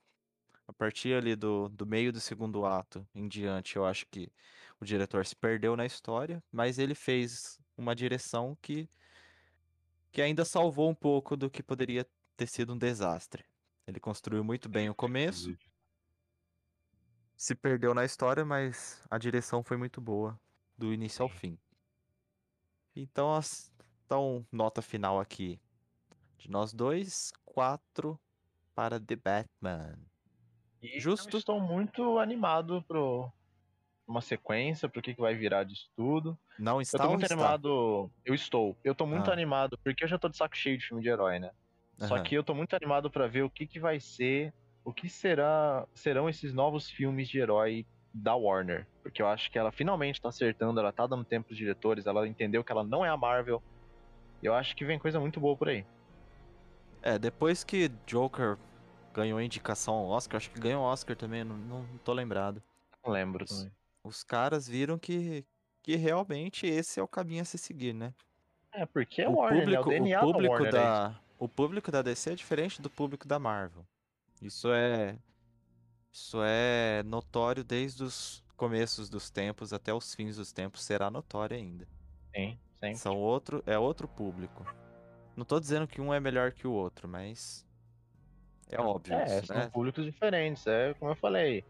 a 0.67 0.73
partir 0.73 1.13
ali 1.13 1.35
do, 1.35 1.69
do 1.69 1.85
meio 1.85 2.11
do 2.11 2.19
segundo 2.19 2.65
ato 2.65 3.07
em 3.15 3.27
diante, 3.27 3.77
eu 3.77 3.85
acho 3.85 4.05
que 4.07 4.31
o 4.79 4.85
diretor 4.85 5.25
se 5.25 5.35
perdeu 5.35 5.75
na 5.75 5.85
história, 5.85 6.43
mas 6.51 6.77
ele 6.77 6.93
fez 6.93 7.59
uma 7.77 7.95
direção 7.95 8.57
que, 8.61 8.89
que 10.11 10.21
ainda 10.21 10.43
salvou 10.43 10.89
um 10.89 10.95
pouco 10.95 11.37
do 11.37 11.49
que 11.49 11.63
poderia 11.63 12.05
ter 12.35 12.47
sido 12.47 12.73
um 12.73 12.77
desastre. 12.77 13.45
Ele 13.87 13.99
construiu 13.99 14.43
muito 14.43 14.67
bem 14.67 14.89
o 14.89 14.95
começo, 14.95 15.57
se 17.35 17.55
perdeu 17.55 17.93
na 17.93 18.03
história, 18.03 18.43
mas 18.43 19.01
a 19.09 19.17
direção 19.17 19.63
foi 19.63 19.77
muito 19.77 20.01
boa, 20.01 20.39
do 20.77 20.93
início 20.93 21.23
ao 21.23 21.29
fim. 21.29 21.57
Então, 22.95 23.33
as, 23.33 23.71
então 24.05 24.45
nota 24.51 24.81
final 24.81 25.19
aqui 25.19 25.59
de 26.37 26.49
nós 26.49 26.73
dois, 26.73 27.31
quatro 27.45 28.19
para 28.75 28.99
The 28.99 29.15
Batman. 29.15 29.97
E 30.81 30.99
Justo. 30.99 31.35
eu 31.35 31.39
estou 31.39 31.59
muito 31.59 32.19
animado 32.19 32.83
pro 32.87 33.31
uma 34.07 34.21
sequência, 34.21 34.87
pro 34.87 35.01
que, 35.01 35.13
que 35.13 35.21
vai 35.21 35.35
virar 35.35 35.63
disso 35.63 35.89
tudo. 35.95 36.37
Não 36.57 36.77
Eu 36.77 36.81
está 36.81 36.97
tô 36.99 37.03
ou 37.05 37.09
muito 37.11 37.23
está? 37.23 37.33
animado. 37.35 38.11
Eu 38.25 38.33
estou. 38.33 38.77
Eu 38.83 38.95
tô 38.95 39.05
muito 39.05 39.29
Ah. 39.29 39.33
animado, 39.33 39.77
porque 39.83 40.03
eu 40.03 40.07
já 40.07 40.17
tô 40.17 40.29
de 40.29 40.37
saco 40.37 40.55
cheio 40.55 40.77
de 40.77 40.85
filme 40.85 41.03
de 41.03 41.09
herói, 41.09 41.39
né? 41.39 41.51
Só 41.97 42.15
Aham. 42.15 42.23
que 42.23 42.35
eu 42.35 42.43
tô 42.43 42.53
muito 42.53 42.73
animado 42.75 43.09
pra 43.09 43.27
ver 43.27 43.41
o 43.43 43.49
que, 43.49 43.65
que 43.67 43.79
vai 43.79 43.99
ser, 43.99 44.53
o 44.85 44.93
que 44.93 45.09
será, 45.09 45.85
serão 45.93 46.29
esses 46.29 46.53
novos 46.53 46.89
filmes 46.89 47.27
de 47.27 47.39
herói 47.39 47.85
da 48.13 48.35
Warner. 48.35 48.87
Porque 49.03 49.21
eu 49.21 49.27
acho 49.27 49.51
que 49.51 49.57
ela 49.57 49.71
finalmente 49.71 50.21
tá 50.21 50.29
acertando, 50.29 50.79
ela 50.79 50.93
tá 50.93 51.05
dando 51.07 51.25
tempo 51.25 51.47
pros 51.47 51.57
diretores, 51.57 52.05
ela 52.05 52.27
entendeu 52.27 52.63
que 52.63 52.71
ela 52.71 52.83
não 52.83 53.03
é 53.03 53.09
a 53.09 53.17
Marvel. 53.17 53.61
Eu 54.41 54.53
acho 54.53 54.75
que 54.75 54.85
vem 54.85 54.99
coisa 54.99 55.19
muito 55.19 55.39
boa 55.39 55.57
por 55.57 55.67
aí. 55.69 55.85
É, 57.01 57.17
depois 57.17 57.63
que 57.63 57.89
Joker 58.05 58.57
ganhou 59.17 59.41
indicação 59.41 59.95
ao 59.95 60.05
Oscar, 60.05 60.37
acho 60.37 60.51
que 60.51 60.59
ganhou 60.59 60.83
o 60.83 60.85
Oscar 60.85 61.15
também, 61.15 61.43
não, 61.43 61.57
não, 61.57 61.97
tô 62.03 62.13
lembrado. 62.13 62.61
Não 63.03 63.11
lembro 63.11 63.43
Os- 63.43 63.49
também. 63.49 63.71
Os 64.03 64.23
caras 64.23 64.67
viram 64.67 64.97
que, 64.97 65.43
que 65.81 65.95
realmente 65.95 66.67
esse 66.67 66.99
é 66.99 67.03
o 67.03 67.07
caminho 67.07 67.41
a 67.41 67.45
se 67.45 67.57
seguir, 67.57 67.93
né? 67.93 68.13
É, 68.71 68.85
porque 68.85 69.23
é 69.23 69.27
o 69.27 69.33
Warner, 69.37 69.81
público, 69.81 69.89
né? 69.89 69.95
o 69.95 70.03
DNA 70.03 70.23
o 70.23 70.31
público 70.31 70.53
da, 70.53 70.53
Warner, 70.53 70.71
da 70.71 71.15
é 71.15 71.27
o 71.39 71.49
público 71.49 71.91
da 71.91 72.01
DC 72.01 72.31
é 72.31 72.35
diferente 72.35 72.81
do 72.81 72.89
público 72.89 73.27
da 73.27 73.39
Marvel. 73.39 73.85
Isso 74.41 74.71
é 74.71 75.17
isso 76.11 76.41
é 76.43 77.01
notório 77.03 77.63
desde 77.63 78.03
os 78.03 78.43
começos 78.55 79.09
dos 79.09 79.29
tempos 79.29 79.73
até 79.73 79.93
os 79.93 80.13
fins 80.13 80.37
dos 80.37 80.51
tempos, 80.51 80.83
será 80.83 81.09
notório 81.09 81.57
ainda. 81.57 81.87
Sim, 82.35 82.57
sempre. 82.79 82.97
São 82.97 83.17
outro, 83.17 83.63
é 83.65 83.77
outro 83.77 84.07
público. 84.07 84.63
Não 85.35 85.43
tô 85.43 85.59
dizendo 85.59 85.87
que 85.87 85.99
um 85.99 86.13
é 86.13 86.19
melhor 86.19 86.51
que 86.51 86.65
o 86.65 86.71
outro, 86.71 87.07
mas 87.07 87.66
é 88.71 88.81
óbvio. 88.81 89.13
É, 89.13 89.37
isso, 89.37 89.47
são 89.47 89.57
né? 89.57 89.69
públicos 89.71 90.05
diferentes. 90.05 90.65
É 90.67 90.93
como 90.95 91.11
eu 91.11 91.15
falei. 91.15 91.63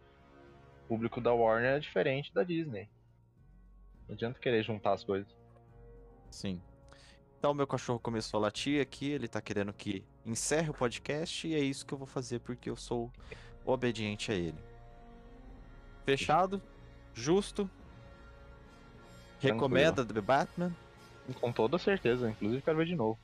O 0.86 0.88
público 0.88 1.19
da 1.22 1.34
Warner 1.34 1.76
é 1.76 1.80
diferente 1.80 2.34
da 2.34 2.44
Disney. 2.44 2.90
Não 4.07 4.15
adianta 4.15 4.40
querer 4.40 4.64
juntar 4.64 4.94
as 4.94 5.03
coisas. 5.03 5.28
Sim. 6.32 6.61
Então, 7.38 7.53
meu 7.53 7.68
cachorro 7.68 7.99
começou 7.99 8.40
a 8.40 8.41
latir 8.41 8.82
aqui, 8.82 9.11
ele 9.11 9.28
tá 9.28 9.40
querendo 9.40 9.72
que 9.72 10.03
encerre 10.26 10.69
o 10.69 10.74
podcast 10.74 11.48
e 11.48 11.53
é 11.53 11.60
isso 11.60 11.86
que 11.86 11.94
eu 11.94 11.98
vou 11.98 12.07
fazer 12.07 12.40
porque 12.40 12.69
eu 12.69 12.76
sou 12.76 13.11
obediente 13.64 14.32
a 14.32 14.36
ele. 14.36 14.57
Fechado, 16.03 16.61
justo. 17.14 17.69
Recomenda 19.40 20.03
The 20.03 20.22
Batman? 20.22 20.76
Com 21.40 21.52
toda 21.52 21.78
certeza, 21.78 22.30
inclusive 22.30 22.61
quero 22.61 22.78
ver 22.78 22.88
de 22.88 22.95
novo. 22.95 23.19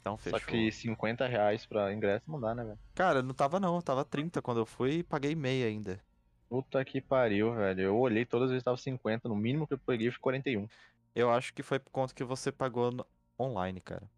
Então 0.00 0.16
fechou. 0.16 0.38
Só 0.38 0.46
que 0.46 0.70
50 0.70 1.26
reais 1.26 1.64
pra 1.66 1.92
ingresso 1.92 2.30
não 2.30 2.40
dá, 2.40 2.54
né, 2.54 2.64
velho? 2.64 2.78
Cara, 2.94 3.22
não 3.22 3.34
tava 3.34 3.58
não, 3.58 3.80
tava 3.80 4.04
30 4.04 4.42
quando 4.42 4.58
eu 4.58 4.66
fui 4.66 4.98
e 4.98 5.02
paguei 5.02 5.34
meia 5.34 5.66
ainda. 5.66 6.00
Puta 6.48 6.84
que 6.84 7.00
pariu, 7.00 7.54
velho. 7.54 7.80
Eu 7.80 7.96
olhei 7.96 8.24
todas 8.24 8.46
as 8.46 8.50
vezes 8.50 8.64
tava 8.64 8.76
50, 8.76 9.28
no 9.28 9.36
mínimo 9.36 9.66
que 9.66 9.74
eu 9.74 9.78
peguei 9.78 10.10
foi 10.10 10.20
41. 10.20 10.68
Eu 11.14 11.30
acho 11.30 11.54
que 11.54 11.62
foi 11.62 11.78
por 11.78 11.90
conta 11.90 12.14
que 12.14 12.24
você 12.24 12.52
pagou 12.52 12.90
no... 12.90 13.06
online, 13.38 13.80
cara. 13.80 14.08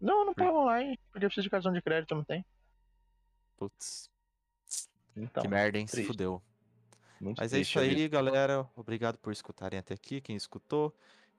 Não, 0.00 0.24
não 0.24 0.34
pago 0.34 0.58
online, 0.62 0.98
porque 1.10 1.24
eu 1.24 1.28
preciso 1.28 1.44
de 1.44 1.50
cartão 1.50 1.72
de 1.72 1.80
crédito, 1.80 2.14
não 2.14 2.24
tem. 2.24 2.44
Putz. 3.56 4.10
Então, 5.16 5.42
que 5.42 5.48
merda, 5.48 5.78
hein? 5.78 5.86
Triste. 5.86 6.02
Se 6.02 6.06
fudeu. 6.06 6.42
Muito 7.20 7.38
Mas 7.38 7.52
é 7.52 7.60
isso 7.60 7.78
aí, 7.78 8.08
galera. 8.08 8.68
Obrigado 8.74 9.16
por 9.18 9.32
escutarem 9.32 9.78
até 9.78 9.94
aqui. 9.94 10.20
Quem 10.20 10.34
escutou, 10.34 10.92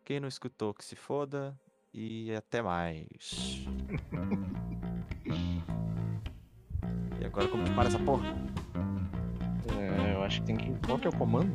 quem 0.05 0.19
não 0.19 0.30
escutou, 0.30 0.73
que 0.73 0.85
se 0.85 0.95
foda. 0.95 1.59
E 1.94 2.34
até 2.34 2.61
mais. 2.61 3.64
e 7.22 7.26
agora 7.26 7.48
como 7.48 7.64
que 7.64 7.72
para 7.72 7.88
essa 7.88 7.99
porra? 7.99 8.36
É, 9.78 10.15
eu 10.15 10.24
acho 10.24 10.41
que 10.41 10.48
tem 10.48 10.57
que. 10.57 10.72
Qual 10.88 10.98
que 10.98 11.06
é 11.06 11.10
o 11.11 11.15
comando? 11.15 11.52